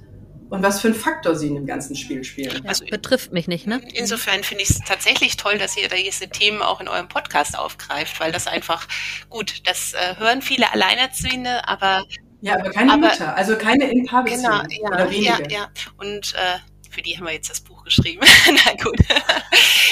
und 0.51 0.63
was 0.63 0.81
für 0.81 0.89
ein 0.89 0.95
Faktor 0.95 1.35
sie 1.35 1.49
in 1.49 1.55
dem 1.55 1.67
ganzen 1.67 1.95
Spiel 1.95 2.25
spielen. 2.25 2.63
Ja, 2.65 2.69
also 2.69 2.85
betrifft 2.87 3.33
mich 3.33 3.49
nicht, 3.49 3.67
ne? 3.67 3.83
Insofern 3.95 4.43
finde 4.43 4.63
ich 4.63 4.71
es 4.71 4.79
tatsächlich 4.81 5.37
toll, 5.37 5.59
dass 5.59 5.77
ihr 5.77 5.89
diese 5.89 6.29
Themen 6.29 6.63
auch 6.63 6.81
in 6.81 6.89
eurem 6.89 7.09
Podcast 7.09 7.59
aufgreift, 7.59 8.19
weil 8.21 8.33
das 8.33 8.47
einfach 8.47 8.89
gut, 9.29 9.69
das 9.69 9.93
äh, 9.95 10.17
hören 10.17 10.43
viele 10.43 10.73
Alleinerziehende, 10.73 11.69
aber 11.69 12.05
ja, 12.41 12.55
aber 12.55 12.71
keine 12.71 12.93
aber, 12.93 13.09
Mütter, 13.09 13.37
also 13.37 13.57
keine 13.57 13.91
in 13.91 14.05
Genau, 14.05 14.23
ja, 14.25 14.89
oder 14.89 15.11
wenige. 15.11 15.27
ja, 15.27 15.39
ja. 15.49 15.69
Und 15.97 16.35
äh, 16.35 16.59
für 16.89 17.03
die 17.03 17.17
haben 17.17 17.27
wir 17.27 17.33
jetzt 17.33 17.51
das 17.51 17.61
Buch 17.61 17.78
geschrieben. 17.89 18.27
Na 18.47 18.73
gut. 18.83 18.99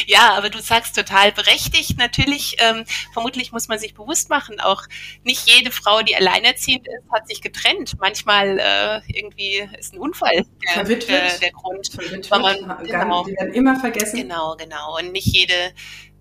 ja, 0.07 0.35
aber 0.35 0.51
du 0.51 0.61
sagst 0.61 0.95
total 0.95 1.33
berechtigt. 1.33 1.99
Natürlich, 1.99 2.57
ähm, 2.61 2.85
vermutlich 3.13 3.53
muss 3.53 3.69
man 3.69 3.79
sich 3.79 3.95
bewusst 3.95 4.31
machen, 4.31 4.61
auch 4.61 4.85
nicht 5.25 5.49
jede 5.49 5.71
Frau, 5.71 6.03
die 6.03 6.15
alleinerziehend 6.17 6.87
ist, 6.87 7.11
hat 7.13 7.27
sich 7.29 7.43
getrennt. 7.43 7.95
Manchmal 8.01 8.59
äh, 8.59 9.01
irgendwie 9.13 9.69
ist 9.79 9.95
ein 9.95 9.99
Unfall 9.99 10.45
der, 10.75 10.85
der, 10.85 11.39
der 11.39 11.53
Grund. 11.53 11.89
Verwitwet, 11.89 12.31
weil 12.31 12.41
man, 12.41 12.85
genau, 12.85 13.25
die 13.25 13.33
werden 13.33 13.55
immer 13.55 13.79
vergessen. 13.81 14.17
Genau, 14.17 14.57
genau. 14.57 14.99
Und 14.99 15.13
nicht 15.13 15.27
jede 15.27 15.73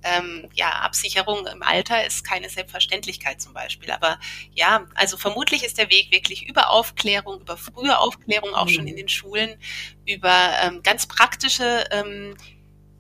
ähm, 0.06 0.48
ja, 0.54 0.70
Absicherung 0.70 1.48
im 1.48 1.64
Alter 1.64 2.06
ist 2.06 2.24
keine 2.24 2.48
Selbstverständlichkeit 2.48 3.42
zum 3.42 3.54
Beispiel. 3.54 3.92
Aber 3.92 4.20
ja, 4.54 4.86
also 4.94 5.18
vermutlich 5.18 5.64
ist 5.64 5.80
der 5.80 5.90
Weg 5.90 6.12
wirklich 6.12 6.48
über 6.48 6.70
Aufklärung, 6.70 7.42
über 7.42 7.58
frühe 7.58 7.98
Aufklärung 7.98 8.54
auch 8.54 8.66
mhm. 8.66 8.70
schon 8.70 8.88
in 8.88 8.96
den 8.96 9.10
Schulen, 9.10 9.58
über 10.06 10.52
ähm, 10.64 10.84
ganz 10.84 11.08
praktische 11.08 11.86
ähm, 11.90 12.38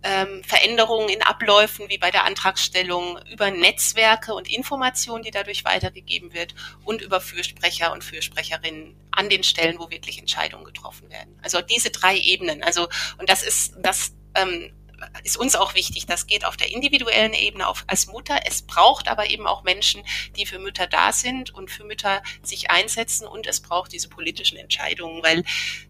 ähm, 0.01 0.43
Veränderungen 0.43 1.09
in 1.09 1.21
Abläufen 1.21 1.89
wie 1.89 1.97
bei 1.97 2.11
der 2.11 2.25
Antragstellung, 2.25 3.19
über 3.31 3.51
Netzwerke 3.51 4.33
und 4.33 4.49
Informationen, 4.49 5.23
die 5.23 5.31
dadurch 5.31 5.63
weitergegeben 5.63 6.33
wird 6.33 6.55
und 6.83 7.01
über 7.01 7.21
Fürsprecher 7.21 7.91
und 7.91 8.03
Fürsprecherinnen 8.03 8.95
an 9.11 9.29
den 9.29 9.43
Stellen, 9.43 9.77
wo 9.77 9.89
wirklich 9.91 10.19
Entscheidungen 10.19 10.65
getroffen 10.65 11.09
werden. 11.11 11.37
Also 11.43 11.61
diese 11.61 11.91
drei 11.91 12.17
Ebenen. 12.17 12.63
Also 12.63 12.87
und 13.19 13.29
das 13.29 13.43
ist 13.43 13.75
das 13.79 14.13
ähm, 14.35 14.73
ist 15.23 15.37
uns 15.37 15.55
auch 15.55 15.75
wichtig. 15.75 16.05
Das 16.05 16.27
geht 16.27 16.45
auf 16.45 16.57
der 16.57 16.71
individuellen 16.71 17.33
Ebene 17.33 17.67
auf, 17.67 17.83
als 17.87 18.07
Mutter. 18.07 18.39
Es 18.45 18.61
braucht 18.61 19.07
aber 19.07 19.29
eben 19.29 19.47
auch 19.47 19.63
Menschen, 19.63 20.03
die 20.35 20.45
für 20.45 20.59
Mütter 20.59 20.87
da 20.87 21.11
sind 21.11 21.53
und 21.53 21.71
für 21.71 21.83
Mütter 21.83 22.21
sich 22.41 22.71
einsetzen. 22.71 23.27
Und 23.27 23.47
es 23.47 23.59
braucht 23.59 23.93
diese 23.93 24.09
politischen 24.09 24.57
Entscheidungen, 24.57 25.23
weil 25.23 25.43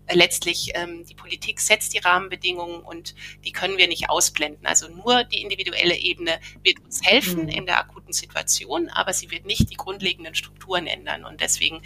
äh, 0.07 0.15
letztlich 0.15 0.71
ähm, 0.75 1.05
die 1.05 1.15
Politik 1.15 1.59
setzt 1.59 1.93
die 1.93 1.99
Rahmenbedingungen 1.99 2.81
und 2.81 3.15
die 3.43 3.51
können 3.51 3.77
wir 3.77 3.87
nicht 3.87 4.09
ausblenden. 4.09 4.65
Also 4.65 4.87
nur 4.89 5.23
die 5.23 5.41
individuelle 5.41 5.97
Ebene 5.97 6.39
wird 6.63 6.79
uns 6.83 7.01
helfen 7.03 7.43
mhm. 7.43 7.49
in 7.49 7.65
der 7.65 7.79
akuten 7.79 8.13
Situation, 8.13 8.89
aber 8.89 9.13
sie 9.13 9.31
wird 9.31 9.45
nicht 9.45 9.69
die 9.69 9.75
grundlegenden 9.75 10.35
Strukturen 10.35 10.87
ändern. 10.87 11.25
Und 11.25 11.41
deswegen 11.41 11.81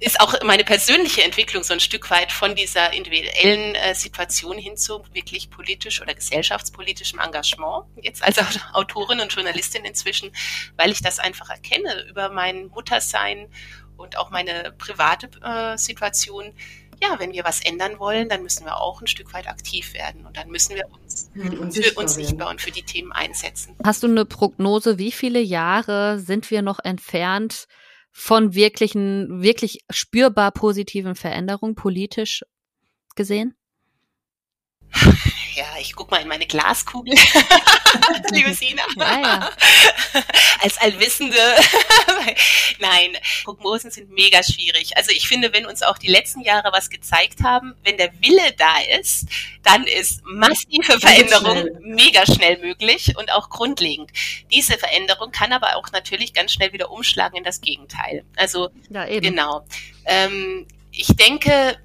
ist 0.00 0.20
auch 0.20 0.34
meine 0.42 0.64
persönliche 0.64 1.22
Entwicklung 1.22 1.62
so 1.62 1.74
ein 1.74 1.80
Stück 1.80 2.10
weit 2.10 2.32
von 2.32 2.54
dieser 2.54 2.92
individuellen 2.92 3.74
äh, 3.74 3.94
Situation 3.94 4.56
hin 4.56 4.76
zu 4.76 5.02
wirklich 5.12 5.50
politisch 5.50 6.00
oder 6.00 6.14
gesellschaftspolitischem 6.14 7.18
Engagement, 7.18 7.84
jetzt 8.00 8.22
als 8.22 8.38
Autorin 8.72 9.20
und 9.20 9.32
Journalistin 9.32 9.84
inzwischen, 9.84 10.32
weil 10.76 10.90
ich 10.90 11.02
das 11.02 11.18
einfach 11.18 11.50
erkenne 11.50 12.06
über 12.08 12.30
mein 12.30 12.68
Muttersein 12.68 13.48
und 13.98 14.16
auch 14.16 14.30
meine 14.30 14.74
private 14.78 15.28
äh, 15.42 15.76
Situation. 15.76 16.54
Ja, 17.02 17.18
wenn 17.18 17.32
wir 17.32 17.44
was 17.44 17.60
ändern 17.62 17.98
wollen, 17.98 18.28
dann 18.28 18.42
müssen 18.42 18.66
wir 18.66 18.78
auch 18.78 19.00
ein 19.00 19.06
Stück 19.06 19.32
weit 19.32 19.48
aktiv 19.48 19.94
werden 19.94 20.26
und 20.26 20.36
dann 20.36 20.48
müssen 20.48 20.76
wir 20.76 20.86
uns 20.92 21.30
und 21.34 21.72
für 21.74 21.92
uns 21.94 22.14
sichtbar 22.14 22.50
und 22.50 22.60
für 22.60 22.70
die 22.70 22.82
Themen 22.82 23.10
einsetzen. 23.10 23.74
Hast 23.82 24.02
du 24.02 24.06
eine 24.06 24.26
Prognose, 24.26 24.98
wie 24.98 25.10
viele 25.10 25.40
Jahre 25.40 26.18
sind 26.18 26.50
wir 26.50 26.60
noch 26.60 26.78
entfernt 26.78 27.68
von 28.10 28.54
wirklichen, 28.54 29.42
wirklich 29.42 29.84
spürbar 29.90 30.52
positiven 30.52 31.14
Veränderungen 31.14 31.74
politisch 31.74 32.44
gesehen? 33.14 33.54
Ja, 35.56 35.66
ich 35.78 35.94
guck 35.94 36.10
mal 36.10 36.18
in 36.18 36.28
meine 36.28 36.46
Glaskugel, 36.46 37.12
liebe 38.30 38.54
Sina. 38.54 38.82
Ja, 38.96 39.20
ja. 39.20 39.50
Als 40.60 40.78
Allwissende. 40.78 41.36
Nein, 42.78 43.16
Prognosen 43.44 43.90
sind 43.90 44.10
mega 44.10 44.42
schwierig. 44.42 44.96
Also 44.96 45.10
ich 45.10 45.26
finde, 45.26 45.52
wenn 45.52 45.66
uns 45.66 45.82
auch 45.82 45.98
die 45.98 46.06
letzten 46.06 46.40
Jahre 46.40 46.70
was 46.72 46.88
gezeigt 46.88 47.42
haben, 47.42 47.74
wenn 47.84 47.96
der 47.96 48.10
Wille 48.20 48.52
da 48.56 48.74
ist, 48.98 49.26
dann 49.62 49.84
ist 49.86 50.22
massive 50.24 50.98
Veränderung 51.00 51.58
schnell. 51.58 51.78
mega 51.82 52.24
schnell 52.26 52.58
möglich 52.58 53.14
und 53.18 53.32
auch 53.32 53.50
grundlegend. 53.50 54.10
Diese 54.50 54.78
Veränderung 54.78 55.30
kann 55.32 55.52
aber 55.52 55.76
auch 55.76 55.90
natürlich 55.92 56.32
ganz 56.32 56.52
schnell 56.52 56.72
wieder 56.72 56.90
umschlagen 56.90 57.36
in 57.36 57.44
das 57.44 57.60
Gegenteil. 57.60 58.24
Also 58.36 58.70
ja, 58.88 59.06
eben. 59.06 59.30
genau. 59.30 59.66
Ähm, 60.06 60.66
ich 60.92 61.08
denke, 61.08 61.78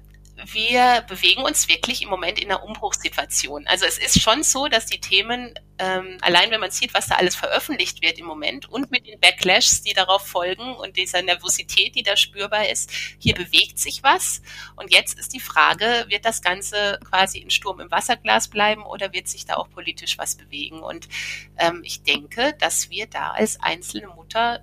wir 0.44 1.02
bewegen 1.08 1.42
uns 1.42 1.68
wirklich 1.68 2.02
im 2.02 2.10
Moment 2.10 2.38
in 2.38 2.50
einer 2.50 2.62
Umbruchssituation. 2.62 3.66
Also 3.66 3.86
es 3.86 3.96
ist 3.96 4.20
schon 4.20 4.42
so, 4.42 4.68
dass 4.68 4.84
die 4.84 5.00
Themen, 5.00 5.54
ähm, 5.78 6.18
allein 6.20 6.50
wenn 6.50 6.60
man 6.60 6.70
sieht, 6.70 6.92
was 6.92 7.06
da 7.06 7.14
alles 7.14 7.34
veröffentlicht 7.34 8.02
wird 8.02 8.18
im 8.18 8.26
Moment 8.26 8.68
und 8.68 8.90
mit 8.90 9.06
den 9.06 9.18
Backlashs, 9.18 9.82
die 9.82 9.94
darauf 9.94 10.26
folgen 10.26 10.74
und 10.74 10.96
dieser 10.96 11.22
Nervosität, 11.22 11.94
die 11.94 12.02
da 12.02 12.16
spürbar 12.16 12.68
ist, 12.68 12.90
hier 13.18 13.34
bewegt 13.34 13.78
sich 13.78 14.02
was. 14.02 14.42
Und 14.76 14.92
jetzt 14.92 15.18
ist 15.18 15.32
die 15.32 15.40
Frage, 15.40 16.04
wird 16.08 16.26
das 16.26 16.42
Ganze 16.42 17.00
quasi 17.08 17.38
in 17.38 17.50
Sturm 17.50 17.80
im 17.80 17.90
Wasserglas 17.90 18.48
bleiben 18.48 18.82
oder 18.82 19.12
wird 19.14 19.28
sich 19.28 19.46
da 19.46 19.54
auch 19.54 19.70
politisch 19.70 20.18
was 20.18 20.34
bewegen? 20.34 20.80
Und 20.80 21.08
ähm, 21.56 21.80
ich 21.82 22.02
denke, 22.02 22.54
dass 22.58 22.90
wir 22.90 23.06
da 23.06 23.30
als 23.30 23.58
einzelne 23.60 24.08
Mutter 24.08 24.62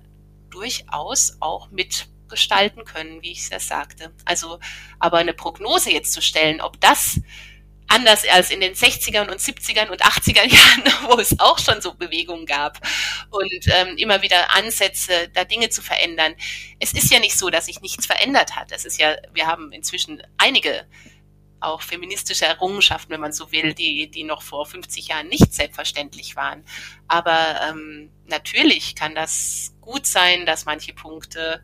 durchaus 0.50 1.36
auch 1.40 1.70
mit 1.70 2.06
gestalten 2.28 2.84
können, 2.84 3.22
wie 3.22 3.32
ich 3.32 3.50
es 3.50 3.68
sagte. 3.68 4.12
Also, 4.24 4.58
aber 4.98 5.18
eine 5.18 5.34
Prognose 5.34 5.90
jetzt 5.90 6.12
zu 6.12 6.22
stellen, 6.22 6.60
ob 6.60 6.80
das 6.80 7.20
anders 7.86 8.26
als 8.28 8.50
in 8.50 8.60
den 8.60 8.74
60ern 8.74 9.30
und 9.30 9.40
70ern 9.40 9.88
und 9.88 10.02
80er 10.02 10.44
Jahren, 10.46 11.08
wo 11.08 11.18
es 11.18 11.38
auch 11.38 11.58
schon 11.58 11.80
so 11.80 11.94
Bewegungen 11.94 12.46
gab 12.46 12.80
und 13.30 13.66
ähm, 13.66 13.96
immer 13.96 14.22
wieder 14.22 14.50
Ansätze, 14.52 15.28
da 15.32 15.44
Dinge 15.44 15.68
zu 15.68 15.82
verändern. 15.82 16.34
Es 16.80 16.92
ist 16.92 17.12
ja 17.12 17.20
nicht 17.20 17.38
so, 17.38 17.50
dass 17.50 17.66
sich 17.66 17.80
nichts 17.80 18.06
verändert 18.06 18.56
hat. 18.56 18.72
Es 18.72 18.84
ist 18.84 18.98
ja, 18.98 19.16
wir 19.32 19.46
haben 19.46 19.72
inzwischen 19.72 20.22
einige 20.38 20.86
auch 21.60 21.82
feministische 21.82 22.44
Errungenschaften, 22.44 23.12
wenn 23.12 23.20
man 23.20 23.32
so 23.32 23.50
will, 23.50 23.72
die, 23.74 24.10
die 24.10 24.24
noch 24.24 24.42
vor 24.42 24.66
50 24.66 25.08
Jahren 25.08 25.28
nicht 25.28 25.52
selbstverständlich 25.52 26.36
waren. 26.36 26.64
Aber 27.08 27.60
ähm, 27.68 28.10
natürlich 28.26 28.94
kann 28.94 29.14
das 29.14 29.73
gut 29.84 30.06
sein, 30.06 30.46
dass 30.46 30.64
manche 30.64 30.94
Punkte 30.94 31.62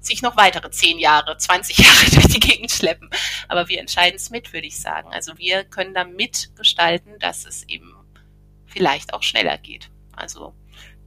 sich 0.00 0.22
noch 0.22 0.36
weitere 0.36 0.70
10 0.70 0.98
Jahre, 0.98 1.36
20 1.36 1.78
Jahre 1.84 2.10
durch 2.12 2.28
die 2.28 2.40
Gegend 2.40 2.70
schleppen. 2.70 3.08
Aber 3.48 3.68
wir 3.68 3.80
entscheiden 3.80 4.16
es 4.16 4.30
mit, 4.30 4.52
würde 4.52 4.66
ich 4.66 4.80
sagen. 4.80 5.08
Also 5.12 5.38
wir 5.38 5.64
können 5.64 5.94
da 5.94 6.04
mitgestalten, 6.04 7.18
dass 7.18 7.46
es 7.46 7.64
eben 7.68 7.94
vielleicht 8.66 9.14
auch 9.14 9.22
schneller 9.22 9.58
geht. 9.58 9.90
Also, 10.14 10.54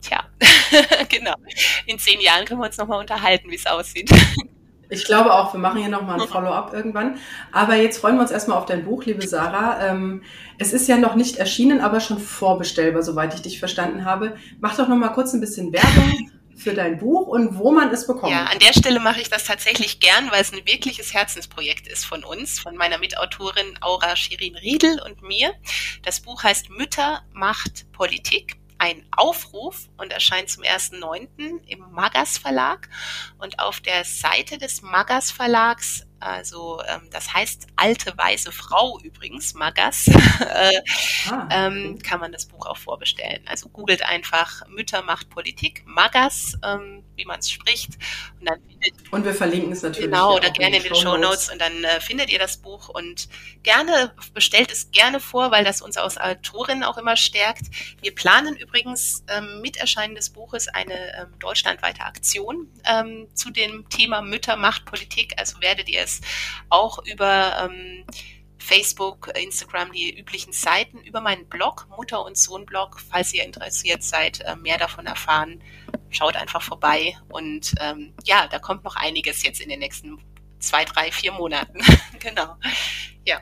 tja, 0.01 0.25
genau. 1.09 1.35
In 1.85 1.99
zehn 1.99 2.19
Jahren 2.19 2.45
können 2.45 2.59
wir 2.59 2.67
uns 2.67 2.77
nochmal 2.77 2.99
unterhalten, 2.99 3.49
wie 3.49 3.55
es 3.55 3.65
aussieht. 3.65 4.09
Ich 4.87 5.05
glaube 5.05 5.33
auch, 5.33 5.53
wir 5.53 5.59
machen 5.59 5.79
hier 5.79 5.89
nochmal 5.89 6.21
ein 6.21 6.27
Follow-up 6.27 6.71
irgendwann. 6.73 7.17
Aber 7.51 7.75
jetzt 7.75 7.99
freuen 7.99 8.15
wir 8.15 8.21
uns 8.21 8.31
erstmal 8.31 8.57
auf 8.57 8.67
dein 8.67 8.85
Buch, 8.85 9.03
liebe 9.05 9.27
Sarah. 9.27 9.83
Ähm, 9.83 10.21
es 10.59 10.73
ist 10.73 10.87
ja 10.87 10.97
noch 10.97 11.15
nicht 11.15 11.37
erschienen, 11.37 11.81
aber 11.81 11.99
schon 11.99 12.19
vorbestellbar, 12.19 13.01
soweit 13.01 13.33
ich 13.33 13.41
dich 13.41 13.59
verstanden 13.59 14.05
habe. 14.05 14.35
Mach 14.59 14.77
doch 14.77 14.87
nochmal 14.87 15.13
kurz 15.13 15.33
ein 15.33 15.41
bisschen 15.41 15.73
Werbung 15.73 16.29
für 16.55 16.73
dein 16.73 16.97
Buch 16.97 17.27
und 17.27 17.57
wo 17.57 17.71
man 17.71 17.91
es 17.91 18.07
bekommt. 18.07 18.31
Ja, 18.31 18.45
an 18.45 18.59
der 18.59 18.73
Stelle 18.73 18.99
mache 18.99 19.21
ich 19.21 19.29
das 19.29 19.43
tatsächlich 19.43 19.99
gern, 19.99 20.31
weil 20.31 20.41
es 20.41 20.53
ein 20.53 20.65
wirkliches 20.65 21.13
Herzensprojekt 21.13 21.87
ist 21.87 22.05
von 22.05 22.23
uns, 22.23 22.59
von 22.59 22.75
meiner 22.75 22.97
Mitautorin 22.97 23.77
Aura 23.81 24.15
Shirin 24.15 24.55
Riedel 24.55 25.01
und 25.01 25.21
mir. 25.21 25.53
Das 26.03 26.21
Buch 26.21 26.43
heißt 26.43 26.69
Mütter 26.69 27.23
macht 27.33 27.91
Politik 27.91 28.57
ein 28.77 29.05
Aufruf 29.15 29.87
und 29.97 30.11
erscheint 30.11 30.49
zum 30.49 30.63
1.9. 30.63 31.65
im 31.67 31.91
Magas 31.91 32.37
Verlag. 32.37 32.89
Und 33.37 33.59
auf 33.59 33.79
der 33.79 34.03
Seite 34.03 34.57
des 34.57 34.81
Magas 34.81 35.31
Verlags 35.31 36.05
also 36.25 36.81
ähm, 36.87 37.07
das 37.11 37.33
heißt 37.33 37.67
alte 37.75 38.17
weiße 38.17 38.51
Frau 38.51 38.99
übrigens, 39.03 39.53
Magas, 39.53 40.07
äh, 40.39 40.81
ah, 41.29 41.47
ähm, 41.51 41.99
kann 42.01 42.19
man 42.19 42.31
das 42.31 42.45
Buch 42.45 42.65
auch 42.65 42.77
vorbestellen. 42.77 43.41
Also 43.47 43.69
googelt 43.69 44.03
einfach 44.03 44.67
Mütter 44.67 45.01
macht 45.03 45.29
Politik, 45.29 45.83
Magas, 45.85 46.57
ähm, 46.63 47.03
wie 47.15 47.25
man 47.25 47.39
es 47.39 47.51
spricht. 47.51 47.91
Und, 48.39 48.49
dann 48.49 48.59
findet, 48.61 49.11
und 49.11 49.25
wir 49.25 49.33
verlinken 49.33 49.71
es 49.71 49.81
natürlich. 49.81 50.09
Genau, 50.09 50.35
oder 50.35 50.49
gerne 50.51 50.77
in 50.77 50.83
den 50.83 50.95
Show 50.95 51.17
Notes 51.17 51.51
und 51.51 51.59
dann 51.59 51.83
äh, 51.83 51.99
findet 52.01 52.31
ihr 52.31 52.39
das 52.39 52.57
Buch 52.57 52.89
und 52.89 53.27
gerne, 53.63 54.13
bestellt 54.33 54.71
es 54.71 54.91
gerne 54.91 55.19
vor, 55.19 55.51
weil 55.51 55.63
das 55.63 55.81
uns 55.81 55.97
als 55.97 56.17
Autorin 56.17 56.83
auch 56.83 56.97
immer 56.97 57.15
stärkt. 57.15 57.63
Wir 58.01 58.13
planen 58.13 58.55
übrigens 58.55 59.23
ähm, 59.27 59.61
mit 59.61 59.77
Erscheinen 59.77 60.15
des 60.15 60.29
Buches 60.29 60.67
eine 60.67 60.93
ähm, 60.93 61.39
deutschlandweite 61.39 62.01
Aktion 62.01 62.67
ähm, 62.85 63.27
zu 63.33 63.49
dem 63.51 63.87
Thema 63.89 64.21
Mütter 64.21 64.55
macht 64.55 64.85
Politik. 64.85 65.33
Also 65.37 65.61
werdet 65.61 65.89
ihr 65.89 66.01
es 66.01 66.21
auch 66.69 66.99
über 67.05 67.69
ähm, 67.69 68.05
Facebook, 68.57 69.31
Instagram, 69.35 69.91
die 69.91 70.17
üblichen 70.17 70.53
Seiten, 70.53 70.99
über 70.99 71.21
meinen 71.21 71.47
Blog, 71.47 71.87
Mutter- 71.95 72.25
und 72.25 72.37
Sohn-Blog, 72.37 72.99
falls 72.99 73.33
ihr 73.33 73.43
interessiert 73.43 74.03
seid, 74.03 74.41
äh, 74.41 74.55
mehr 74.55 74.77
davon 74.77 75.05
erfahren, 75.05 75.61
schaut 76.09 76.35
einfach 76.35 76.61
vorbei. 76.61 77.15
Und 77.29 77.75
ähm, 77.79 78.13
ja, 78.23 78.47
da 78.49 78.59
kommt 78.59 78.83
noch 78.83 78.95
einiges 78.95 79.43
jetzt 79.43 79.61
in 79.61 79.69
den 79.69 79.79
nächsten 79.79 80.19
zwei, 80.59 80.85
drei, 80.85 81.11
vier 81.11 81.31
Monaten. 81.31 81.79
genau. 82.19 82.55
Ja. 83.25 83.39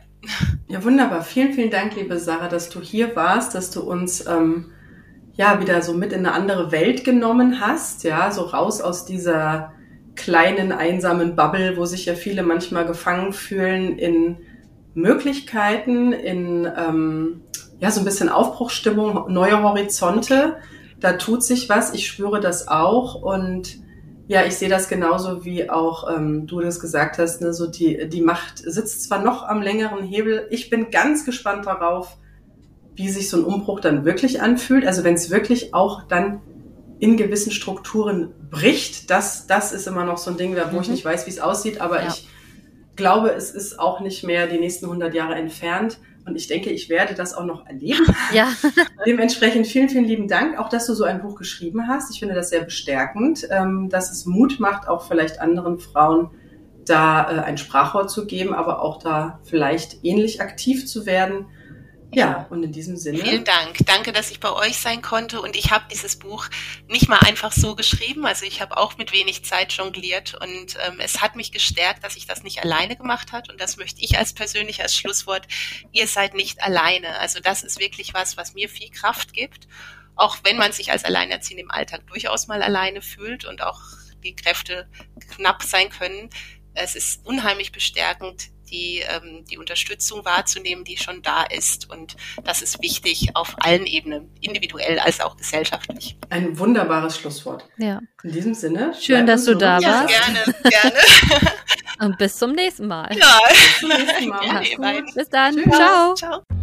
Ja, 0.67 0.83
wunderbar. 0.83 1.23
Vielen, 1.23 1.53
vielen 1.53 1.71
Dank, 1.71 1.95
liebe 1.95 2.17
Sarah, 2.17 2.47
dass 2.47 2.69
du 2.69 2.81
hier 2.81 3.15
warst, 3.15 3.55
dass 3.55 3.71
du 3.71 3.81
uns 3.81 4.25
ähm, 4.25 4.71
ja 5.33 5.59
wieder 5.59 5.81
so 5.81 5.93
mit 5.93 6.13
in 6.13 6.25
eine 6.25 6.33
andere 6.33 6.71
Welt 6.71 7.03
genommen 7.03 7.59
hast, 7.59 8.03
ja, 8.03 8.31
so 8.31 8.43
raus 8.43 8.81
aus 8.81 9.05
dieser 9.05 9.73
kleinen 10.15 10.71
einsamen 10.71 11.35
Bubble, 11.35 11.75
wo 11.77 11.85
sich 11.85 12.05
ja 12.05 12.15
viele 12.15 12.43
manchmal 12.43 12.85
gefangen 12.85 13.33
fühlen 13.33 13.97
in 13.97 14.37
Möglichkeiten, 14.93 16.13
in 16.13 16.69
ähm, 16.77 17.41
ja 17.79 17.91
so 17.91 18.01
ein 18.01 18.05
bisschen 18.05 18.29
Aufbruchstimmung, 18.29 19.31
neue 19.31 19.61
Horizonte. 19.61 20.57
Da 20.99 21.13
tut 21.13 21.43
sich 21.43 21.67
was. 21.69 21.93
Ich 21.93 22.07
spüre 22.07 22.39
das 22.39 22.67
auch 22.67 23.15
und 23.15 23.77
ja, 24.27 24.45
ich 24.45 24.55
sehe 24.55 24.69
das 24.69 24.87
genauso 24.87 25.43
wie 25.43 25.69
auch 25.69 26.09
ähm, 26.09 26.47
du 26.47 26.61
das 26.61 26.79
gesagt 26.79 27.17
hast. 27.17 27.41
Ne, 27.41 27.53
so 27.53 27.67
die 27.67 28.07
die 28.07 28.21
Macht 28.21 28.59
sitzt 28.59 29.03
zwar 29.03 29.21
noch 29.21 29.43
am 29.43 29.61
längeren 29.61 30.03
Hebel. 30.03 30.47
Ich 30.49 30.69
bin 30.69 30.91
ganz 30.91 31.25
gespannt 31.25 31.65
darauf, 31.65 32.17
wie 32.95 33.09
sich 33.09 33.29
so 33.29 33.37
ein 33.37 33.43
Umbruch 33.43 33.79
dann 33.79 34.05
wirklich 34.05 34.41
anfühlt. 34.41 34.85
Also 34.85 35.03
wenn 35.03 35.15
es 35.15 35.29
wirklich 35.29 35.73
auch 35.73 36.03
dann 36.03 36.41
in 36.99 37.17
gewissen 37.17 37.51
Strukturen 37.51 38.33
bricht, 38.49 39.09
das, 39.09 39.45
das 39.47 39.73
ist 39.73 39.87
immer 39.87 40.05
noch 40.05 40.17
so 40.17 40.31
ein 40.31 40.37
Ding, 40.37 40.55
wo 40.55 40.75
mhm. 40.75 40.81
ich 40.81 40.89
nicht 40.89 41.03
weiß, 41.03 41.25
wie 41.25 41.31
es 41.31 41.39
aussieht, 41.39 41.81
aber 41.81 42.01
ja. 42.01 42.07
ich 42.07 42.29
glaube, 42.95 43.31
es 43.31 43.51
ist 43.51 43.79
auch 43.79 43.99
nicht 43.99 44.23
mehr 44.23 44.47
die 44.47 44.59
nächsten 44.59 44.85
100 44.85 45.13
Jahre 45.13 45.35
entfernt. 45.35 45.99
Und 46.25 46.35
ich 46.35 46.47
denke, 46.47 46.69
ich 46.69 46.89
werde 46.89 47.15
das 47.15 47.33
auch 47.33 47.45
noch 47.45 47.65
erleben. 47.65 48.05
Ja. 48.33 48.47
Dementsprechend 49.05 49.67
vielen, 49.67 49.89
vielen 49.89 50.05
lieben 50.05 50.27
Dank, 50.27 50.57
auch 50.57 50.69
dass 50.69 50.87
du 50.87 50.93
so 50.93 51.03
ein 51.03 51.21
Buch 51.21 51.35
geschrieben 51.35 51.87
hast. 51.87 52.11
Ich 52.11 52.19
finde 52.19 52.35
das 52.35 52.49
sehr 52.49 52.63
bestärkend, 52.63 53.47
ähm, 53.51 53.89
dass 53.89 54.11
es 54.11 54.25
Mut 54.25 54.59
macht, 54.59 54.87
auch 54.87 55.05
vielleicht 55.07 55.39
anderen 55.39 55.79
Frauen 55.79 56.31
da 56.85 57.29
äh, 57.29 57.39
ein 57.41 57.57
Sprachrohr 57.57 58.07
zu 58.07 58.25
geben, 58.25 58.53
aber 58.53 58.81
auch 58.81 58.99
da 58.99 59.39
vielleicht 59.43 60.03
ähnlich 60.03 60.41
aktiv 60.41 60.87
zu 60.87 61.05
werden. 61.05 61.47
Ja, 62.13 62.45
und 62.49 62.63
in 62.63 62.71
diesem 62.71 62.95
Sinne. 62.95 63.19
Vielen 63.19 63.43
Dank. 63.43 63.77
Danke, 63.85 64.11
dass 64.11 64.29
ich 64.29 64.39
bei 64.39 64.51
euch 64.51 64.77
sein 64.77 65.01
konnte. 65.01 65.41
Und 65.41 65.55
ich 65.55 65.71
habe 65.71 65.85
dieses 65.91 66.15
Buch 66.17 66.47
nicht 66.87 67.09
mal 67.09 67.19
einfach 67.19 67.51
so 67.51 67.75
geschrieben. 67.75 68.25
Also 68.25 68.45
ich 68.45 68.61
habe 68.61 68.77
auch 68.77 68.97
mit 68.97 69.11
wenig 69.11 69.43
Zeit 69.45 69.73
jongliert. 69.73 70.35
Und 70.35 70.77
ähm, 70.85 70.99
es 70.99 71.21
hat 71.21 71.35
mich 71.35 71.51
gestärkt, 71.51 72.03
dass 72.03 72.15
ich 72.15 72.27
das 72.27 72.43
nicht 72.43 72.63
alleine 72.63 72.95
gemacht 72.95 73.31
hat. 73.31 73.49
Und 73.49 73.59
das 73.59 73.77
möchte 73.77 74.01
ich 74.01 74.17
als 74.17 74.33
persönlich 74.33 74.81
als 74.81 74.95
Schlusswort. 74.95 75.47
Ihr 75.91 76.07
seid 76.07 76.35
nicht 76.35 76.61
alleine. 76.61 77.19
Also 77.19 77.39
das 77.39 77.63
ist 77.63 77.79
wirklich 77.79 78.13
was, 78.13 78.37
was 78.37 78.53
mir 78.53 78.69
viel 78.69 78.89
Kraft 78.89 79.33
gibt. 79.33 79.67
Auch 80.15 80.37
wenn 80.43 80.57
man 80.57 80.71
sich 80.71 80.91
als 80.91 81.05
Alleinerziehend 81.05 81.61
im 81.61 81.71
Alltag 81.71 82.05
durchaus 82.07 82.47
mal 82.47 82.61
alleine 82.61 83.01
fühlt 83.01 83.45
und 83.45 83.63
auch 83.63 83.79
die 84.23 84.35
Kräfte 84.35 84.87
knapp 85.35 85.63
sein 85.63 85.89
können. 85.89 86.29
Es 86.73 86.95
ist 86.95 87.25
unheimlich 87.25 87.71
bestärkend, 87.71 88.49
die, 88.69 89.03
ähm, 89.07 89.45
die 89.49 89.57
Unterstützung 89.57 90.25
wahrzunehmen, 90.25 90.83
die 90.83 90.97
schon 90.97 91.21
da 91.21 91.43
ist. 91.43 91.89
Und 91.89 92.15
das 92.43 92.61
ist 92.61 92.81
wichtig 92.81 93.35
auf 93.35 93.55
allen 93.59 93.85
Ebenen, 93.85 94.31
individuell 94.41 94.99
als 94.99 95.21
auch 95.21 95.37
gesellschaftlich. 95.37 96.17
Ein 96.29 96.57
wunderbares 96.57 97.17
Schlusswort. 97.17 97.69
Ja. 97.77 98.01
In 98.23 98.31
diesem 98.31 98.53
Sinne. 98.53 98.93
Schön, 98.99 99.27
dass 99.27 99.45
du 99.45 99.55
da 99.55 99.79
ja, 99.79 99.87
warst. 99.87 100.07
Gerne, 100.09 100.55
gerne. 100.63 101.51
Und 101.99 102.17
bis 102.17 102.35
zum 102.35 102.53
nächsten 102.53 102.87
Mal. 102.87 103.15
Ja, 103.15 103.39
bis 103.49 103.79
zum 103.79 103.89
nächsten 103.89 104.27
Mal. 104.29 104.63
Ja, 104.65 105.01
bis 105.13 105.29
dann. 105.29 105.55
Tschüss. 105.55 105.75
Ciao. 105.75 106.13
Ciao. 106.15 106.62